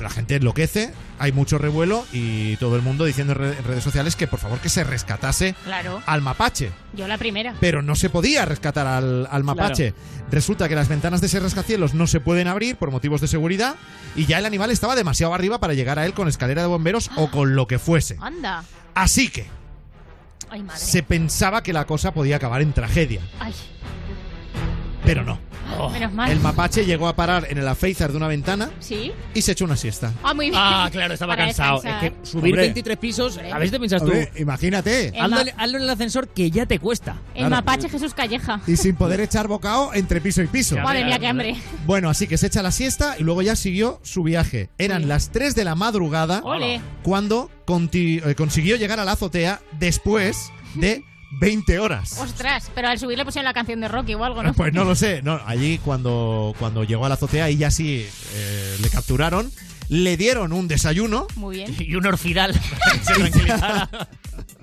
la 0.01 0.11
gente 0.11 0.36
enloquece, 0.36 0.93
hay 1.23 1.31
mucho 1.32 1.57
revuelo 1.57 2.05
y 2.12 2.57
todo 2.57 2.74
el 2.74 2.82
mundo 2.82 3.05
diciendo 3.05 3.32
en 3.35 3.39
re- 3.39 3.57
en 3.57 3.65
redes 3.65 3.85
sociales 3.85 4.16
que 4.16 4.27
por 4.27 4.40
favor 4.40 4.59
que 4.59 4.69
se 4.69 4.82
rescatase 4.82 5.55
Claro. 5.65 6.03
al 6.07 6.20
mapache. 6.20 6.73
Yo 6.94 7.07
la 7.07 7.16
primera. 7.16 7.55
Pero 7.61 7.81
no 7.81 7.94
se 7.94 8.11
podía 8.11 8.44
rescatar 8.44 8.86
al, 8.89 9.28
al 9.31 9.44
mapache. 9.44 9.94
Resulta 10.32 10.69
que 10.69 10.74
las 10.74 10.89
ventanas 10.89 11.20
de 11.20 11.28
ese 11.28 11.39
rascacielos 11.39 11.94
no 11.94 12.07
se 12.09 12.19
pueden 12.19 12.49
abrir 12.49 12.74
por 12.77 12.90
motivos 12.90 13.20
de 13.20 13.28
seguridad 13.28 13.77
y 14.16 14.27
ya 14.27 14.39
el 14.39 14.47
animal 14.47 14.70
estaba 14.73 14.97
demasiado 14.97 15.32
arriba 15.32 15.61
para 15.61 15.74
llegar 15.74 15.99
a 16.01 16.07
él 16.07 16.12
con 16.12 16.27
escalera 16.27 16.62
de 16.62 16.69
bomberos 16.69 17.11
o 17.16 17.31
con 17.31 17.55
lo 17.55 17.66
que 17.69 17.78
fuese. 17.78 18.16
Anda. 18.20 18.65
Así 18.94 19.28
que 19.31 19.47
Ay, 20.51 20.62
madre. 20.65 20.81
se 20.81 21.03
pensaba 21.03 21.62
que 21.62 21.73
la 21.73 21.86
cosa 21.86 22.12
podía 22.12 22.36
acabar 22.36 22.62
en 22.62 22.73
tragedia, 22.73 23.20
Ay, 23.39 23.55
pero 25.05 25.24
no. 25.24 25.39
menos 25.93 26.12
mal. 26.12 26.31
El 26.31 26.39
mapache 26.41 26.85
llegó 26.85 27.09
a 27.09 27.16
parar 27.16 27.47
en 27.49 27.57
el 27.59 27.66
alféizar 27.66 28.11
de 28.11 28.16
una 28.19 28.29
ventana 28.29 28.70
Sí. 28.79 29.11
y 29.35 29.43
se 29.43 29.53
echó 29.53 29.65
una 29.65 29.77
siesta. 29.77 30.12
Ah, 30.23 30.35
muy 30.35 30.51
bien. 30.51 30.61
Ah, 30.62 30.89
claro, 30.93 31.15
estaba 31.15 31.33
Para 31.35 31.47
cansado. 31.47 31.83
Es 31.83 31.95
que 32.01 32.12
subir 32.23 32.53
Hombre. 32.53 32.62
23 32.62 32.99
pisos, 32.99 33.39
a 33.39 33.59
ver 33.59 33.69
si 33.69 33.73
te 33.73 33.79
piensas 33.79 34.01
tú. 34.03 34.09
Hombre, 34.09 34.31
imagínate. 34.37 35.12
Hazlo, 35.19 35.41
en 35.41 35.83
el 35.83 35.91
ascensor 35.91 36.29
que 36.29 36.51
ya 36.51 36.66
te 36.66 36.79
cuesta. 36.79 37.16
El 37.35 37.49
mapache 37.49 37.89
Jesús 37.89 38.12
Calleja. 38.15 38.61
Y 38.66 38.77
sin 38.77 38.95
poder 38.97 39.20
echar 39.20 39.49
bocado 39.49 39.95
entre 39.95 40.20
piso 40.20 40.43
y 40.43 40.47
piso. 40.47 40.77
Madre 40.79 41.05
mía, 41.05 41.19
qué 41.19 41.27
hambre. 41.29 41.57
Bueno, 41.87 42.11
así 42.11 42.27
que 42.27 42.37
se 42.39 42.49
echa 42.49 42.62
la 42.62 42.70
siesta 42.70 43.16
y 43.19 43.23
luego 43.23 43.43
ya 43.43 43.57
siguió 43.57 43.99
su 44.03 44.23
viaje. 44.23 44.69
Eran 44.79 45.09
las 45.09 45.31
3 45.31 45.55
de 45.55 45.65
la 45.65 45.74
madrugada 45.74 46.43
Ole. 46.45 46.81
cuando 47.03 47.51
conti- 47.66 48.20
eh, 48.24 48.35
consiguió 48.35 48.77
llegar 48.77 49.01
a 49.01 49.05
la 49.05 49.12
azotea 49.12 49.61
después 49.79 50.51
de 50.74 51.03
20 51.33 51.79
horas. 51.79 52.19
Ostras, 52.19 52.71
pero 52.75 52.89
al 52.89 52.99
subir 52.99 53.19
le 53.19 53.25
pusieron 53.25 53.45
la 53.45 53.55
canción 53.55 53.81
de 53.81 53.89
Rocky 53.89 54.15
o 54.15 54.25
algo, 54.25 54.43
¿no? 54.43 54.53
Pues 54.63 54.73
no 54.73 54.85
lo 54.85 54.95
sé. 54.95 55.23
No, 55.23 55.41
allí 55.47 55.79
cuando, 55.79 56.55
cuando 56.59 56.85
llegó 56.85 57.05
a 57.05 57.09
la 57.09 57.15
azotea 57.15 57.51
y 57.51 57.57
ya 57.57 57.71
sí 57.71 58.07
eh, 58.35 58.77
le 58.81 58.91
capturaron, 58.91 59.51
le 59.89 60.17
dieron 60.17 60.53
un 60.53 60.69
desayuno 60.69 61.27
Muy 61.37 61.57
bien. 61.57 61.75
Y 61.79 61.95
un 61.97 62.07
orfidal. 62.07 62.55
se 63.03 63.15
tranquilizara. 63.15 63.89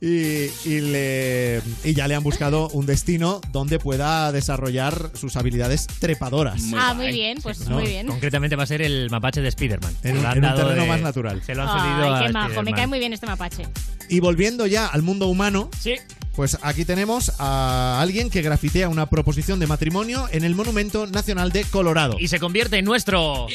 y, 0.00 0.46
y 0.68 0.80
le, 0.80 1.60
y 1.84 1.94
ya 1.94 2.08
le 2.08 2.14
han 2.14 2.22
buscado 2.22 2.68
un 2.70 2.86
destino 2.86 3.40
donde 3.52 3.78
pueda 3.78 4.30
desarrollar 4.32 5.10
sus 5.14 5.36
habilidades 5.36 5.86
trepadoras. 5.98 6.62
ah, 6.76 6.94
muy 6.94 7.12
bien, 7.12 7.38
pues 7.42 7.60
¿no? 7.68 7.76
muy 7.76 7.86
bien. 7.86 8.06
Concretamente 8.06 8.56
va 8.56 8.62
a 8.64 8.66
ser 8.66 8.82
el 8.82 9.08
mapache 9.10 9.40
de 9.40 9.48
Spider-Man. 9.48 9.94
En 10.02 10.16
en 10.18 10.26
un 10.26 10.40
terreno 10.54 10.82
de- 10.82 10.88
más 10.88 11.00
natural. 11.00 11.42
Se 11.44 11.54
lo 11.54 11.62
han 11.62 11.68
cedido 11.80 12.14
Ay, 12.14 12.24
a 12.24 12.26
qué 12.26 12.32
majo. 12.32 12.62
Me 12.62 12.72
cae 12.72 12.86
muy 12.86 12.98
bien 12.98 13.12
este 13.12 13.26
mapache. 13.26 13.66
Y 14.08 14.20
volviendo 14.20 14.66
ya 14.66 14.86
al 14.86 15.02
mundo 15.02 15.26
humano, 15.28 15.68
Sí. 15.80 15.96
pues 16.34 16.58
aquí 16.62 16.84
tenemos 16.84 17.32
a 17.38 18.00
alguien 18.00 18.30
que 18.30 18.40
grafitea 18.42 18.88
una 18.88 19.06
proposición 19.10 19.58
de 19.60 19.66
matrimonio 19.66 20.26
en 20.32 20.44
el 20.44 20.54
Monumento 20.54 21.06
Nacional 21.06 21.52
de 21.52 21.64
Colorado. 21.64 22.16
Y 22.18 22.28
se 22.28 22.38
convierte 22.38 22.78
en 22.78 22.84
nuestro... 22.86 23.46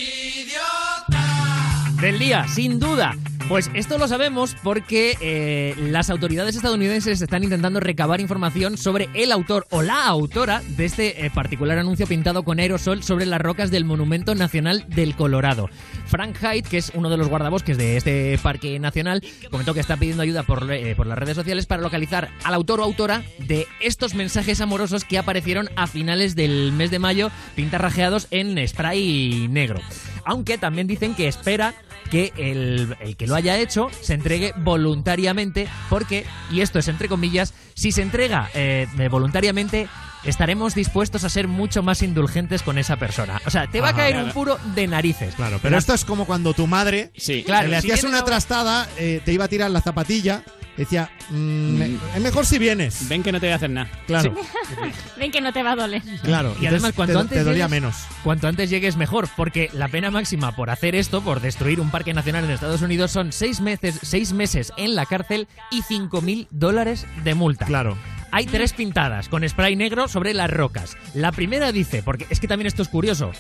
Del 2.02 2.20
día, 2.20 2.46
sin 2.54 2.80
duda. 2.80 3.16
Pues 3.50 3.70
esto 3.74 3.98
lo 3.98 4.08
sabemos 4.08 4.56
porque 4.64 5.18
eh, 5.20 5.76
las 5.78 6.10
autoridades 6.10 6.56
estadounidenses 6.56 7.22
están 7.22 7.44
intentando 7.44 7.82
recabar 7.82 8.22
información 8.22 8.78
sobre 8.78 9.10
el 9.14 9.34
autor 9.34 9.68
o 9.70 9.82
la 9.82 10.06
autora 10.08 10.62
de 10.78 10.86
este 10.86 11.26
eh, 11.26 11.30
particular 11.30 11.78
anuncio 11.78 12.08
pintado 12.08 12.44
con 12.44 12.60
aerosol 12.60 13.04
sobre 13.04 13.26
las 13.26 13.42
rocas 13.42 13.70
del 13.70 13.84
Monumento 13.84 14.34
Nacional 14.34 14.86
del 14.88 15.16
Colorado. 15.16 15.70
Frank 16.06 16.38
Hyde, 16.38 16.64
que 16.64 16.78
es 16.78 16.94
uno 16.96 17.10
de 17.10 17.18
los 17.18 17.28
guardabosques 17.28 17.78
de 17.78 17.98
este 17.98 18.38
parque 18.42 18.80
nacional, 18.80 19.22
comentó 19.52 19.74
que 19.74 19.82
está 19.82 19.98
pidiendo 19.98 20.24
ayuda 20.24 20.44
por, 20.44 20.72
eh, 20.72 20.96
por 20.96 21.06
las 21.06 21.18
redes 21.18 21.36
sociales 21.36 21.66
para 21.66 21.82
localizar 21.82 22.30
al 22.46 22.54
autor 22.54 22.80
o 22.80 22.84
autora 22.84 23.24
de 23.40 23.68
estos 23.82 24.16
mensajes 24.16 24.62
amorosos 24.62 25.04
que 25.04 25.18
aparecieron 25.18 25.70
a 25.76 25.88
finales 25.88 26.36
del 26.36 26.72
mes 26.72 26.92
de 26.92 27.00
mayo 27.00 27.30
pintarrajeados 27.56 28.28
en 28.32 28.66
spray 28.66 29.48
negro. 29.50 29.82
Aunque 30.24 30.58
también 30.58 30.88
dicen 30.88 31.14
que 31.14 31.28
espera 31.28 31.74
que 32.14 32.32
el, 32.38 32.96
el 33.00 33.18
que 33.18 33.26
lo 33.26 33.34
haya 33.34 33.58
hecho 33.58 33.90
se 34.02 34.14
entregue 34.14 34.54
voluntariamente, 34.58 35.68
porque, 35.90 36.28
y 36.52 36.62
esto 36.62 36.78
es 36.78 36.88
entre 36.88 37.10
comillas, 37.10 37.56
si 37.74 37.92
se 37.92 38.04
entrega 38.04 38.52
eh, 38.54 38.86
voluntariamente, 39.10 39.88
estaremos 40.24 40.76
dispuestos 40.76 41.24
a 41.24 41.30
ser 41.30 41.48
mucho 41.48 41.82
más 41.82 42.04
indulgentes 42.04 42.62
con 42.62 42.78
esa 42.78 42.98
persona. 42.98 43.42
O 43.48 43.50
sea, 43.50 43.66
te 43.66 43.82
va 43.82 43.90
a 43.90 43.96
caer 43.96 44.12
claro. 44.12 44.28
un 44.28 44.32
puro 44.32 44.60
de 44.76 44.86
narices. 44.86 45.34
Claro, 45.34 45.58
pero 45.60 45.76
esto 45.76 45.96
es 45.96 46.06
como 46.06 46.26
cuando 46.28 46.54
tu 46.54 46.68
madre 46.68 47.10
Sí. 47.18 47.42
Claro, 47.44 47.68
le 47.68 47.82
si 47.82 47.90
hacías 47.92 48.04
una 48.04 48.20
la- 48.20 48.26
trastada, 48.26 48.88
eh, 49.00 49.20
te 49.26 49.34
iba 49.34 49.46
a 49.46 49.48
tirar 49.48 49.72
la 49.72 49.82
zapatilla, 49.82 50.44
decía, 50.78 51.10
mm, 51.30 51.34
me- 51.78 51.98
es 52.16 52.22
mejor 52.22 52.46
si 52.46 52.60
vienes. 52.60 53.08
Ven 53.10 53.24
que 53.24 53.32
no 53.32 53.40
te 53.40 53.46
voy 53.48 53.54
a 53.54 53.56
hacer 53.56 53.70
nada. 53.70 53.90
Claro, 54.08 54.36
Ven 55.18 55.32
que 55.32 55.42
no 55.42 55.54
te 55.54 55.64
va 55.64 55.72
a 55.74 55.76
doler. 55.76 56.02
claro. 56.24 56.56
Y 56.60 56.66
además, 56.68 56.94
cuanto 56.96 57.14
te, 57.14 57.20
antes 57.20 57.38
te 57.38 57.44
dolía 57.44 57.66
llegues- 57.68 57.70
menos. 57.72 57.96
Cuanto 58.24 58.48
antes 58.48 58.70
llegues 58.70 58.96
mejor, 58.98 59.28
porque 59.36 59.70
la 59.74 59.88
pena 59.88 60.12
máxima 60.12 60.56
por 60.56 60.70
hacer 60.70 60.96
esto, 60.96 61.22
por 61.22 61.40
destruir 61.42 61.80
un 61.80 61.90
parque 61.92 62.14
nacional 62.14 62.44
en 62.46 62.52
Estados 62.52 62.82
Unidos, 62.82 63.12
son 63.12 63.32
seis 63.32 63.62
meses, 63.62 64.00
seis 64.02 64.34
meses 64.34 64.72
en 64.78 64.96
la 64.96 65.06
cárcel 65.06 65.48
y 65.72 65.82
cinco 65.84 66.22
mil 66.22 66.48
dólares 66.52 67.06
de 67.24 67.34
multa. 67.36 67.66
Claro. 67.66 67.98
Hay 68.32 68.48
tres 68.48 68.74
pintadas 68.74 69.30
con 69.30 69.48
spray 69.48 69.76
negro 69.76 70.08
sobre 70.08 70.34
las 70.34 70.50
rocas. 70.50 70.98
La 71.14 71.32
primera 71.32 71.72
dice, 71.72 72.02
porque 72.02 72.26
es 72.32 72.40
que 72.40 72.48
también 72.48 72.66
esto 72.68 72.82
es 72.82 72.88
curioso, 72.90 73.32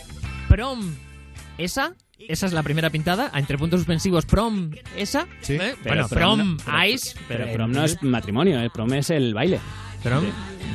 prom, 0.48 0.94
¿esa? 1.58 1.94
Esa 2.20 2.46
es 2.46 2.54
la 2.54 2.64
primera 2.64 2.90
pintada, 2.90 3.32
entre 3.36 3.58
puntos 3.58 3.82
suspensivos, 3.82 4.26
prom, 4.26 4.72
¿esa? 4.96 5.28
Sí. 5.42 5.54
¿Eh? 5.56 5.76
Pero 5.84 6.08
Bueno, 6.08 6.08
prom, 6.10 6.56
no- 6.56 6.58
pero- 6.64 6.86
ice. 6.86 7.16
Pero 7.28 7.52
prom 7.52 7.72
no 7.72 7.84
es 7.84 8.02
matrimonio, 8.02 8.60
el 8.62 8.70
prom 8.70 8.94
es 8.94 9.10
el 9.10 9.34
baile. 9.34 9.60
Prom, 10.04 10.26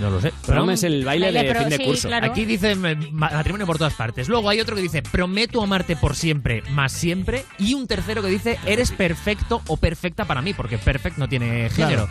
No 0.00 0.10
lo 0.10 0.20
sé. 0.20 0.32
Prom 0.46 0.70
es 0.70 0.82
el 0.84 1.04
baile, 1.04 1.26
Baile 1.26 1.42
de 1.42 1.50
pro, 1.50 1.60
fin 1.60 1.68
de 1.70 1.76
sí, 1.76 1.84
curso. 1.84 2.08
claro. 2.08 2.26
Aquí 2.30 2.44
dice 2.44 2.74
ma- 2.76 2.94
matrimonio 3.10 3.66
por 3.66 3.78
todas 3.78 3.94
partes. 3.94 4.28
Luego 4.28 4.48
hay 4.48 4.60
otro 4.60 4.76
que 4.76 4.82
dice 4.82 5.02
prometo 5.02 5.62
amarte 5.62 5.96
por 5.96 6.14
siempre, 6.14 6.62
más 6.70 6.92
siempre. 6.92 7.44
Y 7.58 7.74
un 7.74 7.86
tercero 7.86 8.22
que 8.22 8.28
dice 8.28 8.58
eres 8.66 8.90
perfecto 8.92 9.62
o 9.66 9.76
perfecta 9.76 10.24
para 10.24 10.42
mí, 10.42 10.54
porque 10.54 10.78
perfect 10.78 11.18
no 11.18 11.28
tiene 11.28 11.68
género. 11.70 12.08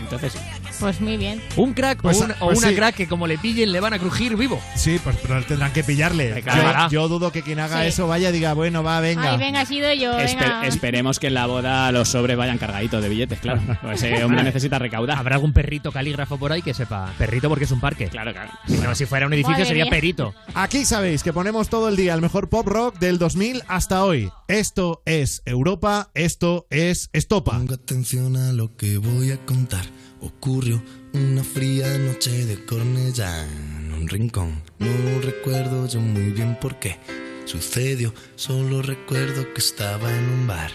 Entonces, 0.00 0.34
Pues 0.80 1.00
muy 1.00 1.16
bien. 1.16 1.40
Un 1.56 1.74
crack 1.74 2.00
Pues, 2.02 2.20
o, 2.20 2.24
un- 2.24 2.32
o 2.32 2.46
pues 2.46 2.58
una 2.58 2.68
sí. 2.70 2.74
crack 2.74 2.94
que 2.96 3.06
como 3.08 3.26
le 3.26 3.38
pillen 3.38 3.70
le 3.72 3.80
van 3.80 3.92
a 3.92 3.98
crujir 3.98 4.36
vivo. 4.36 4.60
Sí, 4.76 4.98
pues 5.02 5.16
pero 5.22 5.42
tendrán 5.44 5.72
que 5.72 5.84
pillarle. 5.84 6.42
Yo, 6.44 6.88
yo 6.90 7.08
dudo 7.08 7.30
que 7.32 7.42
quien 7.42 7.60
haga 7.60 7.82
Sí. 7.82 7.88
eso 7.88 8.06
vaya 8.08 8.30
y 8.30 8.32
diga, 8.32 8.54
bueno, 8.54 8.82
va, 8.82 9.00
venga. 9.00 9.32
Ay, 9.32 9.38
venga, 9.38 9.60
ha 9.60 9.66
sido 9.66 9.92
yo. 9.92 10.12
espe- 10.18 10.40
Venga. 10.40 10.66
esperemos 10.66 11.18
que 11.20 11.28
en 11.28 11.34
la 11.34 11.46
boda 11.46 11.92
los 11.92 12.08
sobres 12.08 12.36
vayan 12.36 12.58
cargaditos 12.58 13.02
de 13.02 13.08
billetes, 13.08 13.38
claro. 13.40 13.60
Pues 13.82 14.02
ese 14.02 14.24
hombre 14.24 14.42
necesita 14.42 14.78
recaudar. 14.78 15.18
Habrá 15.18 15.36
algún 15.36 15.52
perrito 15.52 15.92
calígrafo 15.92 16.36
por 16.38 16.52
ahí 16.52 16.62
que 16.62 16.74
sepa. 16.74 17.11
Perrito 17.18 17.48
porque 17.48 17.64
es 17.64 17.70
un 17.70 17.80
parque. 17.80 18.08
Claro, 18.08 18.32
claro. 18.32 18.50
Bueno, 18.68 18.94
si 18.94 19.06
fuera 19.06 19.26
un 19.26 19.32
edificio 19.32 19.52
Madre 19.52 19.66
sería 19.66 19.84
mía. 19.84 19.90
perito. 19.90 20.34
Aquí 20.54 20.84
sabéis 20.84 21.22
que 21.22 21.32
ponemos 21.32 21.68
todo 21.68 21.88
el 21.88 21.96
día 21.96 22.14
el 22.14 22.20
mejor 22.22 22.48
pop 22.48 22.66
rock 22.66 22.98
del 22.98 23.18
2000 23.18 23.62
hasta 23.68 24.04
hoy. 24.04 24.30
Esto 24.48 25.02
es 25.06 25.42
Europa, 25.44 26.10
esto 26.14 26.66
es 26.70 27.10
Estopa. 27.12 27.52
Ponga 27.52 27.74
atención 27.76 28.36
a 28.36 28.52
lo 28.52 28.76
que 28.76 28.98
voy 28.98 29.30
a 29.30 29.38
contar. 29.44 29.84
Ocurrió 30.20 30.82
una 31.14 31.42
fría 31.44 31.98
noche 31.98 32.46
de 32.46 32.64
Cornellá 32.64 33.44
en 33.44 33.92
un 33.92 34.08
rincón. 34.08 34.62
No 34.78 35.20
recuerdo 35.20 35.86
yo 35.86 36.00
muy 36.00 36.30
bien 36.30 36.56
por 36.60 36.78
qué 36.78 36.98
sucedió. 37.44 38.14
Solo 38.36 38.82
recuerdo 38.82 39.52
que 39.52 39.60
estaba 39.60 40.10
en 40.16 40.24
un 40.30 40.46
bar. 40.46 40.70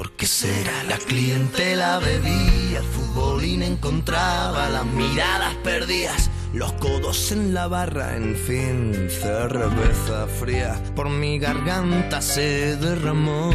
¿Por 0.00 0.12
qué 0.12 0.24
será? 0.24 0.82
La 0.84 0.96
clientela 0.96 1.98
bebía, 1.98 2.78
el 2.78 2.84
futbolín 2.84 3.62
encontraba 3.62 4.70
las 4.70 4.86
miradas 4.86 5.54
perdidas. 5.56 6.30
Los 6.54 6.72
codos 6.72 7.32
en 7.32 7.52
la 7.52 7.68
barra, 7.68 8.16
en 8.16 8.34
fin, 8.34 9.10
cerveza 9.10 10.26
fría 10.26 10.82
por 10.96 11.10
mi 11.10 11.38
garganta 11.38 12.22
se 12.22 12.78
derramó. 12.78 13.50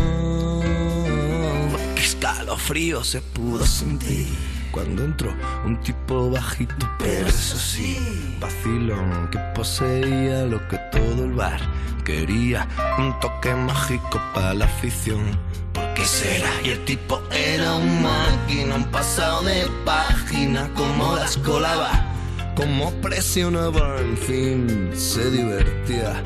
Qué 1.96 2.04
escalofrío 2.04 3.04
se 3.04 3.22
pudo 3.22 3.66
sentir 3.66 4.28
cuando 4.70 5.04
entró 5.04 5.34
un 5.66 5.80
tipo 5.82 6.30
bajito, 6.30 6.88
pero 7.00 7.28
eso 7.28 7.58
sí, 7.58 8.38
vacilón 8.40 9.32
que 9.32 9.40
poseía 9.56 10.46
lo 10.46 10.60
que 10.68 10.78
todo 10.92 11.24
el 11.24 11.32
bar 11.32 11.60
quería. 12.04 12.68
Un 13.00 13.20
toque 13.20 13.56
mágico 13.56 14.22
para 14.36 14.54
la 14.54 14.66
afición. 14.66 15.45
¿Por 15.76 15.94
qué 15.94 16.06
será? 16.06 16.50
Y 16.64 16.70
el 16.70 16.86
tipo 16.86 17.22
era 17.32 17.76
un 17.76 18.02
máquina, 18.02 18.76
un 18.76 18.86
pasado 18.86 19.44
de 19.44 19.68
página, 19.86 20.70
como 20.74 21.16
las 21.16 21.38
colaba 21.38 22.16
como 22.56 22.90
presionaba, 23.02 24.00
en 24.00 24.18
fin, 24.18 24.90
se 24.96 25.30
divertía 25.30 26.24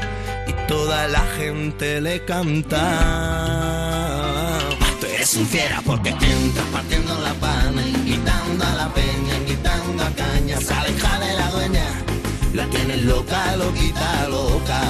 y 0.47 0.53
toda 0.67 1.07
la 1.07 1.25
gente 1.37 1.99
le 1.99 2.23
cantaba. 2.23 2.79
Tú 4.99 5.07
eres 5.07 5.35
un 5.35 5.47
fiera 5.47 5.81
porque 5.83 6.09
entras 6.09 6.67
partiendo 6.71 7.19
la 7.19 7.33
pana, 7.33 7.81
invitando 7.81 8.63
a 8.63 8.75
la 8.75 8.93
peña, 8.93 9.37
invitando 9.37 10.03
a 10.03 10.11
caña, 10.11 10.61
se 10.61 10.73
aleja 10.73 11.19
de 11.19 11.33
la 11.33 11.49
dueña, 11.49 11.85
la 12.53 12.67
tienes 12.67 13.03
loca, 13.03 13.55
loquita, 13.55 14.27
loca. 14.29 14.81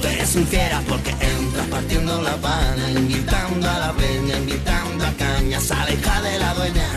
Tú 0.00 0.06
eres 0.06 0.36
un 0.36 0.46
fiera 0.46 0.82
porque 0.86 1.10
entras 1.10 1.37
partiendo 1.64 2.22
la 2.22 2.36
pana, 2.36 2.90
invitando 2.90 3.68
a 3.68 3.78
la 3.78 3.92
peña, 3.92 4.38
invitando 4.38 5.06
a 5.06 5.12
caña, 5.12 5.60
se 5.60 5.74
aleja 5.74 6.22
de 6.22 6.38
la 6.38 6.54
dueña, 6.54 6.88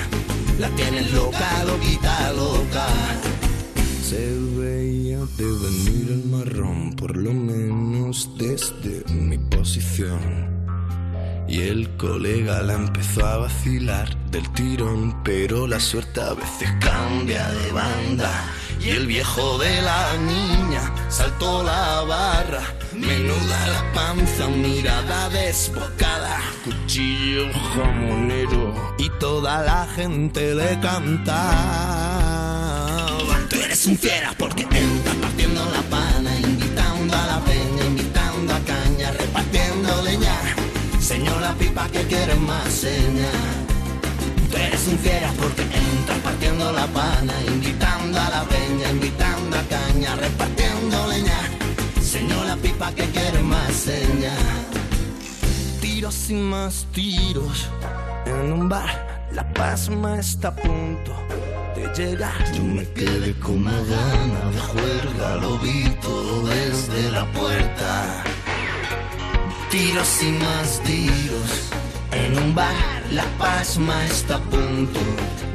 la 0.60 0.70
tienes 0.70 1.12
loca, 1.12 1.64
loquita, 1.66 2.34
loca. 2.34 2.88
Se 4.04 4.38
veía 4.58 5.20
de 5.38 5.46
venir 5.46 6.08
el 6.12 6.26
marrón, 6.26 6.96
por 6.96 7.16
lo 7.16 7.34
menos 7.34 8.30
desde 8.38 9.04
mi 9.14 9.38
posición. 9.38 10.52
Y 11.48 11.64
el 11.64 11.90
colega 11.98 12.62
la 12.62 12.76
empezó 12.76 13.26
a 13.26 13.38
vacilar 13.38 14.16
del 14.28 14.50
tirón, 14.54 15.22
pero 15.24 15.68
la 15.68 15.80
suerte 15.82 16.22
a 16.22 16.34
veces 16.34 16.70
cambia 16.80 17.50
de 17.50 17.72
banda. 17.74 18.32
Y 18.80 18.90
el 18.90 19.06
viejo 19.06 19.58
de 19.58 19.82
la 19.82 20.18
niña 20.18 20.82
saltó 21.10 21.62
la 21.62 22.02
barra, 22.04 22.64
menuda 22.94 23.68
la 23.68 23.94
panza, 23.94 24.48
mirada 24.48 25.30
desbocada, 25.30 26.40
cuchillo 26.64 27.52
jamonero. 27.74 28.94
Y 28.98 29.10
toda 29.20 29.62
la 29.62 29.88
gente 29.96 30.54
le 30.56 30.80
cantaba. 30.80 31.38
Tú 33.50 33.56
eres 33.58 33.86
un 33.86 33.98
fiera 33.98 34.34
porque 34.38 34.64
entras 34.64 35.16
partiendo 35.22 35.64
la 35.72 35.82
pana, 35.84 36.40
invitando 36.40 37.16
a 37.16 37.28
la 37.28 37.40
peña, 37.42 37.86
invitando 37.86 38.54
a 38.54 38.60
caña, 38.60 39.12
repartiendo 39.12 40.02
leña. 40.04 40.38
Señora 41.00 41.54
pipa 41.56 41.88
que 41.90 42.04
quiere 42.04 42.36
más 42.36 42.72
seña. 42.72 43.32
Tú 44.50 44.58
eres 44.58 44.88
un 44.88 44.98
fiera 45.00 45.32
porque 45.40 45.62
entras 45.62 46.20
partiendo 46.24 46.72
la 46.72 46.88
pana, 46.88 47.34
invitando 47.48 48.20
a 48.20 48.30
la 48.30 48.44
peña, 48.44 48.90
invitando 48.92 49.58
a 49.58 49.64
caña, 49.64 50.16
repartiendo 50.16 50.71
pipa 52.62 52.92
que 52.94 53.06
quiere 53.10 53.42
más. 53.42 53.88
Tiros 55.82 56.30
y 56.30 56.34
más 56.34 56.86
tiros 56.94 57.70
en 58.26 58.54
un 58.54 58.70
bar. 58.70 59.28
La 59.34 59.52
pasma 59.54 60.20
está 60.20 60.50
a 60.50 60.56
punto 60.56 61.14
de 61.76 61.88
llegar. 61.96 62.44
Yo 62.54 62.64
me 62.64 62.88
quedé 62.90 63.34
con 63.40 63.58
una 63.58 63.72
gana 63.72 64.52
de 64.52 64.60
juerga, 64.60 65.36
lo 65.38 65.58
vi 65.60 65.90
todo 66.02 66.48
desde 66.48 67.12
la 67.12 67.26
puerta. 67.32 68.24
Tiros 69.70 70.24
y 70.24 70.32
más 70.32 70.82
tiros 70.84 71.52
en 72.12 72.38
un 72.38 72.54
bar. 72.54 73.04
La 73.12 73.26
pasma 73.38 74.06
está 74.06 74.36
a 74.36 74.42
punto 74.42 75.00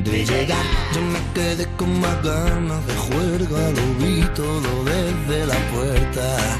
de 0.05 0.24
llegar. 0.24 0.66
Yo 0.95 1.03
me 1.03 1.20
quedé 1.35 1.66
con 1.77 2.01
más 2.01 2.23
ganas 2.23 2.87
de 2.87 2.95
juerga, 2.95 3.70
lo 3.70 3.87
vi 4.01 4.23
todo 4.35 4.85
desde 4.85 5.47
la 5.47 5.59
puerta. 5.73 6.59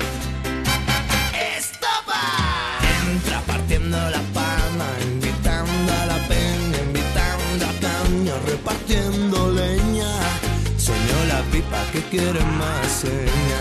Soñó 11.67 11.75
la 11.75 11.87
pipa 11.87 11.93
que 11.93 12.03
quiere 12.11 12.43
más 12.43 12.87
seña. 13.01 13.61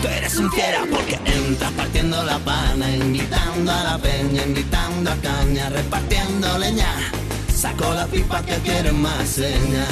Tú 0.00 0.08
eres 0.08 0.36
un 0.36 0.50
fiera 0.52 0.84
porque 0.90 1.18
entras 1.24 1.72
partiendo 1.72 2.22
la 2.24 2.38
pana, 2.38 2.90
invitando 2.90 3.72
a 3.72 3.84
la 3.84 3.98
peña, 3.98 4.42
invitando 4.44 5.10
a 5.10 5.16
caña, 5.16 5.68
repartiendo 5.70 6.58
leña. 6.58 6.92
Sacó 7.54 7.92
la 7.92 8.06
pipa 8.06 8.42
que 8.42 8.56
quiere 8.56 8.92
más 8.92 9.28
seña. 9.28 9.86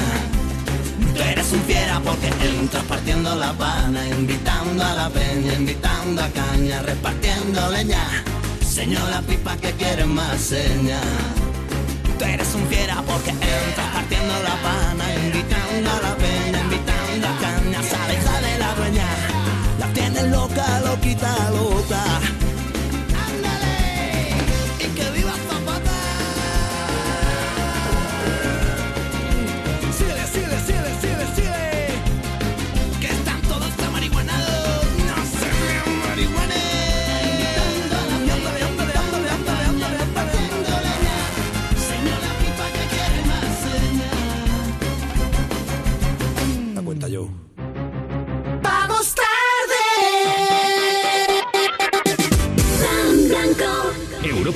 Tú 1.15 1.21
eres 1.21 1.51
un 1.51 1.61
fiera 1.63 1.99
porque 1.99 2.27
entras 2.27 2.83
partiendo 2.85 3.35
la 3.35 3.53
pana, 3.53 4.07
invitando 4.07 4.83
a 4.83 4.93
la 4.93 5.09
peña, 5.09 5.53
invitando 5.53 6.23
a 6.23 6.29
caña, 6.29 6.81
repartiendo 6.81 7.69
leña. 7.69 8.23
Señor 8.67 9.09
la 9.09 9.21
pipa 9.21 9.55
que 9.57 9.71
quiere 9.73 10.05
más 10.05 10.39
seña. 10.41 10.99
Tú 12.17 12.25
eres 12.25 12.53
un 12.55 12.65
fiera 12.67 13.01
porque 13.05 13.31
entras 13.31 13.89
partiendo 13.93 14.33
la 14.41 14.55
pana, 14.63 15.05
invitando 15.25 15.89
a 15.91 16.01
la 16.01 16.15
peña, 16.15 16.24
la 19.79 19.87
tienes 19.93 20.27
loca, 20.29 20.79
loquita, 20.81 21.49
loca. 21.51 22.34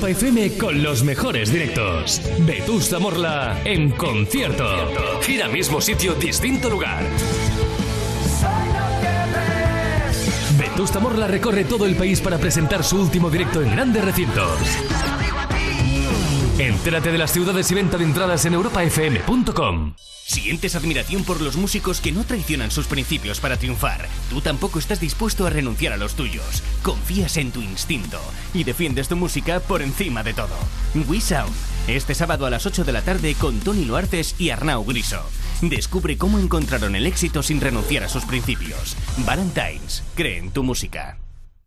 Europa 0.00 0.10
FM 0.10 0.56
con 0.56 0.82
los 0.82 1.02
mejores 1.04 1.52
directos. 1.52 2.22
Vetusta 2.38 2.98
Morla 2.98 3.60
en 3.64 3.90
concierto. 3.90 4.64
Gira 5.20 5.46
mismo 5.48 5.78
sitio, 5.80 6.14
distinto 6.14 6.70
lugar. 6.70 7.04
Vetusta 10.56 11.00
Morla 11.00 11.26
recorre 11.26 11.64
todo 11.64 11.84
el 11.84 11.96
país 11.96 12.20
para 12.22 12.38
presentar 12.38 12.82
su 12.82 12.98
último 12.98 13.28
directo 13.28 13.60
en 13.60 13.72
grandes 13.72 14.02
recintos. 14.02 15.09
Entérate 16.60 17.10
de 17.10 17.16
las 17.16 17.32
ciudades 17.32 17.70
y 17.70 17.74
venta 17.74 17.96
de 17.96 18.04
entradas 18.04 18.44
en 18.44 18.52
europafm.com. 18.52 19.94
¿Sientes 19.96 20.76
admiración 20.76 21.24
por 21.24 21.40
los 21.40 21.56
músicos 21.56 22.02
que 22.02 22.12
no 22.12 22.22
traicionan 22.24 22.70
sus 22.70 22.86
principios 22.86 23.40
para 23.40 23.56
triunfar? 23.56 24.06
Tú 24.28 24.42
tampoco 24.42 24.78
estás 24.78 25.00
dispuesto 25.00 25.46
a 25.46 25.50
renunciar 25.50 25.94
a 25.94 25.96
los 25.96 26.16
tuyos. 26.16 26.62
Confías 26.82 27.38
en 27.38 27.50
tu 27.50 27.62
instinto 27.62 28.20
y 28.52 28.64
defiendes 28.64 29.08
tu 29.08 29.16
música 29.16 29.60
por 29.60 29.80
encima 29.80 30.22
de 30.22 30.34
todo. 30.34 30.54
We 31.08 31.22
Sound, 31.22 31.50
este 31.88 32.14
sábado 32.14 32.44
a 32.44 32.50
las 32.50 32.66
8 32.66 32.84
de 32.84 32.92
la 32.92 33.00
tarde 33.00 33.34
con 33.36 33.58
Tony 33.60 33.86
Loartes 33.86 34.38
y 34.38 34.50
Arnau 34.50 34.84
Griso. 34.84 35.22
Descubre 35.62 36.18
cómo 36.18 36.38
encontraron 36.38 36.94
el 36.94 37.06
éxito 37.06 37.42
sin 37.42 37.62
renunciar 37.62 38.04
a 38.04 38.10
sus 38.10 38.26
principios. 38.26 38.98
Valentines, 39.24 40.02
cree 40.14 40.36
en 40.36 40.50
tu 40.50 40.62
música. 40.62 41.16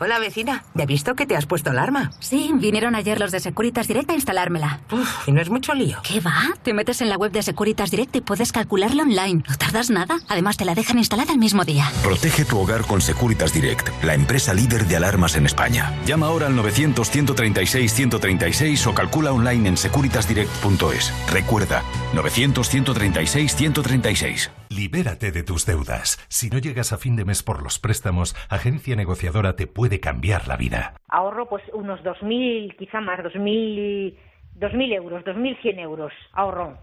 Hola 0.00 0.18
vecina, 0.18 0.64
¿ya 0.74 0.84
he 0.84 0.86
visto 0.86 1.14
que 1.14 1.26
te 1.26 1.36
has 1.36 1.44
puesto 1.46 1.70
alarma? 1.70 2.10
Sí, 2.20 2.50
vinieron 2.54 2.94
ayer 2.94 3.18
los 3.18 3.32
de 3.32 3.40
Securitas 3.40 3.88
Direct 3.88 4.10
a 4.10 4.14
instalármela. 4.14 4.80
Uf, 4.92 5.26
y 5.26 5.32
no 5.32 5.40
es 5.40 5.48
mucho 5.48 5.72
lío. 5.74 5.98
¿Qué 6.02 6.20
va? 6.20 6.34
Te 6.62 6.74
metes 6.74 7.00
en 7.00 7.08
la 7.08 7.16
web 7.16 7.32
de 7.32 7.42
Securitas 7.42 7.90
Direct 7.90 8.14
y 8.16 8.20
puedes 8.20 8.52
calcularla 8.52 9.04
online. 9.04 9.42
No 9.48 9.56
tardas 9.56 9.88
nada. 9.90 10.18
Además, 10.28 10.56
te 10.56 10.64
la 10.64 10.74
dejan 10.74 10.98
instalada 10.98 11.32
el 11.32 11.38
mismo 11.38 11.64
día. 11.64 11.88
Protege 12.02 12.44
tu 12.44 12.58
hogar 12.58 12.84
con 12.86 13.00
Securitas 13.00 13.52
Direct, 13.52 13.88
la 14.02 14.14
empresa 14.14 14.52
líder 14.52 14.86
de 14.86 14.96
alarmas 14.96 15.36
en 15.36 15.46
España. 15.46 15.94
Llama 16.04 16.26
ahora 16.26 16.48
al 16.48 16.56
900-136-136 16.56 18.86
o 18.86 18.94
calcula 18.94 19.32
online 19.32 19.68
en 19.70 19.76
securitasdirect.es. 19.76 21.12
Recuerda, 21.32 21.82
900-136-136. 22.14 24.50
Libérate 24.76 25.32
de 25.32 25.42
tus 25.42 25.64
deudas. 25.64 26.18
Si 26.28 26.50
no 26.50 26.58
llegas 26.58 26.92
a 26.92 26.98
fin 26.98 27.16
de 27.16 27.24
mes 27.24 27.42
por 27.42 27.62
los 27.62 27.78
préstamos, 27.78 28.36
Agencia 28.50 28.94
Negociadora 28.94 29.56
te 29.56 29.66
puede 29.66 30.00
cambiar 30.00 30.48
la 30.48 30.58
vida. 30.58 30.92
Ahorro 31.08 31.48
pues 31.48 31.62
unos 31.72 32.00
2.000, 32.00 32.76
quizá 32.76 33.00
más, 33.00 33.20
2.000, 33.20 34.14
2.000 34.58 34.94
euros, 34.94 35.24
2.100 35.24 35.78
euros 35.80 36.12
ahorro. 36.32 36.76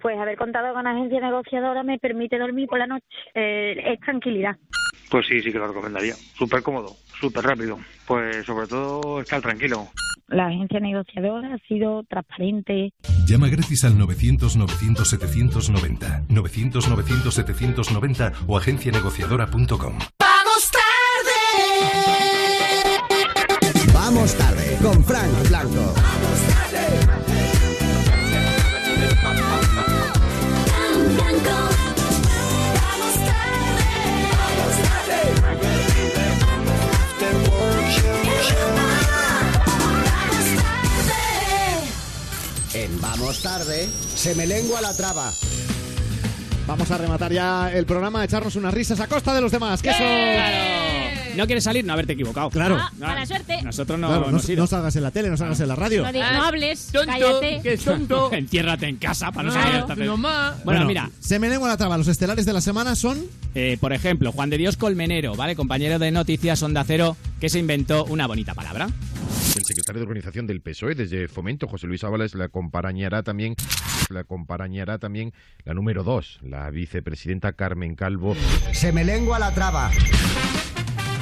Pues 0.00 0.18
haber 0.18 0.38
contado 0.38 0.72
con 0.72 0.86
agencia 0.86 1.20
negociadora 1.20 1.82
me 1.82 1.98
permite 1.98 2.38
dormir 2.38 2.66
por 2.66 2.78
la 2.78 2.86
noche. 2.86 3.04
Eh, 3.34 3.92
es 3.92 4.00
tranquilidad. 4.00 4.56
Pues 5.12 5.26
sí, 5.26 5.40
sí 5.42 5.52
que 5.52 5.58
lo 5.58 5.68
recomendaría. 5.68 6.14
Súper 6.38 6.62
cómodo, 6.62 6.96
súper 7.20 7.44
rápido. 7.44 7.78
Pues 8.06 8.46
sobre 8.46 8.66
todo 8.66 9.20
estar 9.20 9.42
tranquilo. 9.42 9.90
La 10.28 10.46
agencia 10.46 10.80
negociadora 10.80 11.52
ha 11.52 11.58
sido 11.68 12.02
transparente. 12.04 12.94
Llama 13.26 13.50
gratis 13.50 13.84
al 13.84 13.98
900-900-790, 13.98 16.28
900-900-790 16.28 18.32
o 18.46 18.56
agencianegociadora.com. 18.56 19.98
Vamos 20.18 20.70
tarde. 20.72 21.32
Vamos 23.92 24.34
tarde 24.34 24.78
con 24.80 25.04
Frank 25.04 25.48
Blanco. 25.50 25.94
En 31.28 31.42
Vamos 43.32 43.42
tarde, 43.44 43.88
se 44.14 44.34
me 44.34 44.46
lengua 44.46 44.82
la 44.82 44.94
traba. 44.94 45.32
Vamos 46.66 46.90
a 46.90 46.98
rematar 46.98 47.32
ya 47.32 47.72
el 47.72 47.86
programa, 47.86 48.22
echarnos 48.22 48.56
unas 48.56 48.74
risas 48.74 49.00
a 49.00 49.06
costa 49.06 49.32
de 49.34 49.40
los 49.40 49.50
demás. 49.50 49.80
Que 49.80 49.88
eso... 49.88 51.36
¿No 51.38 51.46
quieres 51.46 51.64
salir? 51.64 51.82
No 51.82 51.94
haberte 51.94 52.12
equivocado. 52.12 52.50
Claro. 52.50 52.76
Ah, 53.00 53.24
suerte. 53.24 53.62
Nosotros 53.62 53.98
no 53.98 54.08
Claro, 54.08 54.22
no, 54.24 54.28
hemos 54.28 54.46
ido. 54.50 54.58
no 54.60 54.66
salgas 54.66 54.94
en 54.96 55.02
la 55.02 55.10
tele, 55.12 55.30
no 55.30 55.38
salgas 55.38 55.58
en 55.60 55.68
la 55.68 55.76
radio. 55.76 56.02
No, 56.02 56.12
no 56.12 56.42
hables, 56.44 56.90
cállate. 56.92 57.62
Entiérrate 58.36 58.86
en 58.86 58.96
casa 58.96 59.32
para 59.32 59.44
no 59.48 59.52
Claro. 59.54 59.66
salir 59.66 59.80
esta 59.80 59.94
vez. 59.94 60.06
Nomás. 60.06 60.62
Bueno, 60.64 60.84
mira. 60.84 61.10
Se 61.20 61.38
me 61.38 61.48
lengua 61.48 61.68
la 61.70 61.78
traba. 61.78 61.96
Los 61.96 62.08
estelares 62.08 62.44
de 62.44 62.52
la 62.52 62.60
semana 62.60 62.94
son. 62.96 63.18
Eh, 63.54 63.78
por 63.80 63.94
ejemplo, 63.94 64.30
Juan 64.32 64.50
de 64.50 64.58
Dios 64.58 64.76
Colmenero, 64.76 65.36
¿vale? 65.36 65.56
Compañero 65.56 65.98
de 65.98 66.10
Noticias 66.10 66.62
Onda 66.62 66.84
Cero, 66.86 67.16
que 67.40 67.48
se 67.48 67.58
inventó 67.58 68.04
una 68.04 68.26
bonita 68.26 68.52
palabra. 68.52 68.88
El 69.56 69.64
secretario 69.64 70.00
de 70.00 70.06
organización 70.06 70.46
del 70.46 70.60
PSOE 70.60 70.94
desde 70.94 71.28
Fomento, 71.28 71.68
José 71.68 71.86
Luis 71.86 72.04
Ábalos, 72.04 72.34
la 72.34 72.44
acompañará 72.44 73.22
también, 73.22 73.54
la 74.10 74.20
acompañará 74.20 74.98
también 74.98 75.32
la 75.64 75.74
número 75.74 76.04
dos, 76.04 76.38
la 76.42 76.70
vicepresidenta 76.70 77.52
Carmen 77.52 77.94
Calvo. 77.94 78.34
Se 78.72 78.92
me 78.92 79.04
lengua 79.04 79.38
la 79.38 79.52
traba. 79.52 79.90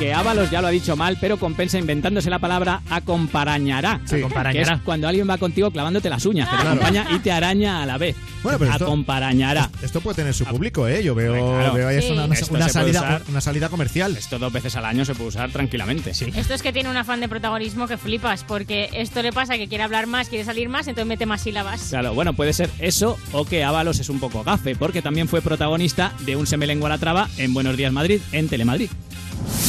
Que 0.00 0.14
Ábalos 0.14 0.50
ya 0.50 0.62
lo 0.62 0.68
ha 0.68 0.70
dicho 0.70 0.96
mal, 0.96 1.18
pero 1.20 1.36
compensa 1.38 1.78
inventándose 1.78 2.30
la 2.30 2.38
palabra 2.38 2.80
acomparañará. 2.88 4.00
Sí. 4.06 4.16
Acomparañará. 4.16 4.66
Que 4.66 4.74
es 4.76 4.80
cuando 4.82 5.06
alguien 5.06 5.28
va 5.28 5.36
contigo 5.36 5.70
clavándote 5.70 6.08
las 6.08 6.24
uñas, 6.24 6.48
te 6.48 6.56
Claro. 6.56 6.70
acompaña 6.70 7.06
y 7.14 7.18
te 7.18 7.30
araña 7.30 7.82
a 7.82 7.86
la 7.86 7.98
vez. 7.98 8.16
Bueno, 8.42 8.58
pero 8.58 8.70
esto- 8.72 8.84
acomparañará. 8.86 9.68
Esto 9.82 10.00
puede 10.00 10.16
tener 10.16 10.32
su 10.32 10.46
público, 10.46 10.88
¿eh? 10.88 11.04
Yo 11.04 11.14
veo, 11.14 11.34
Claro. 11.34 11.74
veo 11.74 11.88
ahí 11.88 11.98
es 11.98 12.06
Sí. 12.06 12.12
una, 12.12 12.24
una- 12.24 12.36
una 12.50 12.68
salida, 12.70 13.00
usar. 13.00 13.22
una 13.28 13.40
salida 13.42 13.68
comercial. 13.68 14.16
Esto 14.16 14.38
dos 14.38 14.50
veces 14.50 14.74
al 14.74 14.86
año 14.86 15.04
se 15.04 15.14
puede 15.14 15.28
usar 15.28 15.50
tranquilamente. 15.50 16.14
Sí. 16.14 16.32
Esto 16.34 16.54
es 16.54 16.62
que 16.62 16.72
tiene 16.72 16.88
un 16.88 16.96
afán 16.96 17.20
de 17.20 17.28
protagonismo 17.28 17.86
que 17.86 17.98
flipas, 17.98 18.42
porque 18.44 18.88
esto 18.94 19.20
le 19.22 19.32
pasa 19.34 19.58
que 19.58 19.68
quiere 19.68 19.84
hablar 19.84 20.06
más, 20.06 20.30
quiere 20.30 20.44
salir 20.46 20.70
más, 20.70 20.88
entonces 20.88 21.06
mete 21.08 21.26
más 21.26 21.42
sílabas. 21.42 21.88
Claro, 21.90 22.14
bueno, 22.14 22.32
puede 22.32 22.54
ser 22.54 22.70
eso 22.78 23.18
o 23.32 23.44
que 23.44 23.64
Ábalos 23.64 23.98
es 24.00 24.08
un 24.08 24.18
poco 24.18 24.42
gafe, 24.44 24.74
porque 24.76 25.02
también 25.02 25.28
fue 25.28 25.42
protagonista 25.42 26.12
de 26.20 26.36
un 26.36 26.46
Se 26.46 26.56
me 26.56 26.66
lengua 26.66 26.88
la 26.88 26.96
traba 26.96 27.28
en 27.36 27.52
Buenos 27.52 27.76
Días 27.76 27.92
Madrid, 27.92 28.20
en 28.32 28.48
Telemadrid. 28.48 28.88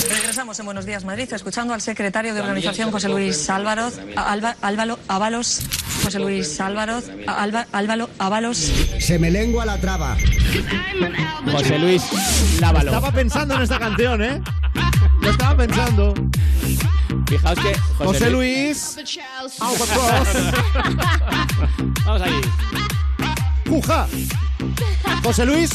Regresamos 0.09 0.59
en 0.59 0.65
Buenos 0.65 0.85
Días 0.85 1.05
Madrid, 1.05 1.31
escuchando 1.31 1.73
al 1.73 1.81
secretario 1.81 2.33
de 2.33 2.41
organización 2.41 2.91
José 2.91 3.07
Luis 3.09 3.49
Álvaro, 3.49 3.89
Alba- 4.15 4.55
Álvaro 4.61 4.99
Ábalos, 5.07 5.61
José 6.03 6.19
Luis 6.19 6.59
Álvaro, 6.59 7.01
Alba- 7.27 7.67
Álvaro 7.71 8.09
Ábalos. 8.19 8.57
Se 8.99 9.17
me 9.19 9.29
lengua 9.31 9.65
la 9.65 9.77
traba. 9.79 10.17
José 11.51 11.79
Luis 11.79 12.03
Lávalo. 12.59 12.91
Estaba 12.91 13.11
pensando 13.11 13.55
en 13.55 13.61
esta 13.61 13.79
canción, 13.79 14.21
¿eh? 14.23 14.41
Lo 15.21 15.29
estaba 15.31 15.55
pensando. 15.57 16.13
Fijaos 17.27 17.59
que 17.59 17.73
José, 17.77 18.05
José 18.05 18.29
Luis. 18.31 18.97
Vamos 22.05 22.21
ahí. 22.21 22.41
Juja. 23.71 24.05
José 25.23 25.45
Luis. 25.45 25.69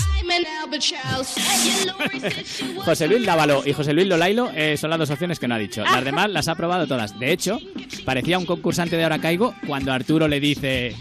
José 2.85 3.09
Luis 3.09 3.23
Lávalo 3.23 3.62
y 3.64 3.73
José 3.73 3.94
Luis 3.94 4.06
Lolailo 4.06 4.51
eh, 4.55 4.77
son 4.77 4.90
las 4.90 4.98
dos 4.98 5.09
opciones 5.09 5.39
que 5.39 5.48
no 5.48 5.55
ha 5.55 5.59
dicho. 5.59 5.82
Las 5.82 6.05
demás 6.05 6.28
las 6.28 6.47
ha 6.48 6.55
probado 6.56 6.86
todas. 6.86 7.18
De 7.18 7.32
hecho, 7.32 7.59
parecía 8.05 8.39
un 8.39 8.44
concursante 8.44 8.97
de 8.98 9.05
Ahora 9.05 9.18
Caigo 9.18 9.55
cuando 9.66 9.93
Arturo 9.94 10.28
le 10.28 10.40
dice... 10.40 10.94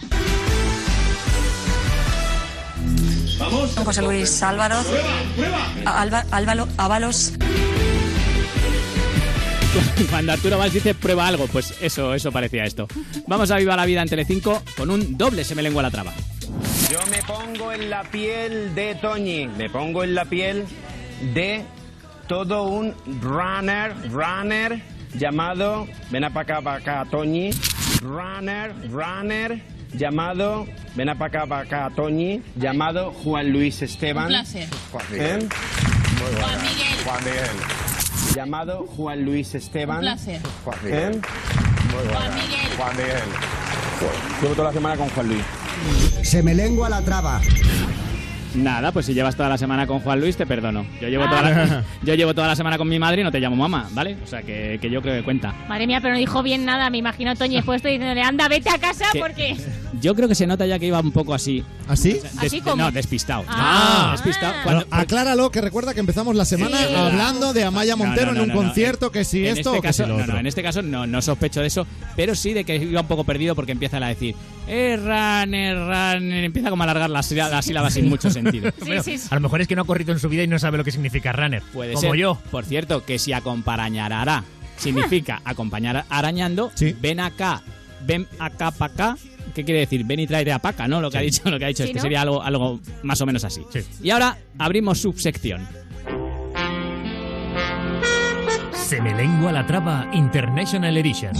Vamos. 3.40 3.72
José 3.84 4.02
Luis 4.02 4.42
Álvaro, 4.42 4.78
Alba- 5.86 6.26
Álvaro 6.32 6.70
Ábalos. 6.78 7.34
Cuando 10.10 10.32
Arturo 10.32 10.58
Valls 10.58 10.74
dice 10.74 10.96
prueba 10.96 11.28
algo, 11.28 11.48
pues 11.48 11.74
eso, 11.82 12.14
eso 12.14 12.32
parecía 12.32 12.64
esto. 12.64 12.88
Vamos 13.28 13.52
a 13.52 13.58
Viva 13.58 13.76
la 13.76 13.86
Vida 13.86 14.02
en 14.02 14.08
Telecinco 14.08 14.64
con 14.78 14.90
un 14.90 15.18
doble 15.18 15.44
se 15.44 15.54
me 15.54 15.62
lengua 15.62 15.84
la 15.84 15.92
traba. 15.92 16.14
Yo 16.92 17.00
me 17.10 17.22
pongo 17.24 17.72
en 17.72 17.90
la 17.90 18.04
piel 18.04 18.76
de 18.76 18.96
Toñi, 18.96 19.48
me 19.48 19.70
pongo 19.70 20.04
en 20.04 20.16
la 20.16 20.26
piel 20.26 20.66
de 21.34 21.64
todo 22.28 22.64
un 22.64 22.94
runner, 23.22 23.94
runner 24.12 24.82
llamado, 25.14 25.88
ven 26.12 26.24
a 26.24 26.30
pa' 26.30 26.42
acá, 26.42 26.62
pa' 26.62 26.76
acá, 26.76 27.06
Toñi, 27.10 27.52
runner, 28.02 28.74
runner 28.90 29.62
llamado, 29.94 30.66
ven 30.96 31.10
a 31.10 31.18
pa' 31.18 31.26
acá, 31.26 31.46
pa' 31.46 31.60
acá, 31.60 31.90
Toñi, 31.96 32.42
llamado 32.56 33.12
Juan 33.12 33.52
Luis 33.52 33.82
Esteban. 33.82 34.26
Un 34.26 34.30
placer. 34.30 34.64
¿Eh? 34.64 34.70
Juan 34.92 36.62
Miguel. 36.62 37.04
Juan 37.04 37.24
Miguel. 37.24 38.36
Llamado 38.36 38.86
Juan 38.88 39.26
Luis 39.26 39.56
Esteban. 39.56 39.98
Un 39.98 40.04
placer. 40.04 40.42
¿Eh? 40.86 41.22
Juan 42.04 42.36
Miguel. 42.36 42.78
Juan 42.78 42.98
Miguel. 42.98 43.24
Llevo 44.42 44.54
toda 44.56 44.68
la 44.68 44.74
semana 44.74 44.98
con 44.98 45.10
Juan 45.10 45.28
Luis. 45.30 45.44
Se 46.24 46.42
me 46.44 46.54
lengua 46.54 46.90
la 46.90 47.02
traba. 47.02 47.42
Nada, 48.56 48.92
pues 48.92 49.06
si 49.06 49.14
llevas 49.14 49.36
toda 49.36 49.50
la 49.50 49.58
semana 49.58 49.86
con 49.86 50.00
Juan 50.00 50.20
Luis, 50.22 50.38
te 50.38 50.46
perdono. 50.46 50.86
Yo 51.02 51.10
llevo, 51.10 51.26
toda 51.26 51.42
la, 51.42 51.84
yo 52.04 52.16
llevo 52.16 52.34
toda 52.34 52.48
la 52.48 52.56
semana 52.56 52.78
con 52.78 52.88
mi 52.88 52.98
madre 52.98 53.22
y 53.22 53.24
no 53.24 53.32
te 53.32 53.40
llamo 53.40 53.56
mamá, 53.58 53.90
¿vale? 53.92 54.18
O 54.24 54.28
sea, 54.28 54.44
que, 54.44 54.80
que 54.82 54.90
yo 54.90 55.02
creo 55.02 55.16
que 55.16 55.24
cuenta. 55.24 55.54
Madre 55.68 55.88
mía, 55.88 56.00
pero 56.00 56.14
no 56.14 56.20
dijo 56.20 56.42
bien 56.42 56.64
nada. 56.64 56.90
Me 56.90 56.98
imagino 56.98 57.32
a 57.32 57.36
Toñi 57.36 57.56
después 57.58 57.84
diciéndole, 57.84 58.22
anda, 58.22 58.48
vete 58.48 58.70
a 58.70 58.78
casa 58.78 59.06
¿Qué? 59.12 59.20
porque... 59.20 59.58
Yo 60.02 60.16
creo 60.16 60.28
que 60.28 60.36
se 60.36 60.46
nota 60.48 60.66
ya 60.66 60.78
que 60.80 60.88
iba 60.88 61.00
un 61.00 61.12
poco 61.12 61.34
así. 61.34 61.64
¿Así? 61.88 62.14
Des- 62.14 62.38
¿Así 62.38 62.62
como? 62.62 62.76
No, 62.78 62.92
despistado. 62.92 63.44
Ah. 63.48 64.10
despistado. 64.14 64.54
Bueno, 64.64 64.80
Cuando- 64.88 64.96
acláralo, 64.96 65.52
que 65.52 65.62
recuerda 65.62 65.94
que 65.94 66.00
empezamos 66.00 66.36
la 66.36 66.46
semana 66.46 66.78
Sí. 66.78 66.94
hablando 66.96 67.54
de 67.54 67.64
Amaya 67.64 67.96
No, 67.96 68.00
no, 68.04 68.06
Montero 68.08 68.32
no, 68.34 68.38
en 68.38 68.42
un 68.44 68.48
no, 68.50 68.54
no. 68.56 68.62
concierto, 68.68 69.12
que 69.12 69.24
si 69.24 69.40
en 69.48 69.58
esto 69.58 69.70
este 69.70 69.70
o 69.70 69.82
que 69.82 69.88
caso, 69.88 70.04
si 70.04 70.10
lo 70.10 70.16
no, 70.18 70.24
otro. 70.24 70.34
no, 70.34 70.40
en 70.40 70.48
este 70.48 70.64
caso 70.64 70.82
no, 70.82 71.06
no 71.08 71.22
sospecho 71.22 71.62
de 71.62 71.68
eso, 71.68 71.86
pero 72.16 72.36
sí 72.36 72.54
de 72.54 72.64
que 72.64 72.76
iba 72.78 73.02
un 73.02 73.08
poco 73.08 73.24
perdido 73.24 73.56
porque 73.56 73.72
empiezan 73.72 74.04
a 74.04 74.08
decir, 74.10 74.36
eh, 74.68 74.98
runner, 74.98 75.78
runner, 75.78 76.44
empieza 76.44 76.70
como 76.70 76.84
a 76.84 76.86
alargar 76.86 77.10
las, 77.10 77.32
las 77.32 77.66
sílabas 77.66 77.94
sin 77.94 78.10
mucho 78.10 78.30
sentido. 78.30 78.72
Bueno, 78.86 79.02
A 79.30 79.36
lo 79.36 79.42
mejor 79.42 79.62
es 79.62 79.68
que 79.68 79.76
no 79.76 79.84
ha 79.84 79.86
corrido 79.86 80.12
en 80.14 80.20
su 80.20 80.30
vida 80.30 80.44
y 80.44 80.48
no 80.48 80.60
sabe 80.60 80.78
lo 80.78 80.84
que 80.84 80.92
significa 80.92 81.32
runner. 81.32 81.62
Puede 81.74 81.94
como 81.94 82.12
ser. 82.12 82.20
yo. 82.20 82.40
Por 82.52 82.66
cierto, 82.66 83.04
que 83.06 83.20
si 83.20 83.34
acompañará 83.34 84.44
significa 84.78 85.42
acompañar 85.46 86.06
arañando, 86.10 86.72
ven 87.02 87.20
acá, 87.20 87.62
ven 88.06 88.28
acá 88.40 88.72
para 88.72 88.94
acá. 88.94 89.18
¿Qué 89.56 89.64
quiere 89.64 89.80
decir? 89.80 90.04
Ven 90.04 90.20
y 90.20 90.28
tráete 90.28 90.52
a 90.52 90.60
paca, 90.60 90.86
¿no? 90.88 91.00
Lo 91.00 91.10
que 91.10 91.18
ha 91.18 91.22
dicho, 91.22 91.50
lo 91.50 91.58
que 91.58 91.64
ha 91.66 91.68
dicho 91.70 91.84
Sí, 91.84 91.90
es 91.90 91.94
que 91.94 92.00
¿no? 92.00 92.02
sería 92.02 92.22
algo, 92.22 92.44
algo 92.44 92.80
más 93.04 93.22
o 93.22 93.26
menos 93.26 93.44
así. 93.46 93.62
Y 94.04 94.10
ahora 94.10 94.38
abrimos 94.60 95.00
subsección. 95.00 95.66
Se 98.74 99.02
me 99.02 99.16
lengua 99.16 99.52
la 99.54 99.66
traba 99.66 100.10
International 100.14 100.96
Edition. 100.98 101.32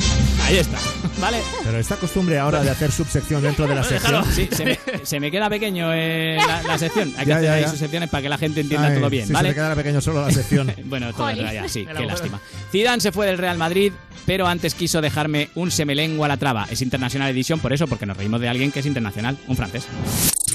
Ahí 0.46 0.58
está, 0.58 0.78
¿vale? 1.20 1.40
Pero 1.64 1.80
esta 1.80 1.96
costumbre 1.96 2.38
ahora 2.38 2.62
de 2.62 2.70
hacer 2.70 2.92
subsección 2.92 3.42
dentro 3.42 3.66
de 3.68 3.74
la 3.76 3.84
sección. 3.84 4.24
Sí, 4.32 4.48
se 4.52 4.64
me, 4.66 4.80
se 5.04 5.20
me 5.20 5.32
queda 5.32 5.50
pequeño 5.50 5.92
eh, 5.92 6.38
la, 6.38 6.62
la 6.62 6.78
sección. 6.78 7.12
Hay 7.18 7.26
que 7.26 7.30
Ya, 7.32 7.36
hacer 7.38 7.46
ya, 7.50 7.54
ahí 7.56 7.62
ya. 7.64 7.70
sus 7.70 7.80
secciones 7.80 8.10
para 8.10 8.22
que 8.22 8.30
la 8.30 8.38
gente 8.38 8.62
entienda 8.62 8.88
Ay, 8.90 8.98
todo 9.00 9.10
bien, 9.10 9.26
sí, 9.28 9.34
¿vale? 9.34 9.50
Se 9.50 9.54
te 9.54 9.56
quedará 9.60 9.76
pequeño 9.76 10.02
solo 10.02 10.22
la 10.22 10.32
sección. 10.32 10.72
Bueno, 10.86 11.12
todo 11.14 11.28
sí, 11.68 11.86
Me 11.86 11.94
qué 11.96 12.06
lástima. 12.06 12.40
Zidane 12.72 13.02
se 13.02 13.12
fue 13.12 13.26
del 13.26 13.40
Real 13.40 13.58
Madrid, 13.58 13.92
pero 14.28 14.46
antes 14.46 14.76
quiso 14.76 15.02
dejarme 15.02 15.50
un 15.56 15.72
semelengua 15.72 16.28
a 16.28 16.30
la 16.30 16.38
traba. 16.38 16.68
Es 16.70 16.82
International 16.84 17.30
Edition 17.32 17.60
por 17.60 17.74
eso, 17.74 17.88
porque 17.88 18.06
nos 18.06 18.16
reímos 18.16 18.40
de 18.40 18.48
alguien 18.48 18.72
que 18.72 18.82
es 18.82 18.86
internacional, 18.86 19.38
un 19.48 19.58
francés. 19.58 19.88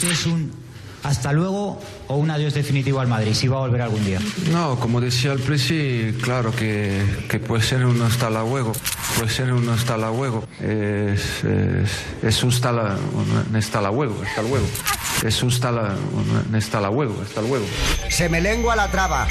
¿Es 0.08 0.26
un 0.26 0.52
hasta 1.02 1.32
luego 1.32 1.80
o 2.10 2.16
un 2.16 2.30
adiós 2.30 2.54
definitivo 2.54 3.00
al 3.00 3.08
Madrid? 3.08 3.32
Si 3.34 3.48
va 3.48 3.56
a 3.58 3.60
volver 3.60 3.82
algún 3.82 4.04
día. 4.04 4.18
No, 4.52 4.78
como 4.78 5.00
decía 5.00 5.32
el 5.32 5.38
Presi, 5.40 6.14
claro 6.22 6.52
que, 6.54 7.02
que 7.28 7.38
puede 7.38 7.62
ser 7.62 7.84
un 7.86 8.00
hasta 8.02 8.28
luego, 8.30 8.72
puede 9.16 9.30
ser 9.30 9.52
un 9.52 9.68
hasta 9.68 9.96
luego, 9.96 10.44
es, 10.60 11.44
es, 11.44 11.90
es 12.22 12.42
un 12.42 12.50
hasta 12.50 12.72
la, 12.72 12.96
un 13.12 13.56
hasta 13.56 13.80
luego, 13.80 14.66
es 15.24 15.42
un 15.42 15.48
hasta 15.50 15.70
la, 15.72 15.94
un 16.90 17.22
hasta 17.22 17.40
luego. 17.42 17.64
Se 18.08 18.28
me 18.28 18.40
lengua 18.40 18.74
la 18.76 18.88
traba. 18.90 19.26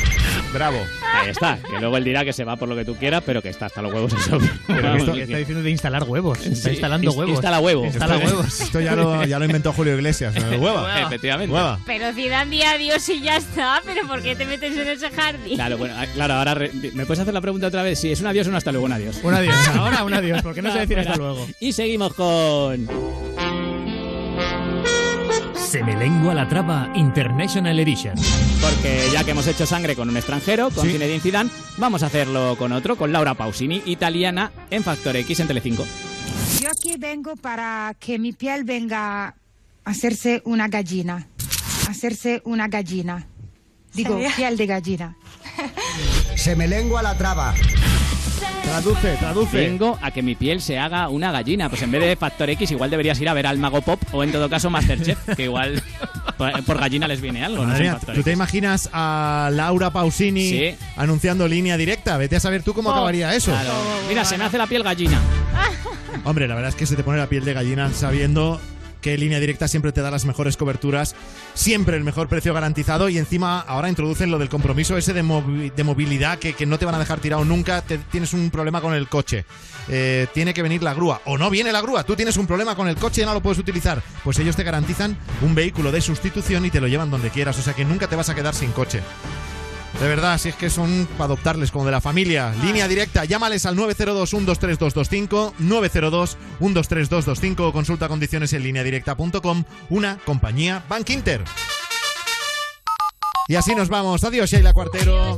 Bravo. 0.54 0.78
Ahí 1.14 1.30
está, 1.30 1.58
que 1.58 1.80
luego 1.80 1.98
él 1.98 2.04
dirá 2.04 2.24
que 2.24 2.34
se 2.34 2.44
va 2.44 2.56
por 2.56 2.70
lo 2.70 2.76
que 2.76 2.86
tú 2.86 2.96
quieras, 2.96 3.24
pero 3.26 3.42
que 3.42 3.50
está 3.50 3.66
hasta 3.68 3.82
los 3.82 3.92
huevos 3.94 4.14
eso. 4.14 4.38
Pero 4.68 4.96
esto 4.96 5.14
que- 5.14 5.24
está 5.24 5.38
diciendo 5.38 5.64
de 5.64 5.70
instalar 5.72 6.04
huevos. 6.04 6.40
Está 6.40 6.56
Sí, 6.56 6.70
instalando 6.72 7.12
ins- 7.12 7.16
huevos. 7.18 7.34
instala 7.34 7.60
huevo. 7.60 7.86
Instala 7.86 8.16
Esto- 8.16 8.28
huevos. 8.28 8.62
Esto 8.62 8.80
ya 8.80 8.96
lo, 8.96 9.24
ya 9.26 9.40
lo 9.40 9.46
inventó 9.46 9.74
Julio 9.74 9.96
Iglesias. 9.96 10.34
¿no? 10.36 10.58
Hueva. 10.60 11.02
Efectivamente. 11.02 11.54
Hueva. 11.54 11.80
Pero 11.86 12.14
Zidane 12.14 12.64
di 12.78 12.90
adiós 12.90 13.10
y 13.10 13.22
ya 13.22 13.38
está. 13.38 13.82
¿Pero 13.86 14.08
por 14.08 14.22
qué 14.22 14.36
te 14.36 14.46
metes 14.46 14.76
en 14.78 14.88
ese 14.88 15.10
jardín? 15.12 15.56
Claro, 15.56 15.78
bueno, 15.78 15.96
ah, 15.98 16.06
claro, 16.14 16.34
ahora 16.36 16.54
re- 16.54 16.72
¿me 16.94 17.06
puedes 17.06 17.20
hacer 17.20 17.34
la 17.34 17.42
pregunta 17.42 17.68
otra 17.68 17.84
vez? 17.84 18.00
Sí, 18.00 18.12
es 18.12 18.22
un 18.22 18.28
adiós 18.28 18.48
o 18.48 18.50
un 18.50 18.56
hasta 18.56 18.72
luego, 18.72 18.86
un 18.86 18.94
adiós. 18.94 19.20
Un 19.24 19.34
adiós. 19.34 19.56
Ahora 19.76 20.04
un 20.04 20.14
adiós, 20.14 20.42
porque 20.42 20.62
no 20.62 20.72
sé 20.72 20.80
decir 20.80 21.00
hasta 21.00 21.16
luego. 21.16 21.48
Y 21.60 21.74
seguimos 21.74 22.14
con 22.14 22.88
Se 25.56 25.84
me 25.84 25.96
lengua 25.96 26.34
la 26.34 26.48
traba 26.48 26.92
International 26.96 27.80
Edition. 27.80 28.16
porque 28.62 29.08
ya 29.14 29.24
que 29.24 29.32
hemos 29.32 29.46
hecho 29.48 29.66
sangre 29.68 29.96
con 29.96 30.10
un 30.10 30.18
extranjero, 30.18 30.70
con 30.72 30.86
Sí. 30.86 30.94
Zinedine 30.94 31.20
Zidane, 31.20 31.50
vamos 31.78 32.02
a 32.04 32.08
hacerlo 32.08 32.56
con 32.58 32.72
otro, 32.72 32.96
con 32.96 33.12
Laura 33.12 33.36
Pausini, 33.36 33.84
italiana 33.86 34.52
en 34.72 34.84
Factor 34.84 35.16
X 35.18 35.40
en 35.42 35.48
Telecinco. 35.48 35.86
Yo 36.60 36.70
aquí 36.72 36.96
vengo 36.98 37.36
para 37.36 37.96
que 38.00 38.18
mi 38.18 38.34
piel 38.34 38.64
venga 38.64 39.28
a 39.28 39.36
hacerse 39.86 40.42
una 40.46 40.68
gallina. 40.68 41.28
Hacerse 41.90 42.42
una 42.46 42.68
gallina. 42.68 43.26
Digo, 43.96 44.14
¿Sería? 44.14 44.36
piel 44.36 44.58
de 44.58 44.66
gallina. 44.68 45.18
Se 46.36 46.56
me 46.56 46.68
lengua 46.68 47.02
la 47.02 47.18
traba. 47.18 47.56
Traduce, 48.64 49.16
traduce. 49.16 49.58
Vengo 49.58 49.98
a 50.00 50.12
que 50.12 50.22
mi 50.22 50.36
piel 50.36 50.62
se 50.62 50.78
haga 50.78 51.10
una 51.10 51.32
gallina. 51.32 51.68
Pues 51.70 51.82
en 51.82 51.90
vez 51.90 52.02
de 52.04 52.16
Factor 52.16 52.48
X, 52.52 52.70
igual 52.70 52.92
deberías 52.92 53.20
ir 53.20 53.28
a 53.28 53.34
ver 53.34 53.48
al 53.48 53.58
Mago 53.58 53.82
Pop 53.82 54.00
o 54.12 54.24
en 54.24 54.32
todo 54.32 54.48
caso 54.48 54.70
Masterchef, 54.70 55.18
que 55.36 55.46
igual 55.46 55.82
por, 56.38 56.64
por 56.64 56.78
gallina 56.80 57.08
les 57.08 57.20
viene 57.22 57.44
algo. 57.44 57.64
Madre 57.64 57.82
mía, 57.82 58.00
¿tú 58.14 58.22
te 58.22 58.32
imaginas 58.32 58.88
a 58.94 59.50
Laura 59.52 59.90
Pausini 59.90 60.48
Sí. 60.50 60.76
anunciando 60.96 61.48
línea 61.48 61.76
directa? 61.78 62.18
Vete 62.18 62.36
a 62.36 62.40
saber 62.40 62.62
tú 62.62 62.76
cómo 62.76 62.90
Oh, 62.90 62.94
acabaría 62.94 63.34
eso. 63.34 63.50
claro. 63.52 63.74
Mira, 64.08 64.24
se 64.24 64.38
me 64.38 64.44
hace 64.44 64.60
la 64.60 64.68
piel 64.68 64.84
gallina. 64.84 65.20
Hombre, 66.24 66.48
la 66.48 66.54
verdad 66.54 66.70
es 66.70 66.76
que 66.76 66.86
se 66.86 66.96
te 66.96 67.04
pone 67.04 67.18
la 67.18 67.28
piel 67.28 67.44
de 67.46 67.54
gallina 67.54 67.92
sabiendo 67.92 68.62
que 69.02 69.18
línea 69.18 69.40
directa 69.40 69.68
siempre 69.68 69.92
te 69.92 70.02
da 70.02 70.12
las 70.12 70.26
mejores 70.26 70.58
coberturas, 70.58 71.16
siempre 71.54 71.98
el 71.98 72.04
mejor 72.04 72.28
precio 72.28 72.54
garantizado 72.54 73.10
y 73.10 73.18
encima 73.18 73.60
ahora 73.62 73.90
introducen 73.90 74.32
lo 74.32 74.40
del 74.40 74.50
compromiso 74.50 74.98
ese 74.98 75.14
de, 75.14 75.24
movi- 75.24 75.74
de 75.74 75.84
movilidad 75.84 76.38
que, 76.40 76.54
que 76.54 76.66
no 76.66 76.78
te 76.80 76.86
van 76.86 76.96
a 76.96 77.00
dejar 77.00 77.20
tirado 77.20 77.46
nunca, 77.46 77.82
te- 77.82 77.98
tienes 77.98 78.34
un 78.34 78.50
problema 78.50 78.82
con 78.82 78.94
el 78.94 79.08
coche, 79.08 79.46
eh, 79.88 80.28
tiene 80.34 80.54
que 80.54 80.62
venir 80.62 80.84
la 80.84 80.94
grúa. 80.94 81.22
O 81.26 81.38
no 81.38 81.50
viene 81.50 81.72
la 81.72 81.82
grúa, 81.82 82.04
tú 82.04 82.16
tienes 82.16 82.38
un 82.38 82.48
problema 82.48 82.76
con 82.76 82.88
el 82.88 82.96
coche 82.96 83.22
y 83.22 83.26
no 83.26 83.34
lo 83.34 83.42
puedes 83.42 83.60
utilizar, 83.60 84.02
pues 84.24 84.38
ellos 84.40 84.56
te 84.56 84.64
garantizan 84.64 85.18
un 85.42 85.56
vehículo 85.56 85.92
de 85.92 86.02
sustitución 86.02 86.66
y 86.66 86.70
te 86.72 86.82
lo 86.82 86.88
llevan 86.88 87.10
donde 87.12 87.30
quieras, 87.30 87.58
o 87.58 87.62
sea 87.62 87.74
que 87.74 87.86
nunca 87.86 88.08
te 88.08 88.16
vas 88.16 88.30
a 88.30 88.36
quedar 88.36 88.54
sin 88.54 88.72
coche. 88.72 89.02
De 90.00 90.08
verdad, 90.08 90.38
si 90.38 90.50
es 90.50 90.56
que 90.56 90.70
son 90.70 91.08
para 91.18 91.26
adoptarles 91.26 91.72
como 91.72 91.86
de 91.86 91.92
la 91.92 92.00
familia. 92.00 92.54
Línea 92.64 92.88
directa, 92.88 93.26
llámales 93.26 93.66
al 93.66 93.76
902-123-225, 93.76 95.54
902-123-225 95.60 97.60
o 97.60 97.74
consulta 97.74 98.08
condiciones 98.08 98.54
en 98.54 98.64
lineadirecta.com, 98.64 99.64
una 99.90 100.18
compañía 100.26 100.84
Bank 100.88 101.10
Inter. 101.10 101.44
Y 103.50 103.56
así 103.56 103.76
nos 103.76 103.90
vamos. 103.90 104.24
Adiós, 104.24 104.50
Sheila 104.50 104.72
Cuartero. 104.74 105.38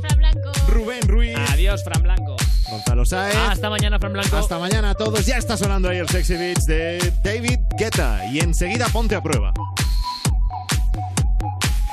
Rubén 0.68 1.08
Ruiz. 1.08 1.36
Adiós, 1.48 1.82
Fran 1.82 2.02
Blanco. 2.02 2.36
Gonzalo 2.70 3.04
Saez. 3.04 3.34
Hasta 3.34 3.68
mañana, 3.68 3.98
Fran 3.98 4.12
Blanco. 4.12 4.36
Hasta 4.36 4.58
mañana 4.58 4.90
a 4.90 4.94
todos. 4.94 5.26
Ya 5.26 5.38
está 5.38 5.56
sonando 5.56 5.88
ahí 5.88 5.98
el 5.98 6.08
Sexy 6.08 6.34
Beats 6.34 6.66
de 6.66 7.12
David 7.24 7.58
Guetta. 7.76 8.24
Y 8.30 8.38
enseguida 8.40 8.86
ponte 8.92 9.16
a 9.16 9.22
prueba. 9.22 9.52